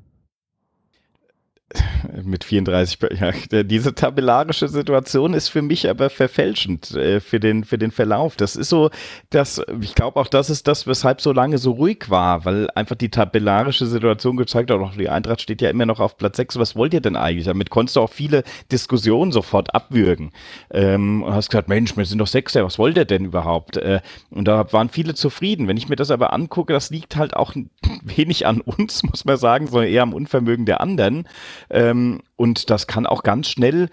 Mit 2.23 2.45
34. 2.45 2.99
Ja, 3.18 3.62
diese 3.62 3.95
tabellarische 3.95 4.68
Situation 4.68 5.35
ist 5.35 5.49
für 5.49 5.62
mich 5.62 5.89
aber 5.89 6.11
verfälschend 6.11 6.93
äh, 6.93 7.20
für, 7.20 7.41
den, 7.41 7.64
für 7.64 7.79
den 7.79 7.91
Verlauf. 7.91 8.37
Das 8.37 8.57
ist 8.57 8.68
so, 8.68 8.91
dass 9.31 9.62
ich 9.81 9.95
glaube 9.95 10.18
auch, 10.20 10.27
das 10.27 10.51
ist 10.51 10.68
das, 10.68 10.87
weshalb 10.87 11.20
so 11.20 11.33
lange 11.33 11.59
so 11.59 11.73
ruhig 11.73 12.11
war, 12.11 12.45
weil 12.45 12.68
einfach 12.70 12.97
die 12.97 13.11
tabellarische 13.11 13.87
Situation 13.87 14.37
gezeigt 14.37 14.70
hat, 14.70 14.81
auch 14.81 14.95
die 14.95 15.09
Eintracht 15.09 15.41
steht 15.41 15.62
ja 15.62 15.70
immer 15.70 15.87
noch 15.87 16.01
auf 16.01 16.16
Platz 16.16 16.37
6. 16.37 16.59
Was 16.59 16.77
wollt 16.77 16.95
ihr 16.95 17.01
denn 17.01 17.16
eigentlich? 17.16 17.47
Damit 17.47 17.70
konntest 17.70 17.97
du 17.97 18.01
auch 18.01 18.11
viele 18.11 18.43
Diskussionen 18.70 19.33
sofort 19.33 19.75
abwürgen. 19.75 20.33
Ähm, 20.70 21.23
und 21.23 21.33
hast 21.33 21.51
gesagt, 21.51 21.68
Mensch, 21.68 21.97
wir 21.97 22.05
sind 22.05 22.18
doch 22.18 22.27
Sechster, 22.27 22.64
was 22.64 22.79
wollt 22.79 22.97
ihr 22.97 23.05
denn 23.05 23.25
überhaupt? 23.25 23.77
Äh, 23.77 24.01
und 24.31 24.47
da 24.47 24.73
waren 24.73 24.89
viele 24.89 25.14
zufrieden. 25.14 25.68
Wenn 25.68 25.77
ich 25.77 25.89
mir 25.89 25.97
das 25.97 26.11
aber 26.11 26.33
angucke, 26.33 26.73
das 26.73 26.91
liegt 26.91 27.16
halt 27.16 27.35
auch 27.35 27.55
wenig 28.03 28.47
an 28.47 28.61
uns, 28.61 29.03
muss 29.12 29.25
man 29.25 29.37
sagen, 29.37 29.66
sondern 29.66 29.91
eher 29.91 30.03
am 30.03 30.12
Unvermögen 30.12 30.66
der 30.66 30.81
anderen. 30.81 31.29
Ähm, 31.71 32.21
und 32.37 32.71
das 32.71 32.87
kann 32.87 33.07
auch 33.07 33.23
ganz 33.23 33.49
schnell, 33.49 33.89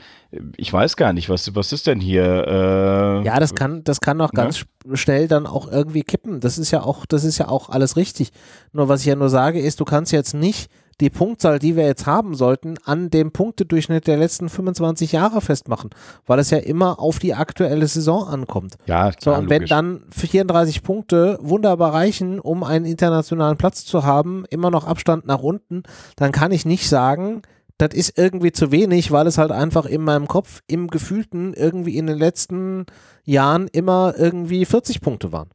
ich 0.57 0.71
weiß 0.71 0.95
gar 0.95 1.13
nicht, 1.13 1.29
was, 1.29 1.55
was 1.55 1.71
ist 1.71 1.87
denn 1.87 1.99
hier? 1.99 2.23
Äh, 2.23 3.25
ja, 3.25 3.39
das 3.39 3.55
kann, 3.55 3.83
das 3.83 4.01
kann 4.01 4.21
auch 4.21 4.31
ganz 4.31 4.65
ne? 4.85 4.97
schnell 4.97 5.27
dann 5.27 5.45
auch 5.47 5.71
irgendwie 5.71 6.03
kippen. 6.03 6.39
Das 6.39 6.57
ist 6.57 6.71
ja 6.71 6.83
auch, 6.83 7.05
das 7.05 7.23
ist 7.23 7.37
ja 7.37 7.47
auch 7.47 7.69
alles 7.69 7.95
richtig. 7.95 8.31
Nur 8.71 8.89
was 8.89 9.01
ich 9.01 9.07
ja 9.07 9.15
nur 9.15 9.29
sage, 9.29 9.59
ist, 9.59 9.79
du 9.79 9.85
kannst 9.85 10.11
jetzt 10.11 10.33
nicht 10.33 10.69
die 10.99 11.09
Punktzahl, 11.09 11.59
die 11.59 11.75
wir 11.75 11.85
jetzt 11.85 12.05
haben 12.05 12.35
sollten, 12.35 12.75
an 12.83 13.09
dem 13.09 13.31
Punktedurchschnitt 13.31 14.07
der 14.07 14.17
letzten 14.17 14.49
25 14.49 15.13
Jahre 15.13 15.41
festmachen, 15.41 15.91
weil 16.25 16.39
es 16.39 16.49
ja 16.49 16.57
immer 16.57 16.99
auf 16.99 17.19
die 17.19 17.33
aktuelle 17.33 17.87
Saison 17.87 18.27
ankommt. 18.27 18.75
Ja, 18.85 19.11
klar, 19.11 19.35
so, 19.35 19.41
und 19.41 19.49
wenn 19.49 19.65
dann 19.65 20.03
34 20.11 20.83
Punkte 20.83 21.39
wunderbar 21.41 21.93
reichen, 21.93 22.39
um 22.39 22.63
einen 22.63 22.85
internationalen 22.85 23.57
Platz 23.57 23.85
zu 23.85 24.03
haben, 24.03 24.45
immer 24.49 24.71
noch 24.71 24.85
Abstand 24.85 25.25
nach 25.25 25.39
unten, 25.39 25.83
dann 26.17 26.31
kann 26.31 26.51
ich 26.51 26.65
nicht 26.65 26.89
sagen, 26.89 27.43
das 27.79 27.93
ist 27.93 28.17
irgendwie 28.17 28.51
zu 28.51 28.71
wenig, 28.71 29.11
weil 29.11 29.25
es 29.25 29.37
halt 29.37 29.51
einfach 29.51 29.85
in 29.85 30.01
meinem 30.01 30.27
Kopf, 30.27 30.61
im 30.67 30.89
Gefühlten, 30.89 31.53
irgendwie 31.53 31.97
in 31.97 32.07
den 32.07 32.17
letzten 32.17 32.85
Jahren 33.23 33.67
immer 33.69 34.13
irgendwie 34.17 34.65
40 34.65 35.01
Punkte 35.01 35.31
waren. 35.31 35.49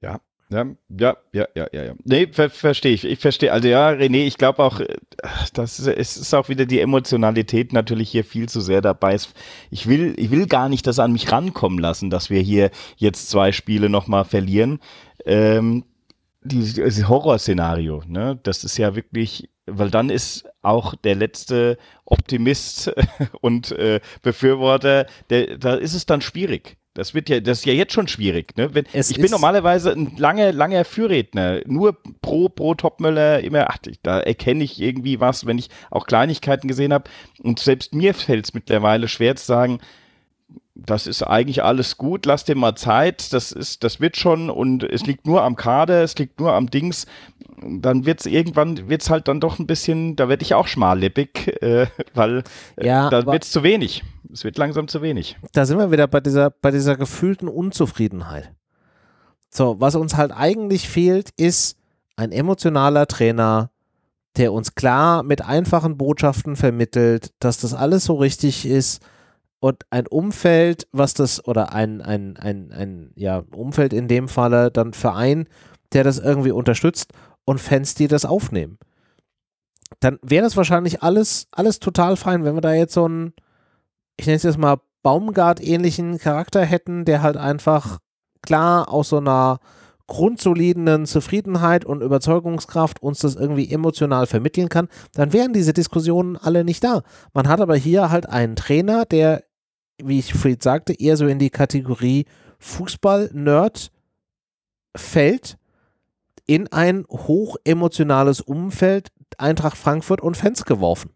Ja, 0.00 0.20
ja, 0.50 0.66
ja, 0.88 1.16
ja, 1.32 1.46
ja, 1.54 1.66
ja. 1.72 1.84
ja. 1.84 1.94
Nee, 2.04 2.26
ver 2.26 2.50
verstehe 2.50 2.92
ich. 2.92 3.04
Ich 3.04 3.20
verstehe. 3.20 3.52
Also 3.52 3.68
ja, 3.68 3.90
René, 3.90 4.26
ich 4.26 4.36
glaube 4.36 4.64
auch, 4.64 4.80
äh, 4.80 4.96
das 5.54 5.78
ist, 5.78 5.86
es 5.86 6.16
ist 6.16 6.34
auch 6.34 6.48
wieder 6.48 6.66
die 6.66 6.80
Emotionalität 6.80 7.72
natürlich 7.72 8.10
hier 8.10 8.24
viel 8.24 8.48
zu 8.48 8.60
sehr 8.60 8.80
dabei. 8.80 9.16
Ich 9.70 9.88
will, 9.88 10.14
ich 10.16 10.32
will 10.32 10.46
gar 10.46 10.68
nicht 10.68 10.88
das 10.88 10.98
an 10.98 11.12
mich 11.12 11.30
rankommen 11.30 11.78
lassen, 11.78 12.10
dass 12.10 12.30
wir 12.30 12.40
hier 12.40 12.70
jetzt 12.96 13.30
zwei 13.30 13.52
Spiele 13.52 13.88
nochmal 13.88 14.24
verlieren. 14.24 14.80
Ähm, 15.24 15.84
dieses 16.42 17.08
Horrorszenario, 17.08 18.02
ne? 18.08 18.40
Das 18.42 18.64
ist 18.64 18.76
ja 18.76 18.96
wirklich, 18.96 19.48
weil 19.66 19.90
dann 19.90 20.10
ist 20.10 20.48
auch 20.62 20.94
der 20.94 21.14
letzte 21.14 21.78
Optimist 22.04 22.92
und 23.40 23.72
äh, 23.72 24.00
Befürworter, 24.22 25.06
der, 25.30 25.58
da 25.58 25.74
ist 25.74 25.94
es 25.94 26.06
dann 26.06 26.20
schwierig. 26.20 26.76
Das 26.94 27.14
wird 27.14 27.30
ja, 27.30 27.40
das 27.40 27.60
ist 27.60 27.64
ja 27.64 27.72
jetzt 27.72 27.94
schon 27.94 28.06
schwierig. 28.06 28.54
Ne? 28.56 28.74
Wenn, 28.74 28.84
ich 28.92 29.16
bin 29.16 29.30
normalerweise 29.30 29.92
ein 29.92 30.14
langer, 30.18 30.52
langer 30.52 30.84
Fürredner. 30.84 31.62
Nur 31.64 31.96
pro, 32.20 32.50
pro 32.50 32.74
Topmöller 32.74 33.40
immer, 33.40 33.70
ach, 33.70 33.78
da 34.02 34.20
erkenne 34.20 34.62
ich 34.62 34.78
irgendwie 34.78 35.18
was, 35.18 35.46
wenn 35.46 35.56
ich 35.56 35.70
auch 35.90 36.06
Kleinigkeiten 36.06 36.68
gesehen 36.68 36.92
habe. 36.92 37.08
Und 37.42 37.60
selbst 37.60 37.94
mir 37.94 38.12
fällt 38.12 38.44
es 38.44 38.54
mittlerweile 38.54 39.08
schwer 39.08 39.36
zu 39.36 39.46
sagen, 39.46 39.80
das 40.74 41.06
ist 41.06 41.22
eigentlich 41.22 41.62
alles 41.62 41.98
gut, 41.98 42.26
lass 42.26 42.44
dir 42.44 42.56
mal 42.56 42.74
Zeit, 42.74 43.32
das 43.32 43.52
ist, 43.52 43.84
das 43.84 44.00
wird 44.00 44.16
schon 44.16 44.48
und 44.48 44.82
es 44.82 45.06
liegt 45.06 45.26
nur 45.26 45.42
am 45.42 45.54
Kader, 45.54 46.02
es 46.02 46.16
liegt 46.16 46.40
nur 46.40 46.54
am 46.54 46.70
Dings, 46.70 47.06
dann 47.64 48.06
wird 48.06 48.20
es 48.20 48.26
irgendwann, 48.26 48.88
wird 48.88 49.02
es 49.02 49.10
halt 49.10 49.28
dann 49.28 49.40
doch 49.40 49.58
ein 49.58 49.66
bisschen, 49.66 50.16
da 50.16 50.28
werde 50.28 50.42
ich 50.42 50.54
auch 50.54 50.66
schmallippig, 50.66 51.62
äh, 51.62 51.86
weil 52.14 52.42
äh, 52.76 52.86
ja, 52.86 53.10
da 53.10 53.26
wird 53.26 53.44
es 53.44 53.50
zu 53.50 53.62
wenig. 53.62 54.02
Es 54.32 54.44
wird 54.44 54.58
langsam 54.58 54.88
zu 54.88 55.02
wenig. 55.02 55.36
Da 55.52 55.66
sind 55.66 55.78
wir 55.78 55.90
wieder 55.90 56.06
bei 56.06 56.20
dieser, 56.20 56.50
bei 56.50 56.70
dieser 56.70 56.96
gefühlten 56.96 57.48
Unzufriedenheit. 57.48 58.50
So, 59.50 59.76
was 59.78 59.94
uns 59.94 60.16
halt 60.16 60.32
eigentlich 60.32 60.88
fehlt, 60.88 61.30
ist 61.36 61.76
ein 62.16 62.32
emotionaler 62.32 63.06
Trainer, 63.06 63.70
der 64.36 64.52
uns 64.52 64.74
klar 64.74 65.22
mit 65.22 65.42
einfachen 65.42 65.98
Botschaften 65.98 66.56
vermittelt, 66.56 67.32
dass 67.38 67.58
das 67.58 67.74
alles 67.74 68.04
so 68.04 68.14
richtig 68.14 68.64
ist 68.64 69.02
und 69.60 69.84
ein 69.90 70.06
Umfeld, 70.06 70.88
was 70.92 71.14
das, 71.14 71.46
oder 71.46 71.72
ein, 71.72 72.00
ein, 72.00 72.36
ein, 72.36 72.72
ein 72.72 73.12
ja, 73.14 73.44
Umfeld 73.54 73.92
in 73.92 74.08
dem 74.08 74.28
Falle, 74.28 74.70
dann 74.70 74.94
Verein, 74.94 75.46
der 75.92 76.02
das 76.02 76.18
irgendwie 76.18 76.50
unterstützt 76.50 77.12
und 77.44 77.60
Fans, 77.60 77.94
die 77.94 78.08
das 78.08 78.24
aufnehmen. 78.24 78.78
Dann 80.00 80.18
wäre 80.22 80.44
das 80.44 80.56
wahrscheinlich 80.56 81.02
alles, 81.02 81.48
alles 81.50 81.78
total 81.78 82.16
fein, 82.16 82.44
wenn 82.44 82.54
wir 82.54 82.60
da 82.60 82.72
jetzt 82.72 82.94
so 82.94 83.04
einen, 83.04 83.34
ich 84.16 84.26
nenne 84.26 84.36
es 84.36 84.42
jetzt 84.42 84.58
mal 84.58 84.80
Baumgart-ähnlichen 85.02 86.18
Charakter 86.18 86.64
hätten, 86.64 87.04
der 87.04 87.22
halt 87.22 87.36
einfach 87.36 87.98
klar 88.40 88.88
aus 88.88 89.08
so 89.08 89.18
einer 89.18 89.58
grundsoliden 90.06 91.06
Zufriedenheit 91.06 91.84
und 91.84 92.02
Überzeugungskraft 92.02 93.02
uns 93.02 93.20
das 93.20 93.34
irgendwie 93.34 93.70
emotional 93.72 94.26
vermitteln 94.26 94.68
kann, 94.68 94.88
dann 95.14 95.32
wären 95.32 95.52
diese 95.52 95.72
Diskussionen 95.72 96.36
alle 96.36 96.64
nicht 96.64 96.84
da. 96.84 97.02
Man 97.32 97.48
hat 97.48 97.60
aber 97.60 97.76
hier 97.76 98.10
halt 98.10 98.28
einen 98.28 98.56
Trainer, 98.56 99.04
der 99.04 99.44
wie 100.02 100.18
ich 100.18 100.34
vorhin 100.34 100.60
sagte, 100.60 100.98
eher 100.98 101.16
so 101.16 101.26
in 101.26 101.38
die 101.38 101.50
Kategorie 101.50 102.26
Fußball-Nerd 102.58 103.90
fällt, 104.96 105.56
in 106.54 106.70
ein 106.70 107.06
hochemotionales 107.08 108.42
Umfeld 108.42 109.10
Eintracht 109.38 109.78
Frankfurt 109.78 110.20
und 110.20 110.36
Fans 110.36 110.66
geworfen. 110.66 111.10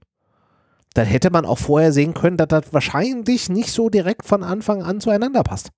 Dann 0.94 1.04
hätte 1.04 1.28
man 1.28 1.44
auch 1.44 1.58
vorher 1.58 1.92
sehen 1.92 2.14
können, 2.14 2.38
dass 2.38 2.48
das 2.48 2.72
wahrscheinlich 2.72 3.50
nicht 3.50 3.70
so 3.70 3.90
direkt 3.90 4.24
von 4.24 4.42
Anfang 4.42 4.82
an 4.82 4.98
zueinander 4.98 5.42
passt. 5.42 5.72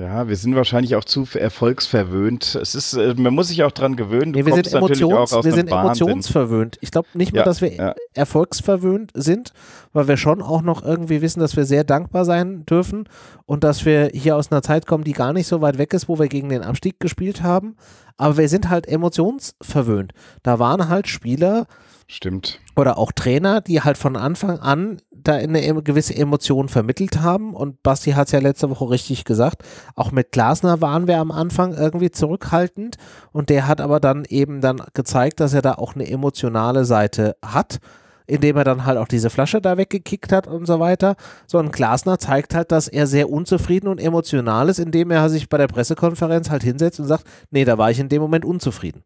Ja, 0.00 0.28
wir 0.28 0.36
sind 0.36 0.54
wahrscheinlich 0.54 0.96
auch 0.96 1.04
zu 1.04 1.26
erfolgsverwöhnt. 1.34 2.54
Es 2.54 2.74
ist, 2.74 2.94
äh, 2.94 3.14
man 3.18 3.34
muss 3.34 3.48
sich 3.48 3.62
auch 3.64 3.70
dran 3.70 3.96
gewöhnen. 3.96 4.32
Du 4.32 4.38
nee, 4.38 4.46
wir 4.46 4.54
sind, 4.54 4.72
Emotions, 4.72 5.44
wir 5.44 5.52
sind 5.52 5.70
emotionsverwöhnt. 5.70 6.78
Ich 6.80 6.90
glaube 6.90 7.08
nicht 7.12 7.34
mal, 7.34 7.40
ja, 7.40 7.44
dass 7.44 7.60
wir 7.60 7.74
ja. 7.74 7.94
erfolgsverwöhnt 8.14 9.10
sind, 9.12 9.52
weil 9.92 10.08
wir 10.08 10.16
schon 10.16 10.40
auch 10.40 10.62
noch 10.62 10.82
irgendwie 10.82 11.20
wissen, 11.20 11.40
dass 11.40 11.54
wir 11.54 11.66
sehr 11.66 11.84
dankbar 11.84 12.24
sein 12.24 12.64
dürfen 12.64 13.10
und 13.44 13.62
dass 13.62 13.84
wir 13.84 14.10
hier 14.14 14.36
aus 14.36 14.50
einer 14.50 14.62
Zeit 14.62 14.86
kommen, 14.86 15.04
die 15.04 15.12
gar 15.12 15.34
nicht 15.34 15.46
so 15.46 15.60
weit 15.60 15.76
weg 15.76 15.92
ist, 15.92 16.08
wo 16.08 16.18
wir 16.18 16.28
gegen 16.28 16.48
den 16.48 16.62
Abstieg 16.62 16.98
gespielt 16.98 17.42
haben. 17.42 17.76
aber 18.16 18.38
wir 18.38 18.48
sind 18.48 18.70
halt 18.70 18.88
emotionsverwöhnt. 18.88 20.12
Da 20.42 20.58
waren 20.58 20.88
halt 20.88 21.08
Spieler, 21.08 21.66
Stimmt. 22.10 22.60
oder 22.76 22.98
auch 22.98 23.12
Trainer, 23.12 23.60
die 23.60 23.82
halt 23.82 23.96
von 23.96 24.16
Anfang 24.16 24.58
an 24.58 25.00
da 25.12 25.34
eine 25.34 25.82
gewisse 25.82 26.16
Emotion 26.16 26.68
vermittelt 26.68 27.20
haben. 27.20 27.54
Und 27.54 27.82
Basti 27.82 28.12
hat 28.12 28.26
es 28.26 28.32
ja 28.32 28.40
letzte 28.40 28.68
Woche 28.70 28.90
richtig 28.90 29.24
gesagt. 29.24 29.62
Auch 29.94 30.10
mit 30.10 30.32
Glasner 30.32 30.80
waren 30.80 31.06
wir 31.06 31.18
am 31.18 31.30
Anfang 31.30 31.72
irgendwie 31.72 32.10
zurückhaltend. 32.10 32.96
Und 33.32 33.48
der 33.48 33.68
hat 33.68 33.80
aber 33.80 34.00
dann 34.00 34.24
eben 34.28 34.60
dann 34.60 34.82
gezeigt, 34.94 35.40
dass 35.40 35.54
er 35.54 35.62
da 35.62 35.74
auch 35.74 35.94
eine 35.94 36.08
emotionale 36.08 36.84
Seite 36.84 37.36
hat, 37.44 37.78
indem 38.26 38.56
er 38.56 38.64
dann 38.64 38.86
halt 38.86 38.98
auch 38.98 39.08
diese 39.08 39.30
Flasche 39.30 39.60
da 39.60 39.76
weggekickt 39.76 40.32
hat 40.32 40.46
und 40.46 40.66
so 40.66 40.80
weiter. 40.80 41.16
So 41.46 41.58
ein 41.58 41.70
Glasner 41.70 42.18
zeigt 42.18 42.54
halt, 42.54 42.72
dass 42.72 42.88
er 42.88 43.06
sehr 43.06 43.30
unzufrieden 43.30 43.88
und 43.88 44.00
emotional 44.00 44.68
ist, 44.68 44.78
indem 44.78 45.10
er 45.10 45.28
sich 45.28 45.48
bei 45.48 45.58
der 45.58 45.68
Pressekonferenz 45.68 46.50
halt 46.50 46.62
hinsetzt 46.62 46.98
und 46.98 47.06
sagt, 47.06 47.24
nee, 47.50 47.64
da 47.64 47.78
war 47.78 47.90
ich 47.90 48.00
in 48.00 48.08
dem 48.08 48.22
Moment 48.22 48.44
unzufrieden. 48.44 49.04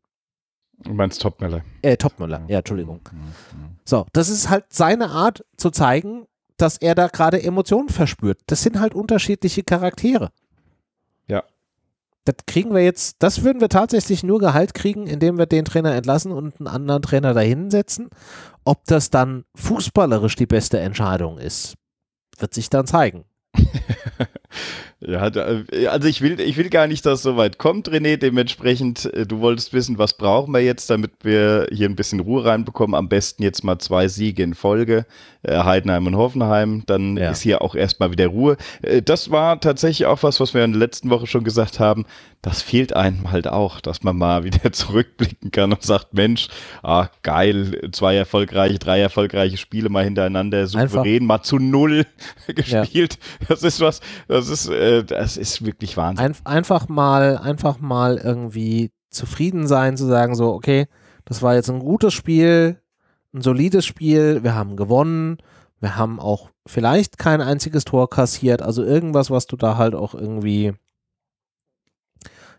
Du 0.84 0.92
meinst 0.92 1.20
Topmiller. 1.20 1.62
Äh, 1.82 1.96
Topmüller, 1.96 2.42
ja, 2.48 2.58
Entschuldigung. 2.58 3.00
So, 3.84 4.06
das 4.12 4.28
ist 4.28 4.50
halt 4.50 4.66
seine 4.68 5.10
Art 5.10 5.44
zu 5.56 5.70
zeigen, 5.70 6.26
dass 6.56 6.76
er 6.76 6.94
da 6.94 7.08
gerade 7.08 7.42
Emotionen 7.42 7.88
verspürt. 7.88 8.40
Das 8.46 8.62
sind 8.62 8.78
halt 8.78 8.94
unterschiedliche 8.94 9.62
Charaktere. 9.62 10.30
Ja. 11.26 11.42
Das 12.24 12.36
kriegen 12.46 12.74
wir 12.74 12.82
jetzt, 12.82 13.16
das 13.22 13.42
würden 13.42 13.60
wir 13.60 13.68
tatsächlich 13.68 14.22
nur 14.22 14.38
Gehalt 14.38 14.74
kriegen, 14.74 15.06
indem 15.06 15.38
wir 15.38 15.46
den 15.46 15.64
Trainer 15.64 15.94
entlassen 15.94 16.32
und 16.32 16.58
einen 16.58 16.68
anderen 16.68 17.02
Trainer 17.02 17.34
dahin 17.34 17.70
setzen. 17.70 18.08
Ob 18.64 18.84
das 18.86 19.10
dann 19.10 19.44
fußballerisch 19.54 20.36
die 20.36 20.46
beste 20.46 20.80
Entscheidung 20.80 21.38
ist, 21.38 21.74
wird 22.38 22.54
sich 22.54 22.70
dann 22.70 22.86
zeigen. 22.86 23.24
Ja, 25.06 25.28
da, 25.30 25.62
also 25.90 26.08
ich 26.08 26.22
will, 26.22 26.40
ich 26.40 26.56
will 26.56 26.70
gar 26.70 26.86
nicht, 26.86 27.04
dass 27.04 27.18
es 27.18 27.22
so 27.22 27.36
weit 27.36 27.58
kommt, 27.58 27.90
René. 27.90 28.16
Dementsprechend, 28.16 29.12
äh, 29.12 29.26
du 29.26 29.40
wolltest 29.40 29.72
wissen, 29.72 29.98
was 29.98 30.16
brauchen 30.16 30.52
wir 30.54 30.60
jetzt, 30.60 30.88
damit 30.90 31.12
wir 31.22 31.66
hier 31.72 31.88
ein 31.88 31.96
bisschen 31.96 32.20
Ruhe 32.20 32.44
reinbekommen. 32.44 32.94
Am 32.94 33.08
besten 33.08 33.42
jetzt 33.42 33.64
mal 33.64 33.78
zwei 33.78 34.08
Siege 34.08 34.42
in 34.42 34.54
Folge, 34.54 35.04
äh, 35.42 35.58
Heidenheim 35.58 36.06
und 36.06 36.16
Hoffenheim. 36.16 36.84
Dann 36.86 37.16
Ja. 37.16 37.30
ist 37.30 37.42
hier 37.42 37.60
auch 37.62 37.74
erstmal 37.74 38.10
wieder 38.12 38.28
Ruhe. 38.28 38.56
Äh, 38.82 39.02
das 39.02 39.30
war 39.30 39.60
tatsächlich 39.60 40.06
auch 40.06 40.22
was, 40.22 40.40
was 40.40 40.54
wir 40.54 40.64
in 40.64 40.72
der 40.72 40.78
letzten 40.80 41.10
Woche 41.10 41.26
schon 41.26 41.44
gesagt 41.44 41.80
haben. 41.80 42.06
Das 42.40 42.60
fehlt 42.60 42.94
einem 42.94 43.30
halt 43.30 43.48
auch, 43.48 43.80
dass 43.80 44.02
man 44.02 44.16
mal 44.16 44.44
wieder 44.44 44.70
zurückblicken 44.72 45.50
kann 45.50 45.72
und 45.72 45.82
sagt, 45.82 46.14
Mensch, 46.14 46.48
ah, 46.82 47.08
geil, 47.22 47.88
zwei 47.92 48.16
erfolgreiche, 48.16 48.78
drei 48.78 49.00
erfolgreiche 49.00 49.56
Spiele 49.56 49.88
mal 49.88 50.04
hintereinander, 50.04 50.66
souverän, 50.66 51.24
mal 51.26 51.42
zu 51.42 51.58
null 51.58 52.04
gespielt. 52.54 53.18
Das 53.48 53.62
ist 53.62 53.80
was, 53.80 54.00
das 54.28 54.48
ist, 54.48 54.68
äh, 54.68 54.93
das 55.02 55.36
ist 55.36 55.64
wirklich 55.64 55.96
Wahnsinn. 55.96 56.24
Ein, 56.24 56.36
einfach 56.44 56.88
mal, 56.88 57.38
einfach 57.38 57.80
mal 57.80 58.18
irgendwie 58.18 58.92
zufrieden 59.10 59.66
sein, 59.66 59.96
zu 59.96 60.06
sagen, 60.06 60.34
so, 60.34 60.52
okay, 60.52 60.86
das 61.24 61.42
war 61.42 61.54
jetzt 61.54 61.70
ein 61.70 61.80
gutes 61.80 62.12
Spiel, 62.12 62.80
ein 63.32 63.40
solides 63.40 63.86
Spiel, 63.86 64.42
wir 64.42 64.54
haben 64.54 64.76
gewonnen, 64.76 65.38
wir 65.80 65.96
haben 65.96 66.20
auch 66.20 66.50
vielleicht 66.66 67.18
kein 67.18 67.40
einziges 67.40 67.84
Tor 67.84 68.08
kassiert, 68.10 68.62
also 68.62 68.82
irgendwas, 68.82 69.30
was 69.30 69.46
du 69.46 69.56
da 69.56 69.76
halt 69.76 69.94
auch 69.94 70.14
irgendwie, 70.14 70.72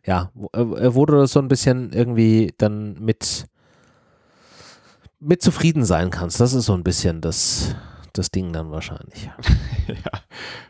ja, 0.05 0.31
wo, 0.33 0.49
äh, 0.53 1.05
das 1.07 1.31
so 1.31 1.39
ein 1.39 1.47
bisschen 1.47 1.91
irgendwie 1.91 2.53
dann 2.57 2.93
mit, 2.99 3.47
mit 5.19 5.41
zufrieden 5.41 5.85
sein 5.85 6.09
kannst. 6.09 6.39
Das 6.39 6.53
ist 6.53 6.65
so 6.65 6.73
ein 6.73 6.83
bisschen 6.83 7.21
das, 7.21 7.75
das 8.17 8.31
Ding 8.31 8.51
dann 8.53 8.71
wahrscheinlich. 8.71 9.29
Ja. 9.87 10.19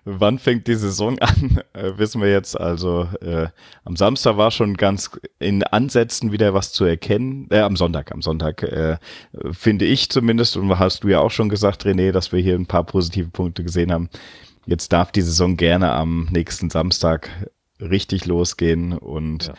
Wann 0.03 0.39
fängt 0.39 0.67
die 0.67 0.75
Saison 0.75 1.17
an? 1.19 1.61
Äh, 1.73 1.97
wissen 1.97 2.21
wir 2.21 2.29
jetzt. 2.29 2.59
Also 2.59 3.07
äh, 3.21 3.47
am 3.85 3.95
Samstag 3.95 4.35
war 4.37 4.51
schon 4.51 4.75
ganz 4.75 5.11
in 5.39 5.63
Ansätzen 5.63 6.31
wieder 6.33 6.53
was 6.53 6.71
zu 6.73 6.83
erkennen. 6.85 7.47
Äh, 7.49 7.59
am 7.59 7.75
Sonntag, 7.77 8.11
am 8.13 8.21
Sonntag 8.21 8.63
äh, 8.63 8.97
finde 9.51 9.85
ich 9.85 10.09
zumindest, 10.09 10.57
und 10.57 10.77
hast 10.79 11.03
du 11.03 11.09
ja 11.09 11.19
auch 11.19 11.31
schon 11.31 11.47
gesagt, 11.49 11.85
René, 11.85 12.11
dass 12.11 12.31
wir 12.33 12.41
hier 12.41 12.55
ein 12.55 12.65
paar 12.65 12.83
positive 12.85 13.29
Punkte 13.29 13.63
gesehen 13.63 13.91
haben. 13.91 14.09
Jetzt 14.65 14.91
darf 14.93 15.11
die 15.13 15.21
Saison 15.21 15.55
gerne 15.57 15.91
am 15.91 16.27
nächsten 16.31 16.69
Samstag 16.69 17.29
richtig 17.79 18.25
losgehen 18.25 18.93
und 18.97 19.47
Ja. 19.47 19.53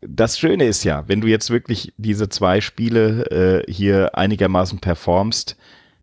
das 0.00 0.38
Schöne 0.38 0.64
ist 0.64 0.84
ja, 0.84 1.04
wenn 1.08 1.20
du 1.22 1.26
jetzt 1.28 1.50
wirklich 1.50 1.92
diese 1.96 2.28
zwei 2.30 2.60
Spiele 2.60 3.64
äh, 3.66 3.72
hier 3.72 4.16
einigermaßen 4.16 4.78
performst, 4.78 5.56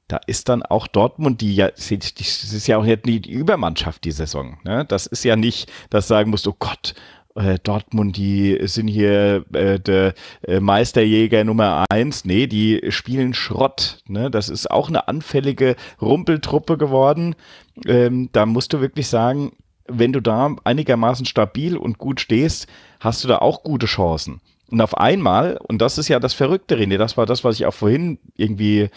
da 0.10 0.20
ist 0.26 0.50
dann 0.50 0.64
auch 0.64 0.88
Dortmund, 0.88 1.40
die 1.40 1.56
ja, 1.56 1.70
das 1.70 1.92
ist 1.92 2.68
ja 2.68 2.78
auch 2.78 2.84
nicht 2.84 3.06
die 3.06 3.32
Übermannschaft 3.32 4.04
die 4.04 4.12
Saison. 4.12 4.58
Ne? 4.66 4.84
Das 4.86 5.06
ist 5.06 5.24
ja 5.24 5.36
nicht, 5.36 5.72
dass 5.92 6.08
sagen 6.08 6.32
musst, 6.32 6.48
oh 6.48 6.56
Gott, 6.58 6.96
äh, 7.36 7.60
Dortmund, 7.62 8.18
die 8.18 8.58
sind 8.64 8.88
hier 8.88 9.46
äh, 9.54 9.80
der 9.80 10.16
äh, 10.42 10.60
Meisterjäger 10.60 11.44
Nummer 11.44 11.86
eins. 11.90 12.26
Nee, 12.26 12.48
die 12.48 12.82
spielen 12.90 13.36
Schrott. 13.36 14.02
Ne? 14.08 14.32
Das 14.32 14.50
ist 14.50 14.70
auch 14.72 14.90
eine 14.90 15.08
anfällige 15.08 15.76
Rumpeltruppe 16.02 16.78
geworden. 16.78 17.36
Ähm, 17.86 18.30
da 18.32 18.48
musst 18.48 18.74
du 18.74 18.82
wirklich 18.82 19.08
sagen, 19.08 19.52
wenn 19.88 20.12
du 20.12 20.22
da 20.22 20.56
einigermaßen 20.64 21.28
stabil 21.28 21.78
und 21.78 22.00
gut 22.00 22.20
stehst, 22.20 22.68
hast 23.00 23.24
du 23.24 23.28
da 23.28 23.38
auch 23.38 23.62
gute 23.62 23.86
Chancen. 23.86 24.42
Und 24.72 24.82
auf 24.82 24.98
einmal, 24.98 25.60
und 25.68 25.82
das 25.82 25.98
ist 25.98 26.10
ja 26.10 26.20
das 26.20 26.34
Verrückte, 26.34 26.78
René, 26.78 26.98
das 26.98 27.18
war 27.18 27.26
das, 27.26 27.44
was 27.44 27.56
ich 27.56 27.66
auch 27.66 27.74
vorhin 27.74 28.20
irgendwie, 28.36 28.90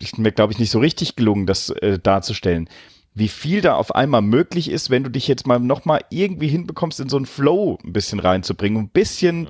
ist 0.00 0.18
mir 0.18 0.32
glaube 0.32 0.52
ich 0.52 0.58
nicht 0.58 0.70
so 0.70 0.78
richtig 0.78 1.16
gelungen, 1.16 1.46
das 1.46 1.70
äh, 1.70 1.98
darzustellen, 1.98 2.68
wie 3.14 3.28
viel 3.28 3.60
da 3.60 3.76
auf 3.76 3.94
einmal 3.94 4.22
möglich 4.22 4.68
ist, 4.68 4.90
wenn 4.90 5.04
du 5.04 5.10
dich 5.10 5.28
jetzt 5.28 5.46
mal 5.46 5.60
nochmal 5.60 6.00
irgendwie 6.10 6.48
hinbekommst, 6.48 6.98
in 6.98 7.08
so 7.08 7.16
einen 7.16 7.26
Flow 7.26 7.78
ein 7.84 7.92
bisschen 7.92 8.18
reinzubringen, 8.18 8.84
ein 8.84 8.88
bisschen, 8.88 9.48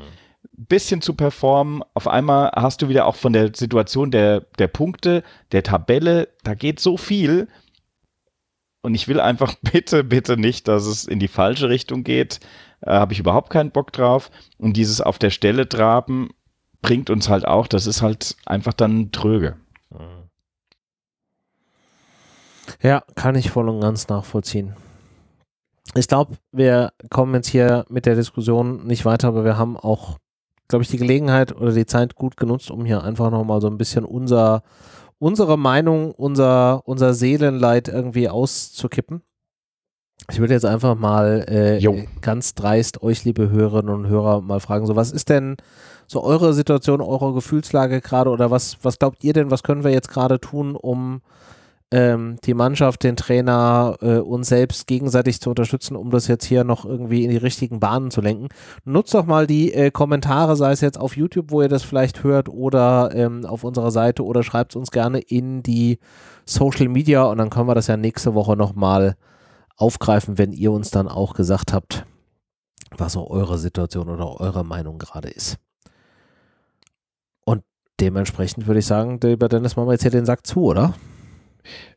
bisschen 0.53 1.01
zu 1.01 1.15
performen. 1.15 1.83
Auf 1.95 2.07
einmal 2.07 2.53
hast 2.55 2.83
du 2.83 2.91
wieder 2.91 3.07
auch 3.07 3.17
von 3.17 3.33
der 3.33 3.53
Situation 3.55 4.11
der, 4.11 4.43
der 4.59 4.69
Punkte, 4.69 5.23
der 5.53 5.63
Tabelle, 5.63 6.29
da 6.43 6.55
geht 6.55 6.79
so 6.79 6.99
viel. 6.99 7.49
Und 8.83 8.95
ich 8.95 9.09
will 9.09 9.19
einfach 9.19 9.55
bitte, 9.73 10.05
bitte 10.05 10.37
nicht, 10.37 10.69
dass 10.69 10.85
es 10.85 11.07
in 11.07 11.19
die 11.19 11.29
falsche 11.29 11.71
Richtung 11.71 12.05
geht. 12.05 12.41
Äh, 12.83 12.91
Habe 12.91 13.15
ich 13.15 13.19
überhaupt 13.19 13.49
keinen 13.49 13.71
Bock 13.71 13.93
drauf. 13.93 14.31
Und 14.59 14.77
dieses 14.77 15.01
auf 15.01 15.19
der 15.19 15.31
Stelle 15.31 15.67
traben 15.71 16.29
bringt 16.83 17.09
uns 17.09 17.31
halt 17.31 17.47
auch, 17.47 17.67
das 17.67 17.87
ist 17.87 18.03
halt 18.03 18.37
einfach 18.45 18.75
dann 18.75 19.11
tröge. 19.11 19.57
Ja, 22.83 23.03
kann 23.15 23.35
ich 23.35 23.51
voll 23.51 23.69
und 23.69 23.81
ganz 23.81 24.09
nachvollziehen. 24.09 24.75
Ich 25.95 26.09
glaube, 26.09 26.37
wir 26.53 26.93
kommen 27.11 27.35
jetzt 27.35 27.49
hier 27.49 27.85
mit 27.89 28.07
der 28.07 28.17
Diskussion 28.17 28.87
nicht 28.87 29.05
weiter, 29.05 29.29
aber 29.29 29.45
wir 29.45 29.57
haben 29.57 29.77
auch, 29.77 30.19
glaube 30.69 30.83
ich, 30.83 30.91
die 30.91 30.97
Gelegenheit 30.97 31.55
oder 31.55 31.73
die 31.73 31.87
Zeit 31.87 32.17
gut 32.17 32.37
genutzt, 32.37 32.71
um 32.71 32.85
hier 32.85 33.05
einfach 33.05 33.31
nochmal 33.31 33.61
so 33.61 33.69
ein 33.69 33.79
bisschen 33.79 34.05
unser, 34.05 34.63
unsere 35.19 35.57
Meinung, 35.57 36.13
unser, 36.13 36.83
unser 36.87 37.15
Seelenleid 37.15 37.89
irgendwie 37.89 38.29
auszukippen. 38.29 39.23
Ich 40.31 40.39
würde 40.39 40.55
jetzt 40.55 40.65
einfach 40.65 40.97
mal 40.97 41.45
äh, 41.49 42.07
ganz 42.23 42.55
dreist 42.55 43.03
euch, 43.03 43.25
liebe 43.25 43.51
Hörerinnen 43.51 43.95
und 43.95 44.07
Hörer, 44.09 44.41
mal 44.41 44.61
fragen, 44.61 44.87
so 44.87 44.97
was 44.97 45.13
ist 45.13 45.29
denn 45.29 45.57
so 46.07 46.23
eure 46.23 46.55
Situation, 46.55 47.01
eure 47.01 47.35
Gefühlslage 47.35 48.01
gerade 48.01 48.31
oder 48.31 48.51
was, 48.51 48.79
was 48.83 48.99
glaubt 48.99 49.23
ihr 49.23 49.33
denn, 49.33 49.51
was 49.51 49.63
können 49.63 49.85
wir 49.85 49.91
jetzt 49.91 50.09
gerade 50.09 50.41
tun, 50.41 50.77
um 50.77 51.21
ähm, 51.95 52.39
die 52.45 52.55
Mannschaft, 52.55 53.05
den 53.05 53.15
Trainer, 53.15 53.97
äh, 54.01 54.19
uns 54.19 54.49
selbst 54.49 54.89
gegenseitig 54.89 55.41
zu 55.41 55.51
unterstützen, 55.51 55.95
um 55.95 56.11
das 56.11 56.27
jetzt 56.27 56.45
hier 56.45 56.65
noch 56.65 56.85
irgendwie 56.85 57.23
in 57.23 57.31
die 57.31 57.37
richtigen 57.37 57.79
Bahnen 57.79 58.11
zu 58.11 58.21
lenken. 58.21 58.49
Nutzt 58.85 59.15
doch 59.15 59.27
mal 59.27 59.47
die 59.47 59.73
äh, 59.73 59.93
Kommentare, 59.93 60.57
sei 60.57 60.73
es 60.73 60.81
jetzt 60.81 60.99
auf 60.99 61.17
YouTube, 61.17 61.53
wo 61.53 61.63
ihr 61.63 61.69
das 61.69 61.85
vielleicht 61.85 62.25
hört, 62.25 62.49
oder 62.49 63.11
ähm, 63.15 63.47
auf 63.47 63.63
unserer 63.63 63.93
Seite 63.93 64.25
oder 64.25 64.43
schreibt 64.43 64.73
es 64.73 64.77
uns 64.77 64.91
gerne 64.91 65.21
in 65.21 65.63
die 65.63 66.01
Social 66.45 66.89
Media 66.89 67.23
und 67.23 67.39
dann 67.39 67.49
können 67.49 67.69
wir 67.69 67.77
das 67.77 67.87
ja 67.87 67.97
nächste 67.97 68.35
Woche 68.35 68.57
nochmal 68.57 69.15
aufgreifen, 69.77 70.37
wenn 70.37 70.53
ihr 70.53 70.73
uns 70.73 70.91
dann 70.91 71.07
auch 71.07 71.35
gesagt 71.35 71.73
habt, 71.73 72.07
was 72.91 73.13
so 73.13 73.31
eure 73.31 73.57
Situation 73.57 74.09
oder 74.09 74.41
eure 74.41 74.65
Meinung 74.65 74.99
gerade 74.99 75.29
ist. 75.29 75.59
Und 77.45 77.63
dementsprechend 78.01 78.67
würde 78.67 78.81
ich 78.81 78.87
sagen, 78.87 79.21
lieber 79.23 79.49
Dennis, 79.49 79.77
machen 79.77 79.87
wir 79.87 79.93
jetzt 79.93 80.03
hier 80.03 80.11
den 80.11 80.27
Sack 80.27 80.45
zu, 80.45 80.65
oder? 80.65 80.95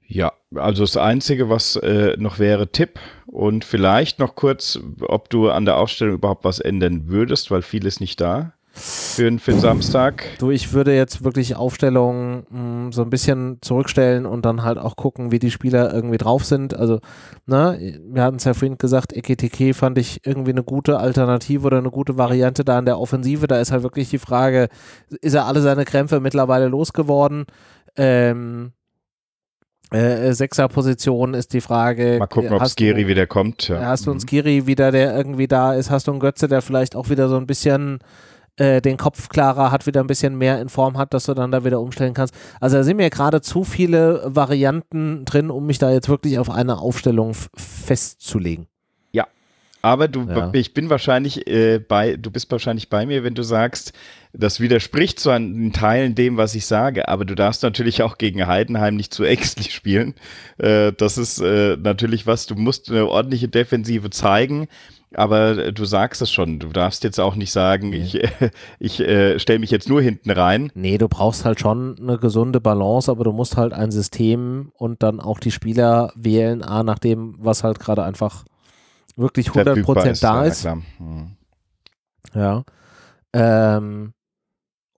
Ja, 0.08 0.34
also 0.56 0.84
das 0.84 0.96
Einzige, 0.96 1.50
was 1.50 1.76
äh, 1.76 2.16
noch 2.18 2.40
wäre, 2.40 2.72
Tipp 2.72 3.00
und 3.26 3.66
vielleicht 3.66 4.20
noch 4.20 4.36
kurz, 4.36 4.80
ob 5.02 5.30
du 5.30 5.50
an 5.50 5.66
der 5.66 5.78
Aufstellung 5.78 6.16
überhaupt 6.16 6.46
was 6.46 6.60
ändern 6.60 7.08
würdest, 7.08 7.52
weil 7.52 7.62
viel 7.62 7.86
ist 7.86 8.00
nicht 8.00 8.22
da 8.22 8.54
für, 8.72 9.38
für 9.40 9.52
den 9.52 9.60
Samstag. 9.60 10.24
Du, 10.40 10.52
ich 10.52 10.72
würde 10.72 10.96
jetzt 10.96 11.24
wirklich 11.24 11.56
Aufstellungen 11.56 12.46
mh, 12.50 12.92
so 12.94 13.02
ein 13.02 13.10
bisschen 13.10 13.58
zurückstellen 13.62 14.26
und 14.26 14.46
dann 14.46 14.64
halt 14.64 14.78
auch 14.78 14.96
gucken, 14.96 15.32
wie 15.32 15.40
die 15.40 15.52
Spieler 15.52 15.94
irgendwie 15.94 16.18
drauf 16.18 16.46
sind. 16.46 16.76
Also, 16.76 17.00
ne, 17.46 18.00
wir 18.08 18.24
hatten 18.24 18.38
es 18.38 18.44
ja 18.44 18.54
vorhin 18.54 18.78
gesagt, 18.78 19.16
Eketike 19.16 19.74
fand 19.74 19.98
ich 19.98 20.26
irgendwie 20.26 20.52
eine 20.52 20.64
gute 20.64 21.00
Alternative 21.00 21.66
oder 21.66 21.80
eine 21.80 21.92
gute 21.92 22.18
Variante 22.18 22.64
da 22.64 22.80
in 22.80 22.86
der 22.86 23.00
Offensive. 23.00 23.48
Da 23.48 23.60
ist 23.60 23.72
halt 23.72 23.84
wirklich 23.84 24.10
die 24.10 24.20
Frage, 24.20 24.70
ist 25.22 25.34
er 25.34 25.46
alle 25.46 25.62
seine 25.62 25.86
Krämpfe 25.86 26.20
mittlerweile 26.20 26.68
losgeworden? 26.68 27.46
Ähm, 27.96 28.74
äh, 29.92 30.34
Sechser-Position 30.34 31.34
ist 31.34 31.54
die 31.54 31.62
Frage. 31.62 32.18
Mal 32.20 32.28
gucken, 32.28 32.54
ob 32.54 32.66
Skiri 32.68 33.04
du- 33.04 33.08
wieder 33.08 33.26
kommt. 33.28 33.68
Ja. 33.70 33.82
Hast 33.86 34.06
du 34.06 34.12
einen 34.12 34.18
Mhm. 34.20 34.28
Skiri 34.28 34.68
wieder, 34.68 34.92
der 34.92 35.16
irgendwie 35.16 35.48
da 35.48 35.74
ist? 35.74 35.90
Hast 35.90 36.08
du 36.08 36.12
einen 36.12 36.20
Götze, 36.20 36.48
der 36.48 36.62
vielleicht 36.62 36.96
auch 36.96 37.10
wieder 37.10 37.30
so 37.30 37.38
ein 37.38 37.48
bisschen 37.48 38.00
äh, 38.60 38.82
den 38.82 38.98
Kopf 38.98 39.30
klarer 39.30 39.70
hat, 39.72 39.86
wieder 39.86 40.02
ein 40.02 40.08
bisschen 40.08 40.36
mehr 40.36 40.60
in 40.60 40.68
Form 40.70 40.98
hat, 40.98 41.14
dass 41.14 41.26
du 41.26 41.36
dann 41.36 41.52
da 41.52 41.64
wieder 41.64 41.80
umstellen 41.80 42.16
kannst. 42.16 42.34
Also 42.60 42.78
da 42.78 42.84
sind 42.84 42.98
mir 42.98 43.12
gerade 43.12 43.40
zu 43.42 43.64
viele 43.64 44.24
Varianten 44.26 45.26
drin, 45.26 45.52
um 45.52 45.68
mich 45.68 45.78
da 45.78 45.92
jetzt 45.92 46.10
wirklich 46.10 46.40
auf 46.40 46.50
eine 46.50 46.80
Aufstellung 46.80 47.36
festzulegen. 47.56 48.66
Ja, 49.12 49.28
aber 49.84 50.08
du, 50.08 50.24
ja. 50.24 50.50
ich 50.54 50.74
bin 50.74 50.90
wahrscheinlich 50.90 51.48
äh, 51.48 51.78
bei, 51.80 52.16
du 52.18 52.32
bist 52.32 52.52
wahrscheinlich 52.52 52.90
bei 52.90 53.06
mir, 53.06 53.24
wenn 53.24 53.36
du 53.36 53.44
sagst, 53.44 53.94
das 54.34 54.60
widerspricht 54.60 55.20
zwar 55.20 55.38
in 55.38 55.74
Teilen 55.74 56.16
dem, 56.16 56.38
was 56.38 56.56
ich 56.56 56.66
sage, 56.66 57.08
aber 57.08 57.26
du 57.26 57.36
darfst 57.36 57.64
natürlich 57.64 58.02
auch 58.02 58.18
gegen 58.18 58.48
Heidenheim 58.48 58.96
nicht 58.96 59.14
zu 59.14 59.24
ängstlich 59.24 59.74
spielen. 59.74 60.16
Äh, 60.58 60.94
das 60.94 61.18
ist 61.18 61.40
äh, 61.40 61.78
natürlich 61.78 62.28
was, 62.28 62.46
du 62.46 62.56
musst 62.56 62.90
eine 62.92 63.08
ordentliche 63.08 63.48
Defensive 63.48 64.10
zeigen. 64.10 64.68
Aber 65.14 65.72
du 65.72 65.86
sagst 65.86 66.22
es 66.22 66.30
schon, 66.32 66.60
du 66.60 66.68
darfst 66.68 67.06
jetzt 67.06 67.20
auch 67.20 67.36
nicht 67.36 67.54
sagen, 67.54 67.92
nee. 67.92 67.98
ich, 67.98 68.22
ich 68.80 69.00
äh, 69.00 69.40
stelle 69.40 69.60
mich 69.60 69.72
jetzt 69.72 69.88
nur 69.88 70.02
hinten 70.02 70.32
rein. 70.32 70.70
Nee, 70.76 70.98
du 70.98 71.08
brauchst 71.08 71.46
halt 71.46 71.62
schon 71.62 71.96
eine 71.98 72.18
gesunde 72.18 72.60
Balance, 72.60 73.10
aber 73.10 73.24
du 73.24 73.32
musst 73.32 73.56
halt 73.56 73.72
ein 73.72 73.92
System 73.92 74.72
und 74.76 75.04
dann 75.04 75.22
auch 75.22 75.40
die 75.40 75.52
Spieler 75.52 76.12
wählen, 76.16 76.62
A, 76.62 76.84
nach 76.84 77.00
dem, 77.00 77.36
was 77.40 77.64
halt 77.64 77.80
gerade 77.80 78.04
einfach 78.04 78.44
wirklich 79.16 79.50
100% 79.50 80.12
ist, 80.12 80.24
da 80.24 80.44
ist. 80.44 80.64
Ja, 80.64 80.78
hm. 80.98 81.32
ja. 82.34 82.64
Ähm, 83.34 84.14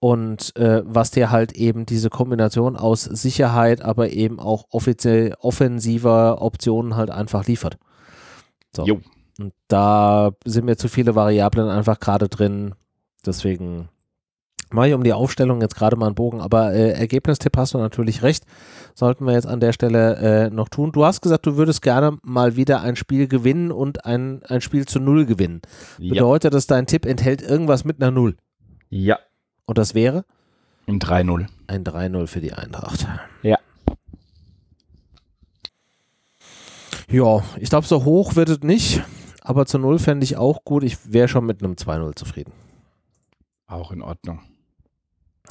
und 0.00 0.56
äh, 0.56 0.82
was 0.84 1.10
dir 1.10 1.30
halt 1.30 1.52
eben 1.52 1.84
diese 1.84 2.08
Kombination 2.08 2.76
aus 2.76 3.04
Sicherheit, 3.04 3.82
aber 3.82 4.10
eben 4.10 4.40
auch 4.40 4.64
offiziell 4.70 5.34
offensiver 5.38 6.40
Optionen 6.40 6.96
halt 6.96 7.10
einfach 7.10 7.46
liefert. 7.46 7.78
So. 8.74 8.86
Jo. 8.86 9.00
Und 9.38 9.52
da 9.68 10.32
sind 10.44 10.64
mir 10.64 10.76
zu 10.76 10.88
viele 10.88 11.14
Variablen 11.14 11.68
einfach 11.68 12.00
gerade 12.00 12.28
drin. 12.28 12.74
Deswegen 13.24 13.88
mache 14.70 14.88
ich 14.88 14.94
um 14.94 15.04
die 15.04 15.12
Aufstellung 15.12 15.60
jetzt 15.60 15.76
gerade 15.76 15.96
mal 15.96 16.06
einen 16.06 16.14
Bogen. 16.14 16.40
Aber 16.40 16.72
äh, 16.72 16.92
Ergebnistipp 16.92 17.56
hast 17.56 17.74
du 17.74 17.78
natürlich 17.78 18.22
recht. 18.22 18.44
Sollten 18.94 19.26
wir 19.26 19.34
jetzt 19.34 19.46
an 19.46 19.60
der 19.60 19.72
Stelle 19.72 20.16
äh, 20.16 20.50
noch 20.50 20.68
tun. 20.70 20.92
Du 20.92 21.04
hast 21.04 21.20
gesagt, 21.20 21.46
du 21.46 21.56
würdest 21.56 21.82
gerne 21.82 22.18
mal 22.22 22.56
wieder 22.56 22.80
ein 22.80 22.96
Spiel 22.96 23.28
gewinnen 23.28 23.70
und 23.70 24.06
ein, 24.06 24.42
ein 24.44 24.60
Spiel 24.62 24.86
zu 24.86 24.98
Null 24.98 25.26
gewinnen. 25.26 25.60
Ja. 25.98 26.14
Bedeutet 26.14 26.54
das, 26.54 26.66
dein 26.66 26.86
Tipp 26.86 27.04
enthält 27.04 27.42
irgendwas 27.42 27.84
mit 27.84 28.00
einer 28.00 28.10
Null? 28.10 28.36
Ja. 28.88 29.18
Und 29.70 29.78
das 29.78 29.94
wäre? 29.94 30.24
Ein 30.88 30.98
3-0. 30.98 31.46
Ein 31.68 31.84
3-0 31.84 32.26
für 32.26 32.40
die 32.40 32.52
Eintracht. 32.52 33.06
Ja. 33.44 33.56
Ja, 37.08 37.44
ich 37.56 37.70
glaube, 37.70 37.86
so 37.86 38.04
hoch 38.04 38.34
wird 38.34 38.48
es 38.48 38.60
nicht, 38.62 39.00
aber 39.42 39.66
zu 39.66 39.78
Null 39.78 40.00
fände 40.00 40.24
ich 40.24 40.36
auch 40.36 40.64
gut. 40.64 40.82
Ich 40.82 41.12
wäre 41.12 41.28
schon 41.28 41.46
mit 41.46 41.62
einem 41.62 41.74
2-0 41.74 42.16
zufrieden. 42.16 42.52
Auch 43.68 43.92
in 43.92 44.02
Ordnung. 44.02 44.40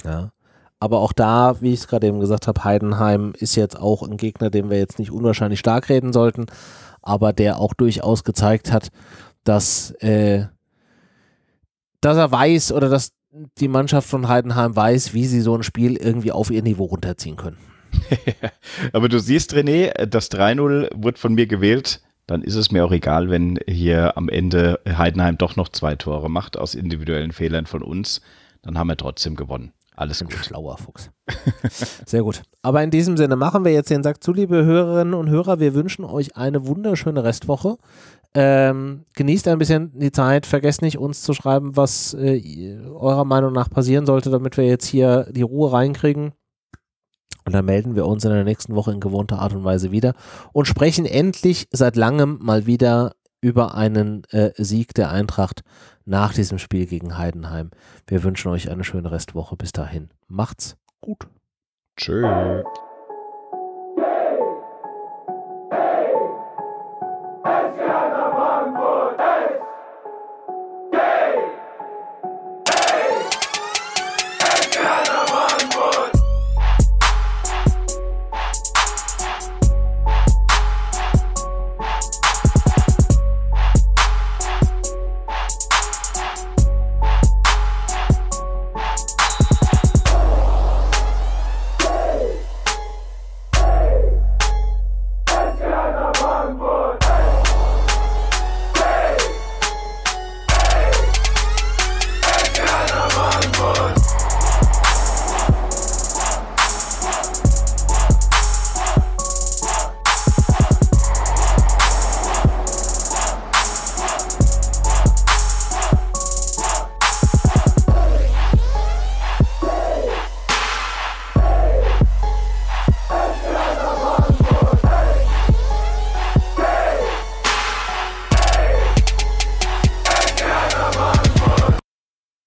Ja. 0.04 0.34
Aber 0.82 1.00
auch 1.00 1.14
da, 1.14 1.62
wie 1.62 1.72
ich 1.72 1.80
es 1.80 1.88
gerade 1.88 2.08
eben 2.08 2.20
gesagt 2.20 2.48
habe, 2.48 2.66
Heidenheim 2.66 3.32
ist 3.38 3.56
jetzt 3.56 3.80
auch 3.80 4.04
ein 4.04 4.18
Gegner, 4.18 4.50
den 4.50 4.70
wir 4.70 4.80
jetzt 4.80 5.00
nicht 5.00 5.12
unwahrscheinlich 5.12 5.62
stark 5.62 5.88
reden 5.88 6.12
sollten, 6.12 6.48
aber 7.02 7.32
der 7.32 7.58
auch 7.58 7.74
durchaus 7.74 8.26
gezeigt 8.26 8.74
hat, 8.74 8.90
dass, 9.46 9.92
äh, 10.02 10.48
dass 12.02 12.18
er 12.18 12.30
weiß 12.30 12.74
oder 12.74 12.90
dass 12.90 13.14
die 13.32 13.68
Mannschaft 13.68 14.10
von 14.10 14.28
Heidenheim 14.28 14.76
weiß, 14.76 15.14
wie 15.14 15.26
sie 15.26 15.42
so 15.42 15.56
ein 15.56 15.64
Spiel 15.64 15.96
irgendwie 15.96 16.32
auf 16.32 16.52
ihr 16.52 16.64
Niveau 16.64 16.86
runterziehen 16.86 17.36
können. 17.36 17.58
Aber 18.94 19.10
du 19.10 19.20
siehst, 19.20 19.54
René, 19.54 20.06
das 20.06 20.32
3-0 20.32 20.90
wird 20.96 21.20
von 21.20 21.34
mir 21.34 21.48
gewählt. 21.48 22.02
Dann 22.28 22.44
ist 22.44 22.56
es 22.56 22.72
mir 22.72 22.86
auch 22.86 22.92
egal, 22.92 23.30
wenn 23.30 23.60
hier 23.68 24.16
am 24.16 24.30
Ende 24.30 24.80
Heidenheim 24.88 25.38
doch 25.38 25.56
noch 25.56 25.70
zwei 25.70 25.96
Tore 25.96 26.30
macht 26.30 26.58
aus 26.58 26.76
individuellen 26.76 27.32
Fehlern 27.32 27.66
von 27.66 27.82
uns. 27.82 28.22
Dann 28.62 28.78
haben 28.78 28.88
wir 28.88 28.98
trotzdem 28.98 29.36
gewonnen. 29.36 29.74
Alles 29.96 30.22
ein 30.22 30.30
gut. 30.30 30.46
schlauer 30.46 30.78
Fuchs. 30.78 31.10
Sehr 32.06 32.24
gut. 32.24 32.44
Aber 32.62 32.82
in 32.84 32.92
diesem 32.92 33.18
Sinne 33.18 33.36
machen 33.36 33.66
wir 33.66 33.74
jetzt 33.74 33.90
den 33.90 34.04
Sack 34.04 34.24
zu, 34.24 34.32
liebe 34.32 34.64
Hörerinnen 34.64 35.14
und 35.14 35.30
Hörer. 35.30 35.60
Wir 35.60 35.74
wünschen 35.74 36.06
euch 36.06 36.38
eine 36.38 36.68
wunderschöne 36.68 37.24
Restwoche. 37.24 37.78
Ähm, 38.36 39.06
genießt 39.16 39.48
ein 39.48 39.58
bisschen 39.58 39.98
die 39.98 40.12
Zeit. 40.12 40.46
Vergesst 40.46 40.82
nicht, 40.82 40.98
uns 40.98 41.24
zu 41.24 41.34
schreiben, 41.34 41.76
was 41.76 42.14
äh, 42.14 42.78
eurer 42.86 43.26
Meinung 43.26 43.54
nach 43.54 43.70
passieren 43.70 44.06
sollte, 44.06 44.30
damit 44.30 44.58
wir 44.58 44.66
jetzt 44.66 44.86
hier 44.86 45.28
die 45.32 45.42
Ruhe 45.42 45.72
reinkriegen. 45.72 46.34
Und 47.46 47.54
dann 47.54 47.66
melden 47.66 47.96
wir 47.96 48.06
uns 48.06 48.24
in 48.26 48.32
der 48.32 48.44
nächsten 48.44 48.76
Woche 48.76 48.92
in 48.92 49.00
gewohnter 49.00 49.40
Art 49.40 49.54
und 49.54 49.64
Weise 49.64 49.92
wieder 49.92 50.14
und 50.54 50.68
sprechen 50.68 51.06
endlich 51.06 51.68
seit 51.72 51.96
langem 51.96 52.38
mal 52.42 52.68
wieder 52.68 53.14
über 53.42 53.74
einen 53.74 54.24
äh, 54.32 54.52
Sieg 54.58 54.94
der 54.94 55.10
Eintracht 55.10 55.64
nach 56.06 56.34
diesem 56.34 56.60
Spiel 56.60 56.86
gegen 56.86 57.18
Heidenheim. 57.18 57.72
Wir 58.06 58.24
wünschen 58.24 58.52
euch 58.52 58.70
eine 58.70 58.84
schöne 58.84 59.12
Restwoche. 59.12 59.56
Bis 59.56 59.72
dahin. 59.72 60.10
Macht's 60.28 60.78
gut. 61.02 61.28
Tschüss. 61.96 62.64